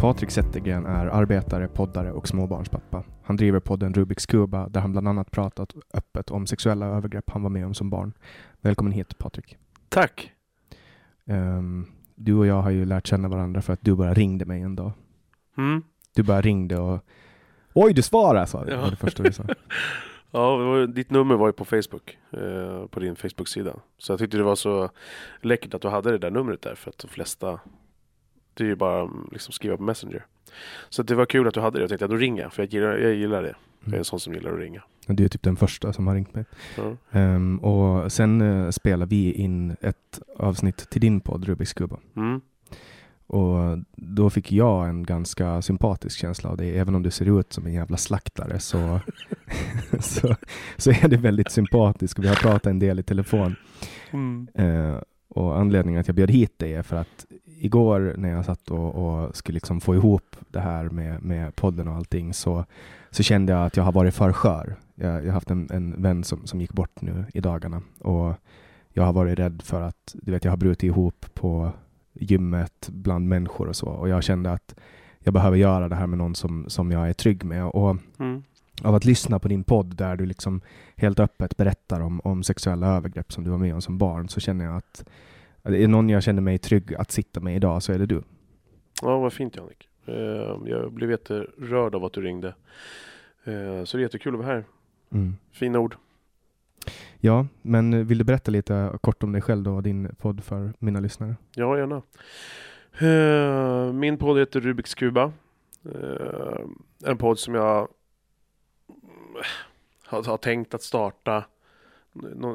Patrik 0.00 0.30
Zettergren 0.30 0.86
är 0.86 1.06
arbetare, 1.06 1.68
poddare 1.68 2.12
och 2.12 2.28
småbarnspappa. 2.28 3.04
Han 3.22 3.36
driver 3.36 3.60
podden 3.60 3.94
Rubiks 3.94 4.26
Kuba 4.26 4.68
där 4.68 4.80
han 4.80 4.92
bland 4.92 5.08
annat 5.08 5.30
pratat 5.30 5.74
öppet 5.94 6.30
om 6.30 6.46
sexuella 6.46 6.86
övergrepp 6.86 7.30
han 7.30 7.42
var 7.42 7.50
med 7.50 7.66
om 7.66 7.74
som 7.74 7.90
barn. 7.90 8.12
Välkommen 8.60 8.92
hit 8.92 9.18
Patrik. 9.18 9.56
Tack. 9.88 10.32
Ehm, 11.26 11.86
du 12.14 12.34
och 12.34 12.46
jag 12.46 12.62
har 12.62 12.70
ju 12.70 12.84
lärt 12.84 13.06
känna 13.06 13.28
varandra 13.28 13.62
för 13.62 13.72
att 13.72 13.78
du 13.82 13.94
bara 13.94 14.14
ringde 14.14 14.44
mig 14.44 14.62
en 14.62 14.76
dag. 14.76 14.92
Mm. 15.56 15.82
Du 16.14 16.22
bara 16.22 16.40
ringde 16.40 16.78
och 16.78 17.04
Oj, 17.72 17.92
du 17.92 18.02
svarade 18.02 18.46
sa 18.46 18.64
du. 18.64 18.72
Ja. 18.72 18.90
Det 18.90 18.96
första 18.96 19.22
du 19.22 19.32
sa. 19.32 19.44
Ja, 20.30 20.56
var, 20.56 20.86
ditt 20.86 21.10
nummer 21.10 21.34
var 21.34 21.46
ju 21.46 21.52
på 21.52 21.64
Facebook. 21.64 22.18
Eh, 22.30 22.86
på 22.86 23.00
din 23.00 23.16
Facebook-sida. 23.16 23.72
Så 23.98 24.12
jag 24.12 24.18
tyckte 24.18 24.36
det 24.36 24.42
var 24.42 24.56
så 24.56 24.90
läckert 25.40 25.74
att 25.74 25.82
du 25.82 25.88
hade 25.88 26.10
det 26.10 26.18
där 26.18 26.30
numret 26.30 26.62
där. 26.62 26.74
För 26.74 26.90
att 26.90 26.98
de 26.98 27.08
flesta, 27.08 27.60
det 28.58 28.64
är 28.64 28.68
ju 28.68 28.76
bara 28.76 29.00
mm, 29.00 29.28
liksom 29.32 29.52
skriva 29.52 29.76
på 29.76 29.82
Messenger. 29.82 30.26
Så 30.88 31.02
det 31.02 31.14
var 31.14 31.26
kul 31.26 31.48
att 31.48 31.54
du 31.54 31.60
hade 31.60 31.78
det. 31.78 31.82
Jag 31.82 31.88
tänkte 31.88 32.04
att 32.04 32.10
då 32.10 32.16
ringer 32.16 32.42
jag. 32.42 32.52
För 32.52 32.62
jag 32.62 32.72
gillar, 32.72 32.96
jag 32.96 33.14
gillar 33.14 33.42
det. 33.42 33.54
Jag 33.84 33.94
är 33.94 33.98
en 33.98 34.04
sån 34.04 34.20
som 34.20 34.34
gillar 34.34 34.52
att 34.52 34.58
ringa. 34.58 34.82
Du 35.06 35.24
är 35.24 35.28
typ 35.28 35.42
den 35.42 35.56
första 35.56 35.92
som 35.92 36.06
har 36.06 36.14
ringt 36.14 36.34
mig. 36.34 36.44
Ja. 36.76 36.96
Ehm, 37.10 37.58
och 37.58 38.12
sen 38.12 38.40
uh, 38.40 38.70
spelar 38.70 39.06
vi 39.06 39.32
in 39.32 39.76
ett 39.80 40.20
avsnitt 40.36 40.90
till 40.90 41.00
din 41.00 41.20
podd 41.20 41.44
Rubiks 41.44 41.72
Kuba. 41.72 41.96
Mm. 42.16 42.40
Och 43.26 43.78
då 43.96 44.30
fick 44.30 44.52
jag 44.52 44.88
en 44.88 45.02
ganska 45.02 45.62
sympatisk 45.62 46.18
känsla 46.18 46.50
av 46.50 46.56
dig. 46.56 46.78
Även 46.78 46.94
om 46.94 47.02
du 47.02 47.10
ser 47.10 47.40
ut 47.40 47.52
som 47.52 47.66
en 47.66 47.72
jävla 47.72 47.96
slaktare 47.96 48.58
så, 48.58 49.00
så, 50.00 50.36
så 50.76 50.90
är 50.90 51.08
du 51.08 51.16
väldigt 51.16 51.50
sympatisk. 51.50 52.18
Vi 52.18 52.28
har 52.28 52.36
pratat 52.36 52.66
en 52.66 52.78
del 52.78 52.98
i 52.98 53.02
telefon. 53.02 53.56
Mm. 54.10 54.48
Eh, 54.54 55.00
och 55.28 55.58
anledningen 55.58 56.00
att 56.00 56.08
jag 56.08 56.14
bjöd 56.14 56.30
hit 56.30 56.58
dig 56.58 56.74
är 56.74 56.82
för 56.82 56.96
att 56.96 57.26
igår 57.60 58.14
när 58.18 58.30
jag 58.30 58.44
satt 58.44 58.70
och, 58.70 58.94
och 58.94 59.36
skulle 59.36 59.54
liksom 59.54 59.80
få 59.80 59.94
ihop 59.94 60.36
det 60.48 60.60
här 60.60 60.84
med, 60.88 61.22
med 61.22 61.56
podden 61.56 61.88
och 61.88 61.94
allting 61.94 62.34
så, 62.34 62.64
så 63.10 63.22
kände 63.22 63.52
jag 63.52 63.66
att 63.66 63.76
jag 63.76 63.84
har 63.84 63.92
varit 63.92 64.14
för 64.14 64.32
skör. 64.32 64.76
Jag, 64.94 65.12
har 65.12 65.30
haft 65.30 65.50
en, 65.50 65.68
en 65.70 66.02
vän 66.02 66.24
som, 66.24 66.46
som 66.46 66.60
gick 66.60 66.72
bort 66.72 67.00
nu 67.00 67.24
i 67.34 67.40
dagarna 67.40 67.82
och 68.00 68.34
jag 68.92 69.02
har 69.02 69.12
varit 69.12 69.38
rädd 69.38 69.62
för 69.64 69.80
att, 69.80 70.14
du 70.14 70.32
vet, 70.32 70.44
jag 70.44 70.52
har 70.52 70.56
brutit 70.56 70.82
ihop 70.82 71.26
på 71.34 71.72
gymmet 72.12 72.88
bland 72.92 73.28
människor 73.28 73.68
och 73.68 73.76
så 73.76 73.86
och 73.86 74.08
jag 74.08 74.24
kände 74.24 74.52
att 74.52 74.74
jag 75.18 75.34
behöver 75.34 75.56
göra 75.56 75.88
det 75.88 75.96
här 75.96 76.06
med 76.06 76.18
någon 76.18 76.34
som, 76.34 76.64
som 76.68 76.92
jag 76.92 77.08
är 77.08 77.12
trygg 77.12 77.44
med 77.44 77.64
och 77.64 77.96
Mm. 78.18 78.42
av 78.82 78.94
att 78.94 79.04
lyssna 79.04 79.38
på 79.38 79.48
din 79.48 79.64
podd 79.64 79.96
där 79.96 80.16
du 80.16 80.26
liksom 80.26 80.60
helt 80.96 81.20
öppet 81.20 81.56
berättar 81.56 82.00
om, 82.00 82.20
om 82.24 82.42
sexuella 82.42 82.86
övergrepp 82.86 83.32
som 83.32 83.44
du 83.44 83.50
var 83.50 83.58
med 83.58 83.74
om 83.74 83.82
som 83.82 83.98
barn 83.98 84.28
så 84.28 84.40
känner 84.40 84.64
jag 84.64 84.76
att 84.76 85.04
att 85.68 85.74
det 85.74 85.84
är 85.84 85.88
någon 85.88 86.08
jag 86.08 86.22
känner 86.22 86.42
mig 86.42 86.58
trygg 86.58 86.94
att 86.94 87.10
sitta 87.10 87.40
med 87.40 87.56
idag 87.56 87.82
så 87.82 87.92
är 87.92 87.98
det 87.98 88.06
du. 88.06 88.22
Ja, 89.02 89.18
vad 89.18 89.32
fint 89.32 89.56
Jannik. 89.56 89.88
Eh, 90.06 90.14
jag 90.64 90.92
blev 90.92 91.10
jätterörd 91.10 91.94
av 91.94 92.04
att 92.04 92.12
du 92.12 92.20
ringde. 92.20 92.48
Eh, 93.44 93.84
så 93.84 93.96
det 93.96 94.00
är 94.00 94.02
jättekul 94.02 94.34
att 94.34 94.40
vara 94.40 94.52
här. 94.52 94.64
Mm. 95.12 95.36
Fina 95.52 95.78
ord. 95.78 95.96
Ja, 97.20 97.46
men 97.62 98.06
vill 98.06 98.18
du 98.18 98.24
berätta 98.24 98.50
lite 98.50 98.98
kort 99.00 99.22
om 99.22 99.32
dig 99.32 99.42
själv 99.42 99.62
då 99.62 99.74
och 99.74 99.82
din 99.82 100.14
podd 100.18 100.44
för 100.44 100.72
mina 100.78 101.00
lyssnare? 101.00 101.36
Ja, 101.54 101.78
gärna. 101.78 102.02
Eh, 102.98 103.92
Min 103.92 104.18
podd 104.18 104.38
heter 104.38 104.60
Rubiks 104.60 104.94
Kuba. 104.94 105.32
En 107.04 107.18
podd 107.18 107.38
som 107.38 107.54
jag 107.54 107.88
har, 110.04 110.36
tänkt 110.36 110.74
att 110.74 110.82
starta. 110.82 111.44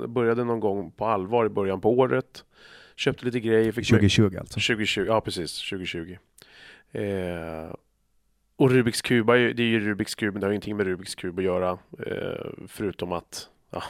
Började 0.07 0.43
någon 0.43 0.59
gång 0.59 0.91
på 0.91 1.05
allvar 1.05 1.45
i 1.45 1.49
början 1.49 1.81
på 1.81 1.91
året. 1.99 2.45
Köpte 2.95 3.25
lite 3.25 3.39
grejer. 3.39 3.71
Fick 3.71 3.87
2020 3.87 4.37
alltså. 4.39 4.53
2020, 4.53 5.05
ja 5.07 5.21
precis, 5.21 5.69
2020. 5.69 6.17
Eh, 6.91 7.75
och 8.55 8.71
Rubiks 8.71 9.01
kub, 9.01 9.27
det 9.27 9.33
är 9.33 9.61
ju 9.61 9.79
Rubiks 9.79 10.15
kub, 10.15 10.33
men 10.33 10.41
det 10.41 10.47
har 10.47 10.51
ingenting 10.51 10.77
med 10.77 10.85
Rubiks 10.85 11.15
kub 11.15 11.39
att 11.39 11.45
göra. 11.45 11.77
Eh, 12.07 12.49
förutom 12.67 13.11
att, 13.11 13.49
ja, 13.71 13.83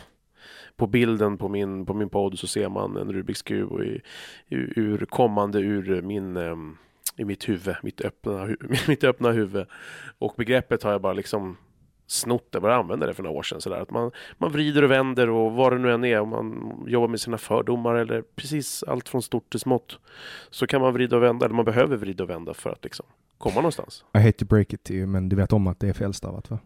på 0.75 0.87
bilden 0.87 1.37
på 1.37 1.49
min, 1.49 1.85
på 1.85 1.93
min 1.93 2.09
podd 2.09 2.39
så 2.39 2.47
ser 2.47 2.69
man 2.69 2.97
en 2.97 3.13
Rubiks 3.13 3.41
kub 3.41 3.71
och 3.71 3.83
i, 3.83 4.01
ur, 4.49 4.73
ur 4.79 5.05
kommande 5.05 5.59
ur 5.59 6.01
min, 6.01 6.37
ehm, 6.37 6.77
i 7.17 7.25
mitt 7.25 7.49
huvud, 7.49 7.75
mitt 7.83 8.01
öppna, 8.01 8.55
mitt 8.87 9.03
öppna 9.03 9.31
huvud. 9.31 9.65
Och 10.17 10.33
begreppet 10.37 10.83
har 10.83 10.91
jag 10.91 11.01
bara 11.01 11.13
liksom 11.13 11.57
snott 12.13 12.51
det, 12.51 12.59
bara 12.59 12.75
använde 12.75 13.05
det 13.05 13.13
för 13.13 13.23
några 13.23 13.37
år 13.37 13.43
sedan. 13.43 13.61
Sådär. 13.61 13.77
Att 13.77 13.91
man, 13.91 14.11
man 14.37 14.51
vrider 14.51 14.83
och 14.83 14.91
vänder 14.91 15.29
och 15.29 15.51
vad 15.51 15.71
det 15.73 15.79
nu 15.79 15.91
än 15.91 16.05
är, 16.05 16.19
om 16.19 16.29
man 16.29 16.83
jobbar 16.87 17.07
med 17.07 17.19
sina 17.19 17.37
fördomar 17.37 17.95
eller 17.95 18.21
precis 18.35 18.83
allt 18.83 19.09
från 19.09 19.21
stort 19.21 19.49
till 19.49 19.59
smått. 19.59 19.99
Så 20.49 20.67
kan 20.67 20.81
man 20.81 20.93
vrida 20.93 21.15
och 21.15 21.23
vända, 21.23 21.45
eller 21.45 21.55
man 21.55 21.65
behöver 21.65 21.97
vrida 21.97 22.23
och 22.23 22.29
vända 22.29 22.53
för 22.53 22.69
att 22.69 22.83
liksom 22.83 23.05
komma 23.37 23.55
någonstans. 23.55 24.05
I 24.13 24.19
hate 24.19 24.31
to 24.31 24.45
break 24.45 24.73
it 24.73 24.83
to 24.83 24.91
you, 24.91 25.07
men 25.07 25.29
du 25.29 25.35
vet 25.35 25.53
om 25.53 25.67
att 25.67 25.79
det 25.79 25.89
är 25.89 25.93
felstavat 25.93 26.49
va? 26.49 26.59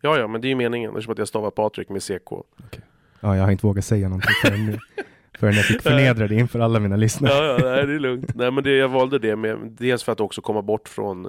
Ja, 0.00 0.18
ja, 0.18 0.26
men 0.26 0.40
det 0.40 0.46
är 0.46 0.50
ju 0.50 0.54
meningen. 0.54 0.90
Eftersom 0.90 1.12
att 1.12 1.18
jag 1.18 1.28
stavar 1.28 1.50
Patrik 1.50 1.88
med 1.88 2.02
CK. 2.02 2.32
Ja, 3.20 3.36
jag 3.36 3.44
har 3.44 3.50
inte 3.50 3.66
vågat 3.66 3.84
säga 3.84 4.08
någonting 4.08 4.34
förrän 4.42 4.66
nu. 4.66 4.78
Förrän 5.38 5.54
jag 5.54 5.64
fick 5.64 5.82
förnedra 5.82 6.28
det 6.28 6.34
inför 6.34 6.60
alla 6.60 6.80
mina 6.80 6.96
lyssnare. 6.96 7.32
Ja, 7.34 7.44
ja 7.44 7.70
nej, 7.70 7.86
det 7.86 7.94
är 7.94 7.98
lugnt. 7.98 8.34
Nej, 8.34 8.50
men 8.50 8.64
det, 8.64 8.76
jag 8.76 8.88
valde 8.88 9.18
det 9.18 9.36
med, 9.36 9.58
dels 9.78 10.04
för 10.04 10.12
att 10.12 10.20
också 10.20 10.40
komma 10.42 10.62
bort 10.62 10.88
från, 10.88 11.28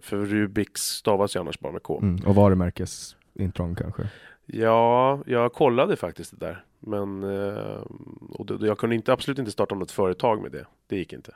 för 0.00 0.16
Rubiks 0.16 0.80
stavas 0.80 1.36
ju 1.36 1.40
annars 1.40 1.58
bara 1.60 1.72
med 1.72 1.82
K. 1.82 2.00
Mm, 2.02 2.26
och 2.26 2.34
varumärkesintrång 2.34 3.74
kanske. 3.74 4.08
Ja, 4.46 5.20
jag 5.26 5.52
kollade 5.52 5.96
faktiskt 5.96 6.30
det 6.30 6.46
där. 6.46 6.64
Men 6.80 7.22
eh, 7.22 7.82
och 8.30 8.46
det, 8.46 8.66
jag 8.66 8.78
kunde 8.78 8.96
inte, 8.96 9.12
absolut 9.12 9.38
inte 9.38 9.50
starta 9.50 9.74
något 9.74 9.90
företag 9.90 10.42
med 10.42 10.52
det. 10.52 10.66
Det 10.86 10.96
gick 10.96 11.12
inte. 11.12 11.34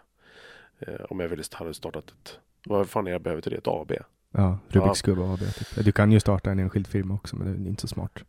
Eh, 0.78 1.04
om 1.10 1.20
jag 1.20 1.28
ville 1.28 1.42
hade 1.52 1.74
startat 1.74 2.10
ett, 2.10 2.38
vad 2.66 2.88
fan 2.88 3.06
är 3.06 3.10
jag 3.10 3.22
behöver 3.22 3.42
till 3.42 3.52
det? 3.52 3.58
Ett 3.58 3.68
AB? 3.68 3.92
Ja, 4.30 4.58
Rubiks 4.68 5.02
kub 5.02 5.18
AB. 5.18 5.38
Typ. 5.38 5.84
Du 5.84 5.92
kan 5.92 6.12
ju 6.12 6.20
starta 6.20 6.50
en 6.50 6.58
enskild 6.58 6.86
firma 6.86 7.14
också, 7.14 7.36
men 7.36 7.62
det 7.62 7.68
är 7.68 7.70
inte 7.70 7.82
så 7.82 7.88
smart. 7.88 8.24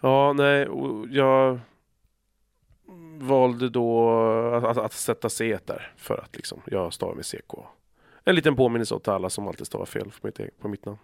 Ja, 0.00 0.32
nej, 0.32 0.68
jag 1.10 1.60
valde 3.18 3.68
då 3.68 4.10
att, 4.54 4.64
att, 4.64 4.78
att 4.78 4.92
sätta 4.92 5.28
C 5.28 5.58
där 5.64 5.92
för 5.96 6.18
att 6.24 6.36
liksom, 6.36 6.60
jag 6.66 6.92
stavar 6.92 7.14
med 7.14 7.24
CK. 7.26 7.54
En 8.28 8.34
liten 8.34 8.56
påminnelse 8.56 8.94
åt 8.94 9.08
alla 9.08 9.30
som 9.30 9.48
alltid 9.48 9.66
stavar 9.66 9.86
fel 9.86 10.10
på 10.20 10.26
mitt, 10.26 10.40
e- 10.40 10.50
på 10.60 10.68
mitt 10.68 10.84
namn. 10.84 10.98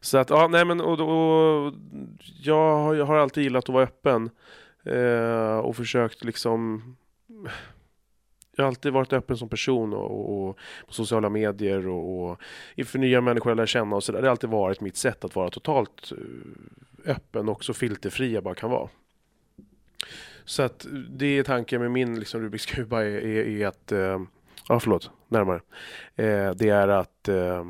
Så 0.00 0.18
att, 0.18 0.30
ja, 0.30 0.48
nej 0.48 0.64
men 0.64 0.80
och, 0.80 1.00
och, 1.00 1.72
jag, 2.42 2.76
har- 2.76 2.94
jag 2.94 3.04
har 3.06 3.16
alltid 3.16 3.42
gillat 3.44 3.64
att 3.68 3.74
vara 3.74 3.84
öppen 3.84 4.30
eh, 4.84 5.58
och 5.58 5.76
försökt 5.76 6.24
liksom 6.24 6.82
jag 8.56 8.64
har 8.64 8.68
alltid 8.68 8.92
varit 8.92 9.12
öppen 9.12 9.36
som 9.36 9.48
person 9.48 9.92
och, 9.94 10.10
och, 10.10 10.48
och 10.48 10.58
på 10.86 10.92
sociala 10.94 11.28
medier 11.28 11.88
och, 11.88 12.30
och 12.30 12.40
inför 12.74 12.98
nya 12.98 13.20
människor 13.20 13.50
jag 13.50 13.56
lär 13.56 13.66
känna 13.66 13.96
och 13.96 14.04
sådär. 14.04 14.20
Det 14.20 14.26
har 14.26 14.30
alltid 14.30 14.50
varit 14.50 14.80
mitt 14.80 14.96
sätt 14.96 15.24
att 15.24 15.36
vara 15.36 15.50
totalt 15.50 16.12
eh, 16.12 17.10
öppen 17.10 17.48
och 17.48 17.64
så 17.64 17.74
filterfri 17.74 18.32
jag 18.34 18.42
bara 18.44 18.54
kan 18.54 18.70
vara. 18.70 18.88
Så 20.44 20.62
att 20.62 20.86
det 21.10 21.26
är 21.38 21.42
tanken 21.42 21.80
med 21.82 21.90
min 21.90 22.18
liksom, 22.20 22.40
Rubiks 22.40 22.66
kuba 22.66 23.02
är, 23.02 23.06
är, 23.06 23.46
är 23.62 23.66
att, 23.66 23.92
eh, 23.92 24.20
ja 24.68 24.80
förlåt, 24.80 25.10
närmare. 25.28 25.60
Eh, 26.16 26.50
det 26.50 26.68
är 26.68 26.88
att 26.88 27.28
eh, 27.28 27.64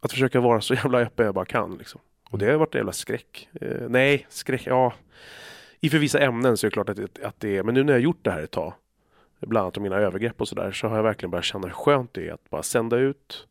att 0.00 0.12
försöka 0.12 0.40
vara 0.40 0.60
så 0.60 0.74
jävla 0.84 0.98
öppen 1.00 1.26
jag 1.26 1.34
bara 1.34 1.44
kan 1.44 1.78
liksom. 1.78 2.00
Och 2.30 2.38
det 2.38 2.46
har 2.50 2.54
varit 2.58 2.74
en 2.74 2.78
jävla 2.78 2.92
skräck. 2.92 3.48
Eh, 3.60 3.88
nej, 3.88 4.26
skräck, 4.28 4.62
ja. 4.66 4.92
I 5.80 5.90
för 5.90 5.98
vissa 5.98 6.18
ämnen 6.20 6.56
så 6.56 6.66
är 6.66 6.70
det 6.70 6.72
klart 6.74 6.88
att, 6.88 6.96
det- 6.96 7.24
att 7.24 7.40
det 7.40 7.56
är, 7.56 7.62
men 7.62 7.74
nu 7.74 7.84
när 7.84 7.92
jag 7.92 7.98
har 7.98 8.02
gjort 8.04 8.18
det 8.24 8.30
här 8.30 8.42
ett 8.42 8.50
tag, 8.50 8.72
bland 9.40 9.62
annat 9.64 9.76
om 9.76 9.82
mina 9.82 9.96
övergrepp 9.96 10.40
och 10.40 10.48
sådär, 10.48 10.72
så 10.72 10.88
har 10.88 10.96
jag 10.96 11.02
verkligen 11.02 11.30
börjat 11.30 11.44
känna 11.44 11.66
hur 11.66 11.74
skönt 11.74 12.14
det 12.14 12.28
är 12.28 12.32
att 12.32 12.50
bara 12.50 12.62
sända 12.62 12.96
ut 12.96 13.46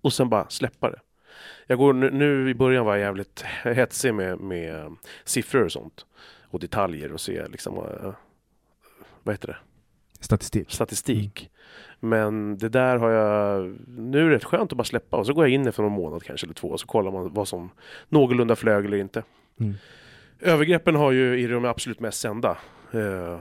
och 0.00 0.12
sen 0.12 0.28
bara 0.28 0.48
släppa 0.48 0.90
det. 0.90 1.00
Jag 1.66 1.78
går 1.78 1.92
nu, 1.92 2.10
nu 2.10 2.50
i 2.50 2.54
början 2.54 2.84
var 2.86 2.92
jag 2.96 3.00
jävligt 3.00 3.42
hetsig 3.64 4.14
med, 4.14 4.40
med 4.40 4.96
siffror 5.24 5.64
och 5.64 5.72
sånt 5.72 6.06
och 6.50 6.60
detaljer 6.60 7.12
och 7.12 7.20
se 7.20 7.48
liksom, 7.48 7.76
eh, 7.76 8.12
vad 9.22 9.34
heter 9.34 9.48
det, 9.48 9.56
Statistik. 10.20 10.70
statistik. 10.70 11.50
Men 12.00 12.58
det 12.58 12.68
där 12.68 12.96
har 12.96 13.10
jag, 13.10 13.76
nu 13.88 14.20
är 14.20 14.28
det 14.28 14.36
rätt 14.36 14.44
skönt 14.44 14.72
att 14.72 14.78
bara 14.78 14.84
släppa 14.84 15.16
och 15.16 15.26
så 15.26 15.32
går 15.32 15.44
jag 15.44 15.52
in 15.52 15.66
efter 15.66 15.82
någon 15.82 15.92
månad 15.92 16.22
kanske 16.22 16.46
eller 16.46 16.54
två 16.54 16.68
och 16.68 16.80
så 16.80 16.86
kollar 16.86 17.10
man 17.10 17.34
vad 17.34 17.48
som 17.48 17.70
någorlunda 18.08 18.56
flög 18.56 18.84
eller 18.84 18.96
inte. 18.96 19.22
Mm. 19.60 19.74
Övergreppen 20.40 20.94
har 20.94 21.12
ju 21.12 21.40
i 21.40 21.46
de 21.46 21.64
absolut 21.64 22.00
mest 22.00 22.20
sända 22.20 22.58
eh, 22.92 23.38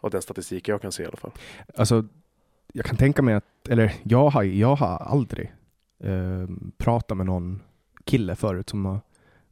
av 0.00 0.10
den 0.10 0.22
statistik 0.22 0.68
jag 0.68 0.82
kan 0.82 0.92
se 0.92 1.02
i 1.02 1.06
alla 1.06 1.16
fall. 1.16 1.30
Alltså, 1.76 2.04
jag 2.72 2.84
kan 2.84 2.96
tänka 2.96 3.22
mig 3.22 3.34
att, 3.34 3.68
eller 3.68 3.92
jag 4.02 4.28
har, 4.28 4.42
jag 4.42 4.76
har 4.76 4.96
aldrig 4.96 5.52
eh, 6.04 6.48
pratat 6.76 7.16
med 7.16 7.26
någon 7.26 7.62
kille 8.04 8.36
förut 8.36 8.68
som 8.68 8.84
har 8.84 9.00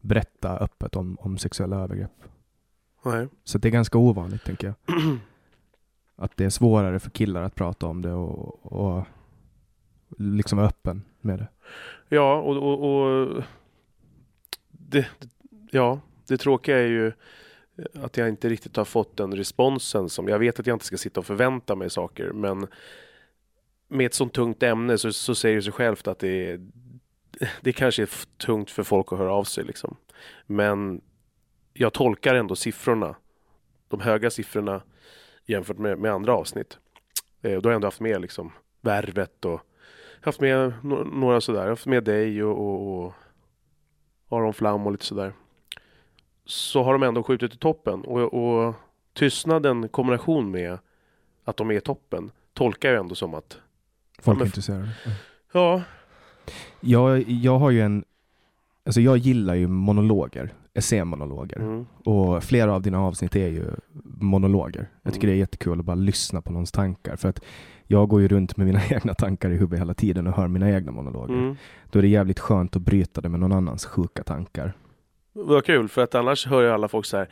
berättat 0.00 0.62
öppet 0.62 0.96
om, 0.96 1.16
om 1.20 1.38
sexuella 1.38 1.76
övergrepp. 1.76 2.10
Nej. 3.04 3.28
Så 3.44 3.58
det 3.58 3.68
är 3.68 3.72
ganska 3.72 3.98
ovanligt, 3.98 4.44
tänker 4.44 4.66
jag. 4.66 4.96
Att 6.16 6.36
det 6.36 6.44
är 6.44 6.50
svårare 6.50 7.00
för 7.00 7.10
killar 7.10 7.42
att 7.42 7.54
prata 7.54 7.86
om 7.86 8.02
det 8.02 8.12
och, 8.12 8.72
och 8.72 9.06
liksom 10.18 10.58
vara 10.58 10.68
öppen 10.68 11.02
med 11.20 11.38
det. 11.38 11.48
Ja, 12.08 12.36
och, 12.36 12.56
och, 12.56 13.02
och 13.02 13.42
det, 14.68 15.06
ja, 15.70 16.00
det 16.26 16.36
tråkiga 16.36 16.78
är 16.78 16.86
ju 16.86 17.12
att 17.94 18.16
jag 18.16 18.28
inte 18.28 18.48
riktigt 18.48 18.76
har 18.76 18.84
fått 18.84 19.16
den 19.16 19.36
responsen 19.36 20.08
som 20.08 20.28
jag 20.28 20.38
vet 20.38 20.60
att 20.60 20.66
jag 20.66 20.74
inte 20.74 20.84
ska 20.84 20.96
sitta 20.96 21.20
och 21.20 21.26
förvänta 21.26 21.74
mig 21.74 21.90
saker, 21.90 22.32
men 22.32 22.66
med 23.88 24.06
ett 24.06 24.14
sånt 24.14 24.32
tungt 24.32 24.62
ämne 24.62 24.98
så, 24.98 25.12
så 25.12 25.34
säger 25.34 25.56
det 25.56 25.62
sig 25.62 25.72
självt 25.72 26.08
att 26.08 26.18
det 26.18 26.50
är, 26.50 26.60
det 27.60 27.72
kanske 27.72 28.02
är 28.02 28.10
tungt 28.36 28.70
för 28.70 28.82
folk 28.82 29.12
att 29.12 29.18
höra 29.18 29.32
av 29.32 29.44
sig 29.44 29.64
liksom. 29.64 29.96
Men 30.46 31.00
jag 31.72 31.92
tolkar 31.92 32.34
ändå 32.34 32.56
siffrorna, 32.56 33.14
de 33.88 34.00
höga 34.00 34.30
siffrorna 34.30 34.82
jämfört 35.46 35.78
med, 35.78 35.98
med 35.98 36.12
andra 36.12 36.34
avsnitt. 36.34 36.78
Eh, 37.42 37.54
och 37.56 37.62
då 37.62 37.68
har 37.68 37.72
jag 37.72 37.76
ändå 37.76 37.86
haft 37.86 38.00
med 38.00 38.20
liksom 38.20 38.52
värvet 38.80 39.44
och 39.44 39.60
haft 40.20 40.40
med 40.40 40.72
no- 40.82 41.14
några 41.20 41.40
sådär. 41.40 41.58
Jag 41.58 41.64
har 41.64 41.70
haft 41.70 41.86
med 41.86 42.04
dig 42.04 42.42
och, 42.44 42.58
och, 42.60 43.04
och 44.28 44.38
Aron 44.38 44.54
Flam 44.54 44.86
och 44.86 44.92
lite 44.92 45.04
sådär. 45.04 45.32
Så 46.44 46.82
har 46.82 46.92
de 46.92 47.02
ändå 47.02 47.22
skjutit 47.22 47.54
i 47.54 47.58
toppen 47.58 48.00
och, 48.04 48.34
och 48.34 48.74
tystnaden 49.12 49.84
i 49.84 49.88
kombination 49.88 50.50
med 50.50 50.78
att 51.44 51.56
de 51.56 51.70
är 51.70 51.74
i 51.74 51.80
toppen 51.80 52.30
tolkar 52.52 52.90
jag 52.90 53.00
ändå 53.00 53.14
som 53.14 53.34
att 53.34 53.58
Folk 54.18 54.40
är 54.40 54.44
intresserade. 54.44 54.88
Ja. 55.04 55.12
ja, 55.52 55.82
Jag, 56.80 57.22
jag 57.28 57.58
har 57.58 57.70
ju 57.70 57.80
en, 57.80 58.04
alltså 58.86 59.00
jag 59.00 59.16
gillar 59.16 59.54
ju 59.54 59.66
monologer, 59.68 60.54
essämonologer. 60.74 61.56
mm, 61.60 61.86
Och 62.04 62.44
flera 62.44 62.74
av 62.74 62.82
dina 62.82 63.00
avsnitt 63.00 63.36
är 63.36 63.48
ju 63.48 63.64
monologer. 64.04 64.88
Jag 65.02 65.12
tycker 65.12 65.26
Mm. 65.28 65.34
det 65.34 65.38
är 65.38 65.40
jättekul 65.40 65.78
att 65.80 65.84
bara 65.84 65.94
lyssna 65.96 66.42
på 66.42 66.52
någons 66.52 66.72
tankar. 66.72 67.16
För 67.16 67.28
att 67.28 67.40
jag 67.86 68.08
går 68.08 68.20
ju 68.20 68.28
runt 68.28 68.56
med 68.56 68.66
mina 68.66 68.80
egna 68.90 69.14
tankar 69.14 69.50
i 69.50 69.56
huvudet 69.56 69.80
hela 69.80 69.94
tiden 69.94 70.26
och 70.26 70.32
hör 70.32 70.48
mina 70.48 70.70
egna 70.70 70.92
monologer. 70.92 71.34
mm. 71.34 71.56
Då 71.90 71.98
är 71.98 72.02
det 72.02 72.08
jävligt 72.08 72.38
skönt 72.40 72.76
att 72.76 72.82
bryta 72.82 73.20
det 73.20 73.28
med 73.28 73.40
någon 73.40 73.52
annans 73.52 73.84
sjuka 73.86 74.22
tankar. 74.22 74.72
Vad 75.34 75.64
kul, 75.64 75.88
för 75.88 76.02
att 76.02 76.14
annars 76.14 76.46
hör 76.46 76.62
jag 76.62 76.74
alla 76.74 76.88
folk 76.88 77.06
så 77.06 77.16
här, 77.16 77.28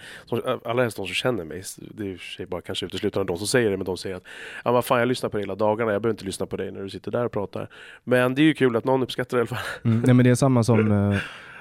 alla 0.68 0.82
helst 0.82 0.96
de 0.96 1.06
som 1.06 1.14
känner 1.14 1.44
mig, 1.44 1.62
det 1.78 2.10
är 2.12 2.16
för 2.16 2.24
sig 2.24 2.46
bara 2.46 2.60
kanske 2.60 2.86
uteslutande 2.86 3.32
de 3.32 3.38
som 3.38 3.46
säger 3.46 3.70
det, 3.70 3.76
men 3.76 3.84
de 3.86 3.96
säger 3.96 4.16
att 4.16 4.22
ja, 4.64 4.72
vad 4.72 4.84
fan, 4.84 4.98
jag 4.98 5.08
lyssnar 5.08 5.30
på 5.30 5.36
dig 5.36 5.42
hela 5.44 5.54
dagarna, 5.54 5.92
jag 5.92 6.02
behöver 6.02 6.14
inte 6.14 6.24
lyssna 6.24 6.46
på 6.46 6.56
dig 6.56 6.72
när 6.72 6.82
du 6.82 6.90
sitter 6.90 7.10
där 7.10 7.24
och 7.24 7.32
pratar. 7.32 7.68
Men 8.04 8.34
det 8.34 8.42
är 8.42 8.44
ju 8.44 8.54
kul 8.54 8.76
att 8.76 8.84
någon 8.84 9.02
uppskattar 9.02 9.36
det 9.36 9.38
i 9.38 9.40
alla 9.40 9.46
fall. 9.46 9.58
Mm. 9.84 10.00
Nej 10.06 10.14
men 10.14 10.24
det 10.24 10.30
är 10.30 10.34
samma 10.34 10.64
som 10.64 10.92
eh, 11.12 11.18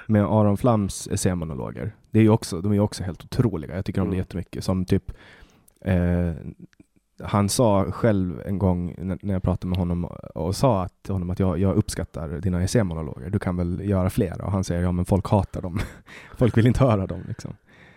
med 0.10 0.24
Aron 0.24 0.58
Flams 0.58 1.08
essämonologer. 1.08 1.96
Det 2.12 2.20
är 2.20 2.24
ju 2.24 2.30
också, 2.30 2.62
de 2.62 2.72
är 2.72 2.76
ju 2.76 2.82
också 2.82 3.04
helt 3.04 3.24
otroliga. 3.24 3.76
Jag 3.76 3.86
tycker 3.86 4.02
om 4.02 4.08
det 4.08 4.16
Mm. 4.16 4.18
jättemycket. 4.20 4.64
Som 4.64 4.86
typ 4.86 5.12
eh, 5.82 6.32
han 7.24 7.50
sa 7.50 7.92
själv 7.92 8.42
en 8.46 8.58
gång 8.58 8.96
när 9.22 9.34
jag 9.34 9.44
pratade 9.44 9.68
med 9.70 9.80
honom 9.80 10.06
och 10.36 10.56
sa 10.56 10.84
att, 10.84 11.04
till 11.04 11.14
honom 11.14 11.30
att 11.30 11.40
jag, 11.40 11.60
jag 11.60 11.76
uppskattar 11.76 12.30
dina 12.30 12.64
essämonologer. 12.64 13.30
Du 13.30 13.40
kan 13.40 13.56
väl 13.58 13.82
göra 13.90 14.10
fler? 14.10 14.42
Och 14.42 14.52
han 14.52 14.64
säger 14.64 14.82
ja 14.82 14.92
men 14.92 15.06
folk 15.06 15.28
hatar 15.30 15.62
dem. 15.62 15.80
folk 16.38 16.58
vill 16.58 16.68
inte 16.68 16.84
höra 16.84 17.08
dem. 17.08 17.24
Liksom. 17.28 17.54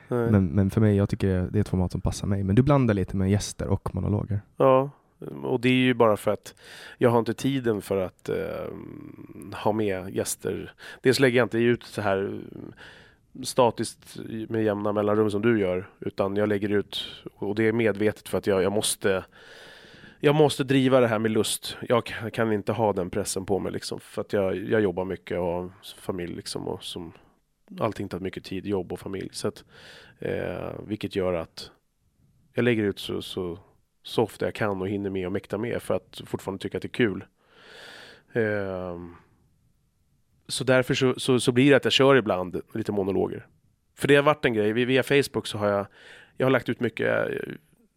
Men, 0.09 0.47
men 0.47 0.71
för 0.71 0.81
mig, 0.81 0.97
jag 0.97 1.09
tycker 1.09 1.49
det 1.51 1.59
är 1.59 1.61
ett 1.61 1.69
format 1.69 1.93
som 1.93 2.01
passar 2.01 2.27
mig. 2.27 2.45
Men 2.45 2.57
du 2.57 2.63
blandar 2.63 2.95
lite 2.95 3.17
med 3.17 3.31
gäster 3.31 3.69
och 3.69 3.95
monologer. 3.95 4.41
Ja, 4.57 4.91
Ehm, 5.31 5.45
och 5.45 5.61
det 5.61 5.69
är 5.69 5.73
ju 5.73 5.95
bara 5.95 6.17
för 6.17 6.31
att 6.31 6.55
jag 6.99 7.11
har 7.11 7.19
inte 7.19 7.35
tiden 7.35 7.83
för 7.83 7.97
att 7.97 8.29
eh, 8.29 8.67
ha 9.65 9.73
med 9.73 10.11
gäster. 10.17 10.73
Dels 11.03 11.21
lägger 11.21 11.39
jag 11.39 11.45
inte 11.45 11.59
ut 11.59 11.83
så 11.85 12.01
här 12.01 12.19
ehm, 12.19 12.73
statiskt 13.45 14.17
med 14.49 14.65
jämna 14.65 14.93
mellanrum 14.93 15.31
som 15.31 15.43
du 15.43 15.61
gör, 15.61 15.89
utan 16.01 16.37
jag 16.37 16.49
lägger 16.49 16.69
ut, 16.69 17.23
och 17.35 17.55
det 17.55 17.69
är 17.69 17.73
medvetet 17.73 18.29
för 18.29 18.39
att 18.39 18.47
jag, 18.47 18.63
jag 18.63 18.73
måste 18.73 19.25
jag 20.25 20.35
måste 20.35 20.65
driva 20.65 21.01
det 21.01 21.07
här 21.07 21.19
med 21.19 21.31
lust. 21.31 21.77
Jag 21.89 22.07
kan- 22.07 22.31
kan 22.31 22.53
inte 22.53 22.73
ha 22.73 22.93
den 22.93 23.11
pressen 23.11 23.47
på 23.47 23.59
mig 23.59 23.73
liksom, 23.73 24.01
för 24.01 24.21
att 24.21 24.33
jag, 24.33 24.57
jag 24.57 24.81
jobbar 24.81 25.05
mycket 25.05 25.39
och 25.39 25.45
har 25.45 25.71
familj 25.97 26.35
liksom, 26.35 26.69
och 26.69 26.85
som 26.85 27.13
allting 27.81 28.09
tar 28.09 28.21
mycket 28.21 28.45
tid, 28.45 28.67
jobb 28.67 28.93
och 28.93 29.01
familj. 29.01 29.29
Så 29.33 29.49
att, 29.49 29.65
eh, 30.19 30.73
vilket 30.87 31.17
gör 31.17 31.35
att 31.35 31.71
jag 32.55 32.63
lägger 32.65 32.83
ut 32.83 32.99
så, 32.99 33.23
så 33.23 33.59
så 34.03 34.23
ofta 34.23 34.45
jag 34.45 34.55
kan 34.55 34.81
och 34.81 34.89
hinner 34.89 35.11
med 35.11 35.27
och 35.27 35.33
mäkta 35.33 35.59
med 35.59 35.83
för 35.83 35.95
att 35.95 36.21
fortfarande 36.27 36.63
tycka 36.63 36.77
att 36.79 36.83
det 36.83 36.87
är 36.87 36.91
kul. 36.91 37.25
Ehm, 38.33 39.15
så 40.49 40.65
därför 40.65 40.95
så, 40.95 41.15
så, 41.17 41.41
så 41.41 41.53
blir 41.53 41.71
det 41.71 41.77
att 41.77 41.85
jag 41.85 41.93
kör 41.93 42.17
ibland 42.17 42.61
lite 42.75 42.93
monologer. 42.93 43.47
För 43.99 44.09
det 44.09 44.17
har 44.17 44.23
varit 44.23 44.45
en 44.45 44.55
grej, 44.55 44.73
Vi- 44.73 44.85
via 44.85 45.03
Facebook 45.03 45.47
så 45.47 45.59
har 45.59 45.67
jag, 45.69 45.87
jag 46.37 46.47
har 46.47 46.51
lagt 46.51 46.69
ut 46.69 46.81
mycket, 46.81 47.27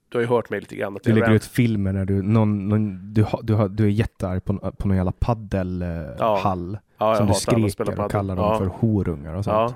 du 0.10 0.18
har 0.18 0.22
ju 0.22 0.28
hört 0.28 0.50
mig 0.50 0.60
lite 0.60 0.76
grann. 0.76 0.96
Att 0.96 1.04
Du 1.04 1.14
lägger 1.14 1.32
ut 1.32 1.46
filmer 1.46 1.94
när 1.94 2.06
du, 2.06 2.22
någon, 2.22 2.70
någon, 2.70 3.14
du, 3.14 3.24
har- 3.24 3.42
du, 3.44 3.54
har, 3.54 3.70
du 3.70 3.84
är 3.86 3.90
jättearg 3.90 4.44
på, 4.46 4.72
på 4.72 4.88
någon 4.88 4.98
jävla 4.98 5.12
paddelhall 5.12 6.78
Ja. 6.98 7.12
ja, 7.12 7.16
som 7.16 7.28
du 7.28 7.34
skriker 7.34 8.00
och 8.06 8.12
kallar 8.12 8.36
dem 8.36 8.46
ja. 8.46 8.58
för 8.58 8.66
horungar 8.66 9.34
och 9.34 9.44
sånt. 9.44 9.76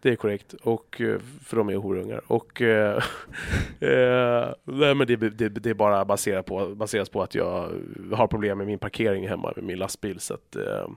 Det 0.00 0.10
är 0.10 0.16
korrekt. 0.16 0.52
Och, 0.52 1.00
eh, 1.00 1.18
för 1.44 1.56
de 1.56 1.68
är 1.68 1.76
horungar. 1.76 2.20
Och, 2.26 2.62
eh, 2.62 2.96
eh, 3.80 4.48
nej, 4.64 4.94
men 4.94 5.06
det, 5.06 5.16
det, 5.16 5.48
det 5.48 5.70
är 5.70 5.74
bara 5.74 6.04
baserat 6.04 6.46
på, 6.46 6.74
baseras 6.74 7.08
på 7.08 7.22
att 7.22 7.34
jag 7.34 7.70
har 8.12 8.26
problem 8.26 8.58
med 8.58 8.66
min 8.66 8.78
parkering 8.78 9.28
hemma 9.28 9.52
med 9.56 9.64
min 9.64 9.78
lastbil. 9.78 10.20
Så 10.20 10.34
att, 10.34 10.56
eh, 10.56 10.88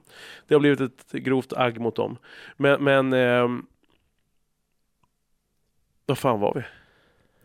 det 0.48 0.56
har 0.56 0.60
blivit 0.60 0.82
ett 0.82 1.12
grovt 1.12 1.54
agg 1.54 1.80
mot 1.80 1.96
dem. 1.96 2.18
Men, 2.58 2.84
men 2.84 3.14
eh, 3.14 3.48
vad 6.06 6.18
fan 6.18 6.40
var 6.40 6.54
vi? 6.54 6.62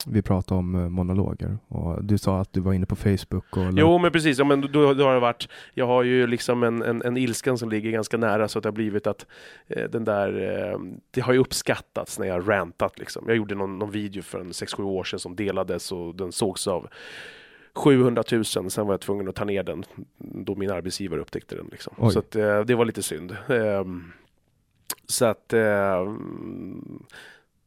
Vi 0.06 0.23
pratade 0.23 0.59
om 0.59 0.75
eh, 0.75 0.88
monologer 0.88 1.59
och 1.68 2.04
du 2.04 2.18
sa 2.18 2.40
att 2.40 2.52
du 2.52 2.61
var 2.61 2.73
inne 2.73 2.87
på 2.87 2.97
Facebook 2.97 3.56
och 3.56 3.64
Jo 3.73 3.99
men 3.99 4.12
precis, 4.12 4.38
ja, 4.38 4.44
men 4.44 4.61
då, 4.61 4.94
då 4.94 5.04
har 5.04 5.14
det 5.14 5.21
varit 5.21 5.49
Jag 5.75 5.87
har 5.87 6.02
ju 6.02 6.26
liksom 6.26 6.62
en, 6.62 6.82
en, 6.82 7.02
en 7.02 7.16
ilskan 7.16 7.59
som 7.59 7.71
ligger 7.71 7.90
ganska 7.90 8.16
nära 8.16 8.49
så 8.49 8.59
att 8.59 8.62
det 8.62 8.68
har 8.68 8.75
blivit 8.75 9.06
att 9.06 9.26
eh, 9.66 9.90
den 9.90 10.04
där 10.04 10.61
eh, 10.73 10.78
Det 11.11 11.21
har 11.21 11.32
ju 11.32 11.38
uppskattats 11.38 12.18
när 12.18 12.26
jag 12.26 12.35
har 12.35 12.42
rantat 12.42 12.99
liksom. 12.99 13.25
Jag 13.26 13.37
gjorde 13.37 13.54
någon, 13.54 13.78
någon 13.78 13.90
video 13.90 14.23
för 14.23 14.40
en 14.40 14.52
6-7 14.52 14.82
år 14.82 15.04
sedan 15.04 15.18
som 15.18 15.37
delades 15.37 15.92
och 15.92 16.14
den 16.14 16.32
sågs 16.32 16.66
av 16.66 16.88
700 17.75 18.23
000, 18.32 18.44
sen 18.44 18.87
var 18.87 18.92
jag 18.92 19.00
tvungen 19.00 19.28
att 19.28 19.35
ta 19.35 19.44
ner 19.44 19.62
den 19.62 19.85
då 20.18 20.54
min 20.54 20.71
arbetsgivare 20.71 21.21
upptäckte 21.21 21.54
den. 21.54 21.68
Liksom. 21.73 21.94
Oj. 21.99 22.12
Så 22.12 22.18
att, 22.18 22.37
eh, 22.37 22.61
det 22.61 22.75
var 22.75 22.85
lite 22.85 23.02
synd. 23.02 23.37
Eh, 23.49 23.85
så 25.06 25.25
att 25.25 25.52
eh, 25.52 26.16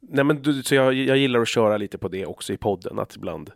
Nej 0.09 0.25
men 0.25 0.41
du, 0.41 0.63
så 0.63 0.75
jag, 0.75 0.93
jag 0.93 1.17
gillar 1.17 1.39
att 1.39 1.47
köra 1.47 1.77
lite 1.77 1.97
på 1.97 2.07
det 2.07 2.25
också 2.25 2.53
i 2.53 2.57
podden, 2.57 3.00
att 3.00 3.15
ibland 3.15 3.51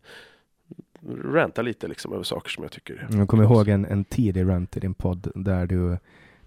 ranta 1.23 1.61
lite 1.61 1.87
liksom 1.87 2.13
över 2.13 2.23
saker 2.23 2.49
som 2.49 2.63
jag 2.63 2.71
tycker 2.71 3.07
Jag 3.11 3.27
kommer 3.27 3.43
ihåg 3.43 3.67
en, 3.67 3.85
en 3.85 4.03
tidig 4.03 4.49
rant 4.49 4.77
i 4.77 4.79
din 4.79 4.93
podd 4.93 5.31
där 5.35 5.65
du, 5.65 5.97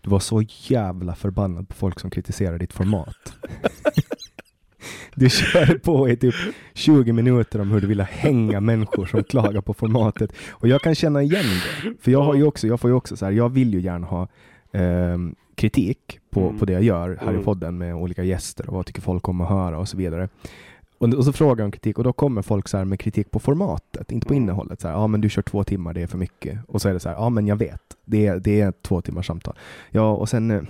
du 0.01 0.11
var 0.11 0.21
så 0.21 0.43
jävla 0.49 1.15
förbannad 1.15 1.69
på 1.69 1.75
folk 1.75 2.01
som 2.01 2.11
kritiserar 2.11 2.59
ditt 2.59 2.73
format. 2.73 3.35
Du 5.15 5.31
körde 5.31 5.79
på 5.79 6.09
i 6.09 6.17
typ 6.17 6.35
20 6.75 7.13
minuter 7.13 7.61
om 7.61 7.71
hur 7.71 7.81
du 7.81 7.87
ville 7.87 8.03
hänga 8.03 8.61
människor 8.61 9.07
som 9.07 9.25
klagar 9.25 9.61
på 9.61 9.75
formatet. 9.75 10.33
Och 10.51 10.69
jag 10.69 10.81
kan 10.81 10.95
känna 10.95 11.23
igen 11.23 11.45
det. 11.45 11.95
För 12.01 12.11
jag 12.11 12.23
har 12.23 12.35
ju 12.35 12.45
också, 12.45 12.67
jag 12.67 12.81
får 12.81 12.91
ju 12.91 12.97
också 12.97 13.17
så 13.17 13.25
här, 13.25 13.33
jag 13.33 13.49
vill 13.49 13.75
ju 13.75 13.81
gärna 13.81 14.07
ha 14.07 14.29
ehm, 14.73 15.35
kritik 15.55 16.19
på, 16.31 16.41
Mm. 16.41 16.59
på 16.59 16.65
det 16.65 16.73
jag 16.73 16.83
gör 16.83 17.19
här 17.21 17.27
i 17.31 17.35
Mm. 17.35 17.45
podden 17.45 17.79
med 17.79 17.95
olika 17.95 18.25
gäster 18.25 18.69
och 18.69 18.75
vad 18.75 18.87
tycker 18.87 19.01
folk 19.03 19.29
om 19.29 19.41
att 19.41 19.49
höra 19.49 19.79
och 19.79 19.89
så 19.89 19.97
vidare. 19.97 20.29
Och, 20.99 21.15
och 21.15 21.25
så 21.25 21.33
frågar 21.33 21.65
om 21.65 21.71
kritik 21.73 21.99
och 21.99 22.05
då 22.05 22.13
kommer 22.13 22.43
folk 22.43 22.69
så 22.69 22.77
här 22.77 22.85
med 22.85 23.01
kritik 23.01 23.31
på 23.31 23.39
formatet, 23.39 24.13
inte 24.13 24.27
på 24.27 24.35
Mm. 24.35 24.43
innehållet. 24.43 24.81
Så 24.81 24.89
ja 24.89 25.07
men 25.07 25.21
du 25.21 25.29
kör 25.29 25.43
två 25.43 25.65
timmar, 25.65 25.95
det 25.95 26.03
är 26.03 26.07
för 26.07 26.19
mycket. 26.19 26.59
Och 26.69 26.83
så 26.83 26.89
är 26.89 26.93
det 26.93 27.01
så 27.01 27.09
här, 27.09 27.17
ja 27.17 27.29
men 27.29 27.47
jag 27.47 27.57
vet, 27.57 27.83
det 28.05 28.27
är, 28.27 28.41
det 28.41 28.61
är 28.61 28.73
två 28.83 29.01
timmars 29.03 29.27
samtal. 29.27 29.55
Ja, 29.91 30.13
och 30.15 30.29
sen, 30.29 30.51
eh, 30.51 30.63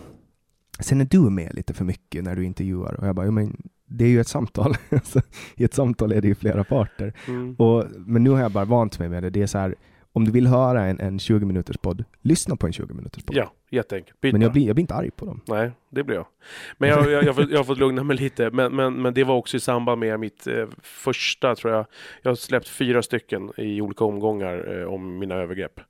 sen 0.81 1.01
är 1.01 1.05
du 1.05 1.21
med 1.21 1.55
lite 1.55 1.75
för 1.75 1.85
mycket 1.85 2.25
när 2.25 2.37
du 2.37 2.45
intervjuar. 2.45 2.95
Och 3.01 3.07
jag 3.07 3.15
bara, 3.15 3.27
jo, 3.27 3.33
men 3.33 3.57
det 3.87 4.05
är 4.05 4.09
ju 4.09 4.21
ett 4.21 4.29
samtal. 4.29 4.75
I 5.57 5.65
ett 5.65 5.75
samtal 5.75 6.13
är 6.13 6.21
det 6.21 6.29
ju 6.29 6.35
flera 6.35 6.65
parter. 6.65 7.13
Mm. 7.29 7.55
Och, 7.55 7.85
men 7.97 8.25
nu 8.25 8.31
har 8.31 8.41
jag 8.41 8.53
bara 8.53 8.65
vant 8.65 8.99
mig 8.99 9.09
med 9.09 9.23
det. 9.23 9.31
Det 9.31 9.43
är 9.43 9.47
så 9.47 9.59
här, 9.59 9.75
om 10.13 10.25
du 10.25 10.31
vill 10.31 10.47
höra 10.47 10.85
en, 10.85 11.01
en 11.01 11.19
20 11.19 11.47
minuters 11.47 11.77
podd, 11.77 12.05
lyssna 12.23 12.57
på 12.57 12.67
en 12.67 12.73
20 12.73 12.95
minuters 12.95 13.23
podd. 13.25 13.37
Ja, 13.37 13.53
jätteenkelt. 13.71 14.21
Byt 14.21 14.33
Men 14.33 14.43
jag 14.43 14.53
blir, 14.53 14.67
jag 14.67 14.77
blir 14.77 14.83
inte 14.83 14.95
arg 14.95 15.11
på 15.11 15.27
dem. 15.27 15.41
Nej, 15.45 15.71
det 15.89 16.05
blir 16.05 16.17
jag. 16.17 16.27
Men 16.79 16.89
jag, 16.89 17.11
jag, 17.11 17.25
jag, 17.25 17.51
jag 17.51 17.59
har 17.59 17.65
fått 17.65 17.79
lugna 17.79 18.05
mig 18.05 18.17
lite. 18.17 18.51
Men, 18.51 18.77
men, 18.77 19.03
men 19.03 19.15
det 19.15 19.25
var 19.25 19.35
också 19.35 19.57
i 19.57 19.61
samband 19.61 20.01
med 20.01 20.21
mitt 20.21 20.47
eh, 20.47 20.67
första, 20.83 21.55
tror 21.55 21.73
jag. 21.73 21.87
Jag 22.23 22.31
har 22.31 22.37
släppt 22.37 22.69
fyra 22.69 23.03
stycken 23.03 23.53
i 23.57 23.81
olika 23.81 24.05
omgångar 24.05 24.81
eh, 24.81 24.93
om 24.95 25.19
mina 25.19 25.35
övergrepp. 25.35 25.81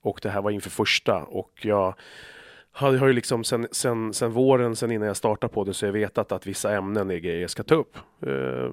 Och 0.00 0.20
det 0.22 0.30
här 0.30 0.42
var 0.42 0.50
inför 0.50 0.70
första. 0.70 1.22
Och 1.22 1.50
jag 1.62 1.94
har, 2.72 2.96
har 2.96 3.06
ju 3.06 3.12
liksom 3.12 3.44
sen, 3.44 3.68
sen, 3.70 4.14
sen 4.14 4.30
våren, 4.30 4.76
sen 4.76 4.90
innan 4.90 5.06
jag 5.06 5.16
startade 5.16 5.52
på 5.52 5.64
det, 5.64 5.74
så 5.74 5.86
jag 5.86 5.92
vetat 5.92 6.32
att 6.32 6.46
vissa 6.46 6.76
ämnen 6.76 7.10
är 7.10 7.16
grejer 7.16 7.40
jag 7.40 7.50
ska 7.50 7.62
ta 7.62 7.74
upp. 7.74 7.96
Eh, 8.26 8.72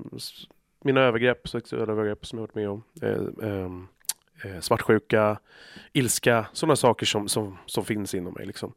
mina 0.83 1.01
övergrepp, 1.01 1.49
sexuella 1.49 1.91
övergrepp 1.91 2.25
som 2.25 2.39
jag 2.39 2.43
varit 2.43 2.55
med 2.55 2.69
om. 2.69 2.83
Eh, 3.01 3.49
ehm, 3.49 3.87
eh, 4.45 4.59
svartsjuka, 4.59 5.39
ilska, 5.93 6.45
sådana 6.53 6.75
saker 6.75 7.05
som, 7.05 7.27
som, 7.27 7.57
som 7.65 7.85
finns 7.85 8.13
inom 8.13 8.33
mig. 8.33 8.45
Liksom. 8.45 8.73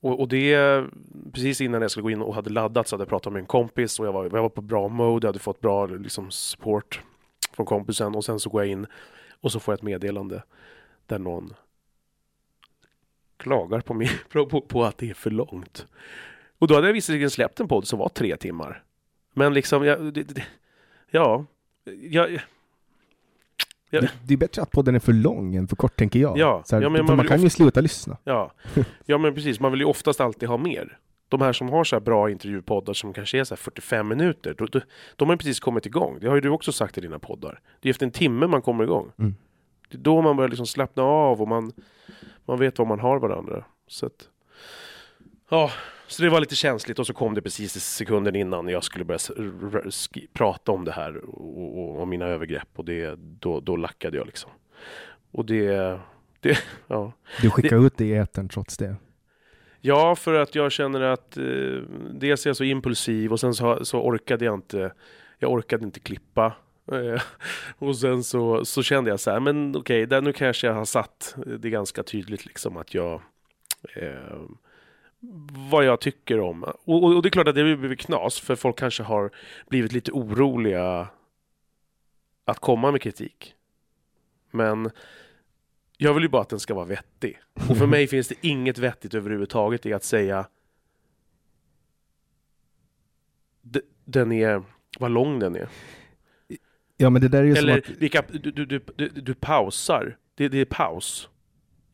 Och, 0.00 0.20
och 0.20 0.28
det, 0.28 0.84
precis 1.32 1.60
innan 1.60 1.82
jag 1.82 1.90
skulle 1.90 2.02
gå 2.02 2.10
in 2.10 2.22
och 2.22 2.34
hade 2.34 2.50
laddat 2.50 2.88
så 2.88 2.96
hade 2.96 3.02
jag 3.02 3.08
pratat 3.08 3.32
med 3.32 3.40
en 3.40 3.46
kompis 3.46 4.00
och 4.00 4.06
jag 4.06 4.12
var, 4.12 4.24
jag 4.24 4.30
var 4.30 4.48
på 4.48 4.60
bra 4.60 4.88
mode, 4.88 5.26
jag 5.26 5.28
hade 5.28 5.38
fått 5.38 5.60
bra 5.60 5.86
liksom, 5.86 6.30
support 6.30 7.00
från 7.52 7.66
kompisen 7.66 8.14
och 8.14 8.24
sen 8.24 8.40
så 8.40 8.50
går 8.50 8.62
jag 8.62 8.70
in 8.70 8.86
och 9.40 9.52
så 9.52 9.60
får 9.60 9.72
jag 9.72 9.76
ett 9.78 9.82
meddelande 9.82 10.42
där 11.06 11.18
någon 11.18 11.54
klagar 13.36 13.80
på, 13.80 13.94
mig, 13.94 14.10
på, 14.32 14.60
på 14.60 14.84
att 14.84 14.98
det 14.98 15.10
är 15.10 15.14
för 15.14 15.30
långt. 15.30 15.86
Och 16.58 16.68
då 16.68 16.74
hade 16.74 16.86
jag 16.86 16.94
visserligen 16.94 17.30
släppt 17.30 17.60
en 17.60 17.68
podd 17.68 17.86
som 17.86 17.98
var 17.98 18.08
tre 18.08 18.36
timmar. 18.36 18.82
Men 19.32 19.54
liksom, 19.54 19.84
jag, 19.84 20.14
det, 20.14 20.22
det, 20.22 20.46
ja, 21.10 21.44
jag, 22.00 22.40
Ja. 23.90 24.00
Det, 24.00 24.10
det 24.24 24.34
är 24.34 24.38
bättre 24.38 24.62
att 24.62 24.70
podden 24.70 24.94
är 24.94 24.98
för 24.98 25.12
lång 25.12 25.54
än 25.54 25.68
för 25.68 25.76
kort, 25.76 25.96
tänker 25.96 26.18
jag. 26.18 26.38
Ja, 26.38 26.64
här, 26.72 26.82
ja, 26.82 26.88
man 26.88 27.16
man, 27.16 27.26
kan 27.26 27.42
ju 27.42 27.50
sluta 27.50 27.80
lyssna. 27.80 28.16
Ja. 28.24 28.52
ja, 29.06 29.18
men 29.18 29.34
precis. 29.34 29.60
Man 29.60 29.72
vill 29.72 29.80
ju 29.80 29.86
oftast 29.86 30.20
alltid 30.20 30.48
ha 30.48 30.56
mer. 30.56 30.98
De 31.28 31.40
här 31.40 31.52
som 31.52 31.68
har 31.68 31.84
så 31.84 31.96
här 31.96 32.00
bra 32.00 32.30
intervjupoddar 32.30 32.92
som 32.92 33.12
kanske 33.12 33.38
är 33.38 33.44
så 33.44 33.54
här 33.54 33.56
45 33.56 34.08
minuter, 34.08 34.54
då, 34.58 34.66
då, 34.66 34.80
de 35.16 35.28
har 35.28 35.34
ju 35.34 35.38
precis 35.38 35.60
kommit 35.60 35.86
igång. 35.86 36.18
Det 36.20 36.28
har 36.28 36.34
ju 36.34 36.40
du 36.40 36.48
också 36.48 36.72
sagt 36.72 36.98
i 36.98 37.00
dina 37.00 37.18
poddar. 37.18 37.60
Det 37.80 37.88
är 37.88 37.90
efter 37.90 38.06
en 38.06 38.12
timme 38.12 38.46
man 38.46 38.62
kommer 38.62 38.84
igång. 38.84 39.12
Mm. 39.18 39.34
Det 39.88 39.96
är 39.96 40.00
då 40.00 40.22
man 40.22 40.36
börjar 40.36 40.48
liksom 40.48 40.66
slappna 40.66 41.02
av 41.02 41.42
och 41.42 41.48
man, 41.48 41.72
man 42.46 42.58
vet 42.58 42.78
vad 42.78 42.88
man 42.88 43.00
har 43.00 43.18
varandra. 43.18 43.64
Så 43.86 44.06
att, 44.06 44.28
ja, 45.50 45.70
så 46.10 46.22
det 46.22 46.28
var 46.28 46.40
lite 46.40 46.54
känsligt 46.54 46.98
och 46.98 47.06
så 47.06 47.12
kom 47.12 47.34
det 47.34 47.42
precis 47.42 47.76
i 47.76 47.80
sekunden 47.80 48.36
innan 48.36 48.68
jag 48.68 48.84
skulle 48.84 49.04
börja 49.04 49.18
prata 50.32 50.72
om 50.72 50.84
det 50.84 50.92
här 50.92 51.16
och, 51.16 51.78
och, 51.78 52.00
och 52.00 52.08
mina 52.08 52.26
övergrepp 52.26 52.68
och 52.76 52.84
det, 52.84 53.14
då, 53.18 53.60
då 53.60 53.76
lackade 53.76 54.16
jag 54.16 54.26
liksom. 54.26 54.50
Och 55.30 55.44
det, 55.44 55.98
det 56.40 56.58
ja. 56.86 57.12
Du 57.42 57.50
skickar 57.50 57.86
ut 57.86 57.96
det 57.96 58.04
i 58.04 58.14
etern 58.14 58.48
trots 58.48 58.76
det. 58.76 58.96
Ja, 59.80 60.16
för 60.16 60.34
att 60.34 60.54
jag 60.54 60.72
känner 60.72 61.00
att 61.00 61.36
eh, 61.36 61.44
dels 62.12 62.46
är 62.46 62.50
jag 62.50 62.56
så 62.56 62.64
impulsiv 62.64 63.32
och 63.32 63.40
sen 63.40 63.54
så, 63.54 63.84
så 63.84 64.02
orkade 64.02 64.44
jag 64.44 64.54
inte. 64.54 64.92
Jag 65.38 65.52
orkade 65.52 65.84
inte 65.84 66.00
klippa. 66.00 66.52
Eh, 66.92 67.22
och 67.78 67.96
sen 67.96 68.24
så, 68.24 68.64
så 68.64 68.82
kände 68.82 69.10
jag 69.10 69.20
så 69.20 69.30
här, 69.30 69.40
men 69.40 69.76
okej, 69.76 70.06
där 70.06 70.20
nu 70.20 70.32
kanske 70.32 70.66
jag 70.66 70.74
har 70.74 70.84
satt 70.84 71.36
det 71.58 71.70
ganska 71.70 72.02
tydligt 72.02 72.46
liksom 72.46 72.76
att 72.76 72.94
jag 72.94 73.22
eh, 73.96 74.40
vad 75.70 75.84
jag 75.84 76.00
tycker 76.00 76.40
om. 76.40 76.62
Och, 76.62 76.74
och, 76.86 77.16
och 77.16 77.22
det 77.22 77.28
är 77.28 77.30
klart 77.30 77.48
att 77.48 77.54
det 77.54 77.76
blir 77.76 77.94
knas, 77.94 78.40
för 78.40 78.56
folk 78.56 78.78
kanske 78.78 79.02
har 79.02 79.30
blivit 79.68 79.92
lite 79.92 80.12
oroliga 80.12 81.08
att 82.44 82.58
komma 82.58 82.92
med 82.92 83.02
kritik. 83.02 83.54
Men 84.50 84.90
jag 85.96 86.14
vill 86.14 86.22
ju 86.22 86.28
bara 86.28 86.42
att 86.42 86.48
den 86.48 86.60
ska 86.60 86.74
vara 86.74 86.84
vettig. 86.84 87.40
Och 87.68 87.76
för 87.76 87.86
mig 87.86 88.06
finns 88.06 88.28
det 88.28 88.34
inget 88.40 88.78
vettigt 88.78 89.14
överhuvudtaget 89.14 89.86
i 89.86 89.92
att 89.92 90.04
säga 90.04 90.46
den 94.04 94.32
är, 94.32 94.62
vad 94.98 95.10
lång 95.10 95.38
den 95.38 95.56
är. 95.56 95.68
Ja, 96.96 97.10
men 97.10 97.22
det 97.22 97.28
där 97.28 97.38
är 97.38 97.44
ju 97.44 97.54
Eller 97.54 97.80
som 97.80 97.92
att... 97.92 97.98
vilka, 97.98 98.24
du, 98.32 98.50
du, 98.50 98.66
du, 98.66 98.80
du, 98.96 99.08
du 99.08 99.34
pausar. 99.34 100.16
Det, 100.34 100.48
det 100.48 100.58
är 100.58 100.64
paus. 100.64 101.28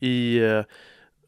I 0.00 0.38
eh, 0.38 0.64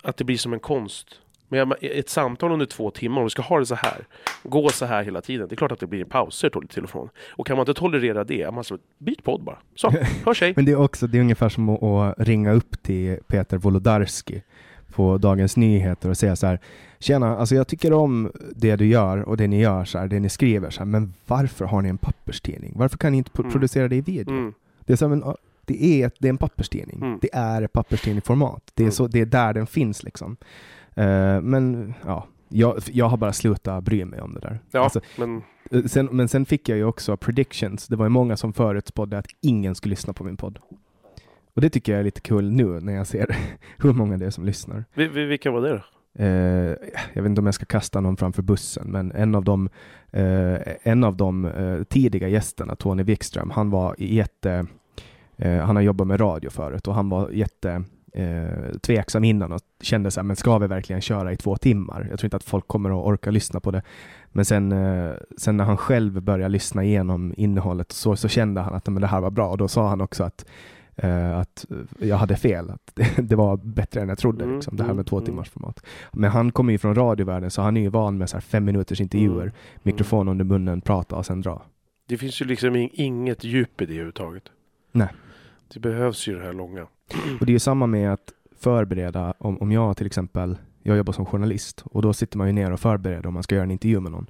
att 0.02 0.16
det 0.16 0.24
blir 0.24 0.36
som 0.36 0.52
en 0.52 0.60
konst. 0.60 1.20
Men 1.48 1.72
ett 1.80 2.08
samtal 2.08 2.52
under 2.52 2.66
två 2.66 2.90
timmar, 2.90 3.18
om 3.18 3.24
du 3.26 3.30
ska 3.30 3.42
ha 3.42 3.58
det 3.58 3.66
så 3.66 3.74
här, 3.74 3.98
gå 4.42 4.68
så 4.68 4.86
här 4.86 5.02
hela 5.04 5.20
tiden, 5.20 5.48
det 5.48 5.54
är 5.54 5.56
klart 5.56 5.72
att 5.72 5.80
det 5.80 5.86
blir 5.86 6.04
pauser 6.04 6.50
till, 6.68 6.84
och 6.84 6.90
från. 6.90 7.08
Och 7.30 7.46
kan 7.46 7.56
man 7.56 7.62
inte 7.62 7.74
tolerera 7.80 8.24
det, 8.24 8.50
man 8.50 8.64
så, 8.64 8.78
byt 8.98 9.24
podd 9.24 9.42
bara. 9.42 9.58
Så, 9.74 9.90
hörs 10.24 10.40
hej. 10.40 10.52
Men 10.56 10.64
det 10.64 10.72
är 10.72 10.80
också, 10.80 11.06
det 11.06 11.18
är 11.18 11.22
ungefär 11.22 11.48
som 11.48 11.68
att, 11.68 12.14
ringa 12.18 12.52
upp 12.52 12.82
till 12.82 13.18
Peter 13.26 13.56
Wolodarski 13.56 14.42
på 14.92 15.18
Dagens 15.18 15.56
Nyheter 15.56 16.08
och 16.10 16.16
säga 16.16 16.36
så 16.36 16.46
här 16.46 16.58
Tjena, 16.98 17.36
alltså 17.36 17.54
jag 17.54 17.68
tycker 17.68 17.92
om 17.92 18.32
det 18.56 18.76
du 18.76 18.86
gör 18.86 19.18
och 19.22 19.36
det 19.36 19.46
ni 19.46 19.60
gör, 19.60 19.84
så 19.84 19.98
här, 19.98 20.08
det 20.08 20.20
ni 20.20 20.28
skriver, 20.28 20.70
så 20.70 20.78
här, 20.78 20.86
men 20.86 21.14
varför 21.26 21.64
har 21.64 21.82
ni 21.82 21.88
en 21.88 21.98
papperstidning? 21.98 22.72
Varför 22.76 22.98
kan 22.98 23.12
ni 23.12 23.18
inte 23.18 23.30
Mm. 23.38 23.52
producera 23.52 23.88
det 23.88 23.96
i 23.96 24.00
video? 24.00 24.34
Mm. 24.34 24.52
Det 24.80 25.02
är, 25.02 25.08
men, 25.08 25.20
ja, 25.20 25.36
det 25.64 25.84
är, 26.02 26.10
det 26.18 26.28
är 26.28 26.30
en 26.30 26.38
papperstidning. 26.38 27.02
Mm. 27.02 27.18
Det 27.22 27.28
är 27.32 27.62
ett 27.62 27.72
papperstidningsformat. 27.72 28.62
Det 28.74 28.82
är, 28.82 28.84
Mm. 28.84 28.92
så, 28.92 29.06
det 29.06 29.20
är 29.20 29.26
där 29.26 29.52
den 29.54 29.66
finns 29.66 30.02
liksom. 30.02 30.36
Eh, 30.98 31.40
men 31.40 31.94
ja, 32.06 32.26
jag, 32.48 32.78
jag 32.92 33.08
har 33.08 33.16
bara 33.16 33.32
slutat 33.32 33.84
bry 33.84 34.04
mig 34.04 34.20
om 34.20 34.34
det 34.34 34.40
där. 34.40 34.60
Ja, 34.70 34.80
Alltså, 34.80 35.00
men 35.18 35.42
Eh, 35.70 35.84
Sen, 35.84 36.08
men 36.12 36.28
sen 36.28 36.46
fick 36.46 36.68
jag 36.68 36.78
ju 36.78 36.84
också 36.84 37.16
predictions. 37.16 37.86
Det 37.86 37.96
var 37.96 38.04
ju 38.06 38.10
många 38.10 38.36
som 38.36 38.52
förutspådde 38.52 39.18
att 39.18 39.26
ingen 39.40 39.74
skulle 39.74 39.92
lyssna 39.92 40.12
på 40.12 40.24
min 40.24 40.36
podd. 40.36 40.58
Och 41.54 41.60
det 41.60 41.70
tycker 41.70 41.92
jag 41.92 42.00
är 42.00 42.04
lite 42.04 42.20
kul 42.20 42.52
nu 42.52 42.80
när 42.80 42.92
jag 42.92 43.06
ser 43.06 43.36
hur 43.78 43.92
många 43.92 44.16
det 44.16 44.26
är 44.26 44.30
som 44.30 44.44
lyssnar. 44.44 44.84
vi, 44.94 45.08
vi, 45.08 45.24
vilka 45.24 45.50
var 45.50 45.60
det 45.60 45.68
då? 45.68 45.82
Eh, 46.24 46.76
jag 47.12 47.22
vet 47.22 47.26
inte 47.26 47.40
om 47.40 47.46
jag 47.46 47.54
ska 47.54 47.66
kasta 47.66 48.00
någon 48.00 48.16
framför 48.16 48.42
bussen, 48.42 48.90
men 48.90 49.12
en 49.12 49.34
av 49.34 49.44
de, 49.44 49.68
eh, 50.10 50.58
en 50.82 51.04
av 51.04 51.16
de 51.16 51.44
eh, 51.44 51.82
tidiga 51.82 52.28
gästerna, 52.28 52.76
Tony 52.76 53.02
Wikström, 53.02 53.50
han 53.50 53.70
var 53.70 53.94
jätte 53.98 54.66
han 55.40 55.76
har 55.76 55.82
jobbat 55.82 56.06
med 56.06 56.20
radio 56.20 56.50
förut 56.50 56.88
och 56.88 56.94
han 56.94 57.08
var 57.08 57.30
jätte 57.30 57.84
eh, 58.18 58.78
tveksam 58.82 59.24
innan 59.24 59.52
och 59.52 59.60
kände 59.80 60.10
så 60.10 60.20
här, 60.20 60.24
men 60.24 60.36
ska 60.36 60.58
vi 60.58 60.66
verkligen 60.66 61.02
köra 61.02 61.32
i 61.32 61.36
två 61.36 61.56
timmar? 61.56 62.06
Jag 62.10 62.18
tror 62.18 62.26
inte 62.26 62.36
att 62.36 62.44
folk 62.44 62.68
kommer 62.68 62.90
att 62.90 63.06
orka 63.06 63.30
lyssna 63.30 63.60
på 63.60 63.70
det. 63.70 63.82
Men 64.32 64.44
sen, 64.44 64.72
eh, 64.72 65.12
sen 65.36 65.56
när 65.56 65.64
han 65.64 65.76
själv 65.76 66.22
började 66.22 66.48
lyssna 66.48 66.84
igenom 66.84 67.34
innehållet 67.36 67.92
så, 67.92 68.16
så 68.16 68.28
kände 68.28 68.60
han 68.60 68.74
att 68.74 68.86
men 68.88 69.00
det 69.00 69.06
här 69.06 69.20
var 69.20 69.30
bra 69.30 69.48
och 69.48 69.58
då 69.58 69.68
sa 69.68 69.88
han 69.88 70.00
också 70.00 70.24
att 70.24 70.44
eh, 70.96 71.38
att 71.38 71.66
jag 71.98 72.16
hade 72.16 72.36
fel, 72.36 72.70
att 72.70 72.92
det, 73.16 73.36
var 73.36 73.56
bättre 73.56 74.00
än 74.00 74.08
jag 74.08 74.18
trodde, 74.18 74.44
Mm, 74.44 74.56
liksom, 74.56 74.76
det 74.76 74.82
här 74.82 74.88
mm, 74.90 74.96
med 74.96 75.06
två 75.06 75.16
mm. 75.16 75.26
timmars 75.26 75.50
format. 75.50 75.84
Men 76.12 76.30
han 76.30 76.52
kommer 76.52 76.72
ju 76.72 76.78
från 76.78 76.94
radiovärlden 76.94 77.50
så 77.50 77.62
han 77.62 77.76
är 77.76 77.80
ju 77.80 77.88
van 77.88 78.18
med 78.18 78.30
så 78.30 78.40
fem 78.40 78.64
minuters 78.64 79.00
intervjuer, 79.00 79.42
Mm. 79.42 79.52
mikrofon 79.82 80.28
under 80.28 80.44
munnen, 80.44 80.80
prata 80.80 81.16
och 81.16 81.26
sen 81.26 81.40
dra. 81.40 81.62
Det 82.08 82.16
finns 82.16 82.42
ju 82.42 82.44
liksom 82.46 82.76
in- 82.76 82.90
inget 82.92 83.44
djup 83.44 83.80
i 83.80 83.86
det 83.86 83.92
överhuvudtaget. 83.92 84.42
Nej. 84.92 85.08
Det 85.74 85.80
behövs 85.80 86.28
ju 86.28 86.38
det 86.38 86.44
här 86.44 86.52
långa. 86.52 86.82
Och 87.40 87.46
det 87.46 87.50
är 87.50 87.54
ju 87.54 87.58
samma 87.58 87.86
med 87.86 88.12
att 88.12 88.32
förbereda, 88.60 89.34
om, 89.38 89.58
om 89.58 89.72
jag 89.72 89.96
till 89.96 90.06
exempel, 90.06 90.58
jag 90.82 90.96
jobbar 90.96 91.12
som 91.12 91.26
journalist 91.26 91.84
och 91.84 92.02
då 92.02 92.12
sitter 92.12 92.38
man 92.38 92.46
ju 92.46 92.52
ner 92.52 92.72
och 92.72 92.80
förbereder 92.80 93.26
om 93.26 93.34
man 93.34 93.42
ska 93.42 93.54
göra 93.54 93.64
en 93.64 93.70
intervju 93.70 94.00
med 94.00 94.12
någon. 94.12 94.26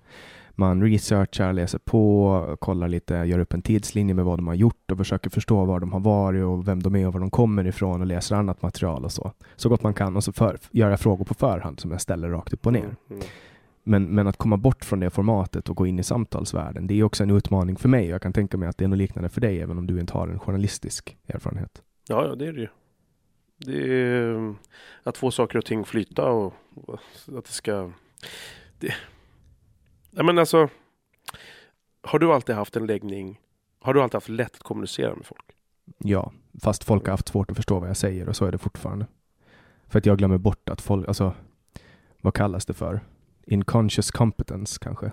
Man 0.50 0.82
researchar, 0.82 1.52
läser 1.52 1.78
på, 1.78 2.56
kollar 2.60 2.88
lite, 2.88 3.14
gör 3.14 3.38
upp 3.38 3.54
en 3.54 3.62
tidslinje 3.62 4.14
med 4.14 4.24
vad 4.24 4.38
de 4.38 4.46
har 4.46 4.54
gjort 4.54 4.90
och 4.90 4.98
försöker 4.98 5.30
förstå 5.30 5.64
var 5.64 5.80
de 5.80 5.92
har 5.92 6.00
varit 6.00 6.44
och 6.44 6.68
vem 6.68 6.82
de 6.82 6.96
är 6.96 7.06
och 7.06 7.12
var 7.12 7.20
de 7.20 7.30
kommer 7.30 7.66
ifrån 7.66 8.00
och 8.00 8.06
läser 8.06 8.36
annat 8.36 8.62
material 8.62 9.04
och 9.04 9.12
så. 9.12 9.32
Så 9.56 9.68
gott 9.68 9.82
man 9.82 9.94
kan 9.94 10.16
och 10.16 10.24
så 10.24 10.32
för, 10.32 10.58
gör 10.70 10.90
jag 10.90 11.00
frågor 11.00 11.24
på 11.24 11.34
förhand 11.34 11.80
som 11.80 11.90
jag 11.90 12.00
ställer 12.00 12.28
rakt 12.28 12.52
upp 12.52 12.66
och 12.66 12.72
ner. 12.72 12.80
Mm, 12.80 12.96
mm. 13.10 13.22
Men, 13.88 14.04
men 14.04 14.26
att 14.26 14.36
komma 14.36 14.56
bort 14.56 14.84
från 14.84 15.00
det 15.00 15.10
formatet 15.10 15.68
och 15.68 15.76
gå 15.76 15.86
in 15.86 15.98
i 15.98 16.02
samtalsvärlden, 16.02 16.86
det 16.86 16.94
är 16.94 17.02
också 17.02 17.22
en 17.22 17.30
utmaning 17.30 17.76
för 17.76 17.88
mig. 17.88 18.08
Jag 18.08 18.22
kan 18.22 18.32
tänka 18.32 18.56
mig 18.56 18.68
att 18.68 18.78
det 18.78 18.84
är 18.84 18.88
något 18.88 18.98
liknande 18.98 19.28
för 19.28 19.40
dig, 19.40 19.60
även 19.60 19.78
om 19.78 19.86
du 19.86 20.00
inte 20.00 20.12
har 20.12 20.28
en 20.28 20.38
journalistisk 20.38 21.16
erfarenhet. 21.26 21.82
Ja, 22.08 22.26
ja, 22.26 22.34
det 22.34 22.46
är 22.46 22.52
det 22.52 22.60
ju. 22.60 22.68
Det 23.56 24.06
är 24.06 24.54
att 25.02 25.16
få 25.16 25.30
saker 25.30 25.58
och 25.58 25.64
ting 25.64 25.84
flyta 25.84 26.30
och 26.30 26.54
och 26.86 27.00
att 27.38 27.44
det 27.44 27.52
ska... 27.52 27.90
Det... 28.78 28.94
Ja, 30.10 30.22
men 30.22 30.38
alltså, 30.38 30.68
har 32.02 32.18
du 32.18 32.32
alltid 32.32 32.54
haft 32.54 32.76
en 32.76 32.86
läggning? 32.86 33.40
Har 33.80 33.94
du 33.94 34.02
alltid 34.02 34.14
haft 34.14 34.28
lätt 34.28 34.54
att 34.54 34.62
kommunicera 34.62 35.14
med 35.14 35.26
folk? 35.26 35.44
Ja, 35.98 36.32
fast 36.62 36.84
folk 36.84 37.04
har 37.04 37.10
haft 37.10 37.28
svårt 37.28 37.50
att 37.50 37.56
förstå 37.56 37.80
vad 37.80 37.88
jag 37.88 37.96
säger 37.96 38.28
och 38.28 38.36
så 38.36 38.44
är 38.44 38.52
det 38.52 38.58
fortfarande. 38.58 39.06
För 39.86 39.98
att 39.98 40.06
jag 40.06 40.18
glömmer 40.18 40.38
bort 40.38 40.68
att 40.68 40.80
folk, 40.80 41.08
alltså, 41.08 41.32
vad 42.20 42.34
kallas 42.34 42.66
det 42.66 42.74
för? 42.74 43.00
Inconscious 43.48 44.10
competence 44.10 44.78
kanske. 44.80 45.10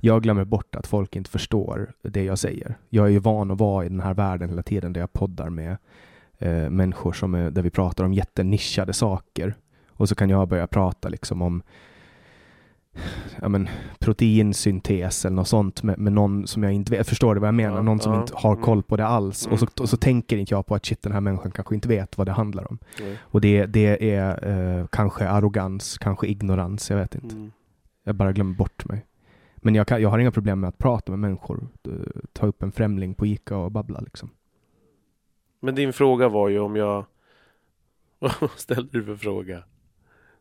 Jag 0.00 0.22
glömmer 0.22 0.44
bort 0.44 0.76
att 0.76 0.86
folk 0.86 1.16
inte 1.16 1.30
förstår 1.30 1.92
det 2.02 2.24
jag 2.24 2.38
säger. 2.38 2.78
Jag 2.88 3.06
är 3.06 3.10
ju 3.10 3.18
van 3.18 3.50
att 3.50 3.58
vara 3.58 3.84
i 3.84 3.88
den 3.88 4.00
här 4.00 4.14
världen 4.14 4.48
hela 4.48 4.62
tiden 4.62 4.92
där 4.92 5.00
jag 5.00 5.12
poddar 5.12 5.50
med 5.50 5.76
eh, 6.38 6.70
människor 6.70 7.12
som 7.12 7.34
är, 7.34 7.50
där 7.50 7.62
vi 7.62 7.70
pratar 7.70 8.04
om 8.04 8.12
jättenischade 8.14 8.92
saker. 8.92 9.54
Och 9.88 10.08
så 10.08 10.14
kan 10.14 10.30
jag 10.30 10.48
börja 10.48 10.66
prata 10.66 11.08
liksom 11.08 11.42
om 11.42 11.62
ja, 13.40 13.48
men, 13.48 13.68
proteinsyntes 13.98 15.24
eller 15.24 15.36
något 15.36 15.48
sånt 15.48 15.82
med, 15.82 15.98
med 15.98 16.12
någon 16.12 16.46
som 16.46 16.62
jag 16.62 16.72
inte 16.72 16.90
vet. 16.90 17.08
Förstår 17.08 17.34
du 17.34 17.40
vad 17.40 17.48
jag 17.48 17.54
menar? 17.54 17.76
Ja, 17.76 17.82
någon 17.82 18.00
som 18.00 18.12
ja, 18.12 18.20
inte 18.20 18.32
har 18.36 18.52
mm. 18.52 18.64
koll 18.64 18.82
på 18.82 18.96
det 18.96 19.06
alls. 19.06 19.46
Och, 19.46 19.58
så, 19.58 19.64
Mm. 19.64 19.82
och 19.82 19.88
så 19.88 19.96
tänker 19.96 20.36
inte 20.36 20.54
jag 20.54 20.66
på 20.66 20.74
att 20.74 20.86
shit, 20.86 21.02
den 21.02 21.12
här 21.12 21.20
människan 21.20 21.50
kanske 21.50 21.74
inte 21.74 21.88
vet 21.88 22.18
vad 22.18 22.26
det 22.26 22.32
handlar 22.32 22.70
om. 22.70 22.78
Och 23.20 23.40
det, 23.40 23.66
det 23.66 24.14
är 24.14 24.48
eh, 24.48 24.86
kanske 24.86 25.28
arrogans, 25.28 25.98
kanske 25.98 26.26
ignorans, 26.26 26.90
jag 26.90 26.96
vet 26.96 27.14
inte. 27.14 27.34
Mm. 27.34 27.50
Jag 28.08 28.14
bara 28.14 28.32
glömmer 28.32 28.54
bort 28.54 28.84
mig. 28.84 29.06
Men 29.56 29.74
jag, 29.74 29.86
kan, 29.86 30.02
jag 30.02 30.08
har 30.08 30.18
inga 30.18 30.30
problem 30.30 30.60
med 30.60 30.68
att 30.68 30.78
prata 30.78 31.12
med 31.12 31.18
människor. 31.18 31.68
eh, 31.88 31.92
Ta 32.32 32.46
upp 32.46 32.62
en 32.62 32.72
främling 32.72 33.14
på 33.14 33.26
Ica 33.26 33.56
och 33.56 33.72
babbla 33.72 34.00
liksom. 34.00 34.30
Men 35.60 35.74
din 35.74 35.92
fråga 35.92 36.28
var 36.28 36.48
ju 36.48 36.58
om 36.58 36.76
jag... 36.76 37.04
Vad 38.18 38.50
ställde 38.56 38.98
du 38.98 39.04
för 39.04 39.16
fråga? 39.16 39.62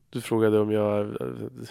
Du 0.10 0.22
frågade 0.22 0.60
om 0.60 0.72
jag, 0.72 1.18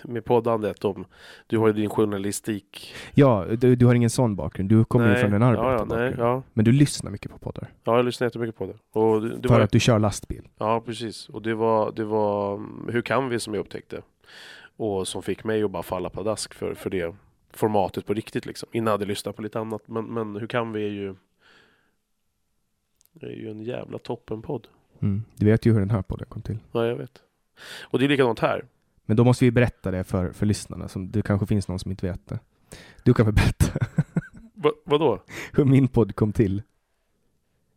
med 0.04 0.24
poddandet, 0.24 0.84
om 0.84 1.04
du 1.46 1.58
har 1.58 1.66
ju 1.66 1.72
din 1.72 1.90
journalistik. 1.90 2.94
Ja, 3.14 3.46
du, 3.58 3.76
du 3.76 3.86
har 3.86 3.94
ingen 3.94 4.10
sån 4.10 4.36
bakgrund. 4.36 4.68
Du 4.68 4.84
kommer 4.84 5.08
ju 5.08 5.16
från 5.16 5.32
en 5.32 5.42
ja, 5.42 5.54
ja, 5.54 5.60
arbetarbakgrund. 5.60 6.16
nej, 6.18 6.26
ja. 6.26 6.42
Men 6.52 6.64
du 6.64 6.72
lyssnar 6.72 7.10
mycket 7.10 7.30
på 7.32 7.38
poddar. 7.38 7.68
ja, 7.84 7.96
jag 7.96 8.04
lyssnar 8.04 8.26
jättemycket 8.26 8.56
på 8.58 8.66
det. 8.66 9.00
Och 9.00 9.22
det, 9.22 9.36
det 9.36 9.48
för 9.48 9.54
var, 9.54 9.60
att 9.60 9.70
du 9.70 9.80
kör 9.80 9.98
lastbil. 9.98 10.48
Ja, 10.58 10.82
precis. 10.86 11.28
Och 11.28 11.42
det 11.42 11.54
var, 11.54 11.92
det 11.92 12.04
var 12.04 12.54
mm, 12.54 12.88
Hur 12.92 13.02
kan 13.02 13.28
vi 13.28 13.40
som 13.40 13.54
jag 13.54 13.60
upptäckte. 13.60 14.02
Och 14.76 15.08
som 15.08 15.22
fick 15.22 15.44
mig 15.44 15.62
att 15.62 15.70
bara 15.70 15.82
falla 15.82 16.10
pladask 16.10 16.54
för, 16.54 16.74
för 16.74 16.90
det 16.90 17.14
formatet 17.50 18.06
på 18.06 18.14
riktigt 18.14 18.46
liksom. 18.46 18.68
Innan 18.72 18.86
jag 18.86 18.92
hade 18.92 19.04
lyssnat 19.06 19.36
på 19.36 19.42
lite 19.42 19.60
annat. 19.60 19.82
Men, 19.86 20.04
men 20.04 20.36
Hur 20.36 20.46
kan 20.46 20.72
vi 20.72 20.84
är 20.86 20.90
ju... 20.90 21.14
Det 23.12 23.26
är 23.26 23.30
ju 23.36 23.50
en 23.50 23.62
jävla 23.62 23.98
toppenpodd. 23.98 24.68
Mm. 25.00 25.24
Du 25.36 25.46
vet 25.46 25.66
ju 25.66 25.72
hur 25.72 25.80
den 25.80 25.90
här 25.90 26.02
podden 26.02 26.26
kom 26.28 26.42
till. 26.42 26.58
Ja, 26.72 26.86
jag 26.86 26.96
vet. 26.96 27.22
Och 27.82 27.98
det 27.98 28.04
är 28.04 28.08
likadant 28.08 28.38
här. 28.38 28.64
Men 29.06 29.16
då 29.16 29.24
måste 29.24 29.44
vi 29.44 29.50
berätta 29.50 29.90
det 29.90 30.04
för, 30.04 30.32
för 30.32 30.46
lyssnarna. 30.46 30.88
Som, 30.88 31.10
det 31.10 31.22
kanske 31.22 31.46
finns 31.46 31.68
någon 31.68 31.78
som 31.78 31.90
inte 31.90 32.06
vet 32.06 32.26
det. 32.28 32.38
Du 33.04 33.14
kan 33.14 33.26
väl 33.26 33.34
berätta 33.34 33.64
Va, 34.54 34.72
vadå? 34.84 35.22
hur 35.52 35.64
min 35.64 35.88
podd 35.88 36.16
kom 36.16 36.32
till? 36.32 36.62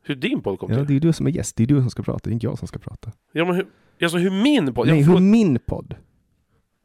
Hur 0.01 0.15
din 0.15 0.41
podd 0.41 0.59
kom 0.59 0.71
Ja, 0.71 0.77
till? 0.77 0.87
det 0.87 0.95
är 0.95 0.99
du 0.99 1.13
som 1.13 1.27
är 1.27 1.31
gäst. 1.31 1.55
Det 1.55 1.63
är 1.63 1.67
du 1.67 1.81
som 1.81 1.89
ska 1.89 2.03
prata, 2.03 2.19
det 2.23 2.29
är 2.29 2.33
inte 2.33 2.45
jag 2.45 2.59
som 2.59 2.67
ska 2.67 2.79
prata. 2.79 3.11
Ja, 3.31 3.45
men 3.45 3.55
hur, 3.55 3.67
alltså 4.01 4.17
hur 4.17 4.31
min 4.43 4.73
podd? 4.73 4.87
Nej, 4.87 4.99
jag, 4.99 5.05
hur 5.07 5.19
min 5.19 5.59
podd? 5.65 5.95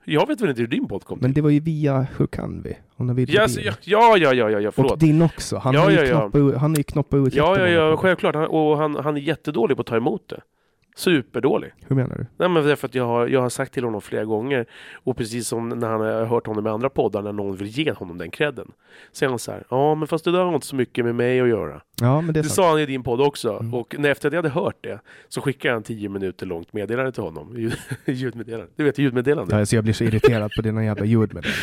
Jag 0.05 0.27
vet 0.29 0.41
väl 0.41 0.49
inte 0.49 0.61
hur 0.61 0.69
din 0.69 0.89
podd 0.89 1.05
kom 1.05 1.19
till? 1.19 1.23
Men 1.23 1.33
det 1.35 1.41
var 1.41 1.51
ju 1.51 1.61
via 1.61 2.07
Hur 2.17 2.27
kan 2.27 2.63
vi? 2.63 2.77
Och 2.97 3.07
Navid 3.07 3.31
Ja, 3.31 3.43
alltså, 3.43 3.61
ja, 3.61 3.73
ja, 3.85 4.17
ja, 4.17 4.33
ja, 4.35 4.61
ja, 4.61 4.69
Och 4.69 4.75
förlåt. 4.75 5.01
din 5.01 5.23
också. 5.23 5.57
Han 5.57 5.75
Ja, 5.75 5.81
har 5.81 5.91
ju 5.91 5.97
ja, 5.97 6.03
ja. 6.05 6.21
knoppat 6.21 6.41
ut, 6.55 6.55
han 6.61 6.71
har 6.71 6.77
ju 6.77 6.83
knoppat 6.83 7.27
ut 7.29 7.35
Ja, 7.35 7.59
ja, 7.59 7.69
ja, 7.69 7.97
självklart. 7.97 8.35
Han, 8.35 8.47
och 8.47 8.79
han, 8.79 8.97
han 8.97 9.17
är 9.17 9.21
jättedålig 9.21 9.77
på 9.77 9.81
att 9.81 9.87
ta 9.87 9.97
emot 9.97 10.29
det. 10.29 10.41
Superdålig. 10.97 11.71
Hur 11.89 11.97
menar 11.97 12.17
du? 12.17 12.27
Nej 12.37 12.49
men 12.49 12.65
därför 12.67 12.89
att 12.89 12.95
jag 12.95 13.05
har, 13.07 13.27
jag 13.27 13.41
har 13.41 13.49
sagt 13.49 13.73
till 13.75 13.85
honom 13.85 14.01
flera 14.01 14.25
gånger 14.25 14.67
och 14.95 15.17
precis 15.17 15.49
som 15.49 15.69
när 15.69 15.89
han 15.89 16.01
har 16.01 16.25
hört 16.25 16.47
honom 16.47 16.67
i 16.67 16.71
andra 16.71 16.89
poddar 16.91 17.23
när 17.23 17.33
någon 17.33 17.57
vill 17.57 17.69
ge 17.69 17.93
honom 17.93 18.19
den 18.19 18.31
credden. 18.31 18.73
Är 19.23 19.29
han 19.29 19.39
så 19.39 19.53
här, 19.53 19.65
ja 19.71 19.95
men 19.95 20.09
fast 20.09 20.25
det 20.25 20.33
där 20.33 20.45
har 20.45 20.55
inte 20.55 20.67
så 20.67 20.77
mycket 20.77 21.05
med 21.05 21.15
mig 21.15 21.41
att 21.41 21.49
göra. 21.49 21.81
Ja, 22.01 22.21
men 22.21 22.35
det 22.35 22.43
Det 22.43 22.49
sa 22.49 22.71
han 22.71 22.81
i 22.81 22.87
din 22.87 23.03
podd 23.03 23.21
också 23.21 23.53
Mm. 23.55 23.75
och 23.75 23.95
när 23.99 24.11
efter 24.11 24.29
att 24.29 24.33
jag 24.35 24.39
hade 24.43 24.55
hört 24.55 24.77
det 24.81 25.01
så 25.29 25.41
skickade 25.41 25.69
jag 25.73 25.77
en 25.77 25.83
tio 25.83 26.09
minuter 26.09 26.47
långt 26.47 26.73
meddelande 26.73 27.13
till 27.13 27.23
honom. 27.23 27.57
Ljud- 27.57 27.79
Ljudmeddelande. 28.05 28.73
Du 28.77 28.85
vet 28.85 28.99
ljudmeddelande? 28.99 29.55
Ja, 29.55 29.61
alltså 29.61 29.77
jag 29.77 29.85
blir 29.85 29.95
så 29.95 30.05
irriterad 30.05 30.51
på 30.57 30.63
dina 30.63 30.85
jävla 30.85 31.05
ljudmeddelanden. 31.05 31.61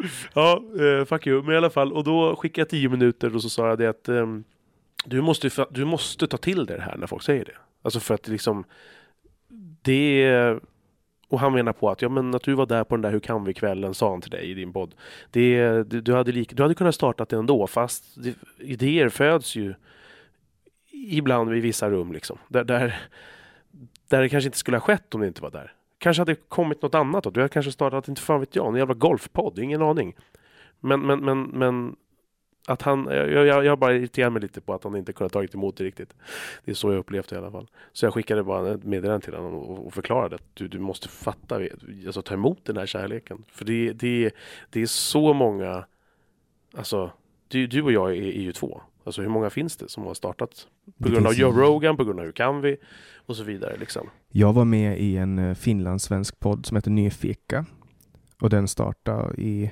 Ja, 0.34 0.62
eh, 1.00 1.04
fuck 1.04 1.26
you. 1.26 1.42
Men 1.42 1.54
i 1.54 1.56
alla 1.56 1.70
fall, 1.70 1.92
och 1.92 2.04
då 2.04 2.36
skickade 2.36 2.60
jag 2.60 2.68
tio 2.68 2.88
minuter 2.88 3.34
och 3.34 3.42
så 3.42 3.48
sa 3.48 3.68
jag 3.68 3.78
det 3.78 3.86
att 3.86 4.08
ehm, 4.08 4.44
du, 5.04 5.20
måste, 5.20 5.50
du 5.70 5.84
måste 5.84 6.26
ta 6.26 6.36
till 6.36 6.66
dig 6.66 6.76
det 6.76 6.82
här 6.82 6.96
när 6.96 7.06
folk 7.06 7.22
säger 7.22 7.44
det. 7.44 7.52
Alltså 7.82 8.00
för 8.00 8.14
att 8.14 8.28
liksom 8.28 8.64
det 9.82 10.24
är... 10.24 10.60
Och 11.28 11.40
han 11.40 11.52
menar 11.52 11.72
på 11.72 11.90
att 11.90 12.02
ja, 12.02 12.08
men 12.08 12.34
att 12.34 12.42
du 12.42 12.54
var 12.54 12.66
där 12.66 12.84
på 12.84 12.96
den 12.96 13.02
där 13.02 13.10
Hur 13.10 13.20
kan 13.20 13.44
vi-kvällen 13.44 13.94
sa 13.94 14.10
han 14.10 14.20
till 14.20 14.30
dig 14.30 14.50
i 14.50 14.54
din 14.54 14.72
podd. 14.72 14.94
Det, 15.30 15.82
du, 15.82 16.00
du, 16.00 16.14
hade 16.14 16.32
lik, 16.32 16.56
du 16.56 16.62
hade 16.62 16.74
kunnat 16.74 16.94
starta 16.94 17.24
det 17.24 17.36
ändå 17.36 17.66
fast 17.66 18.04
det, 18.22 18.34
idéer 18.58 19.08
föds 19.08 19.56
ju 19.56 19.74
ibland 20.92 21.56
i 21.56 21.60
vissa 21.60 21.90
rum 21.90 22.12
liksom. 22.12 22.38
Där, 22.48 22.64
där, 22.64 23.00
där 24.08 24.22
det 24.22 24.28
kanske 24.28 24.48
inte 24.48 24.58
skulle 24.58 24.76
ha 24.76 24.82
skett 24.82 25.14
om 25.14 25.20
det 25.20 25.26
inte 25.26 25.42
var 25.42 25.50
där. 25.50 25.72
Kanske 25.98 26.20
hade 26.20 26.34
kommit 26.34 26.82
något 26.82 26.94
annat 26.94 27.24
då. 27.24 27.30
Du 27.30 27.40
hade 27.40 27.52
kanske 27.52 27.72
startat, 27.72 28.08
inte 28.08 28.22
fan 28.22 28.40
vet 28.40 28.56
jag, 28.56 28.68
en 28.68 28.74
jävla 28.74 28.94
golfpodd. 28.94 29.58
Ingen 29.58 29.82
aning. 29.82 30.16
Men, 30.80 31.00
men, 31.00 31.20
men, 31.24 31.42
men 31.42 31.96
att 32.66 32.82
han, 32.82 33.06
jag, 33.10 33.46
jag, 33.46 33.64
jag 33.64 33.78
bara 33.78 33.94
irriterar 33.94 34.30
mig 34.30 34.42
lite 34.42 34.60
på 34.60 34.74
att 34.74 34.84
han 34.84 34.96
inte 34.96 35.12
kunnat 35.12 35.32
tagit 35.32 35.54
emot 35.54 35.76
det 35.76 35.84
riktigt. 35.84 36.14
Det 36.64 36.70
är 36.70 36.74
så 36.74 36.92
jag 36.92 36.98
upplevt 36.98 37.28
det 37.28 37.36
i 37.36 37.38
alla 37.38 37.50
fall. 37.50 37.68
Så 37.92 38.06
jag 38.06 38.14
skickade 38.14 38.42
bara 38.42 38.74
ett 38.74 38.84
meddelande 38.84 39.24
till 39.24 39.34
honom 39.34 39.54
och, 39.54 39.86
och 39.86 39.94
förklarade 39.94 40.34
att 40.34 40.44
du, 40.54 40.68
du 40.68 40.78
måste 40.78 41.08
fatta, 41.08 41.60
alltså 42.06 42.22
ta 42.22 42.34
emot 42.34 42.64
den 42.64 42.76
här 42.76 42.86
kärleken. 42.86 43.44
För 43.52 43.64
det, 43.64 43.92
det, 43.92 44.30
det 44.70 44.82
är 44.82 44.86
så 44.86 45.32
många, 45.32 45.84
alltså 46.74 47.12
du, 47.48 47.66
du 47.66 47.82
och 47.82 47.92
jag 47.92 48.10
är, 48.10 48.22
är 48.22 48.42
ju 48.42 48.52
två. 48.52 48.80
Alltså 49.04 49.22
hur 49.22 49.28
många 49.28 49.50
finns 49.50 49.76
det 49.76 49.88
som 49.88 50.02
har 50.02 50.14
startat? 50.14 50.66
På 50.98 51.08
grund 51.08 51.26
av 51.26 51.34
Joe 51.34 51.52
Rogan, 51.52 51.96
på 51.96 52.04
grund 52.04 52.20
av 52.20 52.24
Hur 52.24 52.32
kan 52.32 52.60
vi? 52.60 52.76
Och 53.26 53.36
så 53.36 53.44
vidare 53.44 53.76
liksom. 53.76 54.10
Jag 54.28 54.52
var 54.52 54.64
med 54.64 55.00
i 55.00 55.16
en 55.16 55.38
eh, 55.38 55.54
finlandssvensk 55.54 56.40
podd 56.40 56.66
som 56.66 56.76
heter 56.76 56.90
Nyfika. 56.90 57.66
Och 58.40 58.50
den 58.50 58.68
startade 58.68 59.40
i, 59.40 59.70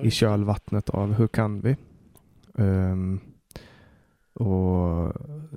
i 0.00 0.10
kölvattnet 0.10 0.90
av 0.90 1.12
Hur 1.12 1.28
kan 1.28 1.60
vi? 1.60 1.76
Ehm, 2.58 3.20
och 4.34 5.12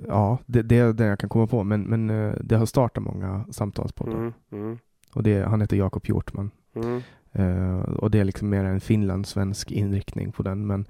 ja, 0.08 0.38
det, 0.46 0.62
det 0.62 0.78
är 0.78 0.92
det 0.92 1.04
jag 1.04 1.18
kan 1.18 1.28
komma 1.28 1.46
på. 1.46 1.64
Men, 1.64 1.82
men 1.82 2.10
eh, 2.10 2.34
det 2.40 2.56
har 2.56 2.66
startat 2.66 3.02
många 3.04 3.44
samtalspoddar. 3.50 4.14
Mm, 4.18 4.32
mm, 4.52 4.78
Och 5.14 5.22
det, 5.22 5.42
han 5.42 5.60
heter 5.60 5.76
Jakob 5.76 6.06
Hjortman. 6.06 6.50
mm. 6.74 7.02
Eh, 7.32 7.80
och 7.80 8.10
det 8.10 8.18
är 8.20 8.24
liksom 8.24 8.48
mer 8.48 8.64
en 8.64 8.80
finlandssvensk 8.80 9.70
inriktning 9.72 10.32
på 10.32 10.42
den. 10.42 10.66
Men, 10.66 10.86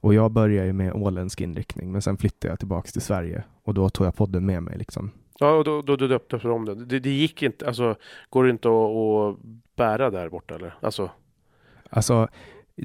och 0.00 0.14
jag 0.14 0.30
började 0.32 0.66
ju 0.66 0.72
med 0.72 0.92
åländsk 0.92 1.40
inriktning. 1.40 1.92
Men 1.92 2.02
sen 2.02 2.16
flyttade 2.16 2.52
jag 2.52 2.58
tillbaks 2.58 2.92
till 2.92 3.02
Sverige. 3.02 3.44
Och 3.62 3.74
då 3.74 3.88
tog 3.88 4.06
jag 4.06 4.14
podden 4.16 4.46
med 4.46 4.62
mig 4.62 4.78
liksom. 4.78 5.10
Ja, 5.38 5.52
och 5.52 5.64
då, 5.64 5.82
då, 5.82 5.96
då 5.96 6.06
döpte 6.06 6.38
du 6.38 6.50
om 6.50 6.64
det. 6.64 6.74
det. 6.84 7.00
Det 7.00 7.10
gick 7.10 7.42
inte, 7.42 7.66
alltså 7.66 7.96
går 8.30 8.44
det 8.44 8.50
inte 8.50 8.68
att, 8.68 8.74
att 8.96 9.36
bära 9.76 10.10
där 10.10 10.28
borta 10.28 10.54
eller? 10.54 10.74
Alltså, 10.80 11.10
Alltså, 11.90 12.28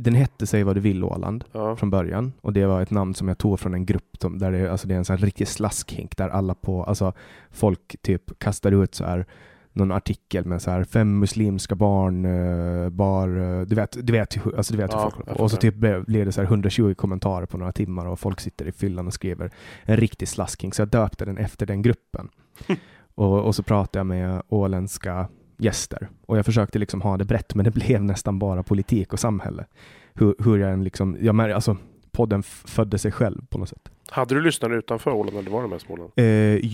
Den 0.02 0.16
hette 0.16 0.48
Säg 0.48 0.64
vad 0.64 0.76
du 0.76 0.80
vill 0.82 1.04
Åland 1.04 1.44
Ja. 1.52 1.76
från 1.76 1.90
början 1.90 2.34
och 2.42 2.54
det 2.54 2.66
var 2.66 2.82
ett 2.82 2.92
namn 2.92 3.14
som 3.16 3.28
jag 3.28 3.38
tog 3.38 3.60
från 3.60 3.74
en 3.74 3.86
grupp 3.86 4.18
som, 4.22 4.40
där 4.40 4.52
det, 4.52 4.72
alltså 4.72 4.88
det 4.88 4.94
är 4.94 4.98
en 4.98 5.06
sån 5.06 5.18
riktig 5.18 5.48
slaskhink 5.48 6.18
där 6.18 6.30
alla 6.30 6.56
på, 6.56 6.84
alltså 6.84 7.14
folk 7.52 7.96
typ 8.02 8.40
kastar 8.40 8.72
ut 8.84 8.96
så 8.96 9.06
här 9.06 9.26
någon 9.74 9.92
artikel 9.92 10.46
med 10.46 10.62
så 10.62 10.72
här 10.72 10.84
fem 10.84 11.20
muslimska 11.20 11.76
barn, 11.76 12.26
eh, 12.26 12.90
bar, 12.90 13.28
eh, 13.28 13.62
du 13.62 13.76
vet, 13.76 13.98
du 14.08 14.14
vet, 14.14 14.36
hur- 14.46 14.56
alltså 14.58 14.74
du 14.74 14.78
vet 14.78 14.94
hur 14.94 14.98
Ja, 14.98 15.12
folk 15.12 15.28
jag 15.28 15.40
Och 15.42 15.52
så 15.52 15.58
typ 15.58 15.76
blev, 15.76 16.04
det 16.08 16.32
så 16.32 16.42
här 16.42 16.48
120 16.48 16.94
kommentarer 16.96 17.46
på 17.46 17.58
några 17.58 17.72
timmar 17.72 18.06
och 18.06 18.20
folk 18.20 18.40
sitter 18.42 18.66
i 18.68 18.72
fyllan 18.72 19.08
och 19.08 19.14
skriver 19.14 19.52
en 19.84 19.98
riktig 19.98 20.28
slaskhink, 20.28 20.76
så 20.76 20.82
jag 20.82 20.90
döpte 20.90 21.26
den 21.26 21.38
efter 21.38 21.66
den 21.66 21.82
gruppen. 21.82 22.30
och, 23.16 23.44
och 23.46 23.56
så 23.56 23.64
pratade 23.64 24.00
jag 24.00 24.06
med 24.06 24.42
åländska 24.48 25.28
gäster 25.58 26.10
och 26.26 26.38
jag 26.38 26.46
försökte 26.46 26.80
liksom 26.80 27.02
ha 27.02 27.18
det 27.18 27.26
brett, 27.26 27.56
men 27.56 27.66
det 27.66 27.72
blev 27.86 28.04
nästan 28.04 28.40
bara 28.40 28.64
politik 28.64 29.14
och 29.14 29.20
samhälle. 29.20 29.66
Hur, 30.14 30.36
hur 30.40 30.58
jag 30.58 30.74
än 30.74 30.84
liksom, 30.84 31.18
jag 31.22 31.36
mär, 31.36 31.50
alltså 31.50 31.78
podden 32.12 32.44
födde 32.44 32.98
sig 32.98 33.12
själv 33.12 33.46
på 33.50 33.58
något 33.58 33.70
sätt. 33.70 33.90
Hade 34.10 34.36
du 34.36 34.42
lyssnare 34.42 34.76
utanför 34.76 35.12
Åland 35.12 35.38
eller 35.38 35.52
var 35.52 35.62
det 35.62 35.68
mest 35.68 35.90
Åland? 35.90 36.12
Eh, 36.16 36.26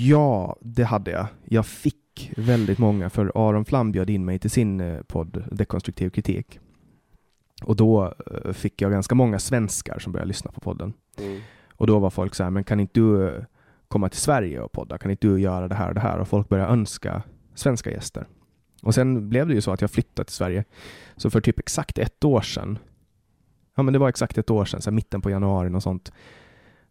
ja, 0.09 0.55
det 0.61 0.83
hade 0.83 1.11
jag. 1.11 1.27
Jag 1.45 1.65
fick 1.65 2.31
väldigt 2.37 2.77
många, 2.77 3.09
för 3.09 3.31
Aron 3.35 3.65
Flam 3.65 3.91
bjöd 3.91 4.09
in 4.09 4.25
mig 4.25 4.39
till 4.39 4.49
sin 4.49 4.81
eh, 4.81 5.01
podd 5.01 5.43
Dekonstruktiv 5.51 6.09
kritik. 6.09 6.59
Och 7.63 7.75
då 7.75 8.13
eh, 8.45 8.51
fick 8.51 8.81
jag 8.81 8.91
ganska 8.91 9.15
många 9.15 9.39
svenskar 9.39 9.99
som 9.99 10.11
började 10.11 10.27
lyssna 10.27 10.51
på 10.51 10.59
podden. 10.59 10.93
Mm. 11.19 11.41
Och 11.75 11.87
då 11.87 11.99
var 11.99 12.09
folk 12.09 12.35
så 12.35 12.43
här, 12.43 12.49
men 12.49 12.63
kan 12.63 12.79
inte 12.79 12.99
du 12.99 13.27
eh, 13.27 13.43
komma 13.87 14.09
till 14.09 14.19
Sverige 14.19 14.61
och 14.61 14.71
podda? 14.71 14.97
Kan 14.97 15.11
inte 15.11 15.27
du 15.27 15.39
göra 15.39 15.67
det 15.67 15.75
här 15.75 15.87
och 15.87 15.95
det 15.95 16.01
här? 16.01 16.19
Och 16.19 16.27
folk 16.27 16.49
började 16.49 16.71
önska 16.71 17.23
svenska 17.55 17.91
gäster. 17.91 18.27
Och 18.81 18.95
sen 18.95 19.29
blev 19.29 19.47
det 19.47 19.53
ju 19.53 19.61
så 19.61 19.71
att 19.71 19.81
jag 19.81 19.91
flyttade 19.91 20.25
till 20.25 20.35
Sverige. 20.35 20.63
Så 21.15 21.29
för 21.29 21.41
typ 21.41 21.59
exakt 21.59 21.97
ett 21.97 22.23
år 22.23 22.41
sedan, 22.41 22.79
ja 23.75 23.83
men 23.83 23.93
det 23.93 23.99
var 23.99 24.09
exakt 24.09 24.37
ett 24.37 24.49
år 24.49 24.65
sedan, 24.65 24.81
så 24.81 24.91
mitten 24.91 25.21
på 25.21 25.29
januari 25.29 25.73
och 25.73 25.83
sånt, 25.83 26.11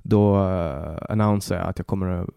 då 0.02 0.36
uh, 0.36 0.98
annonserade 1.08 1.64
jag 1.64 1.70
att 1.70 1.78
jag 1.78 1.86
kommer 1.86 2.06
att 2.06 2.28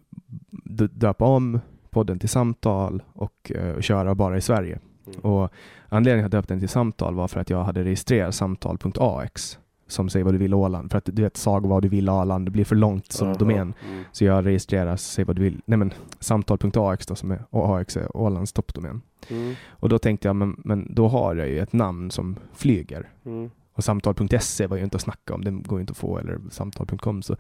döpa 0.92 1.26
om 1.26 1.60
podden 1.90 2.20
till 2.20 2.30
Samtal 2.30 3.04
och 3.14 3.52
eh, 3.56 3.80
köra 3.80 4.16
bara 4.16 4.38
i 4.38 4.42
Sverige. 4.42 4.80
Mm. 5.08 5.20
Och 5.20 5.52
anledningen 5.90 6.24
till 6.24 6.28
att 6.28 6.34
jag 6.34 6.42
döpte 6.42 6.54
den 6.54 6.60
till 6.60 6.70
Samtal 6.70 7.16
var 7.16 7.28
för 7.28 7.40
att 7.40 7.50
jag 7.50 7.64
hade 7.64 7.84
registrerat 7.84 8.36
samtal.ax 8.36 9.60
som 9.94 10.10
säger 10.10 10.24
vad 10.24 10.34
du 10.34 10.38
vill 10.38 10.54
Åland. 10.54 10.92
För 10.92 10.98
att 10.98 11.06
du 11.06 11.22
vet, 11.22 11.38
sag 11.38 11.66
vad 11.66 11.82
du 11.82 11.90
vill 11.90 12.10
Åland, 12.10 12.48
det 12.48 12.52
blir 12.52 12.66
för 12.66 12.76
långt 12.76 13.12
som 13.12 13.28
Aha. 13.28 13.38
domän. 13.38 13.74
Mm. 13.90 14.04
Så 14.12 14.26
jag 14.26 14.46
registrerar 14.46 14.96
säg 14.96 15.26
vad 15.26 15.36
du 15.36 15.42
vill, 15.42 15.62
nej 15.66 15.78
men 15.78 15.94
samtal.ax 16.20 17.06
då 17.06 17.16
som 17.16 17.32
är, 17.32 17.44
AX 17.52 17.98
är 17.98 18.18
Ålands 18.18 18.54
toppdomän. 18.54 19.02
Mm. 19.30 19.56
Och 19.70 19.90
då 19.90 20.00
tänkte 20.00 20.28
jag, 20.28 20.36
men, 20.36 20.56
men 20.58 20.96
då 20.96 21.08
har 21.08 21.36
jag 21.36 21.50
ju 21.50 21.60
ett 21.60 21.74
namn 21.74 22.12
som 22.12 22.36
flyger. 22.54 23.10
Mm. 23.26 23.50
Och 23.74 23.84
samtal.se 23.84 24.68
var 24.68 24.78
ju 24.78 24.84
inte 24.84 24.96
att 24.96 25.02
snacka 25.02 25.34
om, 25.34 25.44
det 25.44 25.52
går 25.52 25.80
ju 25.80 25.82
inte 25.82 25.92
att 25.92 25.98
få, 25.98 26.18
eller 26.18 26.40
samtal.com. 26.50 27.22
Så 27.22 27.36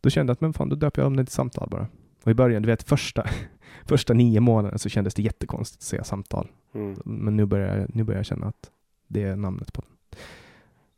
då 0.00 0.10
kände 0.10 0.30
jag 0.30 0.34
att 0.34 0.40
men 0.40 0.52
fan, 0.52 0.68
då 0.68 0.76
döper 0.76 1.02
jag 1.02 1.06
om 1.06 1.16
den 1.16 1.26
till 1.26 1.34
samtal 1.34 1.68
bara. 1.70 1.86
Och 2.24 2.30
i 2.30 2.34
början, 2.34 2.62
du 2.62 2.66
vet 2.66 2.82
första, 2.82 3.26
första 3.84 4.14
nio 4.14 4.40
månaderna 4.40 4.78
så 4.78 4.88
kändes 4.88 5.14
det 5.14 5.22
jättekonstigt 5.22 5.80
att 5.80 5.86
säga 5.86 6.04
samtal. 6.04 6.48
Mm. 6.74 6.96
Men 7.04 7.36
nu 7.36 7.46
börjar, 7.46 7.86
nu 7.94 8.04
börjar 8.04 8.18
jag 8.18 8.26
känna 8.26 8.46
att 8.46 8.70
det 9.08 9.22
är 9.22 9.36
namnet 9.36 9.72
på 9.72 9.80
den. 9.80 9.90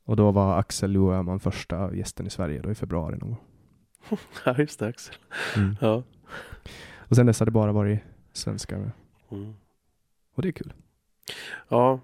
Och 0.04 0.16
då 0.16 0.30
var 0.30 0.58
Axel 0.58 0.90
Lueman 0.90 1.40
första 1.40 1.94
gästen 1.94 2.26
i 2.26 2.30
Sverige 2.30 2.60
då 2.62 2.70
i 2.70 2.74
februari 2.74 3.16
någon 3.16 3.28
gång. 3.28 3.40
Ja, 4.44 4.54
just 4.58 4.78
det 4.80 4.86
Axel. 4.86 5.14
Mm. 5.56 5.76
Ja. 5.80 6.02
Och 6.96 7.16
sen 7.16 7.26
dess 7.26 7.38
har 7.40 7.46
det 7.46 7.52
bara 7.52 7.72
varit 7.72 8.00
svenskar. 8.32 8.92
Mm. 9.30 9.54
Och 10.34 10.42
det 10.42 10.48
är 10.48 10.52
kul. 10.52 10.72
Ja. 11.68 12.00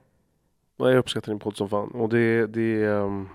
Jag 0.77 0.97
uppskattar 0.97 1.33
din 1.33 1.39
podd 1.39 1.57
som 1.57 1.69
fan. 1.69 1.89
Och 1.91 2.09
det, 2.09 2.47
det 2.47 2.85
ehm, 2.85 3.29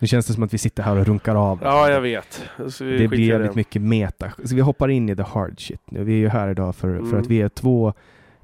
Nu 0.00 0.06
känns 0.06 0.26
det 0.26 0.32
som 0.32 0.42
att 0.42 0.54
vi 0.54 0.58
sitter 0.58 0.82
här 0.82 0.96
och 0.96 1.06
runkar 1.06 1.34
av. 1.34 1.58
Ja, 1.62 1.90
jag 1.90 2.00
vet. 2.00 2.48
Så 2.68 2.84
vi 2.84 2.98
det 2.98 3.08
blir 3.08 3.20
i 3.20 3.26
jävligt 3.26 3.54
mycket 3.54 3.82
meta. 3.82 4.32
Så 4.44 4.54
vi 4.54 4.60
hoppar 4.60 4.88
in 4.88 5.08
i 5.08 5.16
the 5.16 5.22
hard 5.22 5.60
shit 5.60 5.80
nu. 5.90 6.04
Vi 6.04 6.12
är 6.12 6.18
ju 6.18 6.28
här 6.28 6.48
idag 6.48 6.76
för, 6.76 6.88
för 6.98 7.04
Mm. 7.06 7.20
att 7.20 7.26
vi 7.26 7.42
är 7.42 7.48
två 7.48 7.92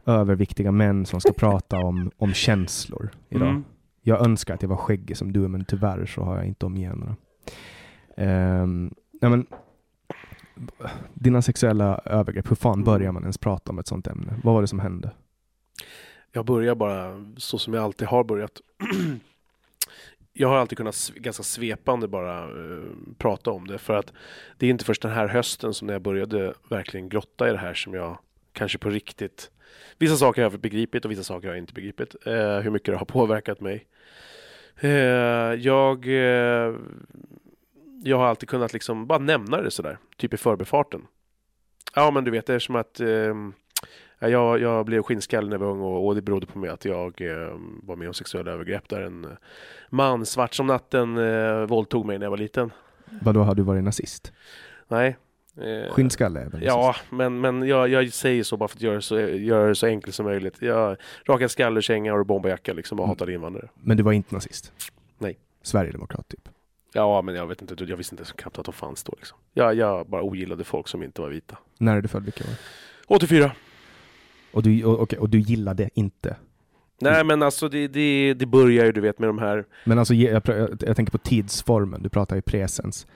överviktiga 0.07 0.73
män 0.73 1.07
som 1.07 1.21
ska 1.21 1.33
prata 1.33 1.77
om, 1.77 2.11
om 2.19 2.35
känslor 2.35 3.11
idag. 3.29 3.49
Mm. 3.49 3.65
Jag 4.03 4.25
önskar 4.25 4.55
att 4.55 4.63
jag 4.63 4.69
var 4.69 4.77
skäggig 4.77 5.17
som 5.17 5.33
du, 5.33 5.49
men 5.49 5.65
tyvärr 5.65 6.07
så 6.07 6.23
har 6.23 6.37
jag 6.37 6.47
inte 6.47 6.67
omgenerna. 6.67 7.17
Um, 8.17 8.95
nej 9.21 9.31
men, 9.31 9.47
dina 11.15 11.43
sexuella 11.43 12.01
övergrepp, 12.05 12.51
hur 12.51 12.57
fan 12.57 12.73
Mm. 12.75 12.85
börjar 12.85 13.13
man 13.13 13.23
ens 13.23 13.39
prata 13.39 13.71
om 13.73 13.79
ett 13.79 13.87
sånt 13.87 14.07
ämne? 14.07 14.41
Vad 14.45 14.55
var 14.55 14.61
det 14.61 14.69
som 14.69 14.81
hände? 14.81 15.11
Jag 16.33 16.45
börjar 16.47 16.75
bara 16.75 17.25
så 17.37 17.59
som 17.59 17.75
jag 17.75 17.85
alltid 17.85 18.09
har 18.09 18.25
börjat. 18.25 18.61
jag 20.33 20.49
har 20.49 20.57
alltid 20.57 20.79
kunnat 20.79 21.13
ganska 21.17 21.43
svepande 21.43 22.09
bara 22.09 22.39
eh, 22.39 22.83
prata 23.19 23.51
om 23.51 23.67
det. 23.67 23.79
För 23.79 23.95
att 23.95 24.13
det 24.59 24.67
är 24.67 24.71
inte 24.71 24.85
först 24.85 25.03
den 25.03 25.11
här 25.13 25.29
hösten 25.29 25.75
som 25.75 25.87
när 25.87 25.95
jag 25.95 26.03
började 26.03 26.55
verkligen 26.71 27.09
grotta 27.09 27.49
i 27.49 27.53
det 27.53 27.59
här 27.59 27.75
som 27.75 27.95
jag 27.95 28.19
kanske 28.53 28.79
på 28.79 28.91
riktigt 28.91 29.51
Vissa 29.99 30.17
saker 30.17 30.43
har 30.43 30.51
jag 30.51 30.61
begripit 30.61 31.05
och 31.05 31.11
vissa 31.11 31.23
saker 31.23 31.49
har 31.49 31.55
jag 31.55 31.63
inte 31.63 31.73
begripit. 31.73 32.17
Eh, 32.27 32.59
hur 32.59 32.71
mycket 32.71 32.93
det 32.95 32.99
har 32.99 33.05
påverkat 33.19 33.61
mig. 33.61 33.87
Eh, 34.81 34.91
jag, 35.61 36.07
eh, 36.07 36.75
jag 38.05 38.19
har 38.19 38.27
alltid 38.27 38.49
kunnat 38.49 38.73
liksom 38.73 39.07
bara 39.07 39.19
nämna 39.19 39.63
det 39.63 39.71
sådär, 39.71 39.99
typ 40.17 40.35
i 40.35 40.37
förbifarten. 40.37 41.07
Ja 41.95 42.11
men 42.11 42.25
du 42.25 42.31
vet, 42.31 42.47
det 42.47 42.55
är 42.55 42.59
som 42.59 42.77
att 42.77 43.01
Ja, 44.23 44.29
jag, 44.29 44.61
jag 44.61 44.87
blev 44.87 45.03
skinnskallig 45.03 45.51
när 45.51 45.55
jag 45.57 45.65
var 45.65 45.73
ung 45.73 45.81
och, 45.81 46.07
och 46.07 46.15
det 46.15 46.23
berodde 46.23 46.47
på 46.47 46.59
mig 46.59 46.71
att 46.71 46.85
jag 46.85 47.21
eh, 47.21 47.57
var 47.83 47.97
med 47.97 48.09
om 48.09 48.15
sexuella 48.15 48.51
övergrepp 48.51 48.89
där 48.89 49.01
en 49.01 49.25
eh, 49.25 49.31
man 49.91 50.27
svart 50.27 50.55
som 50.55 50.67
natten 50.67 51.19
eh, 51.19 51.67
våldtog 51.67 52.07
mig 52.07 52.19
när 52.19 52.27
jag 52.27 52.31
var 52.31 52.39
liten. 52.39 52.73
Vad 53.21 53.35
då 53.35 53.43
har 53.43 53.55
du 53.55 53.63
varit 53.63 53.85
nazist? 53.85 54.33
Nej. 54.89 55.17
Eh, 55.57 55.93
Skinnskalle? 55.95 56.51
Ja, 56.63 56.97
men, 57.11 57.41
men 57.41 57.63
jag, 57.69 57.89
jag 57.89 58.13
säger 58.13 58.43
så 58.43 58.57
bara 58.57 58.69
för 58.69 58.77
att 58.77 58.83
göra 58.83 58.95
det 58.95 59.03
så, 59.03 59.21
göra 59.21 59.69
det 59.69 59.75
så 59.75 59.87
enkelt 59.87 60.15
som 60.15 60.27
möjligt. 60.27 60.57
Jag 60.63 60.97
rakade 61.27 61.49
skallerkänga 61.49 62.15
och 62.15 62.27
bomberjacka 62.27 62.73
liksom 62.73 62.99
och 63.01 63.05
Mm. 63.05 63.11
hatade 63.11 63.33
invandrare. 63.33 63.69
Men 63.75 63.97
du 63.97 64.03
var 64.03 64.13
inte 64.13 64.35
nazist? 64.35 64.73
Nej. 65.19 65.39
Sverigedemokrat 65.63 66.29
typ? 66.29 66.49
Ja, 66.93 67.23
men 67.23 67.35
jag 67.35 67.47
vet 67.47 67.63
inte, 67.63 67.85
jag 67.85 67.97
visste 67.97 68.15
inte 68.15 68.21
ens 68.23 68.33
knappt 68.33 68.59
att 68.59 68.65
de 68.65 68.75
fanns 68.75 69.05
då 69.05 69.13
liksom. 69.17 69.39
Jag, 69.53 69.75
jag 69.75 70.07
bara 70.07 70.23
ogillade 70.23 70.65
folk 70.65 70.89
som 70.89 71.03
inte 71.03 71.21
var 71.21 71.29
vita. 71.29 71.59
När 71.79 71.97
är 71.97 72.01
du 72.01 72.09
född? 72.09 72.25
Vilka 72.25 72.45
år? 72.45 72.55
84. 73.07 73.53
Och 74.53 74.63
du, 74.63 74.85
och, 74.85 75.01
okej, 75.01 75.19
och 75.19 75.29
du 75.29 75.39
gillade 75.41 75.91
inte? 75.95 76.37
Nej 77.01 77.25
men 77.25 77.43
alltså 77.43 77.69
det, 77.69 77.89
det, 77.89 78.35
det 78.35 78.47
börjar 78.47 78.85
ju 78.85 78.93
du 78.93 79.01
vet 79.01 79.19
med 79.19 79.29
de 79.29 79.39
här 79.39 79.65
Men 79.85 79.99
alltså, 79.99 80.15
jag, 80.15 80.43
jag, 80.47 80.83
jag 80.87 80.97
tänker 80.97 81.13
på 81.13 81.19
tidsformen, 81.19 82.03
du 82.03 82.09
pratar 82.09 82.37
i 82.37 82.43
presens. 82.43 83.07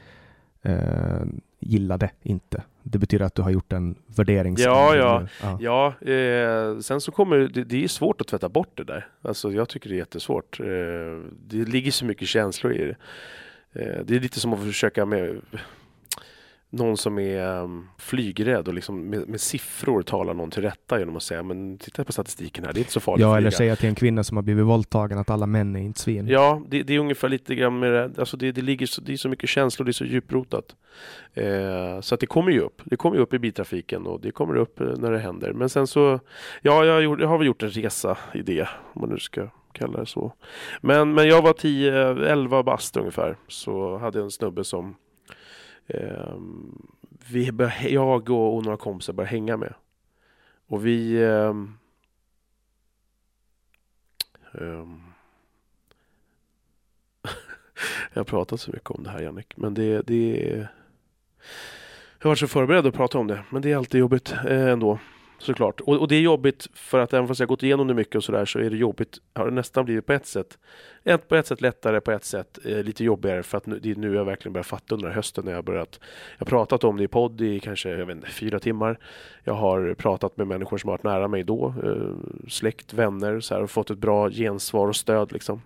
Eh, 0.63 1.21
gillade 1.59 2.11
inte. 2.23 2.63
Det 2.83 2.99
betyder 2.99 3.25
att 3.25 3.35
du 3.35 3.43
har 3.43 3.51
gjort 3.51 3.73
en 3.73 3.95
värdering. 4.07 4.57
Ja, 4.59 4.97
ja. 4.97 5.27
ja. 5.43 5.59
Ja, 5.61 6.11
eh, 6.13 6.79
sen 6.79 7.01
så 7.01 7.13
kommer 7.13 7.37
det, 7.37 7.65
det 7.65 7.85
är 7.85 7.89
svårt 7.89 8.21
att 8.21 8.27
tvätta 8.27 8.49
bort 8.49 8.71
det 8.75 8.85
där. 8.85 9.09
Alltså 9.23 9.53
jag 9.53 9.69
tycker 9.69 9.89
det 9.89 9.95
är 9.95 9.99
jättesvårt. 9.99 10.61
Eh, 10.61 10.67
det 11.47 11.69
ligger 11.69 11.91
så 11.91 12.05
mycket 12.05 12.29
känslor 12.29 12.73
i 12.73 12.85
det. 12.85 12.97
Eh, 13.83 14.05
det 14.05 14.17
är 14.17 14.21
lite 14.21 14.41
som 14.41 14.53
att 14.53 14.61
försöka 14.61 15.07
med 15.07 15.41
någon 16.71 16.97
som 16.97 17.19
är 17.19 17.61
um, 17.63 17.89
flygrädd 17.99 18.69
och 18.69 18.75
liksom 18.75 19.11
med, 19.11 19.29
med 19.29 19.41
siffror 19.41 20.03
talar 20.03 20.35
någon 20.35 20.51
till 20.51 20.63
rätta 20.63 20.99
genom 20.99 21.17
att 21.17 21.23
säga 21.23 21.43
men 21.43 21.79
titta 21.79 22.05
på 22.05 22.13
statistiken 22.13 22.65
här, 22.65 22.73
det 22.73 22.79
är 22.79 22.81
inte 22.81 22.93
så 22.93 23.01
farligt 23.01 23.23
Ja, 23.23 23.37
eller 23.37 23.51
säga 23.51 23.77
till 23.77 23.89
en 23.89 23.95
kvinna 23.95 24.25
som 24.25 24.37
har 24.37 24.43
blivit 24.43 24.65
våldtagen 24.65 25.19
att 25.19 25.31
alla 25.31 25.47
män 25.47 25.77
är 25.77 25.81
inte 25.81 26.01
svin. 26.01 26.27
Ja, 26.29 26.63
det, 26.69 26.83
det 26.83 26.95
är 26.95 26.99
ungefär 26.99 27.29
lite 27.29 27.55
grann 27.55 27.79
med 27.79 27.93
det. 27.93 28.11
Alltså 28.19 28.37
det, 28.37 28.53
det 28.53 28.63
ligger 28.63 28.87
så, 28.87 29.01
det 29.01 29.13
är 29.13 29.17
så 29.17 29.29
mycket 29.29 29.49
känslor, 29.51 29.85
det 29.85 29.91
är 29.91 29.93
så 29.93 30.05
djuprotat. 30.05 30.77
Eh, 31.35 32.01
så 32.01 32.15
att 32.15 32.21
det 32.21 32.27
kommer 32.27 32.51
ju 32.53 32.61
upp. 32.61 32.83
Det 32.85 32.97
kommer 32.97 33.17
ju 33.17 33.23
upp 33.23 33.35
i 33.35 33.39
biltrafiken 33.39 34.07
och 34.07 34.21
det 34.21 34.31
kommer 34.31 34.57
upp 34.57 34.81
eh, 34.81 34.87
när 34.97 35.11
det 35.11 35.19
händer. 35.19 35.53
Men 35.53 35.69
sen 35.69 35.87
så, 35.87 36.21
ja, 36.63 36.85
jag, 36.85 36.93
har 36.95 37.01
gjort- 37.01 37.21
jag 37.21 37.29
har 37.29 37.39
väl 37.39 37.47
gjort 37.47 37.63
en 37.63 37.71
resa 37.71 38.19
i 38.35 38.43
det, 38.43 38.69
om 38.93 39.01
man 39.01 39.11
nu 39.11 39.19
ska 39.19 39.49
kalla 39.73 40.01
det 40.01 40.07
så. 40.07 40.33
Men, 40.81 41.15
men 41.15 41.29
jag 41.29 41.43
var 41.43 41.53
10, 41.53 41.93
11 42.33 42.63
bast 42.63 42.97
ungefär, 42.97 43.37
så 43.49 43.99
hade 43.99 44.19
jag 44.19 44.25
en 44.25 44.31
snubbe 44.31 44.65
som 44.65 44.95
Ehm, 45.87 46.89
vi 47.31 47.53
bör, 47.53 47.73
jag 47.89 48.31
och, 48.31 48.57
och 48.57 48.65
några 48.65 48.77
kompisar 48.77 49.13
började 49.13 49.31
hänga 49.31 49.57
med. 49.57 49.75
Och 50.67 50.87
vi 50.87 51.25
ehm, 51.25 51.79
ehm, 54.53 55.03
jag 58.13 58.21
har 58.21 58.25
pratat 58.25 58.61
så 58.61 58.71
mycket 58.71 58.91
om 58.91 59.03
det 59.03 59.11
här 59.11 59.21
Jannik, 59.21 59.57
men 59.57 59.75
det, 59.75 60.03
det 60.03 60.53
är... 60.53 60.69
Jag 62.19 62.25
har 62.25 62.31
varit 62.31 62.39
så 62.39 62.47
förberedd 62.47 62.87
att 62.87 62.95
prata 62.95 63.19
om 63.19 63.27
det, 63.27 63.45
men 63.51 63.63
det 63.63 63.73
är 63.73 63.77
alltid 63.77 64.01
jobbigt 64.01 64.33
eh, 64.33 64.69
ändå. 64.69 64.99
Såklart. 65.39 65.81
Och, 65.81 65.97
och 65.97 66.09
det 66.09 66.17
är 66.17 66.21
jobbigt 66.21 66.69
för 66.75 66.99
att 66.99 67.13
även 67.13 67.29
fast 67.29 67.41
jag 67.41 67.49
gått 67.49 67.63
igenom 67.63 67.87
det 67.87 67.95
mycket 67.95 68.15
och 68.15 68.25
sådär 68.25 68.45
så 68.45 68.59
är 68.59 68.71
det 68.71 68.77
jobbigt, 68.77 69.19
har 69.35 69.45
det 69.45 69.51
nästan 69.51 69.85
blivit 69.85 70.07
på 70.07 70.13
ett 70.13 70.27
sätt. 70.27 70.59
Ett, 71.05 71.29
på 71.29 71.37
ett 71.37 71.47
sätt 71.47 71.61
lättare, 71.61 72.01
på 72.01 72.13
ett 72.13 72.25
sätt 72.25 72.59
eh, 72.65 72.83
lite 72.83 73.05
jobbigare 73.05 73.43
för 73.43 73.59
att 73.59 73.67
nu, 73.67 73.79
det 73.79 73.91
är 73.91 73.95
nu 73.95 74.15
jag 74.15 74.25
verkligen 74.25 74.53
börjar 74.53 74.65
fatta 74.65 74.95
under 74.95 75.11
hösten 75.11 75.45
när 75.45 75.53
jag 75.53 75.59
har 75.59 75.63
börjat. 75.63 76.01
Jag 76.39 76.47
har 76.47 76.51
pratat 76.51 76.85
om 76.85 76.97
det 76.97 77.05
i 77.05 77.09
podd 77.09 77.41
i 77.41 77.61
kanske, 77.61 77.91
jag 77.91 78.07
vet 78.07 78.17
inte, 78.17 78.31
fyra 78.31 78.59
timmar. 78.59 78.99
Jag 79.45 79.55
har 79.55 79.95
pratat 79.95 80.37
med 80.37 80.47
människor 80.47 80.79
som 80.79 80.89
har 80.89 80.93
varit 80.93 81.05
nära 81.05 81.29
mig 81.29 81.45
då, 81.45 81.75
eh, 81.85 82.49
släkt, 82.49 82.93
vänner, 82.93 83.41
så 83.41 83.55
här, 83.55 83.63
och 83.63 83.71
fått 83.71 83.91
ett 83.91 83.99
bra 83.99 84.31
gensvar 84.31 84.89
och 84.89 84.97
stöd 84.97 85.33
liksom. 85.33 85.63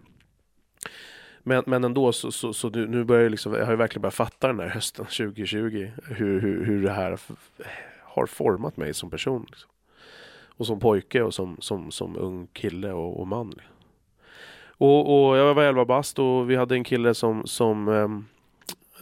Men, 1.42 1.62
men 1.66 1.84
ändå 1.84 2.12
så, 2.12 2.32
så, 2.32 2.52
så 2.52 2.70
nu, 2.70 3.04
börjar 3.04 3.22
jag 3.22 3.30
liksom, 3.30 3.54
jag 3.54 3.64
har 3.64 3.72
ju 3.72 3.76
verkligen 3.76 4.02
börjat 4.02 4.14
fatta 4.14 4.46
den 4.46 4.60
här 4.60 4.68
hösten 4.68 5.04
2020 5.04 5.90
hur, 6.08 6.40
hur, 6.40 6.64
hur 6.64 6.82
det 6.82 6.90
här 6.90 7.18
har 8.10 8.26
format 8.26 8.76
mig 8.76 8.94
som 8.94 9.10
person. 9.10 9.46
Liksom. 9.50 9.70
Och 10.48 10.66
som 10.66 10.80
pojke 10.80 11.22
och 11.22 11.34
som, 11.34 11.56
som, 11.60 11.90
som 11.90 12.16
ung 12.16 12.46
kille 12.46 12.92
och, 12.92 13.20
och 13.20 13.26
man. 13.26 13.54
Och, 14.68 15.28
och 15.28 15.36
jag 15.36 15.54
var 15.54 15.62
11 15.62 15.84
bast 15.84 16.18
och 16.18 16.50
vi 16.50 16.56
hade 16.56 16.74
en 16.74 16.84
kille 16.84 17.14
som, 17.14 17.46
som 17.46 17.88
ehm, 17.88 18.26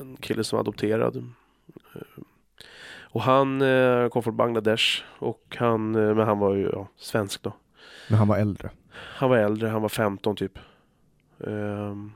en 0.00 0.16
kille 0.16 0.44
som 0.44 0.56
var 0.56 0.60
adopterad. 0.60 1.24
Och 3.10 3.22
han 3.22 3.62
eh, 3.62 4.08
kom 4.08 4.22
från 4.22 4.36
Bangladesh 4.36 5.02
och 5.18 5.56
han, 5.58 5.94
eh, 5.94 6.14
men 6.14 6.26
han 6.26 6.38
var 6.38 6.54
ju 6.54 6.70
ja, 6.72 6.88
svensk 6.96 7.42
då. 7.42 7.52
Men 8.08 8.18
han 8.18 8.28
var 8.28 8.38
äldre. 8.38 8.70
Han 8.90 9.30
var 9.30 9.36
äldre, 9.36 9.68
han 9.68 9.82
var 9.82 9.88
15 9.88 10.36
typ. 10.36 10.58
Ehm, 11.46 12.12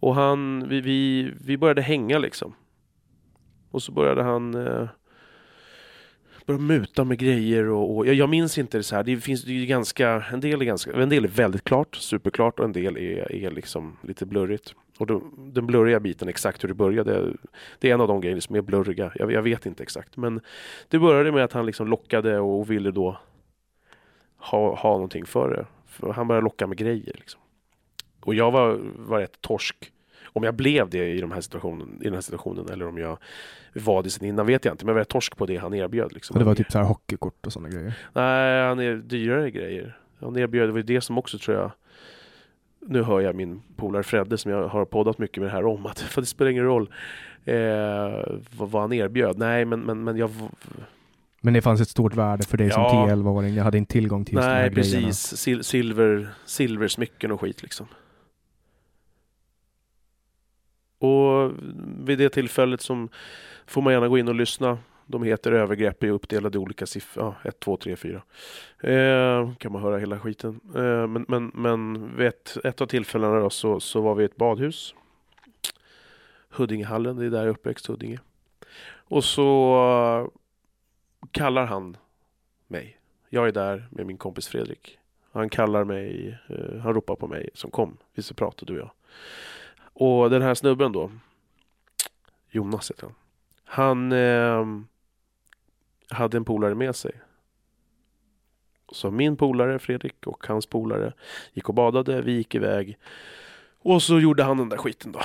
och 0.00 0.14
han, 0.14 0.68
vi, 0.68 0.80
vi, 0.80 1.32
vi 1.40 1.56
började 1.56 1.82
hänga 1.82 2.18
liksom. 2.18 2.54
Och 3.70 3.82
så 3.82 3.92
började 3.92 4.22
han 4.22 4.54
eh, 4.66 4.88
började 6.46 6.64
muta 6.64 7.04
med 7.04 7.18
grejer 7.18 7.68
och, 7.68 7.96
och 7.96 8.06
jag, 8.06 8.14
jag 8.14 8.28
minns 8.28 8.58
inte 8.58 8.78
det 8.78 8.82
så 8.82 8.96
här. 8.96 9.02
Det 9.02 9.16
finns 9.16 9.44
det 9.44 9.50
är 9.50 9.54
ju 9.54 9.66
ganska, 9.66 10.24
en 10.32 10.40
del 10.40 10.60
är 10.62 10.64
ganska, 10.64 10.92
en 10.92 11.08
del 11.08 11.24
är 11.24 11.28
väldigt 11.28 11.64
klart, 11.64 11.96
superklart 11.96 12.58
och 12.58 12.64
en 12.64 12.72
del 12.72 12.96
är, 12.96 13.32
är 13.32 13.50
liksom 13.50 13.96
lite 14.02 14.26
blurrigt. 14.26 14.74
Och 14.98 15.06
då, 15.06 15.22
den 15.36 15.66
blurriga 15.66 16.00
biten, 16.00 16.28
exakt 16.28 16.64
hur 16.64 16.68
det 16.68 16.74
började, 16.74 17.32
det 17.78 17.90
är 17.90 17.94
en 17.94 18.00
av 18.00 18.08
de 18.08 18.20
grejerna 18.20 18.40
som 18.40 18.56
är 18.56 18.60
blurriga. 18.60 19.12
Jag, 19.14 19.32
jag 19.32 19.42
vet 19.42 19.66
inte 19.66 19.82
exakt. 19.82 20.16
Men 20.16 20.40
det 20.88 20.98
började 20.98 21.32
med 21.32 21.44
att 21.44 21.52
han 21.52 21.66
liksom 21.66 21.88
lockade 21.88 22.38
och 22.38 22.70
ville 22.70 22.90
då 22.90 23.18
ha, 24.38 24.76
ha 24.76 24.92
någonting 24.92 25.26
för 25.26 25.50
det. 25.50 25.66
För 25.86 26.12
han 26.12 26.28
började 26.28 26.44
locka 26.44 26.66
med 26.66 26.76
grejer. 26.76 27.14
Liksom. 27.14 27.40
Och 28.20 28.34
jag 28.34 28.50
var, 28.50 28.80
var 28.96 29.20
rätt 29.20 29.40
torsk. 29.40 29.92
Om 30.36 30.42
jag 30.42 30.54
blev 30.54 30.90
det 30.90 31.08
i, 31.08 31.20
de 31.20 31.32
här 31.32 31.40
situationen, 31.40 31.98
i 32.00 32.04
den 32.04 32.14
här 32.14 32.20
situationen 32.20 32.68
eller 32.72 32.88
om 32.88 32.98
jag 32.98 33.18
var 33.74 34.02
det 34.02 34.10
sen 34.10 34.28
innan 34.28 34.46
vet 34.46 34.64
jag 34.64 34.74
inte. 34.74 34.84
Men 34.84 34.92
jag 34.94 35.00
var 35.00 35.04
torsk 35.04 35.36
på 35.36 35.46
det 35.46 35.56
han 35.56 35.74
erbjöd. 35.74 36.12
Liksom. 36.12 36.38
Det 36.38 36.44
var 36.44 36.54
typ 36.54 36.72
så 36.72 36.78
här 36.78 36.84
hockeykort 36.84 37.46
och 37.46 37.52
sådana 37.52 37.68
grejer. 37.68 37.94
Nej, 38.12 38.68
han 38.68 38.78
är 38.80 38.96
dyrare 38.96 39.50
grejer. 39.50 39.98
Han 40.20 40.38
erbjöd, 40.38 40.68
det 40.68 40.72
var 40.72 40.78
ju 40.78 40.82
det 40.82 41.00
som 41.00 41.18
också 41.18 41.38
tror 41.38 41.56
jag 41.56 41.70
nu 42.88 43.02
hör 43.02 43.20
jag 43.20 43.34
min 43.34 43.62
polare 43.76 44.02
Fredde 44.02 44.38
som 44.38 44.50
jag 44.50 44.68
har 44.68 44.84
poddat 44.84 45.18
mycket 45.18 45.36
med 45.36 45.46
det 45.50 45.52
här 45.52 45.66
om 45.66 45.86
att 45.86 46.00
för 46.12 46.20
det 46.20 46.26
spelar 46.26 46.50
ingen 46.50 46.64
roll 46.64 46.90
eh, 47.44 47.54
vad, 48.56 48.70
vad 48.70 48.82
han 48.82 48.92
erbjöd. 48.92 49.38
Nej, 49.38 49.64
men, 49.64 49.80
men, 49.80 50.04
men 50.04 50.16
jag 50.16 50.30
Men 51.40 51.54
det 51.54 51.62
fanns 51.62 51.80
ett 51.80 51.88
stort 51.88 52.14
värde 52.14 52.44
för 52.44 52.56
dig 52.56 52.66
Ja. 52.66 52.90
som 53.08 53.08
10-11-åring. 53.10 53.54
Jag 53.54 53.64
hade 53.64 53.78
inte 53.78 53.92
tillgång 53.92 54.24
till 54.24 54.34
just 54.34 54.46
de 54.46 54.50
här 54.50 54.60
Nej, 54.60 54.70
grejerna. 54.70 55.06
precis. 55.06 55.38
Sil 55.42 55.60
silver, 55.64 56.28
silversmycken 56.44 57.32
och 57.32 57.40
skit 57.40 57.62
liksom. 57.62 57.86
Och 60.98 61.52
vid 61.98 62.18
det 62.18 62.28
tillfället 62.28 62.80
som 62.80 63.08
får 63.66 63.82
man 63.82 63.92
gärna 63.92 64.08
gå 64.08 64.18
in 64.18 64.28
och 64.28 64.34
lyssna. 64.34 64.78
De 65.06 65.22
heter 65.22 65.52
övergrepp 65.52 66.02
är 66.02 66.10
uppdelade 66.10 66.58
i 66.58 66.60
olika 66.60 66.86
siffror. 66.86 67.24
Ja, 67.42 67.48
1, 67.48 67.60
2, 67.60 67.76
3, 67.76 67.96
4. 67.96 68.22
Eh, 68.80 69.52
kan 69.54 69.72
man 69.72 69.82
höra 69.82 69.98
hela 69.98 70.18
skiten. 70.18 70.60
Eh, 70.74 71.06
men 71.06 71.24
men, 71.28 71.50
men 71.54 72.10
vid 72.16 72.26
ett, 72.26 72.56
ett 72.64 72.80
av 72.80 72.86
tillfällena 72.86 73.40
då, 73.40 73.50
så, 73.50 73.80
så 73.80 74.00
var 74.00 74.14
vi 74.14 74.22
i 74.22 74.26
ett 74.26 74.36
badhus. 74.36 74.94
Huddingehallen, 76.50 77.16
det 77.16 77.26
är 77.26 77.30
där 77.30 77.38
jag 77.38 77.46
är 77.46 77.50
uppväxt, 77.50 77.86
Huddinge. 77.86 78.18
Och 79.08 79.24
så 79.24 79.74
eh, 80.22 80.40
kallar 81.30 81.66
han 81.66 81.96
mig. 82.66 82.98
Jag 83.28 83.48
är 83.48 83.52
där 83.52 83.88
med 83.90 84.06
min 84.06 84.16
kompis 84.16 84.48
Fredrik. 84.48 84.98
Han 85.32 85.48
kallar 85.48 85.84
mig, 85.84 86.38
eh, 86.48 86.78
han 86.78 86.94
ropar 86.94 87.16
på 87.16 87.26
mig 87.26 87.50
som 87.54 87.70
kom, 87.70 87.96
vi 88.14 88.22
ska 88.22 88.34
prata 88.34 88.66
du 88.66 88.72
och 88.72 88.78
jag. 88.78 88.90
Och 89.98 90.30
den 90.30 90.42
här 90.42 90.54
snubben 90.54 90.92
då, 90.92 91.10
Jonas 92.50 92.90
heter 92.90 93.02
han. 93.02 93.14
Han 93.64 94.12
eh, 94.12 94.66
hade 96.16 96.36
en 96.36 96.44
polare 96.44 96.74
med 96.74 96.96
sig. 96.96 97.12
Så 98.92 99.10
min 99.10 99.36
polare 99.36 99.78
Fredrik 99.78 100.26
och 100.26 100.46
hans 100.46 100.66
polare 100.66 101.12
gick 101.52 101.68
och 101.68 101.74
badade, 101.74 102.22
vi 102.22 102.32
gick 102.32 102.54
iväg. 102.54 102.98
Och 103.78 104.02
så 104.02 104.20
gjorde 104.20 104.42
han 104.42 104.56
den 104.56 104.68
där 104.68 104.76
skiten 104.76 105.12
då. 105.12 105.20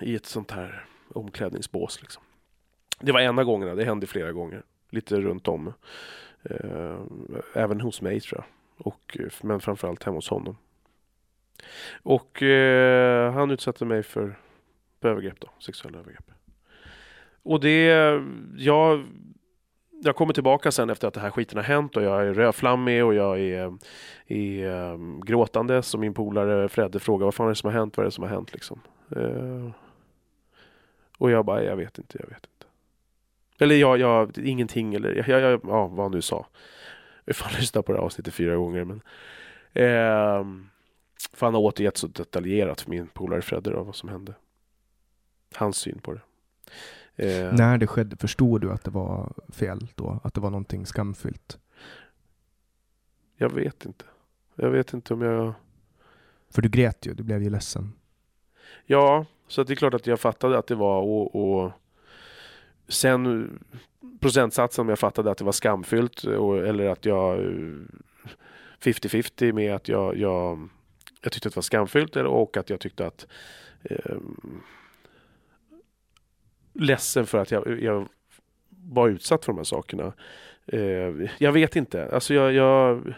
I 0.00 0.14
ett 0.14 0.26
sånt 0.26 0.50
här 0.50 0.86
omklädningsbås 1.08 2.00
liksom. 2.00 2.22
Det 3.00 3.12
var 3.12 3.20
ena 3.20 3.44
gångerna, 3.44 3.74
det 3.74 3.84
hände 3.84 4.06
flera 4.06 4.32
gånger. 4.32 4.62
Lite 4.90 5.20
runt 5.20 5.48
om. 5.48 5.72
Eh, 6.42 6.98
även 7.54 7.80
hos 7.80 8.00
mig 8.00 8.20
tror 8.20 8.44
jag. 8.44 8.86
Och, 8.86 9.16
eh, 9.20 9.32
men 9.42 9.60
framförallt 9.60 10.04
hemma 10.04 10.16
hos 10.16 10.28
honom. 10.28 10.56
Och 12.02 12.42
eh, 12.42 13.32
han 13.32 13.50
utsatte 13.50 13.84
mig 13.84 14.02
för, 14.02 14.36
för 15.00 15.08
övergrepp 15.08 15.40
då, 15.40 15.48
sexuella 15.58 15.98
övergrepp. 15.98 16.30
Och 17.42 17.60
det, 17.60 17.86
jag, 18.56 19.04
jag 20.02 20.16
kommer 20.16 20.32
tillbaka 20.32 20.70
sen 20.70 20.90
efter 20.90 21.08
att 21.08 21.14
det 21.14 21.20
här 21.20 21.30
skiten 21.30 21.56
har 21.56 21.64
hänt 21.64 21.96
och 21.96 22.02
jag 22.02 22.26
är 22.26 22.34
rödflammig 22.34 23.04
och 23.04 23.14
jag 23.14 23.40
är, 23.40 23.78
är 24.26 24.66
um, 24.92 25.20
gråtande 25.20 25.82
som 25.82 26.00
min 26.00 26.14
polare 26.14 26.68
Fredde 26.68 26.98
frågar 27.00 27.24
vad 27.24 27.34
fan 27.34 27.46
är 27.46 27.50
det 27.50 27.56
som 27.56 27.70
har 27.70 27.78
hänt, 27.78 27.96
vad 27.96 28.04
är 28.04 28.08
det 28.08 28.14
som 28.14 28.24
har 28.24 28.30
hänt 28.30 28.52
liksom. 28.52 28.80
Eh, 29.16 29.70
och 31.18 31.30
jag 31.30 31.44
bara, 31.44 31.62
jag 31.62 31.76
vet 31.76 31.98
inte, 31.98 32.18
jag 32.20 32.28
vet 32.28 32.36
inte. 32.36 32.66
Eller 33.58 33.76
jag, 33.76 33.98
jag 33.98 34.38
ingenting 34.38 34.94
eller 34.94 35.14
jag, 35.14 35.28
jag, 35.28 35.40
jag, 35.40 35.60
ja, 35.64 35.86
vad 35.86 36.04
han 36.04 36.12
nu 36.12 36.22
sa. 36.22 36.46
Jag 37.24 37.34
har 37.34 37.60
lyssnat 37.60 37.86
på 37.86 37.92
det 37.92 37.98
här 37.98 38.04
avsnittet 38.04 38.34
fyra 38.34 38.56
gånger 38.56 38.84
men 38.84 39.02
ehm, 39.74 40.68
för 41.32 41.46
han 41.46 41.54
har 41.54 41.60
återgett 41.60 41.96
så 41.96 42.06
detaljerat 42.06 42.80
för 42.80 42.90
min 42.90 43.06
polare 43.06 43.42
Fredde 43.42 43.70
då, 43.70 43.82
vad 43.82 43.94
som 43.96 44.08
hände. 44.08 44.34
Hans 45.54 45.76
syn 45.76 45.98
på 45.98 46.12
det. 46.12 46.20
Eh, 47.16 47.52
När 47.54 47.78
det 47.78 47.86
skedde, 47.86 48.16
förstod 48.16 48.60
du 48.60 48.72
att 48.72 48.84
det 48.84 48.90
var 48.90 49.32
fel 49.52 49.86
då? 49.94 50.20
Att 50.24 50.34
det 50.34 50.40
var 50.40 50.50
någonting 50.50 50.86
skamfyllt? 50.86 51.58
Jag 53.36 53.50
vet 53.50 53.84
inte. 53.84 54.04
Jag 54.54 54.70
vet 54.70 54.92
inte 54.92 55.14
om 55.14 55.22
jag... 55.22 55.54
För 56.50 56.62
du 56.62 56.68
grät 56.68 57.06
ju, 57.06 57.14
du 57.14 57.22
blev 57.22 57.42
ju 57.42 57.50
ledsen. 57.50 57.92
Ja, 58.84 59.26
så 59.48 59.62
det 59.62 59.72
är 59.72 59.76
klart 59.76 59.94
att 59.94 60.06
jag 60.06 60.20
fattade 60.20 60.58
att 60.58 60.66
det 60.66 60.74
var 60.74 61.00
och, 61.02 61.34
och 61.60 61.72
sen 62.88 63.50
procentsatsen 64.20 64.82
om 64.82 64.88
jag 64.88 64.98
fattade 64.98 65.30
att 65.30 65.38
det 65.38 65.44
var 65.44 65.52
skamfyllt 65.52 66.24
och, 66.24 66.58
eller 66.58 66.86
att 66.86 67.04
jag 67.04 67.38
eh, 67.38 67.50
50-50 68.80 69.52
med 69.52 69.74
att 69.74 69.88
jag, 69.88 70.16
jag, 70.16 70.68
jag 71.26 71.32
tyckte 71.32 71.48
att 71.48 71.54
det 71.54 71.56
var 71.58 71.62
skamfyllt 71.62 72.16
och 72.16 72.56
att 72.56 72.70
jag 72.70 72.80
tyckte 72.80 73.06
att 73.06 73.26
eh, 73.82 74.16
ledsen 76.72 77.26
för 77.26 77.38
att 77.38 77.50
jag, 77.50 77.82
jag 77.82 78.08
var 78.68 79.08
utsatt 79.08 79.44
för 79.44 79.52
de 79.52 79.56
här 79.56 79.64
sakerna. 79.64 80.12
Eh, 80.66 80.80
jag 81.38 81.52
vet 81.52 81.76
inte. 81.76 82.08
Alltså 82.12 82.34
jag, 82.34 82.52
jag 82.52 83.14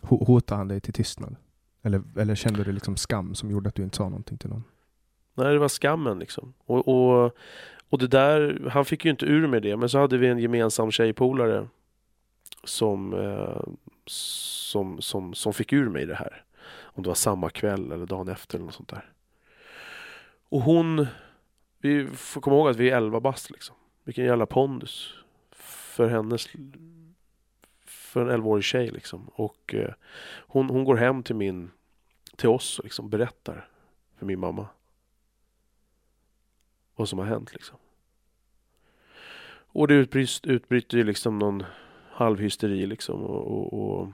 Ho- 0.00 0.26
Hotade 0.26 0.58
han 0.58 0.68
dig 0.68 0.80
till 0.80 0.92
tystnad? 0.94 1.36
Eller, 1.82 2.02
eller 2.16 2.34
kände 2.34 2.64
du 2.64 2.72
liksom 2.72 2.96
skam 2.96 3.34
som 3.34 3.50
gjorde 3.50 3.68
att 3.68 3.74
du 3.74 3.82
inte 3.82 3.96
sa 3.96 4.08
någonting 4.08 4.38
till 4.38 4.50
någon? 4.50 4.64
Nej, 5.34 5.52
det 5.52 5.58
var 5.58 5.68
skammen 5.68 6.18
liksom. 6.18 6.54
Och, 6.64 6.88
och, 6.88 7.36
och 7.88 7.98
det 7.98 8.06
där, 8.06 8.68
han 8.70 8.84
fick 8.84 9.04
ju 9.04 9.10
inte 9.10 9.26
ur 9.26 9.46
med 9.46 9.62
det, 9.62 9.76
men 9.76 9.88
så 9.88 9.98
hade 9.98 10.18
vi 10.18 10.26
en 10.28 10.38
gemensam 10.38 10.90
tjejpolare 10.90 11.68
som, 12.64 13.14
eh, 13.14 13.62
som, 14.06 15.02
som, 15.02 15.34
som 15.34 15.54
fick 15.54 15.72
ur 15.72 15.88
mig 15.88 16.06
det 16.06 16.14
här. 16.14 16.44
Om 16.82 17.02
det 17.02 17.08
var 17.08 17.14
samma 17.14 17.50
kväll 17.50 17.92
eller 17.92 18.06
dagen 18.06 18.28
efter 18.28 18.58
eller 18.58 18.64
något 18.64 18.74
sånt 18.74 18.88
där. 18.88 19.12
Och 20.48 20.60
hon, 20.60 21.06
vi 21.78 22.06
får 22.06 22.40
komma 22.40 22.56
ihåg 22.56 22.68
att 22.68 22.76
vi 22.76 22.90
är 22.90 22.96
11 22.96 23.20
bast 23.20 23.50
liksom. 23.50 23.76
Vilken 24.04 24.24
jävla 24.24 24.46
pondus. 24.46 25.14
För 25.50 26.08
hennes, 26.08 26.48
för 27.84 28.26
en 28.26 28.40
11-årig 28.40 28.64
tjej 28.64 28.90
liksom. 28.90 29.28
Och 29.28 29.74
eh, 29.74 29.94
hon, 30.46 30.70
hon 30.70 30.84
går 30.84 30.96
hem 30.96 31.22
till 31.22 31.36
min, 31.36 31.70
till 32.36 32.48
oss 32.48 32.78
och 32.78 32.84
liksom 32.84 33.10
berättar 33.10 33.68
för 34.18 34.26
min 34.26 34.40
mamma 34.40 34.68
vad 36.96 37.08
som 37.08 37.18
har 37.18 37.26
hänt 37.26 37.52
liksom. 37.52 37.76
Och 39.74 39.88
det 39.88 39.94
utbryter, 39.94 40.96
ju 40.96 41.04
liksom 41.04 41.38
någon 41.38 41.64
halvhysteri 42.14 42.86
liksom 42.86 43.22
och, 43.22 43.46
och, 43.46 44.00
och 44.00 44.08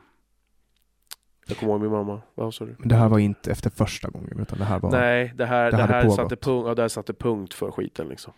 jag 1.46 1.58
kommer 1.58 1.72
ihåg 1.72 1.80
min 1.80 1.90
mamma. 1.90 2.22
Vad 2.34 2.54
sa 2.54 2.64
du? 2.64 2.76
Men 2.78 2.88
det 2.88 2.94
här 2.94 3.08
var 3.08 3.18
inte 3.18 3.50
efter 3.50 3.70
första 3.70 4.08
gången 4.08 4.40
utan 4.40 4.58
det 4.58 4.64
här 4.64 4.78
var... 4.80 4.90
Nej, 4.90 5.32
det 5.34 5.46
här, 5.46 5.70
det 5.70 5.76
det 5.76 5.82
här 5.82 6.08
satte, 6.08 6.36
punkt, 6.36 6.66
ja, 6.66 6.74
det 6.74 6.82
här 6.82 6.88
satte 6.88 7.12
punkt 7.12 7.54
för 7.54 7.70
skiten 7.70 8.08
liksom. 8.08 8.32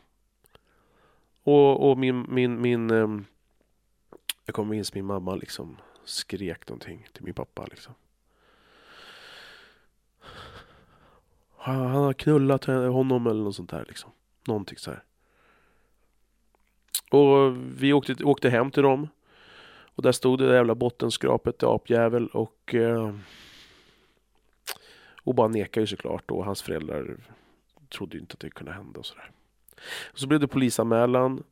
Och, 1.43 1.91
och 1.91 1.99
min, 1.99 2.27
min, 2.29 2.61
min 2.61 2.91
ehm, 2.91 3.25
jag 4.47 4.55
kommer 4.55 4.71
minns 4.71 4.95
min 4.95 5.05
mamma 5.05 5.35
liksom 5.35 5.77
skrek 6.05 6.69
någonting 6.69 7.07
till 7.13 7.25
min 7.25 7.35
pappa 7.35 7.67
liksom. 7.71 7.95
Han, 11.57 11.77
han 11.77 12.05
har 12.05 12.13
knullat 12.13 12.65
honom 12.65 13.27
eller 13.27 13.43
något 13.45 13.57
sånt 13.57 13.71
där 13.71 13.85
liksom. 13.89 14.11
Någonting 14.47 14.79
så 14.79 14.91
här. 14.91 15.03
Och 17.11 17.57
vi 17.57 17.93
åkte, 17.93 18.25
åkte 18.25 18.51
hem 18.51 18.71
till 18.71 18.83
dem. 18.83 19.09
Och 19.95 20.03
där 20.03 20.13
stod 20.13 20.39
det 20.39 20.47
där 20.47 20.55
jävla 20.55 20.75
bottenskrapet, 20.75 21.63
apjävel 21.63 22.29
och 22.29 22.75
eh, 22.75 23.15
Och 25.25 25.35
bara 25.35 25.49
nekade 25.49 25.83
ju 25.83 25.87
såklart 25.87 26.31
och 26.31 26.45
hans 26.45 26.63
föräldrar 26.63 27.17
trodde 27.89 28.17
ju 28.17 28.21
inte 28.21 28.35
att 28.35 28.41
det 28.41 28.51
kunde 28.51 28.73
hända 28.73 28.99
och 28.99 29.07
sådär. 29.07 29.31
Så 30.15 30.27
blev 30.27 30.41
det 30.41 30.49
polisanmälan 30.49 31.43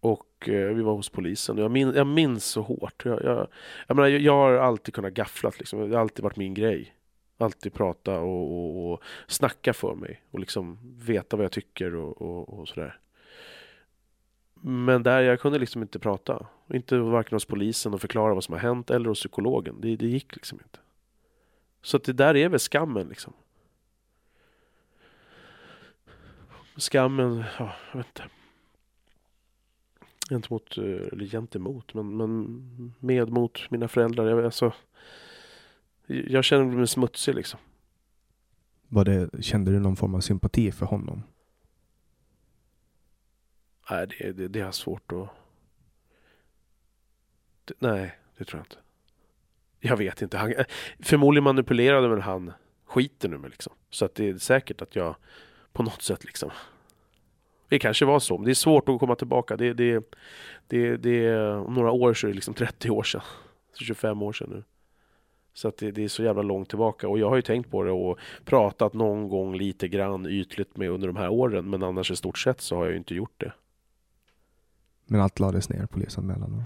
och 0.00 0.48
eh, 0.48 0.74
vi 0.74 0.82
var 0.82 0.92
hos 0.92 1.08
polisen. 1.08 1.58
Jag, 1.58 1.70
min, 1.70 1.94
jag 1.94 2.06
minns 2.06 2.44
så 2.44 2.62
hårt. 2.62 3.04
Jag, 3.04 3.24
jag, 3.24 3.46
jag, 3.86 3.96
menar, 3.96 4.08
jag, 4.08 4.20
jag 4.20 4.32
har 4.32 4.52
alltid 4.52 4.94
kunnat 4.94 5.12
gafflat 5.12 5.58
liksom. 5.58 5.90
Det 5.90 5.96
har 5.96 6.02
alltid 6.02 6.22
varit 6.22 6.36
min 6.36 6.54
grej. 6.54 6.94
Alltid 7.38 7.72
prata 7.72 8.20
och, 8.20 8.52
och, 8.52 8.92
och 8.92 9.02
snacka 9.26 9.72
för 9.72 9.94
mig 9.94 10.22
och 10.30 10.40
liksom 10.40 10.78
veta 10.98 11.36
vad 11.36 11.44
jag 11.44 11.52
tycker 11.52 11.94
och, 11.94 12.22
och, 12.22 12.58
och 12.58 12.68
sådär. 12.68 12.98
Men 14.60 15.02
där 15.02 15.20
jag 15.20 15.40
kunde 15.40 15.58
liksom 15.58 15.82
inte 15.82 15.98
prata. 15.98 16.46
Inte 16.72 16.98
varken 16.98 17.36
hos 17.36 17.44
polisen 17.44 17.94
och 17.94 18.00
förklara 18.00 18.34
vad 18.34 18.44
som 18.44 18.52
har 18.52 18.60
hänt 18.60 18.90
eller 18.90 19.08
hos 19.08 19.18
psykologen. 19.18 19.80
Det, 19.80 19.96
det 19.96 20.06
gick 20.06 20.36
liksom 20.36 20.58
inte. 20.64 20.78
Så 21.82 21.96
att 21.96 22.04
det 22.04 22.12
där 22.12 22.36
är 22.36 22.48
väl 22.48 22.60
skammen 22.60 23.08
liksom. 23.08 23.32
Skammen, 26.76 27.44
ja, 27.58 27.72
jag 27.92 27.98
vet 27.98 28.06
inte. 28.06 28.22
Gentemot, 30.30 30.78
eh, 30.78 30.84
eller 30.84 31.26
gentemot, 31.26 31.94
men, 31.94 32.16
men 32.16 32.94
med 32.98 33.30
mot 33.30 33.70
mina 33.70 33.88
föräldrar. 33.88 34.26
Jag, 34.26 34.44
alltså, 34.44 34.72
jag 36.06 36.44
känner 36.44 36.64
mig 36.64 36.86
smutsig 36.86 37.34
liksom. 37.34 37.60
Var 38.88 39.04
det, 39.04 39.42
kände 39.42 39.70
du 39.72 39.78
någon 39.78 39.96
form 39.96 40.14
av 40.14 40.20
sympati 40.20 40.72
för 40.72 40.86
honom? 40.86 41.22
Nej, 43.90 44.06
det, 44.06 44.32
det, 44.32 44.48
det 44.48 44.60
är 44.60 44.70
svårt 44.70 45.12
att... 45.12 45.28
Det, 47.64 47.74
nej, 47.78 48.18
det 48.38 48.44
tror 48.44 48.58
jag 48.58 48.64
inte. 48.64 48.76
Jag 49.80 49.96
vet 49.96 50.22
inte. 50.22 50.38
Han, 50.38 50.52
eh, 50.52 50.64
förmodligen 50.98 51.44
manipulerade 51.44 52.08
väl 52.08 52.20
han 52.20 52.52
skiten 52.86 53.32
ur 53.32 53.38
mig 53.38 53.50
liksom. 53.50 53.72
Så 53.90 54.04
att 54.04 54.14
det 54.14 54.28
är 54.28 54.38
säkert 54.38 54.82
att 54.82 54.96
jag 54.96 55.16
på 55.72 55.82
något 55.82 56.02
sätt 56.02 56.24
liksom. 56.24 56.50
Det 57.68 57.78
kanske 57.78 58.04
var 58.04 58.18
så, 58.18 58.38
men 58.38 58.44
det 58.44 58.52
är 58.52 58.54
svårt 58.54 58.88
att 58.88 59.00
komma 59.00 59.14
tillbaka. 59.14 59.56
Det, 59.56 59.72
det, 59.72 60.04
det, 60.66 60.96
det, 60.96 61.38
om 61.54 61.74
några 61.74 61.90
år 61.90 62.14
så 62.14 62.26
är 62.26 62.28
det 62.28 62.34
liksom 62.34 62.54
30 62.54 62.90
år 62.90 63.02
sedan. 63.02 63.22
25 63.78 64.22
år 64.22 64.32
sedan 64.32 64.50
nu. 64.50 64.64
Så 65.54 65.68
att 65.68 65.76
det, 65.76 65.90
det, 65.90 66.04
är 66.04 66.08
så 66.08 66.22
jävla 66.22 66.42
långt 66.42 66.68
tillbaka. 66.68 67.08
Och 67.08 67.18
jag 67.18 67.28
har 67.28 67.36
ju 67.36 67.42
tänkt 67.42 67.70
på 67.70 67.82
det 67.82 67.90
och 67.90 68.18
pratat 68.44 68.92
någon 68.92 69.28
gång 69.28 69.54
lite 69.56 69.88
grann 69.88 70.26
ytligt 70.26 70.76
med 70.76 70.90
under 70.90 71.06
de 71.06 71.16
här 71.16 71.28
åren. 71.28 71.70
Men 71.70 71.82
annars 71.82 72.10
i 72.10 72.16
stort 72.16 72.38
sett 72.38 72.60
så 72.60 72.76
har 72.76 72.84
jag 72.84 72.92
ju 72.92 72.98
inte 72.98 73.14
gjort 73.14 73.34
det. 73.36 73.52
Men 75.10 75.20
allt 75.20 75.38
lades 75.38 75.68
ner, 75.68 75.86
polisanmälan? 75.86 76.62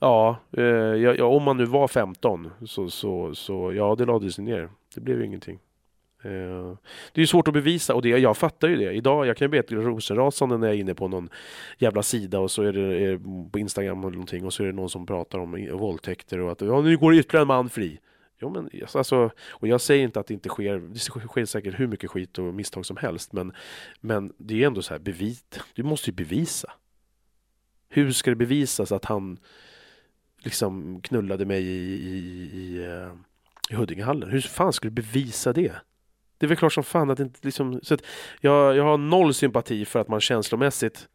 Ja, 0.00 0.36
eh, 0.52 0.64
ja, 0.64 1.24
om 1.24 1.42
man 1.42 1.56
nu 1.56 1.64
var 1.64 1.88
15 1.88 2.50
så, 2.66 2.90
så, 2.90 3.34
så 3.34 3.72
ja, 3.72 3.94
det 3.98 4.04
lades 4.04 4.38
ner. 4.38 4.68
Det 4.94 5.00
blev 5.00 5.18
ju 5.18 5.26
ingenting. 5.26 5.58
Eh, 6.22 6.76
det 7.12 7.22
är 7.22 7.26
svårt 7.26 7.48
att 7.48 7.54
bevisa 7.54 7.94
och 7.94 8.02
det, 8.02 8.08
jag 8.08 8.36
fattar 8.36 8.68
ju 8.68 8.76
det. 8.76 8.92
Idag, 8.92 9.26
jag 9.26 9.36
kan 9.36 9.44
ju 9.44 9.48
bli 9.48 9.58
ett 9.58 9.72
rosenrasande 9.72 10.58
när 10.58 10.66
jag 10.66 10.76
är 10.76 10.80
inne 10.80 10.94
på 10.94 11.08
någon 11.08 11.28
jävla 11.78 12.02
sida 12.02 12.38
och 12.38 12.50
så 12.50 12.62
är 12.62 12.72
det 12.72 13.04
är 13.04 13.20
på 13.50 13.58
Instagram 13.58 13.98
eller 13.98 14.10
någonting 14.10 14.44
och 14.44 14.52
så 14.52 14.62
är 14.62 14.66
det 14.66 14.72
någon 14.72 14.90
som 14.90 15.06
pratar 15.06 15.38
om 15.38 15.68
våldtäkter 15.72 16.40
och 16.40 16.52
att 16.52 16.60
ja, 16.60 16.80
nu 16.80 16.96
går 16.96 17.14
ytterligare 17.14 17.42
en 17.42 17.48
man 17.48 17.68
fri. 17.68 18.00
Jo, 18.40 18.50
men, 18.50 18.70
alltså, 18.94 19.30
och 19.50 19.68
jag 19.68 19.80
säger 19.80 20.04
inte 20.04 20.20
att 20.20 20.26
det 20.26 20.34
inte 20.34 20.48
sker, 20.48 20.78
det 20.78 20.98
sker 20.98 21.44
säkert 21.44 21.80
hur 21.80 21.86
mycket 21.86 22.10
skit 22.10 22.38
och 22.38 22.54
misstag 22.54 22.86
som 22.86 22.96
helst, 22.96 23.32
men, 23.32 23.52
men 24.00 24.32
det 24.36 24.62
är 24.62 24.66
ändå 24.66 24.82
så 24.82 24.94
här, 24.94 24.98
bevis, 24.98 25.44
du 25.74 25.82
måste 25.82 26.10
ju 26.10 26.14
bevisa. 26.14 26.72
Hur 27.94 28.12
ska 28.12 28.30
det 28.30 28.36
bevisas 28.36 28.92
att 28.92 29.04
han 29.04 29.38
liksom 30.38 31.00
knullade 31.02 31.44
mig 31.44 31.62
i, 31.62 31.94
i, 31.94 32.16
i, 32.16 32.58
i 32.58 32.84
eh, 33.70 33.76
Huddingehallen? 33.76 34.30
Hur 34.30 34.40
fan 34.40 34.72
ska 34.72 34.88
du 34.88 34.94
bevisa 34.94 35.52
det? 35.52 35.72
Det 36.38 36.46
är 36.46 36.48
väl 36.48 36.56
klart 36.56 36.72
som 36.72 36.84
fan 36.84 37.10
att 37.10 37.16
det 37.16 37.22
inte 37.22 37.38
liksom... 37.42 37.80
Så 37.82 37.94
att 37.94 38.00
jag, 38.40 38.76
jag 38.76 38.84
har 38.84 38.98
noll 38.98 39.34
sympati 39.34 39.84
för 39.84 40.00
att 40.00 40.08
man 40.08 40.20
känslomässigt 40.20 41.08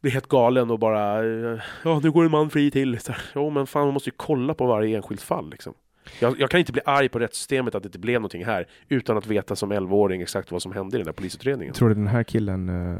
blir 0.00 0.12
helt 0.12 0.28
galen 0.28 0.70
och 0.70 0.78
bara 0.78 1.24
eh, 1.24 1.60
ja, 1.84 2.00
nu 2.02 2.10
går 2.10 2.24
en 2.24 2.30
man 2.30 2.50
fri 2.50 2.70
till. 2.70 2.98
Jo, 3.34 3.50
men 3.50 3.66
fan, 3.66 3.84
man 3.84 3.94
måste 3.94 4.10
ju 4.10 4.14
kolla 4.16 4.54
på 4.54 4.66
varje 4.66 4.96
enskilt 4.96 5.22
fall 5.22 5.50
liksom. 5.50 5.74
Jag, 6.20 6.40
jag, 6.40 6.50
kan 6.50 6.60
inte 6.60 6.72
bli 6.72 6.82
arg 6.84 7.08
på 7.08 7.18
rättssystemet 7.18 7.74
att 7.74 7.82
det 7.82 7.86
inte 7.86 7.98
blev 7.98 8.20
någonting 8.20 8.44
här 8.44 8.66
utan 8.88 9.16
att 9.16 9.26
veta 9.26 9.56
som 9.56 9.72
11-åring 9.72 10.22
exakt 10.22 10.52
vad 10.52 10.62
som 10.62 10.72
hände 10.72 10.96
i 10.96 10.98
den 10.98 11.06
där 11.06 11.12
polisutredningen. 11.12 11.74
Tror 11.74 11.88
du 11.88 11.94
den 11.94 12.06
här 12.06 12.22
killen 12.22 12.68
eh, 12.68 12.98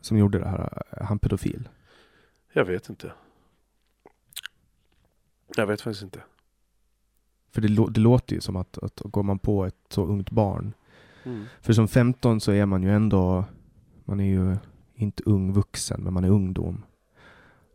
som 0.00 0.18
gjorde 0.18 0.38
det 0.38 0.48
här, 0.48 0.82
han 1.00 1.18
pedofil? 1.18 1.68
Jag 2.52 2.64
vet 2.64 2.88
inte. 2.88 3.12
Jag 5.56 5.66
vet 5.66 5.80
faktiskt 5.80 6.02
inte. 6.02 6.22
För 7.50 7.60
det, 7.60 7.90
det 7.90 8.00
låter 8.00 8.34
ju 8.34 8.40
som 8.40 8.56
att, 8.56 8.78
att 8.78 9.00
går 9.04 9.22
man 9.22 9.38
på 9.38 9.64
ett 9.64 9.76
så 9.88 10.06
ungt 10.06 10.30
barn. 10.30 10.72
Mm. 11.24 11.44
För 11.60 11.72
som 11.72 11.88
15 11.88 12.40
så 12.40 12.52
är 12.52 12.66
man 12.66 12.82
ju 12.82 12.90
ändå, 12.90 13.44
man 14.04 14.20
är 14.20 14.24
ju 14.24 14.56
inte 14.94 15.22
ung 15.26 15.52
vuxen, 15.52 16.00
men 16.04 16.14
man 16.14 16.24
är 16.24 16.30
ungdom. 16.30 16.82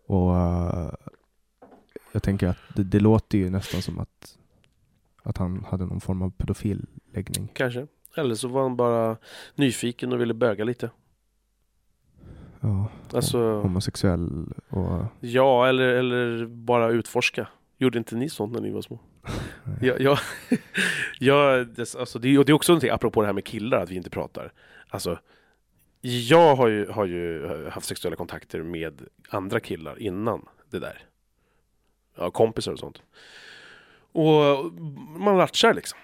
Och 0.06 0.32
uh, 0.32 0.92
jag 2.12 2.24
tänker 2.24 2.48
att 2.48 2.58
det, 2.76 2.84
det, 2.84 3.00
låter 3.00 3.38
ju 3.38 3.50
nästan 3.50 3.82
som 3.82 4.00
att, 4.00 4.38
att 5.24 5.38
han 5.38 5.66
hade 5.70 5.86
någon 5.86 6.02
form 6.02 6.22
av 6.22 6.30
pedofilläggning. 6.30 7.48
Kanske. 7.54 7.88
Eller 8.16 8.36
så 8.36 8.48
var 8.48 8.62
han 8.62 8.78
bara 8.78 9.18
nyfiken 9.56 10.14
och 10.14 10.22
ville 10.22 10.34
böga 10.34 10.64
lite. 10.64 10.90
Ja, 12.62 12.88
alltså, 13.14 13.38
homosexuell 13.62 14.54
och... 14.70 15.06
Ja, 15.20 15.68
eller, 15.68 15.88
eller 15.88 16.46
bara 16.46 16.90
utforska. 16.90 17.48
Gjorde 17.78 17.98
inte 17.98 18.16
ni 18.16 18.30
sånt 18.30 18.54
när 18.54 18.62
ni 18.62 18.72
var 18.72 18.82
små? 18.82 19.00
ja, 19.82 19.94
ja, 20.00 20.20
ja, 21.20 21.66
det, 21.76 21.96
alltså 21.96 22.20
det, 22.20 22.38
och 22.38 22.46
det 22.46 22.52
är 22.52 22.54
också 22.54 22.72
någonting 22.72 22.90
apropå 22.90 23.22
det 23.22 23.28
här 23.28 23.34
med 23.34 23.46
killar, 23.46 23.84
att 23.84 23.90
vi 23.90 23.96
inte 23.96 24.10
pratar. 24.10 24.54
Alltså, 24.90 25.20
jag 26.02 26.56
har 26.56 26.68
ju, 26.68 26.88
har 26.88 27.06
ju 27.06 27.48
haft 27.70 27.88
sexuella 27.88 28.16
kontakter 28.16 28.64
med 28.64 29.02
andra 29.30 29.60
killar 29.60 30.02
innan 30.02 30.46
det 30.70 30.80
där. 30.80 31.04
Ja, 32.16 32.32
kompisar 32.32 32.72
och 32.72 32.80
sånt. 32.80 33.02
Och 34.12 34.74
man 35.20 35.38
latchar 35.38 35.74
liksom. 35.74 36.00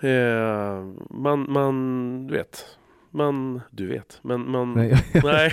Eh, 0.00 0.84
man, 1.10 1.52
man, 1.52 2.26
du 2.26 2.34
vet, 2.34 2.78
man, 3.18 3.60
du 3.70 3.86
vet, 3.86 4.18
men 4.22 4.50
man, 4.50 4.74
nej. 4.74 5.04
nej. 5.12 5.22
nej. 5.24 5.52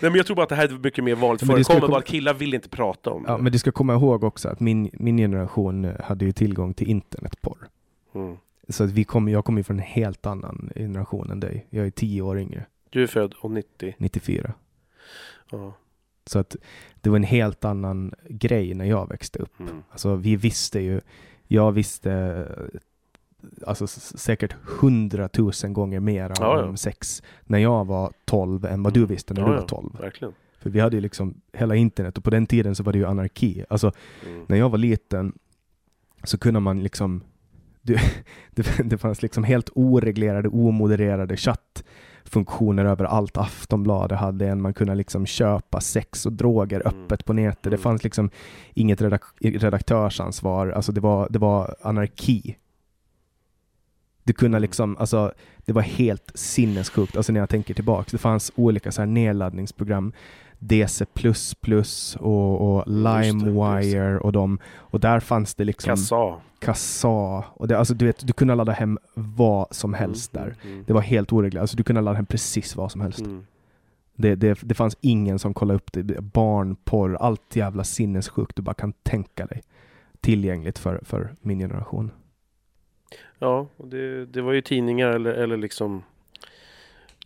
men 0.00 0.14
jag 0.14 0.26
tror 0.26 0.36
bara 0.36 0.42
att 0.42 0.48
det 0.48 0.54
här 0.54 0.68
är 0.68 0.78
mycket 0.78 1.04
mer 1.04 1.14
vanligt 1.14 1.46
förekommande, 1.46 1.88
bara 1.88 1.98
att 1.98 2.06
killar 2.06 2.34
vill 2.34 2.54
inte 2.54 2.68
prata 2.68 3.10
om 3.10 3.24
ja, 3.26 3.36
det. 3.36 3.42
Men 3.42 3.52
du 3.52 3.58
ska 3.58 3.72
komma 3.72 3.94
ihåg 3.94 4.24
också 4.24 4.48
att 4.48 4.60
min, 4.60 4.90
min 4.92 5.16
generation 5.16 5.92
hade 6.04 6.24
ju 6.24 6.32
tillgång 6.32 6.74
till 6.74 6.88
internetporr. 6.88 7.68
Mm. 8.14 8.36
Så 8.68 8.84
att 8.84 8.90
vi 8.90 9.04
kom, 9.04 9.28
jag 9.28 9.44
kommer 9.44 9.60
ju 9.60 9.64
från 9.64 9.78
en 9.78 9.84
helt 9.84 10.26
annan 10.26 10.70
generation 10.76 11.30
än 11.30 11.40
dig. 11.40 11.66
Jag 11.70 11.86
är 11.86 11.90
tio 11.90 12.22
år 12.22 12.38
yngre. 12.38 12.66
Du 12.90 13.02
är 13.02 13.06
född 13.06 13.34
90? 13.42 13.94
94. 13.98 14.52
Ja. 15.50 15.74
Så 16.26 16.38
att 16.38 16.56
det 17.00 17.10
var 17.10 17.16
en 17.16 17.22
helt 17.22 17.64
annan 17.64 18.14
grej 18.28 18.74
när 18.74 18.84
jag 18.84 19.08
växte 19.08 19.38
upp. 19.38 19.60
Mm. 19.60 19.82
Alltså 19.90 20.16
vi 20.16 20.36
visste 20.36 20.80
ju, 20.80 21.00
jag 21.46 21.72
visste 21.72 22.46
alltså 23.66 23.86
säkert 23.86 24.54
hundratusen 24.62 25.72
gånger 25.72 26.00
mer 26.00 26.32
ja, 26.40 26.62
om 26.62 26.70
ja. 26.70 26.76
sex 26.76 27.22
när 27.44 27.58
jag 27.58 27.84
var 27.84 28.12
12 28.24 28.64
än 28.64 28.82
vad 28.82 28.92
du 28.92 29.00
mm. 29.00 29.08
visste 29.08 29.34
när 29.34 29.40
ja, 29.40 29.48
du 29.48 29.54
var 29.54 29.62
12. 29.62 29.96
Verkligen. 30.00 30.34
För 30.58 30.70
vi 30.70 30.80
hade 30.80 30.96
ju 30.96 31.00
liksom 31.00 31.34
hela 31.52 31.74
internet 31.74 32.18
och 32.18 32.24
på 32.24 32.30
den 32.30 32.46
tiden 32.46 32.74
så 32.74 32.82
var 32.82 32.92
det 32.92 32.98
ju 32.98 33.06
anarki. 33.06 33.64
Alltså 33.68 33.92
mm. 34.26 34.44
när 34.48 34.56
jag 34.56 34.68
var 34.68 34.78
liten 34.78 35.32
så 36.24 36.38
kunde 36.38 36.60
man 36.60 36.82
liksom 36.82 37.22
det, 38.50 38.78
det, 38.84 38.98
fanns 38.98 39.22
liksom 39.22 39.44
helt 39.44 39.70
oreglerade, 39.74 40.48
omodererade 40.48 41.36
chattfunktioner 41.36 42.84
överallt. 42.84 43.36
Aftonbladet 43.36 44.18
hade 44.18 44.48
en, 44.48 44.62
man 44.62 44.74
kunde 44.74 44.94
liksom 44.94 45.26
köpa 45.26 45.80
sex 45.80 46.26
och 46.26 46.32
droger 46.32 46.82
mm. 46.86 47.02
öppet 47.02 47.24
på 47.24 47.32
nätet. 47.32 47.62
Det 47.62 47.68
mm. 47.68 47.80
fanns 47.80 48.04
liksom 48.04 48.30
inget 48.74 49.02
redak 49.02 49.22
redaktörsansvar, 49.40 50.68
alltså 50.68 50.92
det 50.92 51.00
var, 51.00 51.28
det 51.30 51.38
var 51.38 51.76
anarki. 51.82 52.56
Du 54.24 54.32
kunde 54.32 54.56
mm. 54.56 54.62
liksom, 54.62 54.96
alltså, 54.96 55.32
det 55.64 55.72
var 55.72 55.82
helt 55.82 56.32
sinnessjukt, 56.34 57.16
alltså 57.16 57.32
när 57.32 57.40
jag 57.40 57.48
tänker 57.48 57.74
tillbaka. 57.74 58.08
Det 58.10 58.18
fanns 58.18 58.52
olika 58.54 58.92
så 58.92 59.02
här 59.02 59.06
nedladdningsprogram, 59.06 60.12
DC++ 60.58 61.06
och, 62.18 62.76
och 62.76 62.84
LimeWire 62.86 64.18
och 64.18 64.32
de, 64.32 64.58
och 64.76 65.00
där 65.00 65.20
fanns 65.20 65.54
det 65.54 65.64
liksom 65.64 65.90
Kassa. 65.90 66.34
Kassa. 66.58 67.44
Och 67.54 67.68
det, 67.68 67.78
alltså, 67.78 67.94
du, 67.94 68.06
vet, 68.06 68.26
du 68.26 68.32
kunde 68.32 68.54
ladda 68.54 68.72
hem 68.72 68.98
vad 69.14 69.66
som 69.70 69.94
helst 69.94 70.36
mm, 70.36 70.48
där. 70.48 70.56
Mm, 70.62 70.72
mm. 70.72 70.84
Det 70.86 70.92
var 70.92 71.00
helt 71.00 71.32
oreglerat, 71.32 71.62
alltså, 71.62 71.76
du 71.76 71.82
kunde 71.82 72.00
ladda 72.00 72.16
hem 72.16 72.26
precis 72.26 72.76
vad 72.76 72.92
som 72.92 73.00
helst. 73.00 73.20
Mm. 73.20 73.46
Det, 74.16 74.34
det, 74.34 74.58
det 74.62 74.74
fanns 74.74 74.96
ingen 75.00 75.38
som 75.38 75.54
kollade 75.54 75.76
upp 75.76 75.92
det. 75.92 76.20
Barnporr, 76.20 77.16
allt 77.20 77.56
jävla 77.56 77.84
sinnessjukt 77.84 78.56
du 78.56 78.62
bara 78.62 78.74
kan 78.74 78.92
tänka 78.92 79.46
dig. 79.46 79.62
Tillgängligt 80.20 80.78
för, 80.78 81.00
för 81.04 81.34
min 81.40 81.58
generation. 81.58 82.10
Ja, 83.40 83.66
det, 83.76 84.26
det 84.26 84.42
var 84.42 84.52
ju 84.52 84.60
tidningar 84.60 85.08
eller, 85.08 85.32
eller 85.32 85.56
liksom 85.56 86.02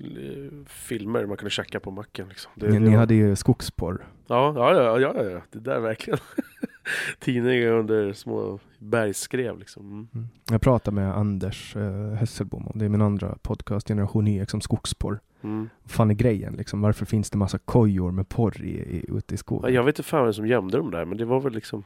eh, 0.00 0.66
filmer 0.66 1.26
man 1.26 1.36
kunde 1.36 1.50
tjacka 1.50 1.80
på 1.80 1.90
macken. 1.90 2.28
Liksom. 2.28 2.52
Det, 2.54 2.66
ni, 2.66 2.72
det 2.72 2.80
ni 2.80 2.96
hade 2.96 3.14
ju 3.14 3.36
skogsporr. 3.36 4.06
Ja, 4.26 4.52
ja, 4.56 4.74
ja, 4.74 5.00
ja, 5.00 5.30
ja, 5.30 5.40
det 5.50 5.58
där 5.58 5.80
verkligen. 5.80 6.18
tidningar 7.18 7.70
under 7.72 8.12
små 8.12 8.58
bergsskrev 8.78 9.58
liksom. 9.58 9.86
Mm. 9.86 10.08
Mm. 10.14 10.26
Jag 10.50 10.60
pratade 10.60 10.94
med 10.94 11.16
Anders 11.16 11.76
eh, 11.76 12.12
Hesselbom, 12.12 12.66
och 12.66 12.78
det 12.78 12.84
är 12.84 12.88
min 12.88 13.02
andra 13.02 13.38
podcast, 13.42 13.88
Generation 13.88 14.28
Y, 14.28 14.44
om 14.54 14.60
skogsporr. 14.60 15.20
Mm. 15.42 15.68
Fan 15.86 16.10
är 16.10 16.14
grejen 16.14 16.54
liksom? 16.54 16.80
Varför 16.80 17.06
finns 17.06 17.30
det 17.30 17.38
massa 17.38 17.58
kojor 17.58 18.10
med 18.10 18.28
porr 18.28 18.64
i, 18.64 18.70
i, 18.70 19.04
ute 19.08 19.14
i 19.14 19.22
Ja, 19.34 19.36
skogen? 19.36 19.74
Jag 19.74 19.84
vet 19.84 19.98
inte 19.98 20.08
fan 20.08 20.24
vem 20.24 20.32
som 20.32 20.46
gömde 20.46 20.76
dem 20.76 20.90
där 20.90 21.04
men 21.04 21.18
det 21.18 21.24
var 21.24 21.40
väl 21.40 21.52
liksom 21.52 21.84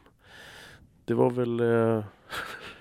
Det 1.05 1.13
var 1.13 1.29
väl 1.29 1.59
eh, 1.59 2.03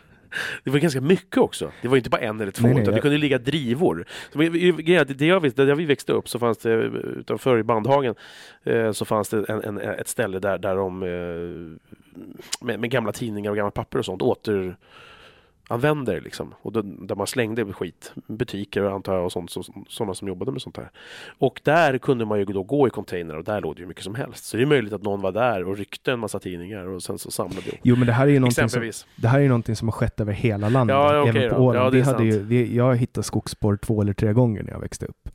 Det 0.64 0.70
var 0.70 0.78
ganska 0.78 1.00
mycket 1.00 1.36
också. 1.38 1.72
Det 1.82 1.88
var 1.88 1.96
inte 1.96 2.10
bara 2.10 2.20
en 2.20 2.40
eller 2.40 2.52
två 2.52 2.62
Nej, 2.66 2.74
nej, 2.74 2.82
utan 2.82 2.92
det 2.92 2.96
jag- 2.96 3.02
kunde 3.02 3.18
ligga 3.18 3.38
drivor. 3.38 4.04
Så, 4.32 4.38
det 4.38 5.26
jag 5.26 5.40
visste, 5.40 5.64
där 5.64 5.74
vi 5.74 5.84
växte 5.84 6.12
upp 6.12 6.28
så 6.28 6.38
fanns 6.38 6.58
det 6.58 6.72
utanför 7.18 7.58
i 7.58 7.62
Bandhagen 7.62 8.14
eh, 8.64 8.92
så 8.92 9.04
fanns 9.04 9.28
det 9.28 9.44
en, 9.48 9.64
en, 9.64 9.78
ett 9.78 10.08
ställe 10.08 10.38
där, 10.38 10.58
där 10.58 10.76
de 10.76 11.02
eh, 11.02 11.08
med, 12.66 12.80
med 12.80 12.90
gamla 12.90 13.12
tidningar 13.12 13.50
och 13.50 13.56
gamla 13.56 13.70
papper 13.70 13.98
och 13.98 14.04
sånt 14.04 14.22
återanvänder 15.68 16.20
liksom. 16.20 16.54
Och 16.62 16.72
då, 16.72 16.82
där 16.82 17.14
man 17.14 17.26
slängde 17.26 17.72
skit. 17.72 18.12
Butiker 18.26 18.82
antar 18.82 19.14
jag 19.14 19.24
och 19.24 19.32
sånt, 19.32 19.50
så, 19.50 19.62
sådana 19.88 20.14
som 20.14 20.28
jobbade 20.28 20.52
med 20.52 20.62
sånt 20.62 20.76
här. 20.76 20.90
Och 21.38 21.60
där 21.64 21.98
kunde 21.98 22.24
man 22.24 22.38
ju 22.38 22.44
då 22.44 22.62
gå 22.62 22.86
i 22.86 22.90
container 22.90 23.36
och 23.36 23.44
där 23.44 23.60
låg 23.60 23.76
det 23.76 23.80
ju 23.80 23.86
mycket 23.86 24.04
som 24.04 24.14
helst. 24.14 24.44
Så 24.44 24.56
det 24.56 24.62
är 24.62 24.66
möjligt 24.66 24.92
att 24.92 25.02
någon 25.02 25.20
var 25.20 25.32
där 25.32 25.64
och 25.68 25.76
ryckte 25.76 26.12
en 26.12 26.18
massa 26.18 26.38
tidningar 26.38 26.86
och 26.86 27.02
sen 27.02 27.18
så 27.18 27.30
samlade 27.30 27.68
ihop. 27.68 27.80
Jo 27.82 27.96
men 27.96 28.06
det 28.06 28.12
här 28.12 28.26
är 28.26 28.30
ju 28.30 28.40
någonting 28.40 28.68
som, 28.68 28.92
det 29.16 29.28
här 29.28 29.40
är 29.40 29.48
någonting 29.48 29.76
som 29.76 29.88
har 29.88 29.92
skett 29.92 30.20
över 30.20 30.32
hela 30.32 30.68
landet. 30.68 30.94
Ja, 30.94 31.20
okej 31.20 31.44
även 31.44 31.56
på. 31.56 31.74
Ja, 31.74 31.90
det 31.90 32.00
är 32.00 32.04
hade 32.04 32.24
ju, 32.24 32.38
vi, 32.38 32.76
jag 32.76 32.96
hittat 32.96 33.26
skogsspår 33.26 33.76
två 33.76 34.02
eller 34.02 34.12
tre 34.12 34.32
gånger 34.32 34.62
när 34.62 34.72
jag 34.72 34.80
växte 34.80 35.06
upp. 35.06 35.28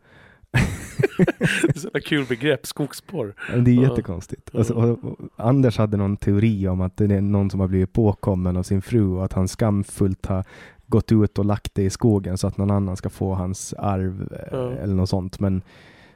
Det 1.18 1.44
är 1.76 1.80
så 1.80 1.88
jävla 1.88 2.00
kul 2.00 2.26
begrepp, 2.26 2.66
skogsporr. 2.66 3.34
Det 3.66 3.72
är 3.72 3.82
jättekonstigt. 3.82 4.56
Alltså, 4.56 4.74
och, 4.74 5.04
och 5.04 5.18
Anders 5.36 5.78
hade 5.78 5.98
någon 5.98 6.18
teori 6.18 6.68
om 6.68 6.82
att 6.82 6.98
det 6.98 7.06
är 7.16 7.22
någon 7.22 7.50
som 7.50 7.60
har 7.60 7.68
blivit 7.68 7.94
påkommen 7.94 8.58
av 8.58 8.64
sin 8.64 8.82
fru 8.82 9.06
och 9.08 9.26
att 9.26 9.34
han 9.34 9.48
skamfullt 9.48 10.26
har 10.26 10.44
gått 10.88 11.12
ut 11.12 11.40
och 11.40 11.46
lagt 11.46 11.76
det 11.76 11.84
i 11.84 11.90
skogen 11.90 12.38
så 12.38 12.48
att 12.48 12.58
någon 12.58 12.72
annan 12.72 12.98
ska 12.98 13.10
få 13.10 13.34
hans 13.34 13.74
arv 13.74 14.38
Ja. 14.52 14.72
eller 14.72 14.96
något 14.96 15.10
sånt. 15.10 15.40
Men 15.40 15.62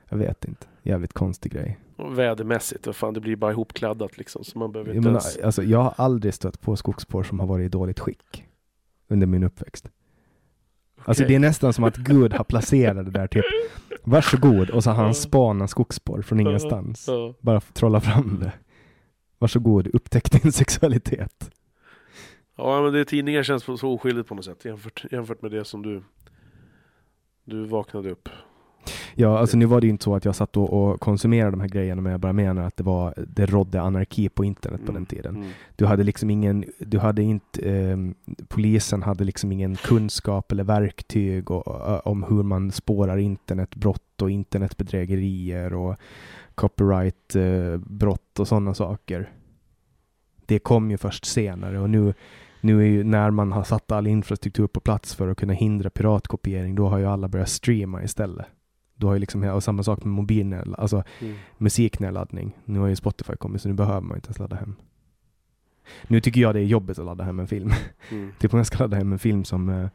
jag 0.10 0.18
vet 0.18 0.46
inte. 0.46 0.66
Jävligt 0.84 1.14
konstig 1.14 1.52
grej. 1.52 1.80
Och 1.96 2.20
vädermässigt, 2.20 2.86
vad 2.88 2.96
fan, 2.96 3.14
det 3.14 3.20
blir 3.20 3.36
bara 3.36 3.52
ihopkladdat 3.52 4.18
liksom. 4.18 4.44
Så 4.44 4.60
man 4.60 4.72
behöver 4.72 4.90
Jag, 4.90 4.96
inte 4.98 5.08
menar, 5.10 5.20
ens... 5.22 5.38
alltså, 5.38 5.64
jag 5.64 5.80
har 5.84 5.94
aldrig 5.98 6.34
stött 6.34 6.62
på 6.62 6.76
skogsspår 6.76 7.24
som 7.24 7.40
har 7.40 7.48
varit 7.48 7.66
i 7.66 7.70
dåligt 7.70 8.00
skick 8.00 8.46
under 9.08 9.28
min 9.28 9.44
uppväxt. 9.44 9.90
Alltså 11.06 11.24
det 11.24 11.36
är 11.36 11.40
nästan 11.40 11.74
som 11.74 11.84
att 11.84 11.98
Gud 11.98 12.34
har 12.34 12.44
placerat 12.44 13.06
det 13.06 13.12
där 13.12 13.28
typ 13.28 13.46
Varsågod 14.04 14.70
och 14.70 14.84
så 14.84 14.90
har 14.92 15.04
han 15.04 15.16
spanat 15.16 15.70
skogsspår 15.70 16.22
från 16.22 16.40
ingenstans. 16.40 17.10
Bara 17.40 17.60
trolla 17.60 18.02
fram 18.02 18.40
det. 18.40 18.52
Varsågod, 19.40 19.88
upptäck 19.88 20.32
din 20.32 20.52
sexualitet. 20.52 21.52
Ja 22.58 22.82
men 22.82 22.94
det 22.94 23.06
tidningar 23.06 23.44
känns 23.44 23.64
så 23.64 23.94
oskyldigt 23.94 24.30
på 24.30 24.36
något 24.36 24.46
sätt 24.46 24.66
jämfört, 24.66 25.06
jämfört 25.12 25.42
med 25.42 25.52
det 25.52 25.66
som 25.66 25.82
du 25.82 26.04
Du 27.44 27.66
vaknade 27.66 28.12
upp. 28.12 28.30
Ja, 29.16 29.40
alltså 29.40 29.58
nu 29.58 29.66
var 29.66 29.82
det 29.82 29.88
ju 29.88 29.92
inte 29.92 30.04
så 30.04 30.16
att 30.16 30.26
jag 30.26 30.36
satt 30.36 30.58
och, 30.58 31.00
konsumerade 31.00 31.52
de 31.52 31.62
här 31.62 31.68
grejerna, 31.68 32.02
men 32.02 32.12
jag 32.12 32.22
bara 32.22 32.34
menar 32.34 32.64
att 32.64 32.78
det 32.78 32.84
var, 32.84 33.14
det 33.28 33.46
rådde 33.46 33.82
anarki 33.82 34.30
på 34.30 34.46
internet 34.46 34.82
på 34.86 34.92
den 34.92 35.06
tiden. 35.06 35.36
Mm. 35.36 35.50
Du 35.76 35.86
hade 35.86 36.04
liksom 36.04 36.30
ingen, 36.30 36.66
du 36.80 37.00
hade 37.00 37.24
inte, 37.24 37.70
ehm, 37.70 38.16
polisen 38.48 39.04
hade 39.04 39.24
liksom 39.24 39.52
ingen 39.52 39.76
kunskap 39.76 40.52
eller 40.52 40.64
verktyg 40.64 41.52
och, 41.52 42.08
om 42.08 42.24
hur 42.24 42.44
man 42.44 42.72
spårar 42.72 43.18
internetbrott 43.18 44.22
och 44.22 44.32
internetbedrägerier 44.32 45.74
och 45.74 45.96
copyrightbrott 46.56 48.40
och 48.40 48.48
sådana 48.48 48.74
saker. 48.74 49.32
Det 50.46 50.60
kom 50.60 50.92
ju 50.92 50.98
först 50.98 51.26
senare 51.26 51.80
och 51.80 51.90
nu, 51.90 52.14
nu 52.62 52.82
är 52.82 52.86
ju 52.86 53.04
när 53.04 53.32
man 53.32 53.52
har 53.52 53.64
satt 53.64 53.92
all 53.92 54.08
infrastruktur 54.08 54.68
på 54.68 54.80
plats 54.80 55.16
för 55.16 55.28
att 55.28 55.38
kunna 55.38 55.54
hindra 55.54 55.90
piratkopiering, 55.90 56.76
då 56.76 56.88
har 56.88 56.98
ju 56.98 57.06
alla 57.06 57.28
börjat 57.28 57.50
streama 57.50 58.04
istället. 58.04 58.46
Då 58.98 59.08
har 59.08 59.14
ju 59.14 59.20
liksom, 59.20 59.44
och 59.44 59.64
samma 59.64 59.84
sak 59.84 60.04
med 60.04 60.14
mobilnedladdning, 60.14 60.76
alltså 60.78 61.04
Mm. 61.22 61.36
musiknedladdning. 61.58 62.58
Nu 62.66 62.80
har 62.80 62.88
ju 62.88 62.96
Spotify 62.96 63.36
kommit 63.36 63.62
så 63.62 63.68
nu 63.70 63.74
behöver 63.74 64.02
man 64.02 64.18
inte 64.18 64.28
ens 64.28 64.40
ladda 64.40 64.56
hem. 64.56 64.76
Nu 66.08 66.22
tycker 66.22 66.42
jag 66.42 66.56
det 66.56 66.60
är 66.60 66.64
jobbigt 66.66 67.00
att 67.00 67.06
ladda 67.06 67.24
hem 67.24 67.40
en 67.40 67.48
film. 67.48 67.72
Mm. 68.12 68.32
typ 68.40 68.54
om 68.54 68.58
jag 68.58 68.68
ska 68.68 68.78
ladda 68.78 68.98
hem 68.98 69.14
en 69.14 69.20
film 69.20 69.44
som 69.44 69.70
eh, 69.70 69.88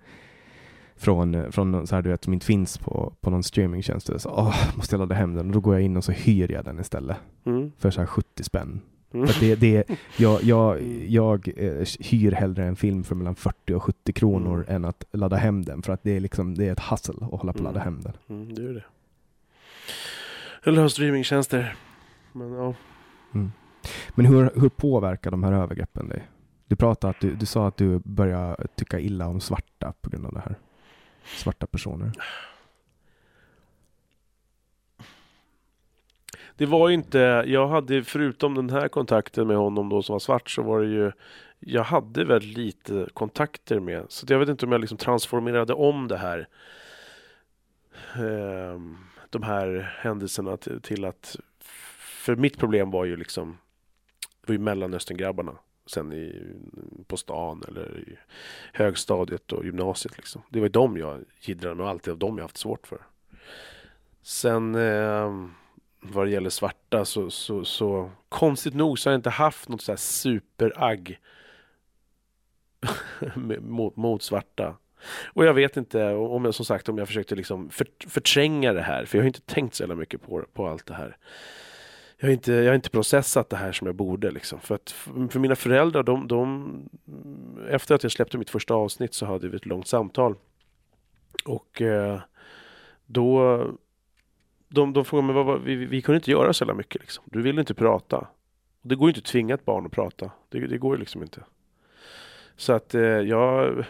från, 0.97 1.35
eh, 1.35 1.51
från 1.51 1.87
så 1.87 1.95
här, 1.95 2.03
du 2.03 2.11
vet, 2.11 2.25
som 2.25 2.33
inte 2.33 2.47
finns 2.47 2.79
på, 2.79 3.13
på 3.21 3.31
någon 3.31 3.43
streamingtjänst. 3.43 4.11
Så 4.21 4.31
åh, 4.31 4.57
måste 4.77 4.95
jag 4.95 5.01
ladda 5.01 5.15
hem 5.15 5.35
den? 5.35 5.47
Och 5.47 5.53
då 5.53 5.61
går 5.61 5.75
jag 5.75 5.83
in 5.83 5.97
och 5.97 6.05
så 6.05 6.13
hyr 6.13 6.53
jag 6.53 6.65
den 6.65 6.81
istället. 6.81 7.17
Mm. 7.45 7.73
För 7.79 7.91
så 7.91 8.01
här 8.01 8.07
70 8.07 8.45
spänn. 8.45 8.81
Mm. 9.15 9.29
Det, 9.41 9.55
det, 9.55 9.91
jag 10.17 10.43
jag, 10.43 10.83
jag 11.09 11.49
eh, 11.57 11.87
hyr 12.01 12.33
hellre 12.33 12.65
en 12.65 12.77
film 12.77 13.05
för 13.05 13.15
mellan 13.15 13.35
40 13.35 13.75
och 13.75 13.83
70 13.83 14.13
kronor 14.13 14.55
Mm. 14.55 14.75
än 14.77 14.85
att 14.85 15.05
ladda 15.13 15.37
hem 15.37 15.65
den. 15.65 15.83
För 15.83 15.93
att 15.93 16.03
det 16.03 16.17
är, 16.17 16.21
liksom, 16.21 16.55
det 16.55 16.69
är 16.69 16.73
ett 16.73 16.79
hassel 16.81 17.17
att 17.23 17.41
hålla 17.41 17.53
på 17.53 17.59
och 17.59 17.65
ladda 17.65 17.81
Mm. 17.83 17.95
hem 17.95 18.03
den. 18.03 18.13
Mm, 18.37 18.55
det 18.55 18.63
är 18.63 18.75
det. 18.75 18.85
Eller 20.65 20.83
ha 20.83 20.89
streamingtjänster. 20.89 21.77
Men 22.33 22.53
ja. 22.53 22.75
Men 24.15 24.27
hur, 24.27 24.51
hur 24.61 24.69
påverkar 24.69 25.31
de 25.31 25.43
här 25.45 25.53
övergreppen 25.53 26.09
dig? 26.09 26.23
Du 26.67 26.77
pratade 26.77 27.11
att 27.11 27.21
du, 27.21 27.35
du 27.35 27.47
sa 27.47 27.67
att 27.69 27.77
du 27.77 27.99
börjar 28.05 28.67
tycka 28.77 29.01
illa 29.01 29.27
om 29.29 29.41
svarta 29.41 29.93
på 30.01 30.11
grund 30.11 30.27
av 30.27 30.33
det 30.33 30.41
här. 30.41 30.55
Svarta 31.37 31.67
personer. 31.67 32.13
Det 36.63 36.67
var 36.67 36.89
ju 36.89 36.95
inte, 36.95 37.19
jag 37.47 37.69
hade 37.69 38.05
förutom 38.05 38.55
den 38.55 38.71
här 38.71 38.89
kontakten 38.89 39.47
med 39.47 39.57
honom 39.57 39.89
då 39.89 40.03
som 40.03 40.13
var 40.13 40.21
svart 40.21 40.51
så 40.51 40.63
var 40.63 40.81
det 40.81 40.89
ju 40.89 41.13
Jag 41.61 41.83
hade 41.83 42.25
väldigt 42.25 42.57
lite 42.57 43.09
kontakter 43.15 43.81
med 43.81 44.05
så 44.09 44.27
att 44.27 44.31
jag 44.31 44.39
vet 44.39 44.49
inte 44.49 44.67
om 44.67 44.73
jag 44.73 44.81
liksom 44.81 44.99
transformerade 44.99 45.75
om 45.75 46.09
det 46.09 46.17
här 46.17 46.49
ehm, 48.15 48.97
De 49.31 49.43
här 49.43 49.97
händelserna 50.01 50.57
till, 50.57 50.81
till 50.81 51.05
att 51.05 51.37
För 51.99 52.37
mitt 52.37 52.59
problem 52.59 52.91
var 52.91 53.05
ju 53.05 53.17
liksom 53.17 53.59
Det 54.41 54.49
var 54.49 54.53
ju 54.53 54.59
mellanöstern 54.59 55.17
grabbarna 55.17 55.53
Sen 55.87 56.13
i, 56.13 56.43
på 57.07 57.17
stan 57.17 57.63
eller 57.69 57.99
i 57.99 58.17
högstadiet 58.73 59.53
och 59.53 59.65
gymnasiet 59.65 60.17
liksom. 60.17 60.43
Det 60.49 60.59
var 60.59 60.67
ju 60.67 60.73
dem 60.73 60.97
jag 60.97 61.21
jiddrade 61.41 61.75
med 61.75 61.85
och 61.85 61.91
alltid 61.91 62.13
av 62.13 62.19
dem 62.19 62.39
jag 62.39 62.45
haft 62.45 62.57
svårt 62.57 62.87
för. 62.87 62.99
Sen 64.23 64.75
eh, 64.75 65.31
vad 66.03 66.27
det 66.27 66.31
gäller 66.31 66.51
svarta 66.51 67.05
så, 67.05 67.31
så, 67.31 67.65
så 67.65 68.11
konstigt 68.29 68.75
nog 68.75 68.99
så 68.99 69.09
har 69.09 69.13
jag 69.13 69.19
inte 69.19 69.31
haft 69.31 69.69
något 69.69 69.83
så 69.83 69.93
här 69.93 69.97
superagg 69.97 71.19
mot, 73.61 73.97
mot 73.97 74.23
svarta. 74.23 74.77
Och 75.25 75.45
jag 75.45 75.55
vet 75.55 75.77
inte 75.77 76.15
om 76.15 76.45
jag 76.45 76.55
som 76.55 76.65
sagt 76.65 76.89
om 76.89 76.99
jag 76.99 77.07
försökte 77.07 77.35
liksom 77.35 77.71
för, 77.71 77.87
förtränga 78.07 78.73
det 78.73 78.83
här 78.83 79.05
för 79.05 79.19
jag 79.19 79.23
har 79.23 79.27
inte 79.27 79.41
tänkt 79.41 79.75
så 79.75 79.83
jävla 79.83 79.95
mycket 79.95 80.23
på, 80.23 80.45
på 80.53 80.69
allt 80.69 80.87
det 80.87 80.95
här. 80.95 81.17
Jag 82.19 82.29
har, 82.29 82.33
inte, 82.33 82.53
jag 82.53 82.71
har 82.71 82.75
inte 82.75 82.91
processat 82.91 83.51
det 83.51 83.57
här 83.57 83.73
som 83.73 83.87
jag 83.87 83.97
borde 83.97 84.31
liksom. 84.31 84.61
För 84.61 84.75
att 84.75 84.91
för 85.31 85.39
mina 85.39 85.57
föräldrar, 85.57 86.03
de, 86.03 86.29
de 86.29 86.89
efter 87.69 87.95
att 87.95 88.03
jag 88.03 88.13
släppte 88.13 88.39
mitt 88.39 88.51
första 88.51 88.75
avsnitt 88.75 89.15
så 89.15 89.27
hade 89.27 89.49
vi 89.49 89.57
ett 89.57 89.67
långt 89.67 89.89
samtal. 89.89 90.35
Och 91.45 91.83
eh, 91.83 92.21
då 93.07 93.67
de, 94.73 94.93
de 94.93 95.05
frågade 95.05 95.27
mig, 95.27 95.35
vad, 95.35 95.47
vad, 95.47 95.61
vi, 95.63 95.75
vi 95.75 96.03
kunde 96.03 96.17
inte 96.17 96.31
göra 96.31 96.53
så 96.53 96.63
jävla 96.63 96.75
mycket 96.75 97.01
liksom. 97.01 97.25
Du 97.27 97.43
vill 97.43 97.59
inte 97.59 97.75
prata. 97.75 98.27
Det 98.83 98.95
går 98.95 99.09
ju 99.09 99.11
inte 99.11 99.19
att 99.19 99.25
tvinga 99.25 99.55
ett 99.55 99.65
barn 99.65 99.87
att 99.87 99.93
prata. 99.93 100.31
Det, 100.49 100.67
det 100.67 100.79
går 100.79 100.95
ju 100.95 101.01
liksom 101.01 101.23
inte. 101.23 101.43
Så 102.57 102.73
att 102.73 102.95
eh, 102.95 103.03
jag, 103.03 103.85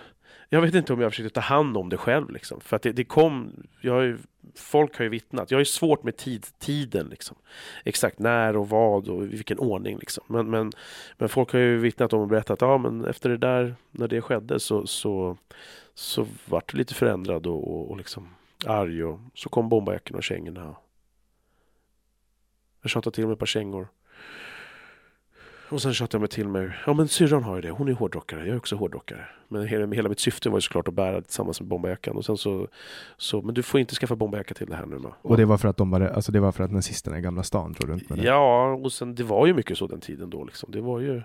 jag 0.48 0.60
vet 0.60 0.74
inte 0.74 0.92
om 0.92 1.00
jag 1.00 1.12
försökte 1.12 1.34
ta 1.34 1.40
hand 1.40 1.76
om 1.76 1.88
det 1.88 1.96
själv 1.96 2.30
liksom. 2.30 2.60
För 2.60 2.76
att 2.76 2.82
det, 2.82 2.92
det 2.92 3.04
kom, 3.04 3.52
jag 3.80 3.92
har 3.92 4.02
ju, 4.02 4.18
folk 4.56 4.96
har 4.96 5.02
ju 5.02 5.08
vittnat. 5.08 5.50
Jag 5.50 5.56
har 5.56 5.60
ju 5.60 5.64
svårt 5.64 6.02
med 6.02 6.16
tid, 6.16 6.46
tiden 6.58 7.06
liksom. 7.06 7.36
Exakt 7.84 8.18
när 8.18 8.56
och 8.56 8.68
vad 8.68 9.08
och 9.08 9.24
i 9.24 9.26
vilken 9.26 9.58
ordning 9.58 9.98
liksom. 9.98 10.24
Men, 10.26 10.50
men, 10.50 10.72
men 11.18 11.28
folk 11.28 11.52
har 11.52 11.60
ju 11.60 11.78
vittnat 11.78 12.12
om 12.12 12.20
och 12.20 12.28
berättat, 12.28 12.60
ja 12.60 12.78
men 12.78 13.04
efter 13.04 13.30
det 13.30 13.36
där, 13.36 13.74
när 13.90 14.08
det 14.08 14.20
skedde 14.20 14.60
så, 14.60 14.86
så, 14.86 15.36
så 15.94 16.26
vart 16.44 16.72
det 16.72 16.78
lite 16.78 16.94
förändrad 16.94 17.46
och, 17.46 17.74
och, 17.74 17.90
och 17.90 17.96
liksom 17.96 18.28
arg 18.66 19.04
och 19.04 19.20
så 19.34 19.48
kom 19.48 19.68
bombarjackorna 19.68 20.16
och 20.16 20.24
kängorna. 20.24 20.76
Jag 22.82 22.90
tjatade 22.90 23.14
till 23.14 23.26
mig 23.26 23.32
ett 23.32 23.38
par 23.38 23.46
kängor. 23.46 23.88
Och 25.68 25.82
sen 25.82 25.94
tjatade 25.94 26.14
jag 26.14 26.20
mig 26.20 26.28
till 26.28 26.48
mig, 26.48 26.70
ja 26.86 26.92
men 26.94 27.08
syrran 27.08 27.42
har 27.42 27.56
ju 27.56 27.62
det, 27.62 27.70
hon 27.70 27.88
är 27.88 27.92
hårdrockare, 27.92 28.40
jag 28.40 28.48
är 28.48 28.56
också 28.56 28.76
hårdrockare. 28.76 29.24
Men 29.48 29.66
hela, 29.66 29.86
hela 29.86 30.08
mitt 30.08 30.20
syfte 30.20 30.50
var 30.50 30.56
ju 30.56 30.60
såklart 30.60 30.88
att 30.88 30.94
bära 30.94 31.12
det 31.12 31.22
tillsammans 31.22 31.60
med 31.60 31.68
bombarjackan. 31.68 32.16
Och 32.16 32.24
sen 32.24 32.36
så, 32.36 32.68
så, 33.16 33.42
men 33.42 33.54
du 33.54 33.62
får 33.62 33.80
inte 33.80 33.94
skaffa 33.94 34.16
bombarjacka 34.16 34.54
till 34.54 34.66
det 34.66 34.76
här 34.76 34.86
nu 34.86 34.98
då. 34.98 35.14
Och 35.22 35.36
det 35.36 35.44
var 35.44 35.58
för 35.58 35.68
att 35.68 35.76
de 35.76 35.90
var, 35.90 36.00
alltså 36.00 36.32
det 36.32 36.40
var 36.40 36.52
för 36.52 36.64
att 36.64 36.72
nazisterna 36.72 37.18
i 37.18 37.20
Gamla 37.20 37.42
stan 37.42 37.72
drog 37.72 37.90
runt 37.90 38.08
med 38.10 38.18
det? 38.18 38.24
Ja, 38.24 38.72
och 38.72 38.92
sen 38.92 39.14
det 39.14 39.24
var 39.24 39.46
ju 39.46 39.54
mycket 39.54 39.78
så 39.78 39.86
den 39.86 40.00
tiden 40.00 40.30
då 40.30 40.44
liksom. 40.44 40.70
Det 40.72 40.80
var 40.80 41.00
ju, 41.00 41.22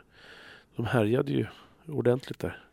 de 0.76 0.86
härjade 0.86 1.32
ju 1.32 1.46
ordentligt 1.88 2.40
där. 2.40 2.67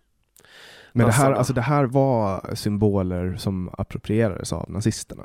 Men 0.97 1.07
det 1.07 1.13
här, 1.13 1.19
Nassarna. 1.23 1.37
alltså 1.37 1.53
det 1.53 1.61
här 1.61 1.85
var 1.85 2.55
symboler 2.55 3.35
som 3.37 3.71
approprierades 3.79 4.53
av 4.53 4.71
nazisterna? 4.71 5.23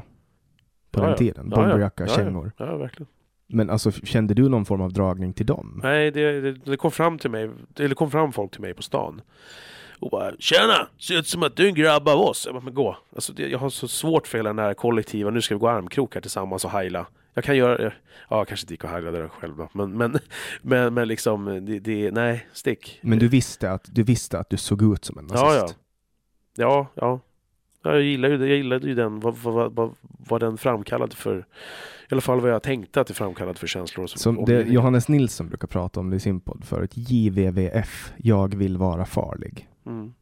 På 0.91 0.99
Ja, 0.99 1.01
den 1.01 1.11
ja. 1.11 1.17
tiden? 1.17 1.49
Ja, 1.51 1.57
ja. 1.61 1.67
Bomberjacka, 1.67 2.03
Ja, 2.07 2.15
kängor? 2.15 2.51
Ja, 2.57 2.77
verkligen. 2.77 3.07
Men 3.47 3.69
alltså 3.69 3.91
kände 3.91 4.33
du 4.33 4.49
någon 4.49 4.65
form 4.65 4.81
av 4.81 4.93
dragning 4.93 5.33
till 5.33 5.45
dem? 5.45 5.79
Nej, 5.83 6.11
det, 6.11 6.41
det, 6.41 6.51
det 6.51 6.77
kom 6.77 6.91
fram 6.91 7.17
till 7.17 7.29
mig, 7.31 7.49
eller 7.79 7.95
kom 7.95 8.11
fram 8.11 8.31
folk 8.31 8.51
till 8.51 8.61
mig 8.61 8.73
på 8.73 8.81
stan. 8.81 9.21
Och 9.99 10.09
bara 10.09 10.31
”Tjena! 10.39 10.87
Ser 10.99 11.19
ut 11.19 11.27
som 11.27 11.43
att 11.43 11.55
du 11.55 11.63
är 11.63 11.67
en 11.67 11.75
grabb 11.75 12.07
av 12.07 12.19
oss”. 12.19 12.45
Jag 12.45 12.55
bara, 12.55 12.63
men 12.63 12.73
gå. 12.73 12.97
Alltså, 13.15 13.33
det, 13.33 13.47
jag 13.49 13.59
har 13.59 13.69
så 13.69 13.87
svårt 13.87 14.27
för 14.27 14.37
hela 14.37 14.49
den 14.49 14.59
här 14.59 14.73
kollektiva, 14.73 15.29
nu 15.29 15.41
ska 15.41 15.55
vi 15.55 15.59
gå 15.59 15.69
armkrok 15.69 16.13
här 16.15 16.21
tillsammans 16.21 16.65
och 16.65 16.71
heila. 16.71 17.05
Jag 17.33 17.43
kan 17.43 17.57
göra, 17.57 17.93
ja 18.29 18.45
kanske 18.45 18.63
inte 18.63 18.73
gick 18.73 18.83
och 18.83 18.89
heilade 18.89 19.29
själv 19.29 19.57
då, 19.57 19.69
men, 19.73 19.97
men, 19.97 20.19
men, 20.61 20.93
men 20.93 21.07
liksom, 21.07 21.65
det, 21.65 21.79
det, 21.79 22.11
nej, 22.11 22.47
stick. 22.53 22.99
Men 23.01 23.19
du 23.19 23.27
visste 23.27 23.71
att 23.71 23.89
du 23.91 24.03
visste 24.03 24.39
att 24.39 24.49
du 24.49 24.57
såg 24.57 24.93
ut 24.93 25.05
som 25.05 25.17
en 25.17 25.25
nazist? 25.25 25.43
Ja, 25.43 25.55
ja. 25.55 25.69
Ja, 26.55 26.87
ja. 26.95 27.19
ja 27.83 27.91
jag, 27.93 28.01
gillade 28.01 28.35
ju, 28.35 28.47
jag 28.47 28.57
gillade 28.57 28.87
ju 28.87 28.95
den, 28.95 29.19
vad, 29.19 29.37
vad, 29.37 29.73
vad, 29.73 29.95
vad 30.01 30.41
den 30.41 30.57
framkallade 30.57 31.15
för, 31.15 31.37
i 32.09 32.13
alla 32.13 32.21
fall 32.21 32.41
vad 32.41 32.51
jag 32.51 32.63
tänkte 32.63 33.01
att 33.01 33.07
det 33.07 33.13
framkallade 33.13 33.59
för 33.59 33.67
känslor. 33.67 34.07
Som, 34.07 34.35
Som 34.35 34.45
det 34.45 34.61
Johannes 34.61 35.07
Nilsson 35.07 35.49
brukar 35.49 35.67
prata 35.67 35.99
om 35.99 36.09
det 36.09 36.15
i 36.15 36.19
sin 36.19 36.39
podd 36.39 36.65
förut, 36.65 36.91
JVVF, 36.93 38.13
jag 38.17 38.55
vill 38.55 38.77
vara 38.77 39.05
farlig. 39.05 39.67
Mm. 39.85 40.13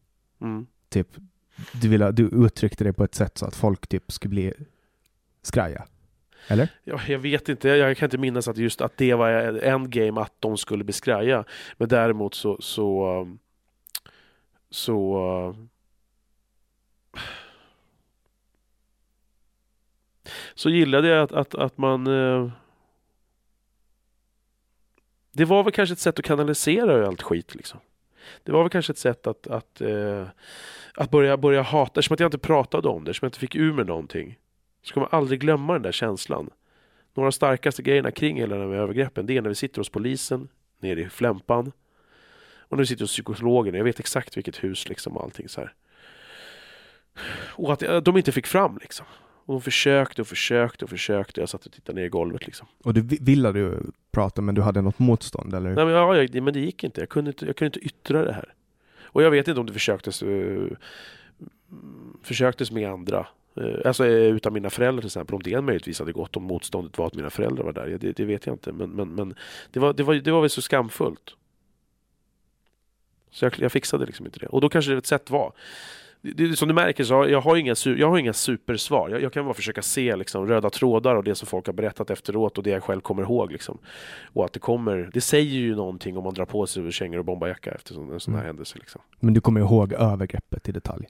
Mm. 0.41 0.67
Typ, 0.89 1.07
du, 1.81 1.89
vill, 1.89 2.09
du 2.13 2.27
uttryckte 2.27 2.83
det 2.83 2.93
på 2.93 3.03
ett 3.03 3.15
sätt 3.15 3.37
så 3.37 3.45
att 3.45 3.55
folk 3.55 3.87
typ 3.87 4.11
skulle 4.11 4.29
bli 4.29 4.53
skraja. 5.41 5.85
Eller? 6.47 6.69
Jag, 6.83 6.99
jag 7.07 7.19
vet 7.19 7.49
inte, 7.49 7.69
jag 7.69 7.97
kan 7.97 8.05
inte 8.05 8.17
minnas 8.17 8.47
att 8.47 8.57
just 8.57 8.81
att 8.81 8.97
det 8.97 9.13
var 9.13 9.29
en 9.63 9.89
game 9.89 10.21
att 10.21 10.33
de 10.39 10.57
skulle 10.57 10.83
bli 10.83 10.93
skraja. 10.93 11.43
Men 11.77 11.87
däremot 11.87 12.35
så 12.35 12.57
så, 12.59 13.19
um, 13.21 13.39
så 14.69 15.17
uh, 15.49 15.65
så 20.55 20.69
gillade 20.69 21.07
jag 21.07 21.23
att, 21.23 21.31
att, 21.31 21.55
att 21.55 21.77
man 21.77 22.07
eh, 22.07 22.51
Det 25.31 25.45
var 25.45 25.63
väl 25.63 25.73
kanske 25.73 25.93
ett 25.93 25.99
sätt 25.99 26.19
att 26.19 26.25
kanalisera 26.25 27.07
allt 27.07 27.21
skit 27.21 27.55
liksom. 27.55 27.79
Det 28.43 28.51
var 28.51 28.63
väl 28.63 28.69
kanske 28.69 28.91
ett 28.91 28.97
sätt 28.97 29.27
att, 29.27 29.47
att, 29.47 29.81
eh, 29.81 30.27
att 30.93 31.11
börja, 31.11 31.37
börja 31.37 31.61
hata, 31.61 31.99
eftersom 31.99 32.13
att 32.13 32.19
jag 32.19 32.27
inte 32.27 32.37
pratade 32.37 32.87
om 32.87 33.03
det, 33.03 33.11
eftersom 33.11 33.25
jag 33.25 33.29
inte 33.29 33.39
fick 33.39 33.55
ur 33.55 33.73
mig 33.73 33.85
någonting. 33.85 34.37
Så 34.81 34.93
kommer 34.93 35.07
jag 35.11 35.17
aldrig 35.17 35.39
glömma 35.39 35.73
den 35.73 35.81
där 35.81 35.91
känslan. 35.91 36.49
Några 37.13 37.27
av 37.27 37.31
de 37.31 37.35
starkaste 37.35 37.81
grejerna 37.81 38.11
kring 38.11 38.37
hela 38.37 38.55
de 38.57 38.71
här 38.71 38.77
övergreppen, 38.77 39.25
det 39.25 39.37
är 39.37 39.41
när 39.41 39.49
vi 39.49 39.55
sitter 39.55 39.77
hos 39.79 39.89
polisen, 39.89 40.47
nere 40.79 41.01
i 41.01 41.09
Flämpan. 41.09 41.71
Och 42.69 42.77
när 42.77 42.83
vi 42.83 42.85
sitter 42.87 43.03
hos 43.03 43.11
psykologen, 43.11 43.73
jag 43.75 43.83
vet 43.83 43.99
exakt 43.99 44.37
vilket 44.37 44.63
hus 44.63 44.89
liksom 44.89 45.17
och 45.17 45.23
allting 45.23 45.49
så 45.49 45.61
här. 45.61 45.73
Och 47.47 47.73
att 47.73 47.83
eh, 47.83 47.97
de 47.97 48.17
inte 48.17 48.31
fick 48.31 48.47
fram 48.47 48.77
liksom. 48.81 49.05
Och 49.45 49.53
de 49.53 49.61
försökte 49.61 50.21
och 50.21 50.27
försökte 50.27 50.85
och 50.85 50.89
försökte. 50.89 51.39
Jag 51.39 51.49
satt 51.49 51.65
och 51.65 51.71
tittade 51.71 51.99
ner 51.99 52.05
i 52.05 52.09
golvet 52.09 52.45
liksom. 52.45 52.67
Och 52.83 52.93
du 52.93 53.01
vi- 53.01 53.17
ville 53.21 53.51
du 53.51 53.91
prata 54.11 54.41
men 54.41 54.55
du 54.55 54.61
hade 54.61 54.81
något 54.81 54.99
motstånd 54.99 55.53
eller? 55.53 55.69
Nej, 55.75 55.85
men, 55.85 55.93
ja, 55.93 56.15
jag, 56.17 56.43
men 56.43 56.53
det 56.53 56.59
gick 56.59 56.83
inte. 56.83 57.01
Jag 57.01 57.09
kunde 57.09 57.29
inte. 57.31 57.45
jag 57.45 57.55
kunde 57.55 57.67
inte 57.77 57.87
yttra 57.87 58.25
det 58.25 58.33
här. 58.33 58.53
Och 59.01 59.23
jag 59.23 59.31
vet 59.31 59.47
inte 59.47 59.59
om 59.59 59.65
det 59.65 59.73
försöktes, 59.73 60.23
uh, 60.23 60.67
försöktes 62.23 62.71
med 62.71 62.89
andra. 62.89 63.27
Uh, 63.57 63.81
alltså 63.85 64.03
uh, 64.03 64.35
utan 64.35 64.53
mina 64.53 64.69
föräldrar 64.69 65.01
till 65.01 65.07
exempel. 65.07 65.35
Om 65.35 65.41
det 65.43 65.61
möjligtvis 65.61 65.99
hade 65.99 66.11
gått 66.11 66.37
om 66.37 66.43
motståndet 66.43 66.97
var 66.97 67.07
att 67.07 67.15
mina 67.15 67.29
föräldrar 67.29 67.63
var 67.63 67.73
där. 67.73 67.97
Det, 68.01 68.11
det 68.11 68.25
vet 68.25 68.45
jag 68.45 68.55
inte. 68.55 68.71
Men, 68.71 68.89
men, 68.89 69.15
men 69.15 69.35
det, 69.71 69.79
var, 69.79 69.93
det, 69.93 70.03
var, 70.03 70.15
det 70.15 70.31
var 70.31 70.41
väl 70.41 70.49
så 70.49 70.61
skamfullt. 70.61 71.35
Så 73.31 73.45
jag, 73.45 73.53
jag 73.59 73.71
fixade 73.71 74.05
liksom 74.05 74.25
inte 74.25 74.39
det. 74.39 74.47
Och 74.47 74.61
då 74.61 74.69
kanske 74.69 74.91
det 74.91 74.97
ett 74.97 75.05
sätt 75.05 75.29
var. 75.29 75.53
Det, 76.21 76.57
som 76.57 76.67
du 76.67 76.73
märker 76.73 77.03
så 77.03 77.13
har 77.13 77.27
jag, 77.27 77.41
har 77.41 77.55
inga, 77.55 77.75
jag 77.85 78.09
har 78.09 78.17
inga 78.17 78.33
supersvar. 78.33 79.09
Jag, 79.09 79.21
jag 79.21 79.33
kan 79.33 79.45
bara 79.45 79.53
försöka 79.53 79.81
se 79.81 80.15
liksom, 80.15 80.47
röda 80.47 80.69
trådar 80.69 81.15
och 81.15 81.23
det 81.23 81.35
som 81.35 81.47
folk 81.47 81.65
har 81.65 81.73
berättat 81.73 82.09
efteråt 82.09 82.57
och 82.57 82.63
det 82.63 82.69
jag 82.69 82.83
själv 82.83 83.01
kommer 83.01 83.21
ihåg. 83.23 83.51
Liksom. 83.51 83.77
Och 84.33 84.45
att 84.45 84.53
det 84.53 84.59
kommer, 84.59 85.09
det 85.13 85.21
säger 85.21 85.59
ju 85.59 85.75
någonting 85.75 86.17
om 86.17 86.23
man 86.23 86.33
drar 86.33 86.45
på 86.45 86.67
sig 86.67 86.91
kängor 86.91 87.19
och 87.19 87.25
bombarjacka 87.25 87.71
efter 87.71 88.13
en 88.13 88.19
sån 88.19 88.33
här 88.33 88.39
Mm. 88.39 88.47
händelse. 88.47 88.77
Liksom. 88.79 89.01
Men 89.19 89.33
du 89.33 89.41
kommer 89.41 89.59
ihåg 89.59 89.93
övergreppet 89.93 90.69
i 90.69 90.71
detalj? 90.71 91.07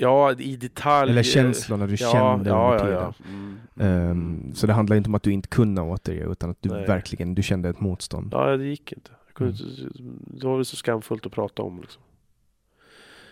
Ja, 0.00 0.32
i 0.32 0.56
detalj. 0.56 1.10
Eller 1.10 1.22
känslorna 1.22 1.86
du 1.86 1.94
ja, 1.98 2.12
kände 2.12 2.50
ja, 2.50 2.72
under 2.72 2.84
tiden? 2.84 2.94
ja. 2.94 3.14
Mm. 3.28 3.58
Ehm, 3.76 4.54
så 4.54 4.66
det 4.66 4.72
handlar 4.72 4.96
inte 4.96 5.08
om 5.08 5.14
att 5.14 5.22
du 5.22 5.32
inte 5.32 5.48
kunde 5.48 5.82
återge 5.82 6.32
utan 6.32 6.50
att 6.50 6.62
du 6.62 6.68
Nej. 6.68 6.86
verkligen 6.86 7.34
du 7.34 7.42
kände 7.42 7.68
ett 7.68 7.80
motstånd? 7.80 8.28
Ja, 8.32 8.56
det 8.56 8.64
gick 8.64 8.92
inte. 8.92 9.10
Jag 9.26 9.34
kunde, 9.34 9.54
Mm. 9.98 10.22
Det 10.26 10.46
var 10.46 10.56
väl 10.56 10.64
så 10.64 10.76
skamfullt 10.76 11.26
att 11.26 11.32
prata 11.32 11.62
om. 11.62 11.80
Liksom. 11.80 12.02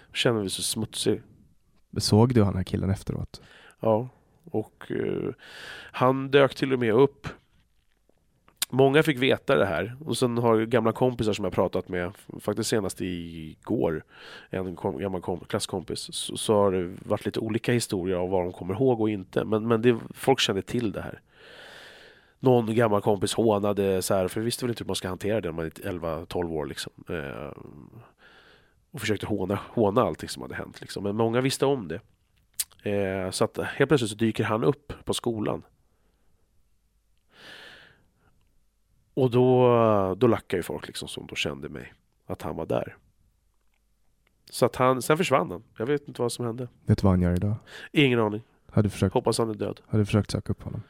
Jag 0.09 0.17
kände 0.17 0.41
mig 0.41 0.51
så 0.51 0.63
smutsig. 0.63 1.23
Såg 1.97 2.35
du 2.35 2.43
han 2.43 2.57
här 2.57 2.63
killen 2.65 2.91
efteråt? 2.91 3.41
Ja, 3.81 4.09
och 4.45 4.91
eh, 4.93 5.31
han 5.93 6.31
dök 6.31 6.55
till 6.55 6.73
och 6.73 6.79
med 6.79 6.95
upp. 6.95 7.29
Många 8.69 9.03
fick 9.03 9.19
veta 9.19 9.57
det 9.57 9.67
här 9.67 9.97
och 10.05 10.17
sen 10.17 10.39
har 10.39 10.65
gamla 10.65 10.93
kompisar 10.93 11.33
som 11.33 11.45
jag 11.45 11.55
pratat 11.55 11.89
med, 11.89 12.13
faktiskt 12.41 12.71
senast 12.71 13.01
igår, 13.01 14.05
en 14.51 14.77
kom, 14.77 14.99
gammal 14.99 15.21
kom, 15.21 15.41
klasskompis, 15.41 16.15
så, 16.15 16.37
så 16.37 16.55
har 16.55 16.73
det 16.73 16.97
varit 17.05 17.27
lite 17.27 17.41
olika 17.41 17.73
historier 17.73 18.17
av 18.17 18.31
vad 18.31 18.45
de 18.45 18.53
kommer 18.53 18.75
ihåg 18.75 19.01
och 19.01 19.11
inte. 19.11 19.45
Men, 19.45 19.69
men 19.69 19.83
det, 19.83 19.99
folk 20.15 20.41
kände 20.41 20.63
till 20.63 20.93
det 20.93 21.01
här. 21.01 21.21
Någon 22.39 22.75
gammal 22.75 23.03
kompis 23.03 23.35
hånade 23.35 24.03
så 24.03 24.15
här, 24.15 24.29
för 24.29 24.41
visste 24.41 24.65
väl 24.65 24.71
inte 24.71 24.85
hur 24.85 24.87
man 24.87 24.97
ska 24.97 25.09
hantera 25.09 25.41
det 25.41 25.49
när 25.49 25.53
man 25.53 25.67
är 25.67 25.71
11-12 25.71 26.53
år 26.53 26.67
liksom. 26.67 26.93
Eh, 27.09 27.53
och 28.91 29.01
försökte 29.01 29.27
håna, 29.27 29.59
håna 29.69 30.03
allting 30.03 30.29
som 30.29 30.43
hade 30.43 30.55
hänt. 30.55 30.81
Liksom. 30.81 31.03
Men 31.03 31.17
många 31.17 31.41
visste 31.41 31.67
om 31.67 31.89
det. 31.89 32.01
Eh, 32.91 33.31
så 33.31 33.45
att 33.45 33.59
helt 33.59 33.89
plötsligt 33.89 34.11
så 34.11 34.17
dyker 34.17 34.45
han 34.45 34.65
upp 34.65 34.93
på 35.05 35.15
skolan. 35.15 35.63
Och 39.17 39.31
då, 39.31 40.15
då 40.19 40.27
lackade 40.27 40.57
ju 40.59 40.63
folk 40.63 40.87
liksom 40.87 41.09
som 41.09 41.27
då 41.27 41.35
kände 41.35 41.69
mig. 41.69 41.93
Att 42.27 42.43
han 42.43 42.57
var 42.57 42.67
där. 42.67 42.97
Så 44.51 44.67
att 44.67 44.77
han, 44.77 45.03
sen 45.03 45.17
försvann 45.17 45.51
han. 45.51 45.63
Jag 45.79 45.87
vet 45.87 46.09
inte 46.09 46.23
vad 46.23 46.33
som 46.33 46.47
hände. 46.47 46.69
Vet 46.85 46.99
du 46.99 47.03
vad 47.03 47.13
han 47.13 47.23
gör 47.23 47.33
idag? 47.35 47.55
Ingen 47.93 48.21
aning. 48.21 48.43
Hade 48.71 48.91
försökt, 48.91 49.15
Hoppas 49.15 49.39
han 49.39 49.51
är 49.51 49.55
död. 49.55 49.81
hade 49.87 50.03
du 50.03 50.07
försökt 50.07 50.31
söka 50.31 50.53
upp 50.53 50.63
honom? 50.63 50.83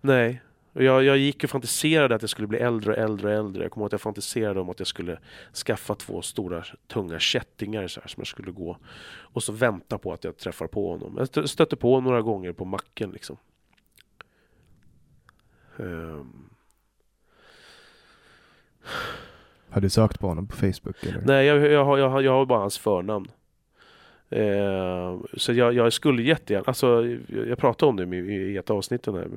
Nej. 0.00 0.42
Jag, 0.72 1.04
jag 1.04 1.18
gick 1.18 1.44
och 1.44 1.50
fantiserade 1.50 2.14
att 2.14 2.22
jag 2.22 2.30
skulle 2.30 2.48
bli 2.48 2.58
äldre 2.58 2.92
och 2.92 2.98
äldre 2.98 3.26
och 3.28 3.34
äldre. 3.46 3.62
Jag 3.62 3.72
kommer 3.72 3.82
ihåg 3.84 3.88
att 3.88 3.92
jag 3.92 4.00
fantiserade 4.00 4.60
om 4.60 4.70
att 4.70 4.78
jag 4.80 4.86
skulle 4.86 5.18
skaffa 5.66 5.94
två 5.94 6.22
stora 6.22 6.64
tunga 6.86 7.18
kättingar 7.18 7.88
så 7.88 8.00
här, 8.00 8.08
som 8.08 8.20
jag 8.20 8.26
skulle 8.26 8.52
gå 8.52 8.76
och 9.08 9.42
så 9.42 9.52
vänta 9.52 9.98
på 9.98 10.12
att 10.12 10.24
jag 10.24 10.36
träffar 10.36 10.66
på 10.66 10.90
honom. 10.92 11.14
Jag 11.18 11.26
stö- 11.26 11.46
stötte 11.46 11.76
på 11.76 11.90
honom 11.90 12.04
några 12.04 12.22
gånger 12.22 12.52
på 12.52 12.64
macken 12.64 13.10
liksom. 13.10 13.36
Ehm, 15.78 16.50
Hade 19.70 19.86
du 19.86 19.90
sökt 19.90 20.20
på 20.20 20.26
honom 20.26 20.46
på 20.46 20.56
Facebook? 20.56 21.04
Eller? 21.04 21.20
nej, 21.24 21.46
jag, 21.46 21.72
jag, 21.72 21.84
har, 21.84 21.98
jag, 21.98 22.08
har, 22.08 22.20
jag 22.20 22.32
har 22.32 22.46
bara 22.46 22.58
hans 22.58 22.78
förnamn. 22.78 23.30
Ehm, 24.30 25.22
så 25.36 25.52
jag, 25.52 25.74
jag 25.74 25.92
skulle 25.92 26.22
jättegärna, 26.22 26.64
alltså 26.66 27.06
jag, 27.06 27.48
jag 27.48 27.58
pratade 27.58 27.90
om 27.90 27.96
det 27.96 28.16
i, 28.16 28.52
i 28.52 28.56
ett 28.56 28.70
avsnitt 28.70 29.06
här. 29.06 29.28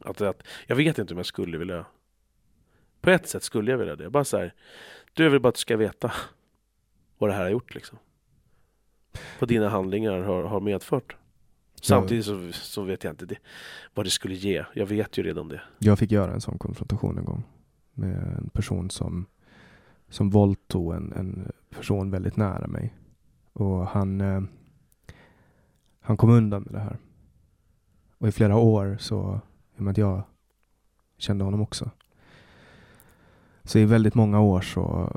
Att, 0.00 0.20
att, 0.20 0.42
jag 0.66 0.76
vet 0.76 0.98
inte 0.98 1.14
om 1.14 1.18
jag 1.18 1.26
skulle 1.26 1.58
vilja 1.58 1.84
På 3.00 3.10
ett 3.10 3.28
sätt 3.28 3.42
skulle 3.42 3.70
jag 3.70 3.78
vilja 3.78 3.96
det. 3.96 4.10
Bara 4.10 4.24
så 4.24 4.38
här, 4.38 4.54
du 5.12 5.28
vill 5.28 5.40
bara 5.40 5.48
att 5.48 5.54
du 5.54 5.58
ska 5.58 5.76
veta 5.76 6.12
vad 7.18 7.30
det 7.30 7.34
här 7.34 7.42
har 7.42 7.50
gjort 7.50 7.74
liksom. 7.74 7.98
Vad 9.38 9.48
dina 9.48 9.68
handlingar 9.68 10.20
har, 10.20 10.42
har 10.44 10.60
medfört. 10.60 11.16
Samtidigt 11.82 12.24
så, 12.24 12.52
så 12.52 12.82
vet 12.82 13.04
jag 13.04 13.12
inte 13.12 13.26
det, 13.26 13.38
vad 13.94 14.06
det 14.06 14.10
skulle 14.10 14.34
ge. 14.34 14.64
Jag 14.72 14.86
vet 14.86 15.18
ju 15.18 15.22
redan 15.22 15.48
det. 15.48 15.60
Jag 15.78 15.98
fick 15.98 16.10
göra 16.10 16.32
en 16.32 16.40
sån 16.40 16.58
konfrontation 16.58 17.18
en 17.18 17.24
gång 17.24 17.42
med 17.94 18.38
en 18.38 18.50
person 18.52 18.90
som, 18.90 19.26
som 20.08 20.30
våldtog 20.30 20.94
en, 20.94 21.12
en 21.12 21.52
person 21.70 22.10
väldigt 22.10 22.36
nära 22.36 22.66
mig. 22.66 22.94
Och 23.52 23.86
han, 23.86 24.20
eh, 24.20 24.42
han 26.00 26.16
kom 26.16 26.30
undan 26.30 26.62
med 26.62 26.72
det 26.72 26.84
här. 26.84 26.98
Och 28.18 28.28
i 28.28 28.32
flera 28.32 28.56
år 28.56 28.96
så, 29.00 29.40
i 29.76 29.78
och 29.78 29.82
med 29.82 29.90
att 29.90 29.98
jag 29.98 30.22
kände 31.18 31.44
honom 31.44 31.60
också. 31.60 31.90
Så 33.64 33.78
i 33.78 33.84
väldigt 33.84 34.14
många 34.14 34.40
år 34.40 34.60
så 34.60 35.12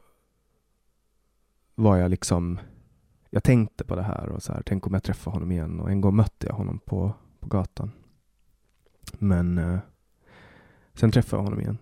var 1.75 1.97
jag 1.97 2.11
liksom, 2.11 2.59
jag 3.29 3.43
tänkte 3.43 3.83
på 3.83 3.95
det 3.95 4.03
här 4.03 4.29
och 4.29 4.43
så 4.43 4.53
här, 4.53 4.61
tänk 4.65 4.87
om 4.87 4.93
jag 4.93 5.03
träffar 5.03 5.31
honom 5.31 5.51
igen. 5.51 5.79
Och 5.79 5.91
en 5.91 6.01
gång 6.01 6.15
mötte 6.15 6.47
jag 6.47 6.53
honom 6.53 6.79
på, 6.79 7.13
på 7.39 7.47
gatan. 7.47 7.91
Men 9.13 9.57
eh, 9.57 9.79
sen 10.93 11.11
träffade 11.11 11.39
jag 11.39 11.43
honom 11.43 11.61
igen. 11.61 11.77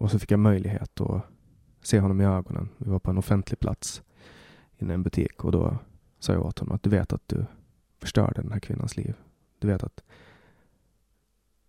Och 0.00 0.10
så 0.10 0.18
fick 0.18 0.30
jag 0.30 0.40
möjlighet 0.40 1.00
att 1.00 1.22
se 1.82 2.00
honom 2.00 2.20
i 2.20 2.24
ögonen. 2.24 2.68
Vi 2.78 2.90
var 2.90 2.98
på 2.98 3.10
en 3.10 3.18
offentlig 3.18 3.60
plats 3.60 4.02
inne 4.78 4.92
i 4.92 4.94
en 4.94 5.02
butik 5.02 5.44
och 5.44 5.52
då 5.52 5.78
sa 6.18 6.32
jag 6.32 6.46
åt 6.46 6.58
honom 6.58 6.74
att 6.74 6.82
du 6.82 6.90
vet 6.90 7.12
att 7.12 7.28
du 7.28 7.44
förstörde 7.98 8.42
den 8.42 8.52
här 8.52 8.60
kvinnans 8.60 8.96
liv. 8.96 9.14
Du 9.58 9.68
vet 9.68 9.82
att, 9.82 10.02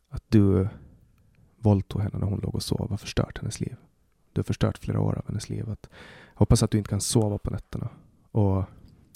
att 0.10 0.24
du 0.28 0.68
våldtog 1.58 2.02
henne 2.02 2.20
när 2.20 2.28
hon 2.28 2.40
låg 2.40 2.56
och 2.56 2.64
sov 2.64 2.92
och 2.92 3.02
förstört 3.02 3.38
hennes 3.38 3.60
liv. 3.60 3.76
Du 4.34 4.40
har 4.40 4.44
förstört 4.44 4.78
flera 4.78 5.00
år 5.02 5.18
av 5.18 5.28
hennes 5.28 5.50
liv. 5.50 5.70
Att, 5.70 5.90
jag 6.34 6.40
hoppas 6.40 6.64
att 6.64 6.72
du 6.72 6.78
inte 6.78 6.90
kan 6.90 7.02
sova 7.02 7.38
på 7.38 7.50
nätterna. 7.50 7.90
Och 8.32 8.64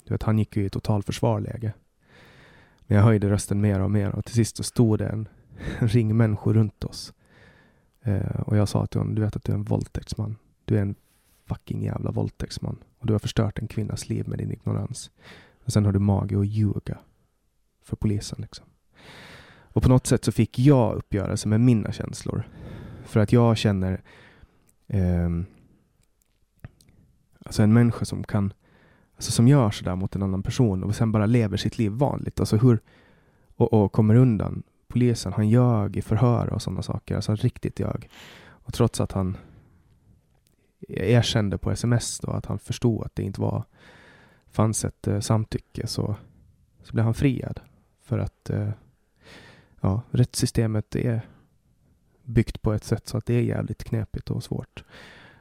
du 0.04 0.14
vet, 0.14 0.22
han 0.22 0.38
gick 0.38 0.56
ju 0.56 0.64
i 0.64 0.70
totalförsvarläge. 0.70 1.72
Men 2.80 2.96
jag 2.96 3.04
höjde 3.04 3.30
rösten 3.30 3.60
mer 3.60 3.80
och 3.80 3.90
mer 3.90 4.10
och 4.10 4.24
till 4.24 4.34
sist 4.34 4.56
så 4.56 4.62
stod 4.62 4.98
det 4.98 5.06
en, 5.06 5.28
ring 5.78 6.16
människor 6.16 6.54
runt 6.54 6.84
oss. 6.84 7.12
Eh, 8.06 8.40
och 8.40 8.56
jag 8.56 8.68
sa 8.68 8.86
till 8.86 9.00
honom, 9.00 9.14
du 9.14 9.22
vet 9.22 9.36
att 9.36 9.44
du 9.44 9.52
är 9.52 9.56
en 9.56 9.64
våldtäktsman. 9.64 10.36
Du 10.64 10.76
är 10.76 10.82
en 10.82 10.94
fucking 11.44 11.82
jävla 11.82 12.10
våldtäktsman. 12.10 12.76
Och 12.98 13.06
du 13.06 13.14
har 13.14 13.18
förstört 13.18 13.58
en 13.58 13.68
kvinnas 13.68 14.08
liv 14.08 14.28
med 14.28 14.38
din 14.38 14.52
ignorans. 14.52 15.10
Och 15.64 15.72
sen 15.72 15.84
har 15.84 15.92
du 15.92 15.98
mage 15.98 16.38
att 16.40 16.46
ljuga 16.46 16.98
för 17.82 17.96
polisen. 17.96 18.38
Liksom. 18.42 18.66
Och 19.58 19.82
på 19.82 19.88
något 19.88 20.06
sätt 20.06 20.24
så 20.24 20.32
fick 20.32 20.58
jag 20.58 20.94
uppgörelse 20.94 21.48
med 21.48 21.60
mina 21.60 21.92
känslor. 21.92 22.48
För 23.04 23.20
att 23.20 23.32
jag 23.32 23.56
känner 23.56 24.02
eh, 24.86 25.30
alltså 27.44 27.62
en 27.62 27.72
människa 27.72 28.04
som 28.04 28.24
kan 28.24 28.52
alltså 29.16 29.32
som 29.32 29.48
gör 29.48 29.70
sådär 29.70 29.96
mot 29.96 30.16
en 30.16 30.22
annan 30.22 30.42
person 30.42 30.84
och 30.84 30.94
sen 30.94 31.12
bara 31.12 31.26
lever 31.26 31.56
sitt 31.56 31.78
liv 31.78 31.92
vanligt. 31.92 32.40
Alltså 32.40 32.56
hur, 32.56 32.80
och, 33.56 33.72
och 33.72 33.92
kommer 33.92 34.14
undan. 34.14 34.62
Polisen, 34.96 35.32
han 35.32 35.48
ljög 35.48 35.96
i 35.96 36.02
förhör 36.02 36.52
och 36.52 36.62
sådana 36.62 36.82
saker. 36.82 37.14
Alltså 37.14 37.34
riktigt 37.34 37.80
ljög. 37.80 38.08
Och 38.48 38.74
trots 38.74 39.00
att 39.00 39.12
han 39.12 39.36
erkände 40.88 41.58
på 41.58 41.70
sms 41.70 42.18
då 42.18 42.30
att 42.30 42.46
han 42.46 42.58
förstod 42.58 43.04
att 43.04 43.14
det 43.14 43.22
inte 43.22 43.40
var 43.40 43.64
fanns 44.50 44.84
ett 44.84 45.06
eh, 45.06 45.20
samtycke 45.20 45.86
så, 45.86 46.16
så 46.82 46.92
blev 46.92 47.04
han 47.04 47.14
friad. 47.14 47.60
För 48.02 48.18
att 48.18 48.50
eh, 48.50 48.68
ja, 49.80 50.02
rättssystemet 50.10 50.96
är 50.96 51.20
byggt 52.22 52.62
på 52.62 52.72
ett 52.72 52.84
sätt 52.84 53.08
så 53.08 53.16
att 53.16 53.26
det 53.26 53.34
är 53.34 53.42
jävligt 53.42 53.84
knepigt 53.84 54.30
och 54.30 54.44
svårt. 54.44 54.84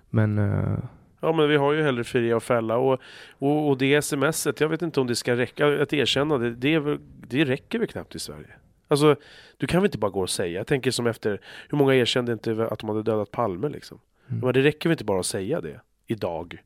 Men 0.10 0.38
eh, 0.38 0.78
Ja 1.20 1.34
men 1.34 1.50
vi 1.50 1.56
har 1.56 1.74
ju 1.74 1.84
hellre 1.84 2.04
fria 2.04 2.36
och 2.36 2.44
fälla 2.44 2.78
och, 2.78 3.00
och, 3.30 3.70
och 3.70 3.78
det 3.78 4.02
smset, 4.02 4.60
jag 4.60 4.70
vet 4.70 4.82
inte 4.82 5.00
om 5.00 5.08
det 5.08 5.16
ska 5.16 5.36
räcka, 5.36 5.82
att 5.82 5.94
erkänna 5.94 6.38
det, 6.38 6.56
det, 6.56 7.00
det 7.28 7.46
räcker 7.46 7.80
väl 7.80 7.88
knappt 7.88 8.16
i 8.16 8.20
Sverige. 8.20 8.56
Alltså, 8.88 9.16
du 9.58 9.68
kan 9.68 9.82
väl 9.82 9.88
inte 9.88 9.98
bara 9.98 10.12
gå 10.12 10.22
och 10.22 10.30
säga, 10.30 10.60
jag 10.60 10.68
tänker 10.68 10.92
som 10.92 11.08
efter, 11.08 11.42
hur 11.70 11.78
många 11.78 11.96
erkände 11.96 12.34
inte 12.34 12.68
att 12.72 12.80
de 12.80 12.90
hade 12.90 13.04
dödat 13.04 13.32
Palme 13.32 13.70
liksom? 13.70 14.00
Mm. 14.28 14.40
Men 14.40 14.54
det 14.54 14.62
räcker 14.62 14.90
väl 14.90 14.94
inte 14.94 15.04
bara 15.06 15.20
att 15.20 15.26
säga 15.26 15.62
det, 15.62 15.82
idag? 16.08 16.64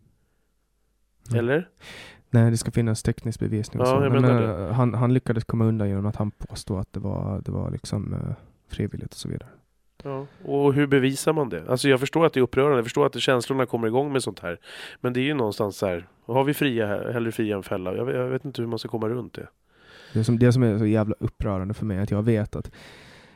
Mm. 1.29 1.39
Eller? 1.39 1.69
Nej, 2.29 2.51
det 2.51 2.57
ska 2.57 2.71
finnas 2.71 3.03
teknisk 3.03 3.39
bevisning. 3.39 3.83
Ja, 3.83 4.03
jag 4.03 4.11
Men, 4.11 4.21
menar 4.21 4.67
eh, 4.67 4.73
han, 4.73 4.93
han 4.93 5.13
lyckades 5.13 5.43
komma 5.43 5.65
undan 5.65 5.89
genom 5.89 6.05
att 6.05 6.15
han 6.15 6.31
påstod 6.31 6.79
att 6.79 6.93
det 6.93 6.99
var, 6.99 7.41
det 7.45 7.51
var 7.51 7.71
liksom 7.71 8.13
uh, 8.13 8.33
frivilligt 8.67 9.13
och 9.13 9.19
så 9.19 9.29
vidare. 9.29 9.49
Ja. 10.03 10.25
Och 10.45 10.73
hur 10.73 10.87
bevisar 10.87 11.33
man 11.33 11.49
det? 11.49 11.69
Alltså 11.69 11.89
jag 11.89 11.99
förstår 11.99 12.25
att 12.25 12.33
det 12.33 12.39
är 12.39 12.41
upprörande, 12.41 12.77
jag 12.77 12.85
förstår 12.85 13.05
att 13.05 13.19
känslorna 13.19 13.65
kommer 13.65 13.87
igång 13.87 14.11
med 14.11 14.23
sånt 14.23 14.39
här. 14.39 14.59
Men 15.01 15.13
det 15.13 15.19
är 15.19 15.23
ju 15.23 15.33
någonstans 15.33 15.77
så 15.77 15.85
här, 15.85 16.07
har 16.25 16.43
vi 16.43 16.53
fria 16.53 16.87
här, 16.87 17.11
hellre 17.11 17.31
fria 17.31 17.55
än 17.55 17.63
fälla? 17.63 17.95
Jag 17.95 18.09
jag 18.09 18.27
vet 18.27 18.45
inte 18.45 18.61
hur 18.61 18.69
man 18.69 18.79
ska 18.79 18.89
komma 18.89 19.09
runt 19.09 19.33
det. 19.33 19.47
Det 20.13 20.23
som, 20.23 20.39
det 20.39 20.53
som 20.53 20.63
är 20.63 20.77
så 20.77 20.85
jävla 20.85 21.15
upprörande 21.19 21.73
för 21.73 21.85
mig 21.85 21.97
är 21.97 22.01
att 22.01 22.11
jag 22.11 22.23
vet 22.23 22.55
att 22.55 22.71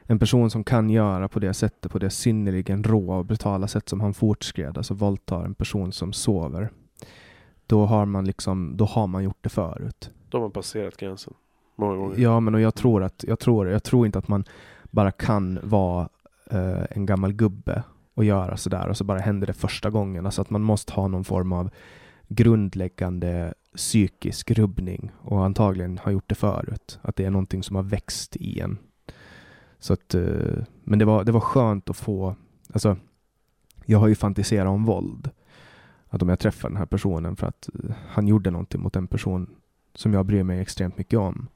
en 0.05 0.19
person 0.19 0.49
som 0.49 0.63
kan 0.63 0.89
göra 0.89 1.27
på 1.27 1.39
det 1.39 1.53
sättet, 1.53 1.91
på 1.91 1.99
det 1.99 2.09
synnerligen 2.09 2.83
råa 2.83 3.17
och 3.17 3.25
brutala 3.25 3.67
sätt 3.67 3.89
som 3.89 4.01
han 4.01 4.13
fortskred, 4.13 4.77
alltså 4.77 4.93
våldtar 4.93 5.45
en 5.45 5.53
person 5.53 5.91
som 5.91 6.13
sover, 6.13 6.69
då 7.67 7.85
har 7.85 8.05
man 8.05 8.25
liksom, 8.25 8.77
då 8.77 8.85
har 8.85 9.07
man 9.07 9.23
gjort 9.23 9.37
det 9.41 9.49
förut. 9.49 10.11
Då 10.29 10.37
har 10.37 10.41
man 10.41 10.51
passerat 10.51 10.97
gränsen. 10.97 11.33
Många 11.75 11.95
gånger. 11.95 12.17
Ja, 12.17 12.39
men 12.39 12.55
och 12.55 12.61
jag 12.61 12.75
tror 12.75 13.03
att, 13.03 13.25
jag 13.27 13.39
tror, 13.39 13.69
jag 13.69 13.83
tror 13.83 14.05
inte 14.05 14.19
att 14.19 14.27
man 14.27 14.43
bara 14.91 15.11
kan 15.11 15.59
vara 15.63 16.09
eh, 16.51 16.83
en 16.89 17.05
gammal 17.05 17.33
gubbe 17.33 17.83
och 18.13 18.23
göra 18.23 18.57
sådär 18.57 18.87
och 18.87 18.97
så 18.97 19.03
bara 19.03 19.19
händer 19.19 19.47
det 19.47 19.53
första 19.53 19.89
gången. 19.89 20.25
Alltså 20.25 20.41
att 20.41 20.49
man 20.49 20.61
måste 20.61 20.93
ha 20.93 21.07
någon 21.07 21.23
form 21.23 21.53
av 21.53 21.69
grundläggande 22.27 23.53
psykisk 23.75 24.51
rubbning 24.51 25.11
och 25.21 25.45
antagligen 25.45 25.97
har 25.97 26.11
gjort 26.11 26.29
det 26.29 26.35
förut. 26.35 26.99
Att 27.01 27.15
det 27.15 27.25
är 27.25 27.29
någonting 27.29 27.63
som 27.63 27.75
har 27.75 27.83
växt 27.83 28.35
i 28.35 28.59
en. 28.59 28.77
Så 29.79 29.93
att, 29.93 30.13
eh, 30.13 30.63
men 30.83 30.99
det 30.99 31.05
var, 31.05 31.23
det 31.23 31.31
var 31.31 31.39
skönt 31.39 31.89
att 31.89 31.97
få, 31.97 32.35
alltså 32.73 32.97
jag 33.85 33.99
har 33.99 34.07
ju 34.07 34.15
fantiserat 34.15 34.67
om 34.67 34.85
våld. 34.85 35.29
Att 36.09 36.21
om 36.21 36.29
jag 36.29 36.39
träffar 36.39 36.69
den 36.69 36.77
här 36.77 36.85
personen 36.85 37.35
för 37.35 37.47
att 37.47 37.69
eh, 37.73 37.95
han 38.07 38.27
gjorde 38.27 38.51
någonting 38.51 38.81
mot 38.81 38.95
en 38.95 39.07
person 39.07 39.55
som 39.95 40.13
jag 40.13 40.25
bryr 40.25 40.43
mig 40.43 40.59
extremt 40.59 40.97
mycket 40.97 41.19
om. 41.19 41.47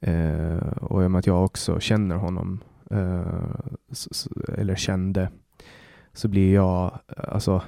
Eh, 0.00 0.56
och 0.80 1.02
i 1.02 1.06
och 1.06 1.10
med 1.10 1.18
att 1.18 1.26
jag 1.26 1.44
också 1.44 1.80
känner 1.80 2.16
honom, 2.16 2.60
eh, 2.90 3.22
eller 4.58 4.74
kände, 4.74 5.30
så 6.12 6.28
blir 6.28 6.54
jag, 6.54 6.98
alltså, 7.16 7.62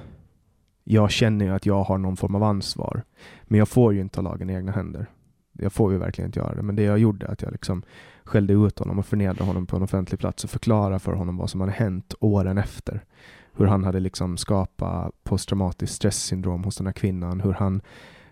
jag 0.83 1.11
känner 1.11 1.45
ju 1.45 1.51
att 1.51 1.65
jag 1.65 1.83
har 1.83 1.97
någon 1.97 2.17
form 2.17 2.35
av 2.35 2.43
ansvar. 2.43 3.03
Men 3.47 3.59
jag 3.59 3.67
får 3.67 3.93
ju 3.93 4.01
inte 4.01 4.15
ta 4.15 4.21
lagen 4.21 4.49
i 4.49 4.53
egna 4.53 4.71
händer. 4.71 5.05
Jag 5.51 5.73
får 5.73 5.91
ju 5.91 5.97
verkligen 5.97 6.29
inte 6.29 6.39
göra 6.39 6.55
det. 6.55 6.61
Men 6.61 6.75
det 6.75 6.83
jag 6.83 6.99
gjorde, 6.99 7.27
att 7.27 7.41
jag 7.41 7.51
liksom 7.51 7.83
skällde 8.23 8.53
ut 8.53 8.79
honom 8.79 8.99
och 8.99 9.05
förnedrade 9.05 9.43
honom 9.43 9.65
på 9.65 9.75
en 9.75 9.83
offentlig 9.83 10.19
plats 10.19 10.43
och 10.43 10.49
förklarade 10.49 10.99
för 10.99 11.13
honom 11.13 11.37
vad 11.37 11.49
som 11.49 11.61
hade 11.61 11.73
hänt 11.73 12.13
åren 12.19 12.57
efter. 12.57 13.03
Hur 13.53 13.65
han 13.65 13.83
hade 13.83 13.99
liksom 13.99 14.37
skapat 14.37 15.23
posttraumatiskt 15.23 15.95
stresssyndrom 15.95 16.63
hos 16.63 16.75
den 16.77 16.87
här 16.87 16.93
kvinnan. 16.93 17.41
Hur 17.41 17.53
han 17.53 17.81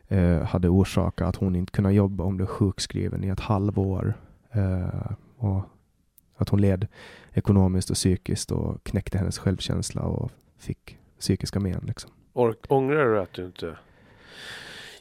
eh, 0.07 0.41
hade 0.41 0.69
orsakat 0.69 1.27
att 1.27 1.35
hon 1.35 1.55
inte 1.55 1.71
kunde 1.71 1.93
jobba 1.93 2.23
Hon 2.23 2.37
blev 2.37 2.47
sjukskriven 2.47 3.23
i 3.23 3.27
ett 3.27 3.39
halvår. 3.39 4.13
Eh, 4.51 5.11
och 5.37 5.61
att 6.37 6.49
hon 6.49 6.61
led 6.61 6.87
ekonomiskt 7.33 7.89
och 7.89 7.95
psykiskt 7.95 8.51
och 8.51 8.83
knäckte 8.83 9.17
hennes 9.17 9.39
självkänsla 9.39 10.01
och 10.01 10.31
fick 10.57 10.97
psykiska 11.19 11.59
men. 11.59 11.83
Liksom. 11.87 12.11
Or- 12.33 12.55
ångrar 12.67 13.05
du 13.05 13.19
att 13.19 13.33
du 13.33 13.45
inte 13.45 13.77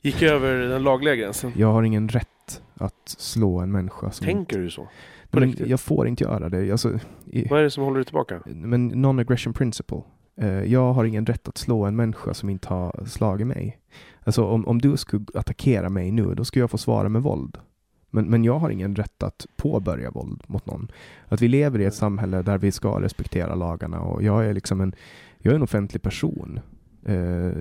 gick 0.02 0.22
över 0.22 0.54
den 0.54 0.82
lagliga 0.82 1.14
gränsen? 1.16 1.52
Jag 1.56 1.72
har 1.72 1.82
ingen 1.82 2.08
rätt 2.08 2.62
att 2.74 3.08
slå 3.18 3.58
en 3.60 3.72
människa. 3.72 4.10
Som 4.10 4.26
Tänker 4.26 4.58
du 4.58 4.70
så? 4.70 4.88
men 5.30 5.54
jag 5.66 5.80
får 5.80 6.08
inte 6.08 6.24
göra 6.24 6.48
det. 6.48 6.70
Alltså, 6.72 6.98
i, 7.26 7.48
Vad 7.48 7.58
är 7.60 7.62
det 7.64 7.70
som 7.70 7.84
håller 7.84 7.96
dig 7.96 8.04
tillbaka? 8.04 8.40
men 8.46 8.92
non-aggression 8.92 9.52
principle. 9.52 10.00
Eh, 10.36 10.62
jag 10.64 10.92
har 10.92 11.04
ingen 11.04 11.26
rätt 11.26 11.48
att 11.48 11.58
slå 11.58 11.84
en 11.84 11.96
människa 11.96 12.34
som 12.34 12.50
inte 12.50 12.68
har 12.68 13.04
slagit 13.06 13.46
mig. 13.46 13.78
Alltså 14.24 14.44
om, 14.44 14.66
om 14.68 14.80
du 14.80 14.96
skulle 14.96 15.24
attackera 15.34 15.88
mig 15.88 16.10
nu, 16.10 16.34
då 16.34 16.44
skulle 16.44 16.62
jag 16.62 16.70
få 16.70 16.78
svara 16.78 17.08
med 17.08 17.22
våld. 17.22 17.58
Men, 18.10 18.24
men 18.30 18.44
jag 18.44 18.58
har 18.58 18.70
ingen 18.70 18.96
rätt 18.96 19.22
att 19.22 19.46
påbörja 19.56 20.10
våld 20.10 20.42
mot 20.46 20.66
någon. 20.66 20.90
Att 21.28 21.42
vi 21.42 21.48
lever 21.48 21.78
i 21.78 21.84
ett 21.84 21.94
samhälle 21.94 22.42
där 22.42 22.58
vi 22.58 22.72
ska 22.72 23.00
respektera 23.00 23.54
lagarna 23.54 24.00
och 24.00 24.22
jag 24.22 24.46
är 24.46 24.52
liksom 24.54 24.80
en, 24.80 24.94
jag 25.38 25.52
är 25.52 25.56
en 25.56 25.62
offentlig 25.62 26.02
person. 26.02 26.60
Eh, 27.06 27.52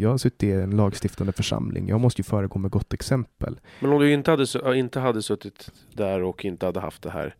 jag 0.00 0.10
har 0.10 0.18
suttit 0.18 0.42
i 0.42 0.52
en 0.52 0.76
lagstiftande 0.76 1.32
församling. 1.32 1.88
Jag 1.88 2.00
måste 2.00 2.20
ju 2.20 2.24
föregå 2.24 2.58
med 2.58 2.70
gott 2.70 2.92
exempel. 2.94 3.60
Men 3.80 3.92
om 3.92 3.98
du 4.00 4.12
inte 4.12 4.30
hade, 4.30 4.78
inte 4.78 5.00
hade 5.00 5.22
suttit 5.22 5.70
där 5.92 6.22
och 6.22 6.44
inte 6.44 6.66
hade 6.66 6.80
haft 6.80 7.02
det 7.02 7.10
här 7.10 7.34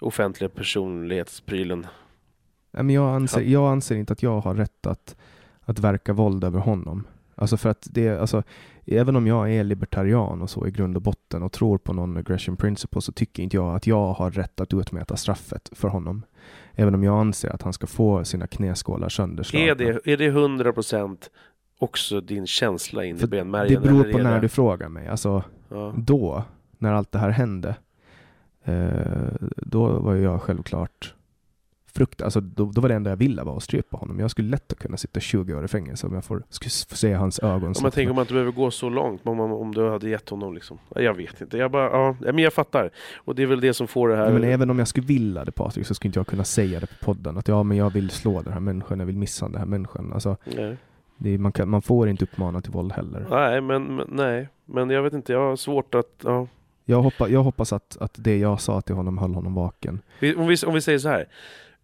offentliga 0.00 0.48
personlighetsprylen. 0.48 1.86
Men 2.70 2.90
jag, 2.90 3.14
anser, 3.14 3.40
Ja. 3.40 3.46
jag 3.46 3.72
anser 3.72 3.96
inte 3.96 4.12
att 4.12 4.22
jag 4.22 4.40
har 4.40 4.54
rätt 4.54 4.86
att, 4.86 5.16
att 5.60 5.78
verka 5.78 6.12
våld 6.12 6.44
över 6.44 6.60
honom. 6.60 7.04
Alltså 7.34 7.56
för 7.56 7.68
att 7.68 7.86
det, 7.90 8.08
alltså, 8.20 8.42
även 8.86 9.16
om 9.16 9.26
jag 9.26 9.52
är 9.52 9.64
libertarian 9.64 10.42
och 10.42 10.50
så 10.50 10.66
i 10.66 10.70
grund 10.70 10.96
och 10.96 11.02
botten 11.02 11.42
och 11.42 11.52
tror 11.52 11.78
på 11.78 11.92
non-aggression 11.92 12.56
principle 12.56 13.00
så 13.00 13.12
tycker 13.12 13.42
inte 13.42 13.56
jag 13.56 13.76
att 13.76 13.86
jag 13.86 14.12
har 14.12 14.30
rätt 14.30 14.60
att 14.60 14.74
utmäta 14.74 15.16
straffet 15.16 15.70
för 15.72 15.88
honom. 15.88 16.22
Även 16.78 16.94
om 16.94 17.04
jag 17.04 17.18
anser 17.20 17.54
att 17.54 17.62
han 17.62 17.72
ska 17.72 17.86
få 17.86 18.24
sina 18.24 18.46
knäskålar 18.46 19.08
sönderslagna. 19.08 19.66
Är 19.70 19.74
det, 19.74 20.06
är 20.12 20.16
det 20.16 20.30
100% 20.30 21.16
också 21.78 22.20
din 22.20 22.46
känsla 22.46 23.04
in 23.04 23.16
i 23.16 23.18
För 23.18 23.26
benmärgen? 23.26 23.74
det 23.82 23.88
beror 23.88 24.02
på 24.12 24.18
är 24.18 24.22
när 24.22 24.34
det- 24.34 24.40
du 24.40 24.48
frågar 24.48 24.88
mig. 24.88 25.08
Alltså, 25.08 25.42
Ja. 25.68 25.94
då, 25.96 26.42
när 26.78 26.92
allt 26.92 27.12
det 27.12 27.18
här 27.18 27.30
hände, 27.30 27.74
eh, 28.64 29.46
då 29.56 29.86
var 29.88 30.14
jag 30.14 30.42
självklart 30.42 31.14
frukt, 31.96 32.22
alltså 32.22 32.40
då, 32.40 32.64
då 32.64 32.80
var 32.80 32.88
det 32.88 32.94
enda 32.94 33.10
jag 33.10 33.16
ville 33.16 33.42
var 33.42 33.56
att 33.56 33.62
strypa 33.62 33.96
honom. 33.96 34.20
Jag 34.20 34.30
skulle 34.30 34.48
lätt 34.48 34.74
kunna 34.78 34.96
sitta 34.96 35.20
20 35.20 35.54
år 35.54 35.64
i 35.64 35.68
fängelse 35.68 36.06
om 36.06 36.14
jag 36.14 36.24
får, 36.24 36.42
skulle 36.48 36.70
se 36.70 37.12
hans 37.12 37.38
ögon 37.38 37.68
Om 37.68 37.74
man 37.82 37.90
tänker 37.90 38.10
om 38.10 38.16
man 38.16 38.22
inte 38.22 38.32
behöver 38.32 38.52
gå 38.52 38.70
så 38.70 38.88
långt, 38.88 39.26
om, 39.26 39.40
om, 39.40 39.74
du 39.74 39.90
hade 39.90 40.08
gett 40.08 40.28
honom 40.28 40.54
liksom. 40.54 40.78
Ja, 40.94 41.00
Jag 41.00 41.14
vet 41.14 41.40
inte, 41.40 41.56
jag 41.56 41.70
bara, 41.70 41.90
ja, 41.90 42.16
men 42.20 42.38
jag 42.38 42.52
fattar. 42.52 42.90
Och 43.16 43.34
det 43.34 43.42
är 43.42 43.46
väl 43.46 43.60
det 43.60 43.74
som 43.74 43.88
får 43.88 44.08
det 44.08 44.16
här... 44.16 44.24
Ja, 44.24 44.32
men 44.32 44.44
även 44.44 44.70
om 44.70 44.78
jag 44.78 44.88
skulle 44.88 45.06
vilja 45.06 45.44
det 45.44 45.52
Patrik 45.52 45.86
så 45.86 45.94
skulle 45.94 46.08
inte 46.08 46.18
jag 46.18 46.26
kunna 46.26 46.44
säga 46.44 46.80
det 46.80 46.86
på 46.86 47.04
podden 47.04 47.38
att 47.38 47.48
ja 47.48 47.62
men 47.62 47.76
jag 47.76 47.90
vill 47.90 48.10
slå 48.10 48.42
den 48.42 48.52
här 48.52 48.60
människan, 48.60 48.98
jag 48.98 49.06
vill 49.06 49.16
missa 49.16 49.48
den 49.48 49.58
här 49.58 49.66
människan. 49.66 50.12
Alltså, 50.12 50.36
Nej. 50.44 50.76
är, 51.24 51.38
man, 51.38 51.52
kan, 51.52 51.68
man 51.68 51.82
får 51.82 52.08
inte 52.08 52.24
uppmana 52.24 52.60
till 52.60 52.72
våld 52.72 52.92
heller. 52.92 53.26
Nej, 53.30 53.60
men, 53.60 53.96
men 53.96 54.08
nej. 54.10 54.48
Men 54.64 54.90
jag 54.90 55.02
vet 55.02 55.12
inte, 55.12 55.32
jag 55.32 55.40
har 55.40 55.56
svårt 55.56 55.94
att... 55.94 56.20
Ja. 56.24 56.46
Jag, 56.88 57.02
hoppa, 57.02 57.28
jag 57.28 57.42
hoppas 57.42 57.72
att, 57.72 57.96
att 58.00 58.12
det 58.18 58.38
jag 58.38 58.60
sa 58.60 58.80
till 58.80 58.94
honom 58.94 59.18
höll 59.18 59.34
honom 59.34 59.54
vaken. 59.54 60.00
Om, 60.36 60.46
vi, 60.46 60.56
om 60.66 60.74
vi 60.74 60.80
säger 60.80 60.98
så 60.98 61.08
här. 61.08 61.28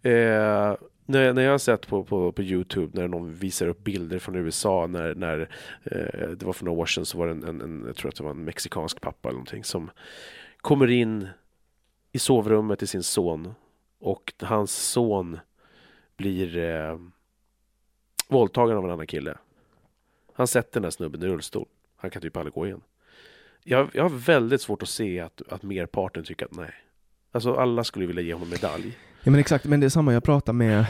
Eh, 0.03 0.77
när, 1.07 1.33
när 1.33 1.43
jag 1.43 1.51
har 1.51 1.59
sett 1.59 1.87
på, 1.87 2.05
på, 2.05 2.33
på 2.33 2.43
Youtube 2.43 3.01
när 3.01 3.09
någon 3.09 3.35
visar 3.35 3.67
upp 3.67 3.85
bilder 3.85 4.19
från 4.19 4.37
USA 4.37 4.87
när, 4.87 5.15
när 5.15 5.49
eh, 5.83 6.29
det 6.29 6.43
var 6.43 6.53
för 6.53 6.65
några 6.65 6.81
år 6.81 6.87
sedan 6.87 7.07
så 7.07 7.19
var 7.19 7.27
det 7.27 7.33
en, 7.33 7.45
en, 7.45 7.61
en, 7.61 7.85
jag 7.87 7.97
tror 7.97 8.09
att 8.09 8.17
det 8.17 8.25
var 8.25 8.31
en 8.31 8.45
mexikansk 8.45 9.01
pappa 9.01 9.29
eller 9.29 9.37
någonting 9.37 9.65
som 9.65 9.91
kommer 10.57 10.91
in 10.91 11.29
i 12.13 12.19
sovrummet 12.19 12.79
till 12.79 12.89
sin 12.89 13.03
son 13.03 13.55
och 13.99 14.33
hans 14.41 14.73
son 14.73 15.39
blir 16.17 16.57
eh, 16.57 16.99
våldtagen 18.29 18.77
av 18.77 18.85
en 18.85 18.91
annan 18.91 19.07
kille. 19.07 19.39
Han 20.35 20.47
sätter 20.47 20.81
den 20.81 20.85
här 20.85 20.91
snubben 20.91 21.23
i 21.23 21.27
rullstol. 21.27 21.69
Han 21.97 22.11
kan 22.11 22.23
typ 22.23 22.37
aldrig 22.37 22.55
gå 22.55 22.67
igen. 22.67 22.81
Jag, 23.65 23.91
jag 23.95 24.03
har 24.03 24.11
väldigt 24.11 24.61
svårt 24.61 24.83
att 24.83 24.89
se 24.89 25.21
att, 25.21 25.43
att 25.49 25.63
merparten 25.63 26.25
tycker 26.25 26.47
att 26.47 26.55
nej, 26.55 26.75
Alltså 27.33 27.55
alla 27.55 27.85
skulle 27.85 28.07
vilja 28.07 28.23
ge 28.23 28.33
honom 28.33 28.51
medalj. 28.51 28.99
Ja 29.25 29.31
men 29.31 29.41
exakt, 29.41 29.65
men 29.65 29.81
det 29.81 29.87
är 29.87 29.91
samma 29.91 30.13
jag 30.13 30.25
pratar 30.25 30.53
med 30.53 30.87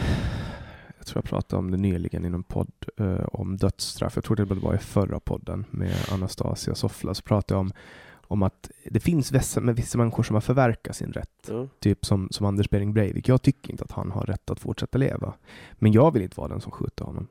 jag 1.03 1.07
tror 1.07 1.19
jag 1.19 1.25
pratade 1.25 1.59
om 1.59 1.71
det 1.71 1.77
nyligen 1.77 2.25
i 2.25 2.31
någon 2.31 2.43
podd 2.43 2.73
eh, 2.97 3.25
om 3.25 3.57
dödsstraff. 3.57 4.13
Jag 4.15 4.25
tror 4.25 4.37
det 4.37 4.45
var 4.45 4.75
i 4.75 4.79
förra 4.79 5.21
podden 5.21 5.65
med 5.71 5.97
Anastasia 6.13 6.75
Soffla. 6.75 7.15
Så 7.15 7.23
pratade 7.23 7.55
jag 7.55 7.61
om, 7.61 7.73
om 8.13 8.43
att 8.43 8.71
det 8.91 9.01
finns 9.01 9.33
vissa, 9.33 9.61
med 9.61 9.77
vissa 9.77 9.99
människor 9.99 10.23
som 10.23 10.35
har 10.35 10.41
förverkat 10.41 10.97
sin 10.97 11.13
rätt. 11.13 11.49
Ja. 11.49 11.69
Typ 11.79 12.07
som, 12.07 12.29
som 12.31 12.47
Anders 12.47 12.71
Behring 12.71 12.93
Breivik. 12.93 13.29
Jag 13.29 13.43
tycker 13.43 13.71
inte 13.71 13.85
att 13.85 13.93
han 13.93 14.11
har 14.11 14.27
rätt 14.27 14.51
att 14.51 14.61
fortsätta 14.61 14.99
leva. 14.99 15.35
Men 15.73 15.93
jag 15.93 16.13
vill 16.13 16.23
inte 16.23 16.41
vara 16.41 16.49
den 16.49 16.61
som 16.61 16.73
skjuter 16.73 17.05
honom. 17.05 17.27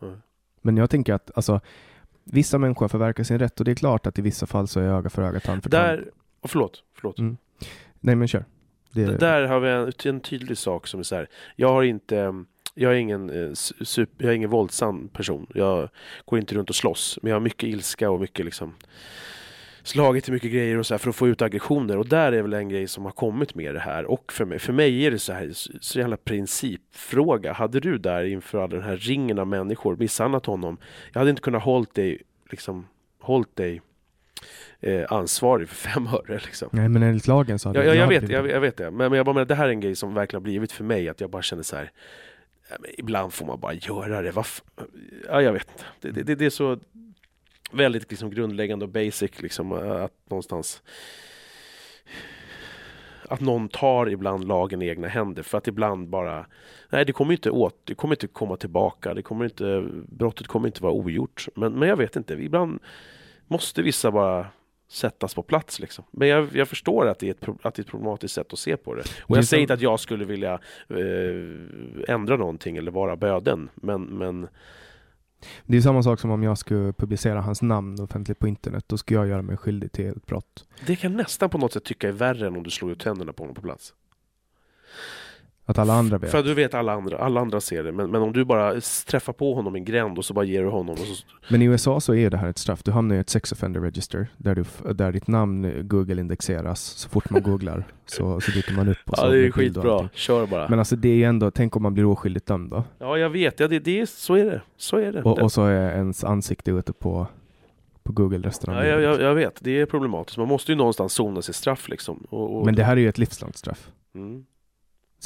Nej. 0.00 0.16
Men 0.62 0.76
jag 0.76 0.90
tänker 0.90 1.14
att 1.14 1.30
alltså, 1.34 1.60
vissa 2.24 2.58
människor 2.58 2.84
har 2.84 2.88
förverkat 2.88 3.26
sin 3.26 3.38
rätt 3.38 3.58
och 3.58 3.64
det 3.64 3.70
är 3.70 3.74
klart 3.74 4.06
att 4.06 4.18
i 4.18 4.22
vissa 4.22 4.46
fall 4.46 4.68
så 4.68 4.80
är 4.80 4.84
öga 4.84 5.10
för 5.10 5.22
öga, 5.22 5.40
tand 5.40 5.62
för 5.62 5.70
tand. 5.70 5.82
Där, 5.82 6.10
och 6.40 6.50
förlåt, 6.50 6.82
förlåt. 6.94 7.18
Mm. 7.18 7.36
Nej 8.00 8.16
men 8.16 8.28
kör. 8.28 8.44
Det, 8.96 9.16
Där 9.16 9.42
har 9.46 9.60
vi 9.60 9.70
en, 9.70 9.92
en 10.14 10.20
tydlig 10.20 10.58
sak 10.58 10.86
som 10.86 11.00
är 11.00 11.04
så 11.04 11.14
här. 11.14 11.28
Jag 11.56 11.68
har 11.68 11.82
inte 11.82 12.44
jag 12.78 12.92
är 12.92 12.96
ingen, 12.96 13.30
eh, 13.30 13.50
su- 13.50 13.84
super, 13.84 14.24
jag 14.24 14.30
är 14.30 14.36
ingen 14.36 14.50
våldsam 14.50 15.08
person. 15.08 15.46
Jag 15.54 15.88
går 16.24 16.38
inte 16.38 16.54
runt 16.54 16.70
och 16.70 16.76
slåss. 16.76 17.18
Men 17.22 17.30
jag 17.30 17.36
har 17.36 17.40
mycket 17.40 17.68
ilska 17.68 18.10
och 18.10 18.20
mycket 18.20 18.44
liksom 18.44 18.74
slagit 19.82 20.24
till 20.24 20.32
mycket 20.32 20.52
grejer 20.52 20.78
och 20.78 20.86
så 20.86 20.94
här 20.94 20.98
för 20.98 21.10
att 21.10 21.16
få 21.16 21.28
ut 21.28 21.42
aggressioner. 21.42 21.98
Och 21.98 22.08
där 22.08 22.32
är 22.32 22.42
väl 22.42 22.52
en 22.52 22.68
grej 22.68 22.88
som 22.88 23.04
har 23.04 23.12
kommit 23.12 23.54
med 23.54 23.74
det 23.74 23.80
här. 23.80 24.04
Och 24.04 24.32
för 24.32 24.44
mig, 24.44 24.58
för 24.58 24.72
mig 24.72 25.06
är 25.06 25.10
det 25.10 25.18
så 25.18 25.32
här, 25.32 25.50
så, 25.52 25.72
så 25.80 25.98
jävla 25.98 26.16
principfråga. 26.16 27.52
Hade 27.52 27.80
du 27.80 27.98
där 27.98 28.24
inför 28.24 28.58
all 28.58 28.70
den 28.70 28.82
här 28.82 28.96
ringen 28.96 29.38
av 29.38 29.46
människor 29.46 29.96
misshandlat 29.96 30.46
honom. 30.46 30.78
Jag 31.12 31.20
hade 31.20 31.30
inte 31.30 31.42
kunnat 31.42 31.62
hållt 31.62 31.94
dig, 31.94 32.22
liksom, 32.50 32.86
hållt 33.20 33.56
dig 33.56 33.80
eh, 34.80 35.04
ansvarig 35.12 35.68
för 35.68 35.74
fem 35.90 36.06
öre 36.06 36.40
liksom. 36.44 36.68
Nej 36.72 36.88
men 36.88 37.02
enligt 37.02 37.26
lagen 37.26 37.58
så 37.58 37.68
hade 37.68 37.78
Ja, 37.78 37.84
ja, 37.84 37.94
jag, 37.94 38.02
hade 38.06 38.20
vet, 38.20 38.30
jag, 38.30 38.50
jag 38.50 38.60
vet 38.60 38.76
det. 38.76 38.90
Men, 38.90 39.10
men 39.10 39.12
jag 39.16 39.26
bara 39.26 39.32
menar, 39.34 39.44
det 39.46 39.54
här 39.54 39.66
är 39.66 39.70
en 39.70 39.80
grej 39.80 39.96
som 39.96 40.14
verkligen 40.14 40.40
har 40.40 40.44
blivit 40.44 40.72
för 40.72 40.84
mig. 40.84 41.08
Att 41.08 41.20
jag 41.20 41.30
bara 41.30 41.42
känner 41.42 41.62
så 41.62 41.76
här. 41.76 41.90
ibland 42.98 43.32
får 43.32 43.46
man 43.46 43.60
bara 43.60 43.72
göra 43.74 44.22
det. 44.22 44.30
Vad 44.30 44.44
f- 44.44 44.62
ja, 45.28 45.42
jag 45.42 45.52
vet. 45.52 45.84
Det, 46.00 46.10
det, 46.10 46.22
det, 46.22 46.34
det 46.34 46.46
är 46.46 46.50
så 46.50 46.78
väldigt 47.72 48.10
liksom, 48.10 48.30
grundläggande 48.30 48.84
och 48.84 48.90
basic. 48.90 49.42
Liksom, 49.42 49.72
att 49.72 50.12
någonstans 50.30 50.82
att 53.28 53.40
någon 53.40 53.68
tar 53.68 54.08
ibland 54.08 54.48
lagen 54.48 54.82
i 54.82 54.88
egna 54.88 55.08
händer 55.08 55.42
för 55.42 55.58
att 55.58 55.68
ibland 55.68 56.08
bara 56.08 56.46
Nej 56.90 57.04
det 57.04 57.12
kommer 57.12 57.32
inte 57.32 57.50
åt, 57.50 57.80
det 57.84 57.94
kommer 57.94 58.14
inte 58.14 58.26
komma 58.26 58.56
tillbaka, 58.56 59.14
det 59.14 59.22
kommer 59.22 59.44
inte, 59.44 59.88
brottet 60.08 60.46
kommer 60.46 60.66
inte 60.68 60.82
vara 60.82 60.92
ogjort. 60.92 61.48
Men, 61.54 61.72
men 61.72 61.88
jag 61.88 61.96
vet 61.96 62.16
inte, 62.16 62.34
ibland 62.34 62.80
måste 63.48 63.82
vissa 63.82 64.10
bara 64.10 64.46
sättas 64.88 65.34
på 65.34 65.42
plats 65.42 65.80
liksom. 65.80 66.04
Men 66.10 66.28
jag, 66.28 66.56
jag 66.56 66.68
förstår 66.68 67.06
att 67.06 67.18
det, 67.18 67.26
är 67.26 67.30
ett, 67.30 67.48
att 67.62 67.74
det 67.74 67.80
är 67.80 67.84
ett 67.84 67.90
problematiskt 67.90 68.34
sätt 68.34 68.52
att 68.52 68.58
se 68.58 68.76
på 68.76 68.94
det. 68.94 69.02
Och 69.20 69.36
jag 69.36 69.44
säger 69.44 69.60
inte 69.60 69.74
att 69.74 69.80
jag 69.80 70.00
skulle 70.00 70.24
vilja 70.24 70.52
eh, 70.88 72.14
ändra 72.14 72.36
någonting 72.36 72.76
eller 72.76 72.90
vara 72.90 73.16
böden. 73.16 73.68
Men, 73.74 74.02
men 74.02 74.48
Det 75.64 75.76
är 75.76 75.80
samma 75.80 76.02
sak 76.02 76.20
som 76.20 76.30
om 76.30 76.42
jag 76.42 76.58
skulle 76.58 76.92
publicera 76.92 77.40
hans 77.40 77.62
namn 77.62 78.00
offentligt 78.00 78.38
på 78.38 78.48
internet. 78.48 78.84
Då 78.86 78.98
skulle 78.98 79.20
jag 79.20 79.28
göra 79.28 79.42
mig 79.42 79.56
skyldig 79.56 79.92
till 79.92 80.06
ett 80.06 80.26
brott. 80.26 80.66
det 80.86 80.96
kan 80.96 81.12
nästan 81.12 81.50
på 81.50 81.58
något 81.58 81.72
sätt 81.72 81.84
tycka 81.84 82.08
är 82.08 82.12
värre 82.12 82.46
än 82.46 82.56
om 82.56 82.62
du 82.62 82.70
slår 82.70 82.92
ut 82.92 83.00
tänderna 83.00 83.32
på 83.32 83.42
honom 83.42 83.54
på 83.54 83.62
plats. 83.62 83.94
Att 85.68 85.78
alla 85.78 85.92
andra 85.94 86.18
vet. 86.18 86.30
För 86.30 86.38
att 86.38 86.44
du 86.44 86.54
vet 86.54 86.74
alla 86.74 86.92
andra, 86.92 87.18
alla 87.18 87.40
andra 87.40 87.60
ser 87.60 87.84
det. 87.84 87.92
Men, 87.92 88.10
men 88.10 88.22
om 88.22 88.32
du 88.32 88.44
bara 88.44 88.80
träffar 89.06 89.32
på 89.32 89.54
honom 89.54 89.76
i 89.76 89.78
en 89.78 89.84
gränd 89.84 90.18
och 90.18 90.24
så 90.24 90.34
bara 90.34 90.44
ger 90.44 90.62
du 90.62 90.68
honom. 90.68 90.96
Så, 90.96 91.24
Men 91.48 91.62
i 91.62 91.64
USA 91.64 92.00
så 92.00 92.14
är 92.14 92.30
det 92.30 92.36
här 92.36 92.48
ett 92.48 92.58
straff. 92.58 92.82
Du 92.82 92.90
hamnar 92.90 93.16
i 93.16 93.18
ett 93.18 93.30
sex 93.30 93.52
offender 93.52 93.80
register 93.80 94.28
där, 94.36 94.54
du, 94.54 94.64
där 94.94 95.12
ditt 95.12 95.26
namn 95.26 95.64
eh, 95.64 95.82
Google-indexeras 95.82 96.80
så 96.80 97.08
fort 97.08 97.30
man 97.30 97.42
googlar. 97.42 97.84
Så, 98.08 98.40
så 98.40 98.50
dyker 98.50 98.72
man 98.72 98.88
upp. 98.88 98.96
Och 99.06 99.18
så 99.18 99.24
ja 99.24 99.30
det 99.30 99.46
är 99.46 99.50
skitbra, 99.50 100.08
kör 100.12 100.46
bara. 100.46 100.68
Men 100.68 100.78
alltså 100.78 100.96
det 100.96 101.08
är 101.08 101.14
ju 101.14 101.24
ändå, 101.24 101.50
tänk 101.50 101.76
om 101.76 101.82
man 101.82 101.94
blir 101.94 102.04
oskyldigt 102.04 102.46
dömd 102.46 102.70
då. 102.70 102.84
ja 102.98 103.18
jag 103.18 103.30
vet, 103.30 103.60
ja, 103.60 103.68
det, 103.68 103.78
det 103.78 104.00
är, 104.00 104.06
så 104.06 104.34
är 104.34 104.44
det. 104.44 104.62
Så 104.76 104.96
är 104.96 105.12
det. 105.12 105.22
Och, 105.22 105.38
och 105.38 105.52
så 105.52 105.64
är 105.64 105.90
ens 105.90 106.24
ansikte 106.24 106.70
ute 106.70 106.92
på, 106.92 107.26
på 108.02 108.12
Google 108.12 108.48
resten 108.48 108.74
av 108.74 108.84
ja, 108.84 108.86
jag, 108.86 109.02
jag, 109.02 109.20
jag 109.20 109.34
vet, 109.34 109.58
det 109.60 109.80
är 109.80 109.86
problematiskt. 109.86 110.38
Man 110.38 110.48
måste 110.48 110.72
ju 110.72 110.78
någonstans 110.78 111.12
sona 111.12 111.42
sitt 111.42 111.56
straff 111.56 111.88
liksom. 111.88 112.26
Och, 112.30 112.58
och, 112.58 112.64
Men 112.64 112.74
det 112.74 112.84
här 112.84 112.96
är 112.96 113.00
ju 113.00 113.08
ett 113.08 113.18
livslångt 113.18 113.56
straff. 113.56 113.90
Mm. 114.14 114.44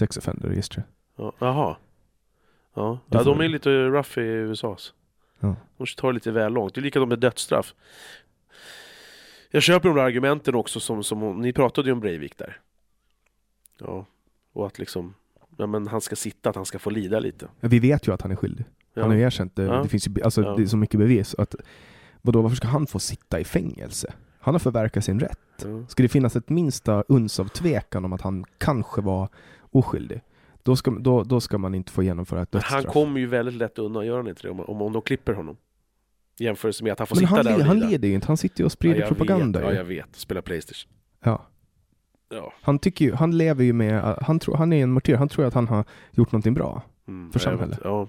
Sex 0.01 0.16
offender 0.16 0.48
register. 0.48 0.84
Ja, 1.16 1.32
jaha. 1.38 1.76
Ja, 2.74 2.98
ja 3.09 3.22
de 3.22 3.40
är 3.40 3.48
lite 3.48 3.70
rough 3.70 4.18
i 4.18 4.22
USA. 4.22 4.76
Ja. 5.40 5.57
De 5.76 5.86
tar 5.86 6.09
det 6.09 6.14
lite 6.14 6.30
väl 6.30 6.53
långt. 6.53 6.74
Det 6.74 6.80
är 6.80 6.82
likadant 6.82 7.09
med 7.09 7.18
dödsstraff. 7.18 7.74
Jag 9.51 9.62
köper 9.62 9.88
de 9.88 9.96
där 9.96 10.05
argumenten 10.05 10.55
också 10.55 10.80
som, 10.80 11.05
som 11.05 11.40
ni 11.40 11.53
pratade 11.53 11.88
ju 11.88 11.92
om 11.92 12.01
Breivik 12.01 12.38
där. 12.38 12.61
Ja, 13.78 14.07
och 14.53 14.66
att 14.66 14.78
liksom, 14.78 15.14
ja 15.57 15.66
men 15.66 15.86
han 15.86 16.01
ska 16.01 16.16
sitta, 16.16 16.51
att 16.51 16.57
han 16.57 16.66
ska 16.66 16.78
få 16.78 16.90
lida 16.90 17.20
lite. 17.20 17.48
Ja, 17.61 17.68
Vi 17.68 17.78
vet 17.78 18.09
ju 18.09 18.12
att 18.12 18.22
han 18.22 18.30
är 18.30 18.36
skyldig. 18.36 18.64
Ja. 18.94 19.03
Han 19.03 19.11
har 19.11 19.16
ju 19.16 19.22
erkänt 19.22 19.57
det. 19.57 19.62
Ja. 19.62 19.82
Det 19.82 19.88
finns 19.88 20.09
ju 20.09 20.22
alltså, 20.22 20.55
det 20.55 20.62
är 20.62 20.66
så 20.66 20.76
mycket 20.76 21.01
bevis. 21.01 21.34
Att, 21.34 21.55
vadå, 22.22 22.42
varför 22.42 22.57
ska 22.57 22.68
han 22.68 22.86
få 22.86 22.98
sitta 22.98 23.40
i 23.40 23.44
fängelse? 23.44 24.12
Han 24.38 24.55
har 24.55 24.59
förverkat 24.59 25.05
sin 25.05 25.20
rätt. 25.20 25.66
Ska 25.88 26.03
det 26.03 26.09
finnas 26.09 26.36
ett 26.36 26.48
minsta 26.48 27.05
uns 27.09 27.40
av 27.40 27.48
tvekan 27.48 28.05
om 28.05 28.12
att 28.12 28.20
han 28.20 28.44
kanske 28.59 29.01
var 29.01 29.28
oskyldig, 29.71 30.21
då 30.62 30.77
ska, 30.77 30.91
då, 30.91 31.23
då 31.23 31.41
ska 31.41 31.59
man 31.59 31.75
inte 31.75 31.93
få 31.93 32.03
genomföra 32.03 32.43
ett 32.43 32.53
Men 32.53 32.62
han 32.64 32.77
dödsstraff. 32.77 32.93
kommer 32.93 33.21
ju 33.21 33.27
väldigt 33.27 33.55
lätt 33.55 33.79
undan, 33.79 34.07
gör 34.07 34.16
han 34.16 34.29
inte 34.29 34.43
det? 34.43 34.51
Om, 34.51 34.61
om, 34.61 34.83
om 34.83 34.93
de 34.93 35.03
klipper 35.03 35.33
honom. 35.33 35.57
Jämförelse 36.39 36.85
med 36.85 36.93
att 36.93 36.99
han 36.99 37.07
får 37.07 37.16
Men 37.16 37.21
sitta 37.21 37.37
han, 37.37 37.45
där 37.45 37.59
och 37.59 37.64
han 37.64 37.79
leder 37.81 38.09
ju 38.09 38.14
inte, 38.14 38.27
han 38.27 38.37
sitter 38.37 38.61
ju 38.61 38.64
och 38.64 38.73
sprider 38.73 39.01
ja, 39.01 39.07
propaganda. 39.07 39.61
Vet, 39.61 39.68
ja, 39.68 39.75
jag 39.75 39.85
vet. 39.85 40.16
Spela 40.16 40.43
Playstation. 40.43 40.93
Ja. 41.25 41.47
Ja. 42.29 42.53
Han, 42.62 42.79
tycker 42.79 43.05
ju, 43.05 43.14
han 43.14 43.39
lever 43.39 43.64
ju 43.64 43.73
med, 43.73 44.18
han, 44.23 44.39
tror, 44.39 44.57
han 44.57 44.73
är 44.73 44.83
en 44.83 44.93
martyr, 44.93 45.14
han 45.14 45.29
tror 45.29 45.45
att 45.45 45.55
han 45.55 45.68
har 45.68 45.85
gjort 46.11 46.33
någonting 46.33 46.55
bra. 46.55 46.83
Mm, 47.09 47.33
För 47.33 47.39
vet. 47.39 47.43
samhället. 47.43 47.79
Ja. 47.85 48.09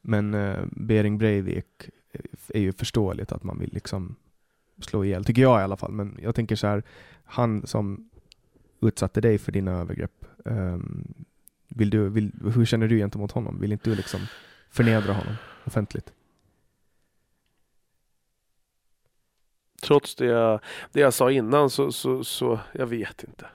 Men 0.00 0.34
eh, 0.34 0.64
Bering 0.70 1.18
Breivik 1.18 1.66
är 2.48 2.60
ju 2.60 2.72
förståeligt 2.72 3.32
att 3.32 3.42
man 3.42 3.58
vill 3.58 3.70
liksom 3.72 4.16
slå 4.78 5.04
ihjäl, 5.04 5.24
tycker 5.24 5.42
jag 5.42 5.60
i 5.60 5.64
alla 5.64 5.76
fall. 5.76 5.92
Men 5.92 6.18
jag 6.22 6.34
tänker 6.34 6.56
så 6.56 6.66
här, 6.66 6.82
han 7.24 7.66
som 7.66 8.10
utsatte 8.80 9.20
dig 9.20 9.38
för 9.38 9.52
dina 9.52 9.72
övergrepp, 9.72 10.24
um, 10.44 11.14
vill 11.68 11.90
du, 11.90 12.08
vill, 12.08 12.32
hur 12.54 12.64
känner 12.64 12.88
du 12.88 12.98
gentemot 12.98 13.32
honom? 13.32 13.60
Vill 13.60 13.72
inte 13.72 13.90
du 13.90 13.96
liksom 13.96 14.20
förnedra 14.70 15.12
honom 15.12 15.34
offentligt? 15.64 16.12
Trots 19.82 20.14
det 20.14 20.26
jag, 20.26 20.60
det 20.92 21.00
jag 21.00 21.14
sa 21.14 21.30
innan 21.30 21.70
så, 21.70 21.92
så, 21.92 22.24
så, 22.24 22.60
jag 22.72 22.86
vet 22.86 23.24
inte. 23.24 23.46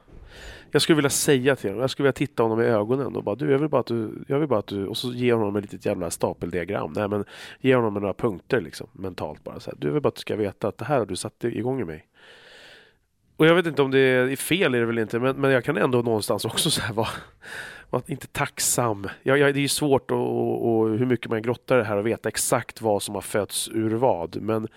Jag 0.71 0.81
skulle 0.81 0.95
vilja 0.95 1.09
säga 1.09 1.55
till 1.55 1.69
honom, 1.69 1.81
jag 1.81 1.89
skulle 1.89 2.03
vilja 2.03 2.13
titta 2.13 2.43
honom 2.43 2.61
i 2.61 2.65
ögonen 2.65 3.15
och 3.15 3.23
bara 3.23 3.35
du, 3.35 3.51
jag 3.51 3.59
vill 3.59 3.69
bara 3.69 3.81
att 3.81 3.87
du, 3.87 4.25
jag 4.27 4.39
vill 4.39 4.47
bara 4.47 4.59
att 4.59 4.67
du, 4.67 4.87
och 4.87 4.97
så 4.97 5.13
ge 5.13 5.33
honom 5.33 5.55
ett 5.55 5.61
litet 5.61 5.85
jävla 5.85 6.09
stapeldiagram. 6.09 6.93
Nej 6.95 7.07
men, 7.07 7.25
ge 7.59 7.75
honom 7.75 7.93
några 7.93 8.13
punkter 8.13 8.61
liksom, 8.61 8.87
mentalt 8.93 9.43
bara. 9.43 9.59
Så 9.59 9.71
här. 9.71 9.77
Du, 9.79 9.87
jag 9.87 9.93
vill 9.93 10.01
bara 10.01 10.09
att 10.09 10.15
du 10.15 10.21
ska 10.21 10.35
veta 10.35 10.67
att 10.67 10.77
det 10.77 10.85
här 10.85 10.99
har 10.99 11.05
du 11.05 11.15
satt 11.15 11.43
igång 11.43 11.81
i 11.81 11.83
mig. 11.83 12.05
Och 13.37 13.45
jag 13.45 13.55
vet 13.55 13.65
inte 13.65 13.81
om 13.81 13.91
det 13.91 13.99
är 13.99 14.35
fel, 14.35 14.75
är 14.75 14.79
det 14.79 14.85
väl 14.85 14.99
inte, 14.99 15.19
men, 15.19 15.35
men 15.35 15.51
jag 15.51 15.63
kan 15.63 15.77
ändå 15.77 16.01
någonstans 16.01 16.45
också 16.45 16.69
så 16.69 16.81
här 16.81 16.93
vara, 16.93 17.07
vara 17.89 18.01
inte 18.07 18.27
tacksam. 18.27 19.07
Jag, 19.23 19.37
jag, 19.37 19.53
det 19.53 19.59
är 19.59 19.61
ju 19.61 19.67
svårt 19.67 20.11
och, 20.11 20.17
och, 20.17 20.79
och 20.79 20.89
hur 20.89 21.05
mycket 21.05 21.29
man 21.29 21.41
grottar 21.41 21.75
i 21.75 21.79
det 21.79 21.85
här 21.85 21.97
och 21.97 22.07
veta 22.07 22.29
exakt 22.29 22.81
vad 22.81 23.03
som 23.03 23.15
har 23.15 23.21
fötts 23.21 23.69
ur 23.73 23.89
vad, 23.89 24.41
men 24.41 24.67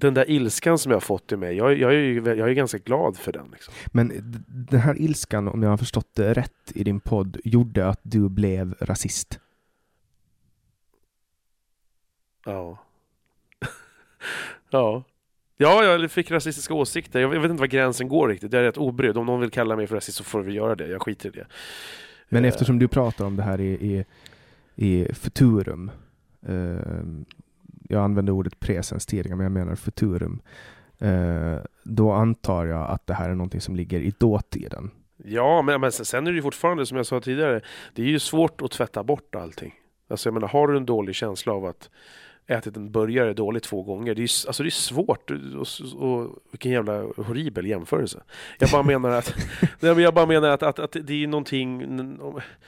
den 0.00 0.14
där 0.14 0.30
ilskan 0.30 0.78
som 0.78 0.90
jag 0.90 0.96
har 0.96 1.00
fått 1.00 1.32
i 1.32 1.36
mig, 1.36 1.56
jag, 1.56 1.78
jag, 1.78 1.94
är, 1.94 1.98
ju, 1.98 2.22
jag 2.24 2.50
är 2.50 2.52
ganska 2.52 2.78
glad 2.78 3.16
för 3.16 3.32
den. 3.32 3.48
Liksom. 3.52 3.74
Men 3.86 4.12
den 4.48 4.80
här 4.80 5.00
ilskan, 5.00 5.48
om 5.48 5.62
jag 5.62 5.70
har 5.70 5.76
förstått 5.76 6.14
det 6.14 6.32
rätt 6.32 6.72
i 6.74 6.84
din 6.84 7.00
podd, 7.00 7.40
gjorde 7.44 7.88
att 7.88 8.00
du 8.02 8.28
blev 8.28 8.74
rasist. 8.80 9.40
Ja. 12.44 12.78
ja. 14.70 15.04
Ja, 15.58 15.84
jag 15.84 16.10
fick 16.10 16.30
rasistiska 16.30 16.74
åsikter. 16.74 17.20
Jag 17.20 17.28
vet 17.28 17.50
inte 17.50 17.60
var 17.60 17.66
gränsen 17.66 18.08
går 18.08 18.28
riktigt. 18.28 18.52
Jag 18.52 18.62
är 18.62 18.66
rätt 18.66 18.76
obrydd. 18.76 19.16
Om 19.16 19.26
någon 19.26 19.40
vill 19.40 19.50
kalla 19.50 19.76
mig 19.76 19.86
för 19.86 19.94
rasist 19.94 20.18
så 20.18 20.24
får 20.24 20.42
vi 20.42 20.52
göra 20.52 20.74
det. 20.74 20.86
Jag 20.88 21.02
skiter 21.02 21.28
i 21.28 21.32
det. 21.32 21.46
Men 22.28 22.44
Eh, 22.44 22.48
eftersom 22.48 22.78
du 22.78 22.88
pratar 22.88 23.24
om 23.24 23.36
det 23.36 23.42
här 23.42 23.60
i, 23.60 23.72
i, 23.72 24.04
i 24.74 25.14
futurum, 25.14 25.90
eh, 26.46 26.76
jag 27.88 28.04
använde 28.04 28.32
ordet 28.32 28.60
presens 28.60 29.06
tidigare, 29.06 29.36
men 29.36 29.44
jag 29.44 29.52
menar 29.52 29.74
futurum, 29.74 30.42
eh, 30.98 31.56
då 31.84 32.12
antar 32.12 32.66
jag 32.66 32.90
att 32.90 33.06
det 33.06 33.14
här 33.14 33.30
är 33.30 33.34
någonting 33.34 33.60
som 33.60 33.76
ligger 33.76 34.00
i 34.00 34.12
dåtiden. 34.18 34.90
Ja, 35.24 35.62
men, 35.62 35.80
men 35.80 35.92
sen 35.92 36.26
är 36.26 36.30
det 36.30 36.36
ju 36.36 36.42
fortfarande 36.42 36.86
som 36.86 36.96
jag 36.96 37.06
sa 37.06 37.20
tidigare. 37.20 37.60
Det 37.94 38.02
är 38.02 38.06
ju 38.06 38.18
svårt 38.18 38.62
att 38.62 38.70
tvätta 38.70 39.02
bort 39.02 39.34
allting. 39.34 39.74
Alltså 40.08 40.28
jag 40.28 40.34
menar, 40.34 40.48
har 40.48 40.68
du 40.68 40.76
en 40.76 40.86
dålig 40.86 41.14
känsla 41.14 41.52
av 41.52 41.64
att 41.64 41.90
ätit 42.46 42.76
en 42.76 42.92
burgare 42.92 43.32
dåligt 43.32 43.62
två 43.62 43.82
gånger. 43.82 44.14
Det 44.14 44.22
är, 44.22 44.46
alltså 44.46 44.62
det 44.62 44.68
är 44.68 44.70
svårt. 44.70 45.30
Och, 45.30 46.02
och, 46.02 46.30
vilken 46.50 46.72
jävla 46.72 46.92
horribel 47.02 47.66
jämförelse. 47.66 48.22
Jag 48.58 48.70
bara 48.70 48.82
menar 48.82 49.10
att, 49.10 49.34
jag 49.80 50.14
bara 50.14 50.26
menar 50.26 50.48
att, 50.48 50.62
att, 50.62 50.78
att 50.78 50.96
det 51.02 51.22
är 51.22 51.26
någonting... 51.26 51.82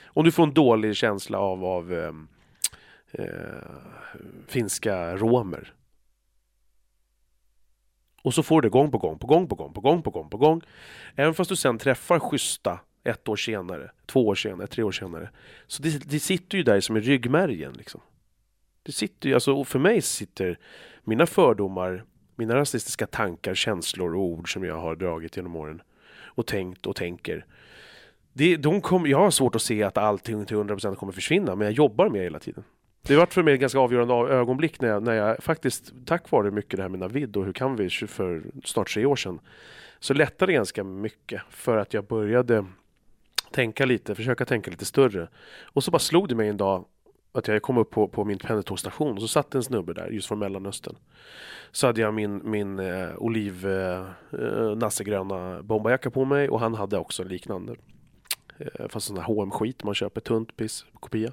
Om 0.05 0.23
du 0.23 0.31
får 0.31 0.43
en 0.43 0.53
dålig 0.53 0.95
känsla 0.95 1.39
av, 1.39 1.65
av 1.65 1.93
ehm, 1.93 1.99
eh, 1.99 2.38
Eh, 3.11 3.25
finska 4.47 5.15
romer. 5.15 5.73
Och 8.21 8.33
så 8.33 8.43
får 8.43 8.61
du 8.61 8.65
det 8.65 8.71
gång 8.71 8.91
på 8.91 8.97
gång, 8.97 9.19
på 9.19 9.27
gång, 9.27 9.47
på 9.47 9.55
gång, 9.55 9.73
på 9.73 9.81
gång, 9.81 10.01
på 10.01 10.09
gång, 10.11 10.29
på 10.29 10.37
gång. 10.37 10.61
Även 11.15 11.33
fast 11.33 11.49
du 11.49 11.55
sen 11.55 11.77
träffar 11.77 12.19
schyssta 12.19 12.79
ett 13.03 13.27
år 13.27 13.35
senare, 13.35 13.91
två 14.05 14.27
år 14.27 14.35
senare, 14.35 14.67
tre 14.67 14.83
år 14.83 14.91
senare. 14.91 15.29
Så 15.67 15.83
det, 15.83 16.09
det 16.09 16.19
sitter 16.19 16.57
ju 16.57 16.63
där 16.63 16.79
som 16.79 16.97
i 16.97 16.99
ryggmärgen 16.99 17.73
liksom. 17.73 18.01
Det 18.83 18.91
sitter 18.91 19.29
ju, 19.29 19.35
alltså 19.35 19.53
och 19.53 19.67
för 19.67 19.79
mig 19.79 20.01
sitter 20.01 20.59
mina 21.03 21.25
fördomar, 21.25 22.05
mina 22.35 22.55
rasistiska 22.55 23.07
tankar, 23.07 23.55
känslor 23.55 24.15
och 24.15 24.21
ord 24.21 24.53
som 24.53 24.63
jag 24.63 24.77
har 24.77 24.95
dragit 24.95 25.37
genom 25.37 25.55
åren 25.55 25.81
och 26.23 26.47
tänkt 26.47 26.85
och 26.85 26.95
tänker. 26.95 27.45
Det, 28.33 28.55
de 28.55 28.81
kom, 28.81 29.07
jag 29.07 29.17
har 29.17 29.31
svårt 29.31 29.55
att 29.55 29.61
se 29.61 29.83
att 29.83 29.97
allting 29.97 30.45
till 30.45 30.57
100% 30.57 30.95
kommer 30.95 31.13
försvinna, 31.13 31.55
men 31.55 31.65
jag 31.65 31.73
jobbar 31.73 32.09
med 32.09 32.21
det 32.21 32.23
hela 32.23 32.39
tiden. 32.39 32.63
Det 33.01 33.15
var 33.15 33.25
för 33.25 33.43
mig 33.43 33.53
ett 33.53 33.59
ganska 33.59 33.79
avgörande 33.79 34.13
av- 34.13 34.31
ögonblick 34.31 34.81
när 34.81 34.89
jag, 34.89 35.03
när 35.03 35.13
jag 35.13 35.43
faktiskt, 35.43 35.93
tack 36.05 36.31
vare 36.31 36.51
mycket 36.51 36.77
det 36.77 36.81
här 36.81 36.89
med 36.89 36.99
Navid 36.99 37.37
och 37.37 37.45
hur 37.45 37.53
kan 37.53 37.75
vi 37.75 37.89
för 37.89 38.43
snart 38.63 38.93
tre 38.93 39.05
år 39.05 39.15
sedan, 39.15 39.39
så 39.99 40.13
lättade 40.13 40.51
det 40.51 40.55
ganska 40.55 40.83
mycket 40.83 41.41
för 41.49 41.77
att 41.77 41.93
jag 41.93 42.05
började 42.05 42.65
tänka 43.51 43.85
lite, 43.85 44.15
försöka 44.15 44.45
tänka 44.45 44.71
lite 44.71 44.85
större. 44.85 45.27
Och 45.63 45.83
så 45.83 45.91
bara 45.91 45.99
slog 45.99 46.29
det 46.29 46.35
mig 46.35 46.49
en 46.49 46.57
dag 46.57 46.85
att 47.31 47.47
jag 47.47 47.61
kom 47.61 47.77
upp 47.77 47.89
på, 47.89 48.07
på 48.07 48.25
min 48.25 48.37
pendeltågsstation 48.37 49.15
och 49.15 49.21
så 49.21 49.27
satt 49.27 49.55
en 49.55 49.63
snubbe 49.63 49.93
där 49.93 50.07
just 50.07 50.27
från 50.27 50.39
Mellanöstern. 50.39 50.95
Så 51.71 51.87
hade 51.87 52.01
jag 52.01 52.13
min, 52.13 52.41
min 52.51 52.79
eh, 52.79 53.09
oliv 53.17 53.67
eh, 53.67 54.05
eh 54.31 54.75
nassegröna 54.75 55.63
bomberjacka 55.63 56.09
på 56.09 56.25
mig 56.25 56.49
och 56.49 56.59
han 56.59 56.73
hade 56.73 56.97
också 56.97 57.23
en 57.23 57.29
liknande. 57.29 57.75
Eh, 58.59 58.87
fast 58.89 59.07
sån 59.07 59.17
här 59.17 59.43
hm 59.43 59.51
skit 59.51 59.83
man 59.83 59.95
köper, 59.95 60.21
tunt 60.21 60.55
piss, 60.55 60.85
kopia. 60.93 61.31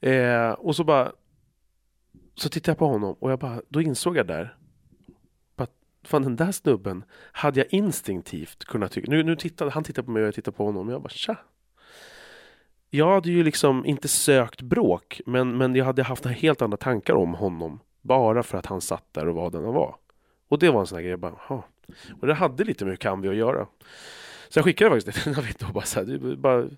Eh, 0.00 0.50
och 0.50 0.76
så 0.76 0.84
bara 0.84 1.12
så 2.34 2.48
tittade 2.48 2.70
jag 2.70 2.78
på 2.78 2.86
honom 2.86 3.16
och 3.18 3.30
jag 3.30 3.38
bara, 3.38 3.62
då 3.68 3.82
insåg 3.82 4.16
jag 4.16 4.26
där 4.26 4.56
Fan 6.04 6.22
den 6.22 6.36
där 6.36 6.52
snubben 6.52 7.04
hade 7.32 7.60
jag 7.60 7.72
instinktivt 7.72 8.64
kunnat 8.64 8.92
tycka. 8.92 9.10
Nu, 9.10 9.22
nu 9.22 9.36
tittade 9.36 9.70
han 9.70 9.84
tittade 9.84 10.04
på 10.04 10.10
mig 10.10 10.22
och 10.22 10.26
jag 10.26 10.34
tittade 10.34 10.56
på 10.56 10.64
honom 10.64 10.88
och 10.88 10.94
jag 10.94 11.02
bara 11.02 11.08
tja. 11.08 11.36
Jag 12.90 13.14
hade 13.14 13.30
ju 13.30 13.42
liksom 13.42 13.86
inte 13.86 14.08
sökt 14.08 14.62
bråk 14.62 15.20
men, 15.26 15.56
men 15.56 15.74
jag 15.74 15.84
hade 15.84 16.02
haft 16.02 16.26
helt 16.26 16.62
andra 16.62 16.76
tankar 16.76 17.14
om 17.14 17.34
honom. 17.34 17.80
Bara 18.02 18.42
för 18.42 18.58
att 18.58 18.66
han 18.66 18.80
satt 18.80 19.04
där 19.12 19.28
och 19.28 19.34
var 19.34 19.50
den 19.50 19.64
han 19.64 19.74
var. 19.74 19.96
Och 20.48 20.58
det 20.58 20.70
var 20.70 20.80
en 20.80 20.86
sån 20.86 20.96
här 20.96 21.02
grej, 21.02 21.10
jag 21.10 21.20
bara, 21.20 21.38
"Jaha." 21.48 21.62
Och 22.20 22.26
det 22.26 22.34
hade 22.34 22.64
lite 22.64 22.84
med 22.84 22.92
Hur 22.92 22.96
kan 22.96 23.20
vi 23.20 23.28
att 23.28 23.36
göra. 23.36 23.66
Så 24.54 24.58
jag 24.58 24.64
skickade 24.64 24.90
faktiskt 24.90 25.16
det 25.16 25.22
till 25.22 25.32
Navid 25.32 25.64
och 25.68 25.74
bara 25.74 25.84
så 25.84 26.00
här, 26.00 26.06
det 26.06 26.14
är 26.32 26.36
bara 26.36 26.68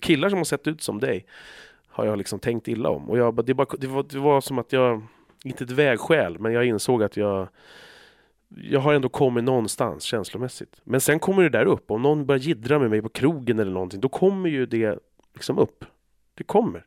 killar 0.00 0.28
som 0.28 0.38
har 0.38 0.44
sett 0.44 0.66
ut 0.66 0.82
som 0.82 1.00
dig 1.00 1.26
har 1.86 2.06
jag 2.06 2.18
liksom 2.18 2.38
tänkt 2.38 2.68
illa 2.68 2.88
om. 2.88 3.10
Och 3.10 3.18
jag, 3.18 3.44
det, 3.44 3.54
bara, 3.54 3.66
det, 3.78 3.86
var, 3.86 4.02
det 4.02 4.18
var 4.18 4.40
som 4.40 4.58
att 4.58 4.72
jag, 4.72 5.02
inte 5.44 5.64
ett 5.64 5.70
vägskäl, 5.70 6.38
men 6.38 6.52
jag 6.52 6.64
insåg 6.64 7.02
att 7.02 7.16
jag 7.16 7.48
jag 8.48 8.80
har 8.80 8.94
ändå 8.94 9.08
kommit 9.08 9.44
någonstans 9.44 10.04
känslomässigt. 10.04 10.80
Men 10.84 11.00
sen 11.00 11.18
kommer 11.18 11.42
det 11.42 11.48
där 11.48 11.66
upp. 11.66 11.90
Om 11.90 12.02
någon 12.02 12.26
börjar 12.26 12.40
jiddra 12.40 12.78
med 12.78 12.90
mig 12.90 13.02
på 13.02 13.08
krogen 13.08 13.58
eller 13.58 13.72
någonting, 13.72 14.00
då 14.00 14.08
kommer 14.08 14.48
ju 14.48 14.66
det 14.66 14.98
liksom 15.34 15.58
upp. 15.58 15.84
Det 16.34 16.44
kommer. 16.44 16.86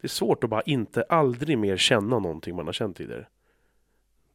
Det 0.00 0.06
är 0.06 0.08
svårt 0.08 0.44
att 0.44 0.50
bara 0.50 0.62
inte 0.62 1.02
aldrig 1.02 1.58
mer 1.58 1.76
känna 1.76 2.18
någonting 2.18 2.56
man 2.56 2.66
har 2.66 2.72
känt 2.72 2.96
tidigare. 2.96 3.26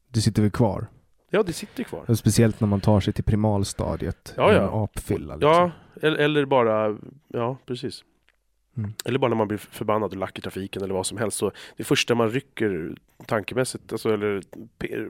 Du 0.08 0.22
sitter 0.22 0.42
väl 0.42 0.52
kvar? 0.52 0.88
Ja, 1.30 1.44
det 1.44 1.54
sitter 1.54 1.84
kvar. 1.84 2.16
Speciellt 2.16 2.60
när 2.60 2.68
man 2.68 2.82
tar 2.82 3.00
sig 3.00 3.14
till 3.14 3.24
primalstadiet. 3.24 4.34
Ja, 4.38 4.54
ja. 4.54 4.84
Apfylla 4.84 5.36
liksom. 5.36 5.52
Ja, 5.52 5.72
eller, 6.02 6.46
bara, 6.46 6.98
ja 7.28 7.58
precis. 7.66 8.04
Mm. 8.78 8.94
Eller 9.06 9.20
bara 9.20 9.30
när 9.30 9.36
man 9.36 9.48
blir 9.48 9.58
förbannad 9.58 10.12
och 10.12 10.18
lack 10.18 10.40
i 10.40 10.42
trafiken 10.42 10.84
eller 10.84 10.94
vad 10.94 11.06
som 11.06 11.18
helst. 11.18 11.38
Så 11.38 11.52
det 11.78 11.84
första 11.84 12.16
man 12.16 12.30
rycker 12.30 12.96
tankemässigt, 13.26 13.92
alltså, 13.92 14.14
eller 14.14 14.42
pe 14.78 15.06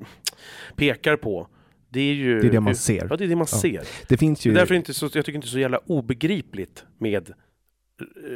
pekar 0.76 1.16
på, 1.16 1.48
det 1.90 2.00
är 2.02 2.14
ju... 2.14 2.40
Det 2.40 2.48
är 2.48 2.52
det 2.52 2.60
man 2.60 2.76
ser. 2.76 3.08
Ja, 3.10 3.18
det 3.18 3.24
är 3.24 3.28
det 3.28 3.36
man 3.36 3.48
Ja. 3.52 3.58
ser. 3.58 3.84
Det 4.08 4.18
finns 4.18 4.40
Det 4.44 4.50
ju... 4.50 4.56
är 4.56 4.60
därför 4.60 4.76
inte 4.76 4.94
så, 4.94 5.06
jag 5.06 5.26
tycker 5.26 5.36
inte 5.36 5.48
så 5.48 5.60
jävla 5.60 5.78
obegripligt 5.78 6.86
med 6.98 7.34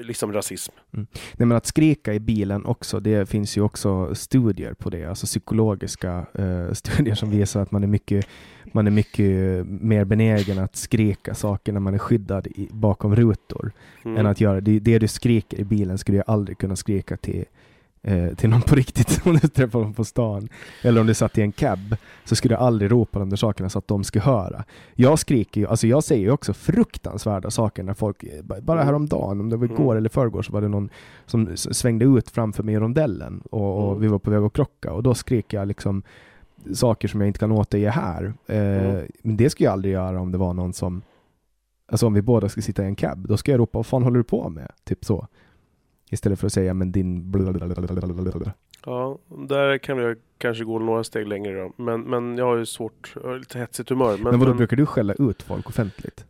liksom 0.04 0.34
rasism. 0.34 0.74
Nej, 0.92 1.06
men 1.38 1.52
att 1.52 1.66
skrika 1.66 2.14
i 2.14 2.20
bilen 2.20 2.66
också, 2.66 3.00
det 3.00 3.30
finns 3.30 3.58
ju 3.58 3.62
också 3.62 4.16
studier 4.16 4.74
på 4.74 4.90
det, 4.90 5.06
alltså 5.06 5.26
psykologiska 5.26 6.26
eh, 6.34 6.72
studier 6.74 7.16
som 7.16 7.30
visar 7.30 7.62
att 7.62 7.72
man 7.72 7.84
är 7.84 7.88
mycket, 7.88 8.28
man 8.72 8.88
är 8.88 8.92
mycket 8.92 9.66
mer 9.68 10.06
benägen 10.06 10.60
att 10.60 10.76
skrika 10.76 11.36
saker 11.36 11.72
när 11.74 11.80
man 11.80 11.94
är 11.94 11.98
skyddad 11.98 12.48
i, 12.48 12.68
bakom 12.72 13.16
rutor 13.16 13.72
Mm. 14.06 14.18
än 14.18 14.26
att 14.26 14.42
göra 14.42 14.62
det. 14.62 14.80
Det 14.80 15.00
du 15.00 15.08
skriker 15.08 15.60
i 15.60 15.64
bilen 15.64 15.98
skulle 15.98 16.18
jag 16.18 16.30
aldrig 16.30 16.58
kunna 16.58 16.76
skrika 16.76 17.18
till 17.18 17.46
eh, 18.04 18.28
till 18.36 18.50
någon 18.50 18.62
på 18.62 18.76
riktigt 18.76 19.22
om 19.26 19.34
du 19.42 19.48
träffar 19.48 19.80
dem 19.80 19.94
på 19.94 20.04
stan. 20.04 20.50
Eller 20.82 21.02
om 21.02 21.08
du 21.08 21.14
satt 21.14 21.38
i 21.38 21.42
en 21.42 21.52
cab 21.52 21.96
så 22.26 22.36
skulle 22.36 22.54
jag 22.54 22.62
aldrig 22.64 22.92
ropa 22.92 23.20
de 23.20 23.30
där 23.30 23.38
sakerna 23.38 23.70
så 23.70 23.80
att 23.80 23.88
de 23.88 24.04
skulle 24.04 24.24
höra. 24.24 24.64
Jag 24.96 25.20
skriker 25.20 25.62
ju, 25.62 25.68
alltså 25.68 25.88
jag 25.88 26.04
säger 26.04 26.22
ju 26.22 26.32
också 26.32 26.54
fruktansvärda 26.54 27.52
saker 27.52 27.84
när 27.84 27.94
folk, 27.94 28.24
bara 28.62 28.84
häromdagen, 28.84 29.40
om 29.40 29.50
det 29.50 29.58
var 29.58 29.66
igår 29.66 29.84
Mm. 29.84 29.98
eller 29.98 30.10
förrgår 30.10 30.42
så 30.42 30.54
var 30.54 30.62
det 30.62 30.68
någon 30.68 30.90
som 31.26 31.50
svängde 31.58 32.06
ut 32.06 32.30
framför 32.30 32.64
mig 32.64 32.76
i 32.76 32.80
rondellen 32.80 33.42
och, 33.52 33.78
och 33.84 33.90
Mm. 33.90 34.02
vi 34.02 34.08
var 34.08 34.20
på 34.20 34.32
väg 34.32 34.44
att 34.44 34.54
krocka 34.54 34.94
och 34.94 35.04
då 35.04 35.14
skrek 35.14 35.54
jag 35.54 35.68
liksom 35.68 36.04
saker 36.74 37.08
som 37.08 37.22
jag 37.22 37.28
inte 37.28 37.40
kan 37.40 37.52
återge 37.52 37.90
här. 37.90 38.34
Eh, 38.48 38.58
Mm. 38.58 39.06
Men 39.22 39.38
det 39.38 39.50
skulle 39.50 39.66
jag 39.68 39.74
aldrig 39.74 39.94
göra 39.94 40.22
om 40.22 40.32
det 40.32 40.38
var 40.38 40.54
någon 40.54 40.74
som 40.74 41.02
Alltså 41.88 42.08
om 42.08 42.14
vi 42.14 42.22
båda 42.22 42.50
skulle 42.50 42.64
sitta 42.64 42.84
i 42.84 42.86
en 42.86 42.96
cab, 42.96 43.28
då 43.28 43.38
ska 43.38 43.52
jag 43.52 43.60
ropa 43.60 43.78
vad 43.80 43.86
fan 43.86 44.04
håller 44.04 44.18
du 44.18 44.24
på 44.24 44.50
med? 44.50 44.72
Typ 44.84 45.06
så. 45.06 45.28
Istället 46.14 46.40
för 46.40 46.48
att 46.48 46.54
säga 46.54 46.74
men 46.74 46.92
din 46.92 47.32
blablabla. 47.32 48.54
Ja, 48.86 49.20
där 49.48 49.78
kan 49.78 49.98
jag 49.98 50.18
kanske 50.38 50.64
gå 50.64 50.80
några 50.80 51.04
steg 51.04 51.28
längre 51.28 51.62
då. 51.62 51.74
Men, 51.84 52.02
men 52.02 52.38
jag 52.38 52.46
har 52.46 52.58
ju 52.58 52.66
svårt, 52.66 53.14
jag 53.16 53.30
har 53.30 53.38
lite 53.38 53.60
hetsigt 53.60 53.90
humör. 53.90 54.12
Men, 54.12 54.24
Men 54.24 54.40
vadå, 54.40 54.50
men, 54.50 54.58
brukar 54.58 54.78
du 54.78 54.86
skälla 54.86 55.14
ut 55.14 55.42
folk 55.42 55.70
offentligt? 55.70 56.26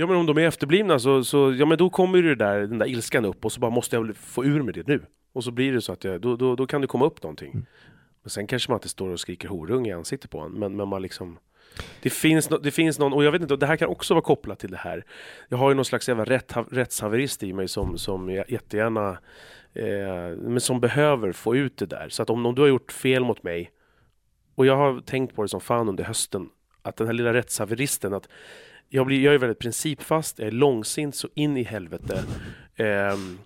ja 0.00 0.06
men 0.06 0.16
om 0.16 0.26
de 0.26 0.38
är 0.38 0.42
efterblivna 0.42 0.98
så, 0.98 1.24
så 1.24 1.52
ja 1.52 1.66
men 1.66 1.78
då 1.78 1.90
kommer 1.90 2.18
ju 2.18 2.34
det 2.34 2.44
där, 2.44 2.60
den 2.60 2.78
där 2.78 2.86
ilskan 2.86 3.24
upp 3.24 3.44
och 3.44 3.52
så 3.52 3.60
bara 3.60 3.70
måste 3.70 3.96
jag 3.96 4.16
få 4.16 4.44
ur 4.44 4.62
med 4.62 4.74
det 4.74 4.86
nu. 4.86 5.02
Och 5.32 5.44
så 5.44 5.50
blir 5.50 5.72
det 5.72 5.80
så 5.80 5.92
att 5.92 6.04
jag, 6.04 6.20
då, 6.20 6.36
då, 6.36 6.56
då 6.56 6.66
kan 6.66 6.80
det 6.80 6.86
komma 6.86 7.06
upp 7.06 7.22
någonting. 7.22 7.52
Mm. 7.52 7.66
Men 8.22 8.30
sen 8.30 8.46
kanske 8.46 8.70
man 8.70 8.76
inte 8.76 8.88
står 8.88 9.08
och 9.08 9.20
skriker 9.20 9.48
horung 9.48 9.86
i 9.86 9.92
ansiktet 9.92 10.30
på 10.30 10.40
en, 10.40 10.52
men, 10.52 10.76
men 10.76 10.88
man 10.88 11.02
liksom 11.02 11.38
det 12.02 12.10
finns, 12.10 12.50
no, 12.50 12.58
det 12.58 12.70
finns 12.70 12.98
någon, 12.98 13.12
och 13.12 13.24
jag 13.24 13.32
vet 13.32 13.42
inte, 13.42 13.56
det 13.56 13.66
här 13.66 13.76
kan 13.76 13.88
också 13.88 14.14
vara 14.14 14.22
kopplat 14.24 14.58
till 14.58 14.70
det 14.70 14.76
här. 14.76 15.04
Jag 15.48 15.58
har 15.58 15.70
ju 15.70 15.74
någon 15.74 15.84
slags 15.84 16.08
jävla 16.08 16.24
rätt, 16.24 16.52
rättshaverist 16.70 17.42
i 17.42 17.52
mig 17.52 17.68
som, 17.68 17.98
som 17.98 18.30
jag 18.30 18.50
jättegärna 18.50 19.18
eh, 19.74 20.36
men 20.36 20.60
som 20.60 20.80
behöver 20.80 21.32
få 21.32 21.56
ut 21.56 21.76
det 21.76 21.86
där. 21.86 22.08
Så 22.08 22.22
att 22.22 22.30
om, 22.30 22.46
om 22.46 22.54
du 22.54 22.62
har 22.62 22.68
gjort 22.68 22.92
fel 22.92 23.24
mot 23.24 23.42
mig 23.42 23.70
och 24.54 24.66
jag 24.66 24.76
har 24.76 25.00
tänkt 25.00 25.36
på 25.36 25.42
det 25.42 25.48
som 25.48 25.60
fan 25.60 25.88
under 25.88 26.04
hösten 26.04 26.48
att 26.82 26.96
den 26.96 27.06
här 27.06 27.14
lilla 27.14 27.32
rättshaveristen 27.32 28.14
att 28.14 28.28
jag, 28.88 29.06
blir, 29.06 29.24
jag 29.24 29.34
är 29.34 29.38
väldigt 29.38 29.58
principfast, 29.58 30.38
jag 30.38 30.48
är 30.48 30.52
långsint 30.52 31.14
så 31.14 31.28
in 31.34 31.56
i 31.56 31.62
helvete. 31.62 32.24
Ehm, 32.76 33.38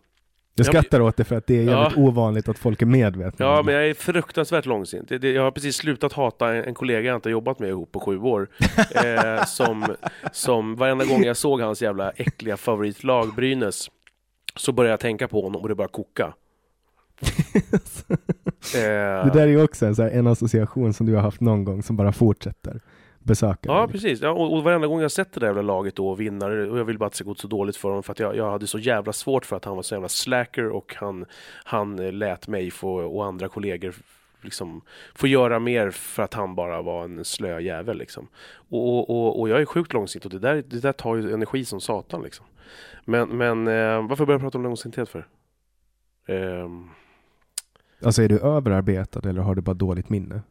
jag 0.57 0.67
Ja, 0.67 0.71
skrattar 0.71 1.01
åt 1.01 1.17
det 1.17 1.25
för 1.25 1.37
att 1.37 1.47
det 1.47 1.59
är 1.59 1.63
jävligt 1.63 1.99
ovanligt 1.99 2.49
att 2.49 2.59
folk 2.59 2.83
är 2.83 2.87
medvetna. 2.87 3.47
Ja, 3.47 3.63
men 3.63 3.75
jag 3.75 3.89
är 3.89 3.95
fruktansvärt 3.95 4.67
långsint. 4.67 5.11
Jag 5.11 5.43
har 5.43 5.51
precis 5.51 5.77
slutat 5.77 6.13
hata 6.13 6.55
en, 6.55 6.75
kollega 6.75 7.01
jag 7.01 7.17
inte 7.17 7.29
har 7.29 7.33
jobbat 7.33 7.59
med 7.59 7.69
ihop 7.69 7.93
på 7.93 8.01
sju 8.01 8.19
år. 8.19 8.49
eh, 9.05 9.45
som, 9.45 9.87
som 10.33 10.77
varenda 10.77 11.05
gång 11.05 11.23
jag 11.25 11.37
såg 11.37 11.61
hans 11.61 11.83
jävla 11.83 12.11
äckliga 12.11 12.57
favoritlag 12.57 13.35
Brynäs 13.35 13.91
så 14.57 14.73
började 14.73 14.93
jag 14.93 15.01
tänka 15.01 15.29
på 15.29 15.43
honom 15.43 15.63
och 15.63 15.69
det 15.69 15.75
började 15.75 15.93
koka. 15.93 16.35
Eh, 18.75 18.81
Det 19.25 19.31
där 19.35 19.41
är 19.43 19.47
ju 19.47 19.63
också 19.63 19.87
en, 19.87 19.97
så 19.97 20.03
här, 20.03 20.11
en 20.11 20.27
association 20.27 20.95
som 20.95 21.07
du 21.07 21.15
har 21.15 21.21
haft 21.23 21.41
någon 21.41 21.65
gång 21.65 21.83
som 21.83 21.97
bara 21.97 22.13
fortsätter 22.13 22.81
besöka 23.25 23.59
Ja, 23.63 23.81
dig. 23.81 23.93
precis. 23.93 24.21
Ja, 24.21 24.31
och, 24.31 24.53
och 24.53 24.63
varenda 24.65 24.87
gång 24.87 25.01
jag 25.01 25.13
sett 25.13 25.33
det 25.33 25.41
där 25.41 25.47
jävla 25.47 25.63
laget 25.63 25.97
då 25.97 26.15
vinner, 26.15 26.51
och 26.71 26.79
jag 26.79 26.85
vill 26.85 26.99
bara 26.99 27.07
att 27.07 27.13
det 27.13 27.17
ska 27.17 27.25
gå 27.25 27.35
så 27.35 27.49
dåligt 27.49 27.77
för 27.77 27.89
honom 27.89 28.03
för 28.03 28.13
att 28.13 28.19
jag, 28.19 28.37
jag 28.37 28.51
hade 28.51 28.67
så 28.67 28.79
jävla 28.79 29.13
svårt 29.13 29.47
för 29.47 29.57
att 29.57 29.65
han 29.65 29.77
var 29.77 29.83
så 29.83 29.95
jävla 29.95 30.09
slacker 30.09 30.69
och 30.69 30.95
han, 30.99 31.25
han 31.65 31.99
eh, 31.99 32.13
lät 32.13 32.49
mig 32.49 32.71
få, 32.71 32.95
och 32.95 33.25
andra 33.27 33.49
kollegor 33.49 33.95
liksom 34.41 34.81
få 35.15 35.27
göra 35.27 35.59
mer 35.59 35.91
för 35.91 36.23
att 36.23 36.35
han 36.35 36.55
bara 36.55 36.83
var 36.83 37.05
en 37.05 37.25
slö 37.25 37.61
jävel 37.61 37.99
liksom. 37.99 38.29
Och, 38.69 39.11
och, 39.11 39.41
och, 39.41 39.49
jag 39.49 39.61
är 39.61 39.65
sjukt 39.65 39.93
långsint 39.93 40.25
och 40.25 40.31
det 40.31 40.39
där, 40.39 40.55
det 40.67 40.81
där 40.81 40.93
tar 40.93 41.17
ju 41.17 41.33
energi 41.35 41.65
som 41.65 41.81
satan 41.81 42.23
liksom. 42.23 42.47
Men, 43.05 43.29
men 43.29 43.69
eh, 43.69 44.07
varför 44.09 44.27
börjar 44.27 44.39
jag 44.39 44.41
prata 44.41 44.59
om 44.59 44.65
långsinthet 44.65 45.09
för? 45.09 45.27
Ehm, 46.27 46.89
Alltså 48.05 48.23
är 48.23 48.29
du 48.29 48.39
överarbetad 48.41 49.29
eller 49.29 49.41
har 49.41 49.55
du 49.55 49.63
bara 49.63 49.75
dåligt 49.75 50.09
minne? 50.09 50.43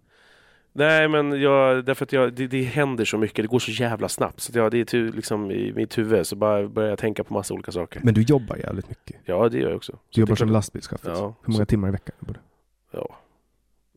Nej 0.76 1.08
men 1.08 1.42
jag, 1.42 1.86
därför 1.86 2.06
att 2.06 2.14
jag, 2.14 2.34
det, 2.34 2.48
det 2.48 2.64
händer 2.64 3.06
så 3.06 3.18
mycket, 3.18 3.44
det 3.44 3.48
går 3.48 3.60
så 3.60 3.72
jävla 3.72 4.10
snabbt. 4.10 4.40
Så 4.40 4.58
jag, 4.58 4.72
det 4.72 4.80
är 4.80 4.86
tu, 4.86 5.12
liksom 5.12 5.52
i 5.52 5.74
mitt 5.74 5.98
huvud 5.98 6.28
så 6.28 6.36
bara 6.36 6.68
börjar 6.68 6.90
jag 6.90 7.00
tänka 7.00 7.24
på 7.24 7.34
massa 7.34 7.54
olika 7.54 7.72
saker. 7.72 8.02
Men 8.04 8.14
du 8.14 8.22
jobbar 8.22 8.56
jävligt 8.56 8.90
mycket. 8.90 9.16
Ja 9.26 9.50
det 9.50 9.58
gör 9.58 9.68
jag 9.70 9.76
också. 9.78 9.92
Så 9.92 9.98
Du 10.14 10.22
jobbar 10.22 10.32
det 10.36 10.40
som 10.40 10.50
lastbilschaffis. 10.50 11.06
Ja, 11.08 11.36
Hur 11.42 11.52
många 11.54 11.66
så- 11.66 11.70
timmar 11.70 11.88
i 11.88 11.92
veckan 11.92 12.16
jobbar 12.20 12.34
du? 12.34 12.40
Ja, 13.00 13.16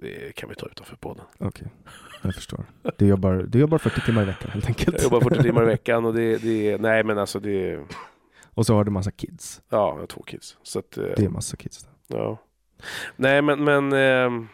det 0.02 0.34
kan 0.34 0.48
vi 0.48 0.54
ta 0.54 0.66
utanför 0.66 0.96
podden. 0.96 1.24
Okej, 1.38 1.66
jag 2.22 2.34
förstår. 2.34 2.64
Du 2.96 3.06
jobbar, 3.06 3.46
du 3.48 3.58
jobbar 3.58 3.78
40 3.78 4.00
timmar 4.00 4.22
i 4.22 4.24
veckan 4.24 4.50
helt 4.50 4.66
enkelt. 4.66 4.94
Jag 4.94 5.02
jobbar 5.02 5.20
40 5.20 5.42
timmar 5.42 5.62
i 5.62 5.66
veckan 5.66 6.04
och 6.04 6.14
det, 6.14 6.36
det 6.36 6.80
nej 6.80 7.04
men 7.04 7.18
alltså 7.18 7.40
det, 7.40 7.80
Och 8.54 8.66
så 8.66 8.74
har 8.74 8.84
du 8.84 8.90
massa 8.90 9.10
kids. 9.10 9.62
ja 9.68 9.76
jag 9.94 10.00
har 10.00 10.06
två 10.06 10.22
kids. 10.22 10.56
Så 10.62 10.78
att, 10.78 10.96
eh, 10.98 11.04
Det 11.16 11.24
är 11.24 11.28
massa 11.28 11.56
kids. 11.56 11.88
Där. 12.08 12.18
ja. 12.18 12.38
Nej 13.16 13.42
men, 13.42 13.64
men 13.64 13.92
ehm, 13.92 14.48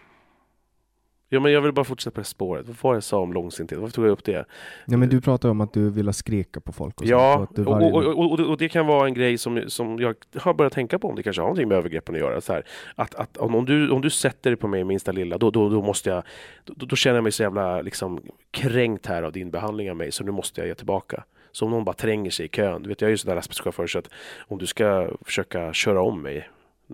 Ja, 1.34 1.40
men 1.40 1.52
jag 1.52 1.60
vill 1.60 1.72
bara 1.72 1.84
fortsätta 1.84 2.14
på 2.14 2.20
det 2.20 2.24
spåret. 2.24 2.66
Vad 2.66 2.76
var 2.80 2.92
det 2.92 2.96
jag 2.96 3.02
sa 3.02 3.20
om 3.20 3.32
långsinthet? 3.32 3.80
Varför 3.80 3.94
tog 3.94 4.04
jag 4.04 4.10
upp 4.10 4.24
det? 4.24 4.44
Ja, 4.86 4.96
men 4.96 5.08
du 5.08 5.20
pratar 5.20 5.48
om 5.48 5.60
att 5.60 5.72
du 5.72 5.90
vill 5.90 6.12
skrika 6.12 6.60
på 6.60 6.72
folk 6.72 7.00
och 7.00 7.06
Ja, 7.06 7.34
sånt, 7.36 7.58
och 7.58 7.74
varje- 7.74 7.92
och, 7.92 8.32
och, 8.32 8.40
och, 8.40 8.56
det 8.56 8.68
kan 8.68 8.86
vara 8.86 9.06
en 9.06 9.14
grej 9.14 9.38
som, 9.38 9.64
som 9.66 9.98
jag 9.98 10.14
har 10.36 10.54
börjat 10.54 10.72
tänka 10.72 10.98
på 10.98 11.08
om 11.08 11.16
det 11.16 11.22
kanske 11.22 11.42
har 11.42 11.46
någonting 11.46 11.68
med 11.68 11.78
övergreppen 11.78 12.14
att 12.14 12.20
göra. 12.20 12.40
Så 12.40 12.52
här, 12.52 12.64
att, 12.94 13.14
att 13.14 13.36
om, 13.36 13.64
du, 13.64 13.90
om 13.90 14.00
du 14.00 14.10
sätter 14.10 14.50
dig 14.50 14.56
på 14.56 14.68
mig 14.68 14.84
minsta 14.84 15.12
lilla, 15.12 15.38
då, 15.38 15.50
då, 15.50 15.68
då 15.68 15.82
måste 15.82 16.10
jag, 16.10 16.22
då, 16.64 16.86
då 16.86 16.96
känner 16.96 17.16
jag 17.16 17.22
mig 17.22 17.32
så 17.32 17.42
jävla 17.42 17.82
liksom, 17.82 18.22
kränkt 18.50 19.06
här 19.06 19.22
av 19.22 19.32
din 19.32 19.50
behandling 19.50 19.90
av 19.90 19.96
mig, 19.96 20.12
så 20.12 20.24
nu 20.24 20.30
måste 20.30 20.60
jag 20.60 20.68
ge 20.68 20.74
tillbaka. 20.74 21.24
Så 21.52 21.64
om 21.64 21.70
någon 21.70 21.84
bara 21.84 21.94
tränger 21.96 22.30
sig 22.30 22.46
i 22.46 22.48
kön, 22.48 22.82
du 22.82 22.88
vet 22.88 23.00
jag 23.00 23.08
är 23.08 23.10
ju 23.10 23.16
sån 23.18 23.28
där 23.28 23.34
lastbilschaufför 23.36 23.86
så 23.86 23.98
att 23.98 24.08
om 24.48 24.58
du 24.58 24.66
ska 24.66 25.08
försöka 25.24 25.72
köra 25.72 26.02
om 26.02 26.22
mig 26.22 26.48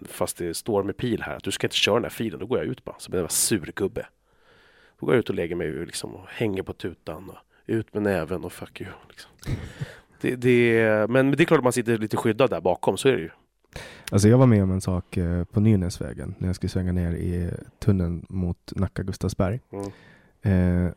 fast 0.09 0.37
det 0.37 0.55
står 0.57 0.83
med 0.83 0.97
pil 0.97 1.23
här, 1.23 1.37
att 1.37 1.45
du 1.45 1.51
ska 1.51 1.67
inte 1.67 1.77
köra 1.77 1.95
den 1.95 2.03
här 2.05 2.11
filen, 2.11 2.41
då 2.41 2.47
går 2.47 2.59
jag 2.59 2.67
ut 2.67 2.85
bara 2.85 2.99
som 2.99 3.15
en 3.15 3.29
surgubbe. 3.29 4.07
Då 5.01 5.07
går 5.07 5.15
jag 5.15 5.19
ut 5.19 5.29
och 5.29 5.35
lägger 5.35 5.57
mig 5.57 5.73
liksom, 5.87 6.15
och 6.15 6.27
hänger 6.29 6.63
på 6.63 6.73
tutan 6.73 7.31
och 7.31 7.37
ut 7.67 7.95
med 7.95 8.03
näven 8.03 8.45
och 8.45 8.53
fuck 8.53 8.81
you. 8.81 8.91
Liksom. 9.09 9.31
Det, 10.21 10.37
det, 10.37 11.11
men 11.11 11.31
det 11.31 11.43
är 11.43 11.45
klart 11.45 11.59
att 11.59 11.65
man 11.65 11.73
sitter 11.73 11.99
lite 11.99 12.17
skyddad 12.17 12.51
där 12.51 12.61
bakom, 12.61 12.97
så 12.97 13.09
är 13.09 13.13
det 13.13 13.21
ju. 13.23 13.31
Alltså 14.11 14.29
jag 14.29 14.39
var 14.39 14.47
med 14.47 14.63
om 14.63 14.71
en 14.71 14.81
sak 14.81 15.17
eh, 15.17 15.45
på 15.45 15.61
Nynäsvägen 15.61 16.35
när 16.39 16.49
jag 16.49 16.57
skulle 16.57 16.71
svänga 16.71 16.93
ner 16.93 17.13
i 17.13 17.51
tunneln 17.79 18.27
mot 18.29 18.73
Nacka 18.77 19.03
Gustavsberg. 19.03 19.61
Mm. 19.71 20.87
Eh, 20.87 20.93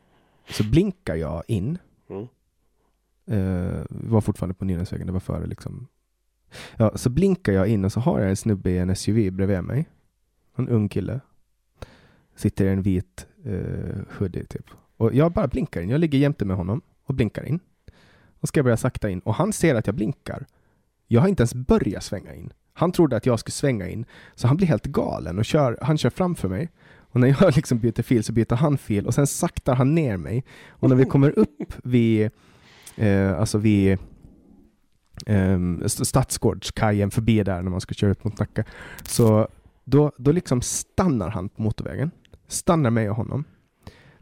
så 0.50 0.64
blinkar 0.64 1.16
jag 1.16 1.44
in. 1.48 1.78
Mm. 2.10 2.28
Eh, 3.26 3.86
var 3.90 4.22
fortfarande 4.22 4.54
på 4.54 4.66
Nynäsvägen, 4.66 5.08
det 5.08 5.14
var 5.14 5.20
före 5.20 5.48
liksom. 5.48 5.88
Ja, 6.78 6.92
så 6.98 7.10
blinkar 7.10 7.54
jag 7.54 7.68
in 7.68 7.86
och 7.86 7.92
så 7.92 8.00
har 8.00 8.20
jag 8.20 8.30
en 8.30 8.36
snubbe 8.36 8.70
i 8.70 8.78
en 8.78 8.96
SUV 8.96 9.32
bredvid 9.32 9.64
mig. 9.64 9.90
En 10.56 10.70
ung 10.70 10.90
kille. 10.90 11.20
Sitter 12.36 12.66
i 12.66 12.70
en 12.70 12.82
vit 12.82 13.28
eh, 13.46 14.18
hoodie 14.18 14.44
typ. 14.44 14.66
Och 14.98 15.14
jag 15.14 15.32
bara 15.32 15.48
blinkar 15.48 15.82
in. 15.82 15.90
Jag 15.90 16.00
ligger 16.00 16.20
jämte 16.20 16.46
med 16.46 16.58
honom 16.58 16.82
och 17.06 17.14
blinkar 17.14 17.44
in. 17.44 17.60
Och 18.40 18.48
ska 18.48 18.58
jag 18.58 18.66
börja 18.66 18.78
sakta 18.78 19.10
in 19.10 19.20
och 19.20 19.36
han 19.36 19.54
ser 19.54 19.76
att 19.76 19.88
jag 19.88 19.96
blinkar. 19.96 20.46
Jag 21.08 21.22
har 21.22 21.28
inte 21.28 21.42
ens 21.42 21.54
börjat 21.54 22.04
svänga 22.04 22.36
in. 22.36 22.54
Han 22.74 22.92
trodde 22.92 23.18
att 23.18 23.26
jag 23.26 23.40
skulle 23.40 23.52
svänga 23.52 23.90
in, 23.90 24.06
så 24.36 24.48
han 24.48 24.58
blir 24.58 24.68
helt 24.68 24.86
galen 24.86 25.40
och 25.40 25.46
kör, 25.46 25.78
han 25.82 25.98
kör 25.98 26.10
framför 26.10 26.50
mig. 26.50 26.70
Och 27.12 27.20
när 27.20 27.28
jag 27.28 27.56
liksom 27.56 27.80
byter 27.80 28.02
fil 28.02 28.24
så 28.24 28.34
byter 28.34 28.56
han 28.56 28.78
fil 28.78 29.08
och 29.08 29.14
sen 29.14 29.28
saktar 29.28 29.76
han 29.76 29.96
ner 29.96 30.18
mig. 30.18 30.44
Och 30.70 30.90
när 30.90 30.96
vi 30.96 31.06
kommer 31.06 31.40
upp 31.40 31.74
vid, 31.84 32.30
eh, 32.96 33.40
alltså 33.40 33.58
vid 33.58 33.98
eh, 35.26 35.60
Stadsgårdskajen 35.86 37.12
förbi 37.12 37.44
där 37.44 37.62
när 37.62 37.72
man 37.72 37.82
ska 37.82 37.94
köra 37.94 38.12
ut 38.12 38.24
mot 38.24 38.40
Nacka, 38.40 38.64
så 39.04 39.48
då, 39.84 40.12
då 40.18 40.32
liksom 40.32 40.62
stannar 40.62 41.30
han 41.30 41.50
på 41.50 41.62
motorvägen, 41.62 42.12
stannar 42.52 42.90
mig 42.90 43.10
och 43.10 43.16
honom, 43.16 43.44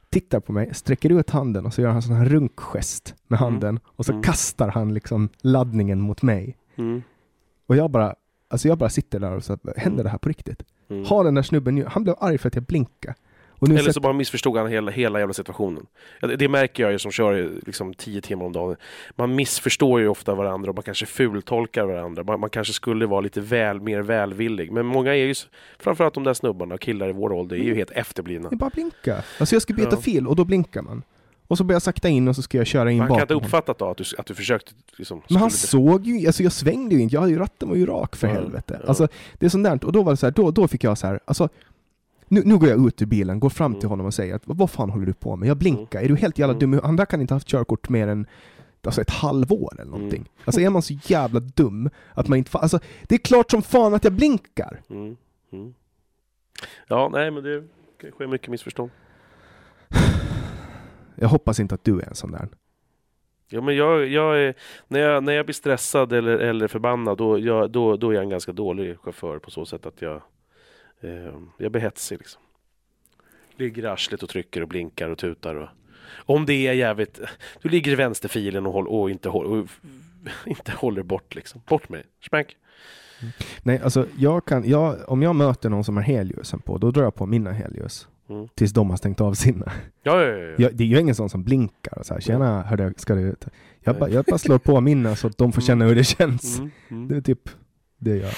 tittar 0.09 0.39
på 0.39 0.51
mig, 0.53 0.73
sträcker 0.73 1.09
ut 1.19 1.29
handen 1.29 1.65
och 1.65 1.73
så 1.73 1.81
gör 1.81 1.89
han 1.89 2.01
sån 2.01 2.15
här 2.15 2.25
runkgest 2.25 3.15
med 3.27 3.39
Mm. 3.41 3.51
handen 3.53 3.79
och 3.85 4.05
så 4.05 4.11
Mm. 4.11 4.23
kastar 4.23 4.67
han 4.69 4.93
liksom 4.93 5.29
laddningen 5.41 6.01
mot 6.01 6.21
mig. 6.21 6.57
Mm. 6.75 7.01
Och 7.67 7.75
jag 7.75 7.91
bara, 7.91 8.15
alltså 8.49 8.67
jag 8.67 8.77
bara 8.77 8.89
sitter 8.89 9.19
där 9.19 9.31
och 9.35 9.43
så 9.43 9.57
händer 9.77 10.03
det 10.03 10.09
här 10.09 10.17
på 10.17 10.29
riktigt? 10.29 10.63
Mm. 10.89 11.05
Har 11.05 11.23
den 11.23 11.35
där 11.35 11.41
snubben 11.41 11.75
nu, 11.75 11.85
han 11.87 12.03
blev 12.03 12.15
arg 12.19 12.37
för 12.37 12.47
att 12.47 12.55
jag 12.55 12.63
blinkade. 12.63 13.15
Eller 13.61 13.91
så 13.91 13.99
bara 13.99 14.13
missförstod 14.13 14.57
han 14.57 14.67
hela, 14.67 14.91
hela 14.91 15.19
jävla 15.19 15.33
situationen. 15.33 15.85
Det, 16.21 16.35
det 16.35 16.47
märker 16.49 16.83
jag 16.83 16.91
ju 16.91 16.99
som 16.99 17.11
kör 17.11 17.49
liksom 17.65 17.93
tio 17.93 18.21
timmar 18.21 18.45
om 18.45 18.51
dagen. 18.53 18.75
Man 19.15 19.35
missförstår 19.35 20.01
ju 20.01 20.07
ofta 20.07 20.35
varandra 20.35 20.69
och 20.69 20.75
man 20.75 20.83
kanske 20.83 21.05
fultolkar 21.05 21.85
varandra. 21.85 22.23
Man, 22.23 22.39
man 22.39 22.49
kanske 22.49 22.73
skulle 22.73 23.05
vara 23.05 23.21
lite 23.21 23.41
väl, 23.41 23.81
mer 23.81 24.01
välvillig. 24.01 24.71
Men 24.71 24.85
många 24.85 25.11
är 25.15 25.25
ju, 25.25 25.33
framförallt 25.79 26.13
de 26.13 26.23
där 26.23 26.33
snubbarna 26.33 26.75
och 26.75 26.81
killar 26.81 27.09
i 27.09 27.11
vår 27.11 27.31
ålder, 27.31 27.55
är 27.55 27.63
ju 27.63 27.75
helt 27.75 27.91
efterblivna. 27.91 28.47
Jag 28.51 28.59
bara 28.59 28.69
blinka. 28.69 29.23
Alltså 29.39 29.55
jag 29.55 29.61
ska 29.61 29.73
byta 29.73 29.89
Ja. 29.91 30.01
fil 30.01 30.27
och 30.27 30.35
då 30.35 30.45
blinkar 30.45 30.81
man. 30.81 31.03
Och 31.47 31.57
så 31.57 31.63
börjar 31.63 31.75
jag 31.75 31.81
sakta 31.81 32.09
in 32.09 32.27
och 32.27 32.35
så 32.35 32.41
ska 32.41 32.57
jag 32.57 32.67
köra 32.67 32.91
in 32.91 32.99
Han 32.99 33.07
kan 33.07 33.19
inte 33.21 33.33
bakom 33.33 33.45
uppfattat 33.45 33.77
då 33.79 33.89
att 33.89 33.97
du, 33.97 34.03
att 34.17 34.25
du 34.25 34.35
försökte 34.35 34.71
liksom... 34.97 35.21
Men 35.29 35.37
han 35.37 35.51
såg 35.51 36.05
ju, 36.07 36.27
alltså 36.27 36.43
jag 36.43 36.51
svängde 36.51 36.95
ju 36.95 37.01
inte, 37.01 37.15
jag 37.15 37.21
hade 37.21 37.33
ju 37.33 37.39
ratten 37.39 37.69
var 37.69 37.75
ju 37.75 37.85
rak 37.85 38.15
för 38.15 38.27
Ja, 38.27 38.33
helvete. 38.33 38.79
ja. 38.83 38.87
Alltså 38.89 39.07
det 39.39 39.45
är 39.45 39.49
sånt 39.49 39.63
där, 39.63 39.85
och 39.85 39.91
då 39.91 40.03
var 40.03 40.11
det 40.13 40.17
så 40.17 40.25
här, 40.25 40.31
då, 40.33 40.51
då 40.51 40.67
fick 40.67 40.83
jag 40.83 40.97
så 40.97 41.07
här, 41.07 41.19
alltså 41.25 41.49
nu, 42.29 42.41
nu 42.45 42.57
går 42.57 42.69
jag 42.69 42.87
ut 42.87 43.01
ur 43.01 43.05
bilen, 43.05 43.39
går 43.39 43.49
fram 43.49 43.73
till 43.73 43.79
Mm. 43.83 43.89
honom 43.89 44.05
och 44.05 44.13
säger 44.13 44.35
att 44.35 44.41
vad 44.45 44.69
fan 44.69 44.89
håller 44.89 45.05
du 45.05 45.13
på 45.13 45.35
med? 45.35 45.49
Jag 45.49 45.57
blinkar, 45.57 46.01
är 46.01 46.07
du 46.07 46.15
helt 46.15 46.37
jävla 46.39 46.55
Mm. 46.55 46.71
dum? 46.71 46.79
Han 46.83 46.95
där 46.95 47.05
kan 47.05 47.21
inte 47.21 47.33
ha 47.33 47.35
haft 47.35 47.47
körkort 47.47 47.89
mer 47.89 48.07
än 48.07 48.27
alltså 48.83 49.01
ett 49.01 49.09
halvår 49.09 49.73
eller 49.81 49.91
någonting. 49.91 50.19
Mm. 50.19 50.31
Alltså 50.45 50.61
är 50.61 50.69
man 50.69 50.81
så 50.81 50.93
jävla 51.03 51.39
dum 51.39 51.89
att 52.13 52.27
man 52.27 52.37
inte 52.37 52.57
alltså 52.57 52.79
det 53.07 53.15
är 53.15 53.19
klart 53.19 53.51
som 53.51 53.61
fan 53.61 53.93
att 53.93 54.03
jag 54.03 54.13
blinkar! 54.13 54.81
Mm. 54.89 55.17
Mm. 55.51 55.73
Ja, 56.87 57.09
nej 57.13 57.31
men 57.31 57.43
det 57.43 57.63
sker 58.11 58.27
mycket 58.27 58.47
missförstånd. 58.49 58.91
Jag 61.15 61.29
hoppas 61.29 61.59
inte 61.59 61.75
att 61.75 61.83
du 61.83 61.99
är 61.99 62.07
en 62.07 62.15
sån 62.15 62.31
där. 62.31 62.47
Ja, 63.49 63.61
men 63.61 63.75
jag, 63.75 64.07
jag 64.07 64.39
är, 64.41 64.53
när, 64.87 64.99
jag, 64.99 65.23
när 65.23 65.33
jag 65.33 65.45
blir 65.45 65.53
stressad 65.53 66.13
eller, 66.13 66.37
eller 66.37 66.67
förbannad 66.67 67.17
då, 67.17 67.39
jag, 67.39 67.71
då, 67.71 67.97
då 67.97 68.09
är 68.09 68.13
jag 68.13 68.23
en 68.23 68.29
ganska 68.29 68.51
dålig 68.51 68.99
chaufför 68.99 69.39
på 69.39 69.51
så 69.51 69.65
sätt 69.65 69.85
att 69.85 70.01
jag, 70.01 70.21
jag 71.57 71.71
blir 71.71 71.81
hetsig. 71.81 72.17
Liksom. 72.17 72.41
Ligger 73.55 73.83
i 73.83 73.87
arslet 73.87 74.23
och 74.23 74.29
trycker 74.29 74.61
och 74.61 74.67
blinkar 74.67 75.09
och 75.09 75.17
tutar. 75.17 75.55
Och, 75.55 75.69
om 76.11 76.45
det 76.45 76.53
är 76.53 76.73
jävligt... 76.73 77.19
Du 77.61 77.69
ligger 77.69 77.91
i 77.91 77.95
vänsterfilen 77.95 78.65
och, 78.65 78.73
håll, 78.73 78.87
och, 78.87 79.09
inte, 79.09 79.29
håll, 79.29 79.45
och 79.45 79.67
inte 80.45 80.71
håller 80.71 81.03
bort. 81.03 81.35
Liksom. 81.35 81.61
Bort 81.67 81.89
med 81.89 81.99
dig. 81.99 82.07
Smack. 82.29 82.55
Nej, 83.63 83.79
alltså 83.83 84.07
jag 84.17 84.45
kan, 84.45 84.69
jag, 84.69 84.97
om 85.07 85.21
jag 85.21 85.35
möter 85.35 85.69
någon 85.69 85.83
som 85.83 85.95
har 85.97 86.03
helljusen 86.03 86.59
på, 86.59 86.77
då 86.77 86.91
drar 86.91 87.03
jag 87.03 87.15
på 87.15 87.25
mina 87.25 87.51
helljus. 87.51 88.07
Mm. 88.29 88.47
Tills 88.55 88.73
de 88.73 88.89
har 88.89 88.97
stängt 88.97 89.21
av 89.21 89.33
sina. 89.33 89.71
Ja, 90.03 90.21
ja, 90.21 90.27
ja, 90.27 90.37
ja. 90.37 90.55
Jag, 90.57 90.75
det 90.75 90.83
är 90.83 90.87
ju 90.87 90.99
ingen 90.99 91.15
sån 91.15 91.29
som 91.29 91.43
blinkar 91.43 91.99
och 91.99 92.05
så 92.05 92.13
här, 92.13 92.21
tjena, 92.21 92.61
hörde, 92.61 92.93
ska 92.97 93.15
du? 93.15 93.35
Jag, 93.79 93.99
bara, 93.99 94.09
jag 94.09 94.25
bara 94.25 94.37
slår 94.37 94.57
på 94.57 94.81
mina 94.81 95.15
så 95.15 95.27
att 95.27 95.37
de 95.37 95.51
får 95.51 95.61
känna 95.61 95.85
hur 95.85 95.95
det 95.95 96.03
känns. 96.03 96.59
Mm, 96.59 96.71
Det 96.87 96.95
mm, 96.95 97.17
är 97.17 97.21
typ 97.21 97.49
det 97.97 98.09
jag 98.09 98.19
gör. 98.19 98.33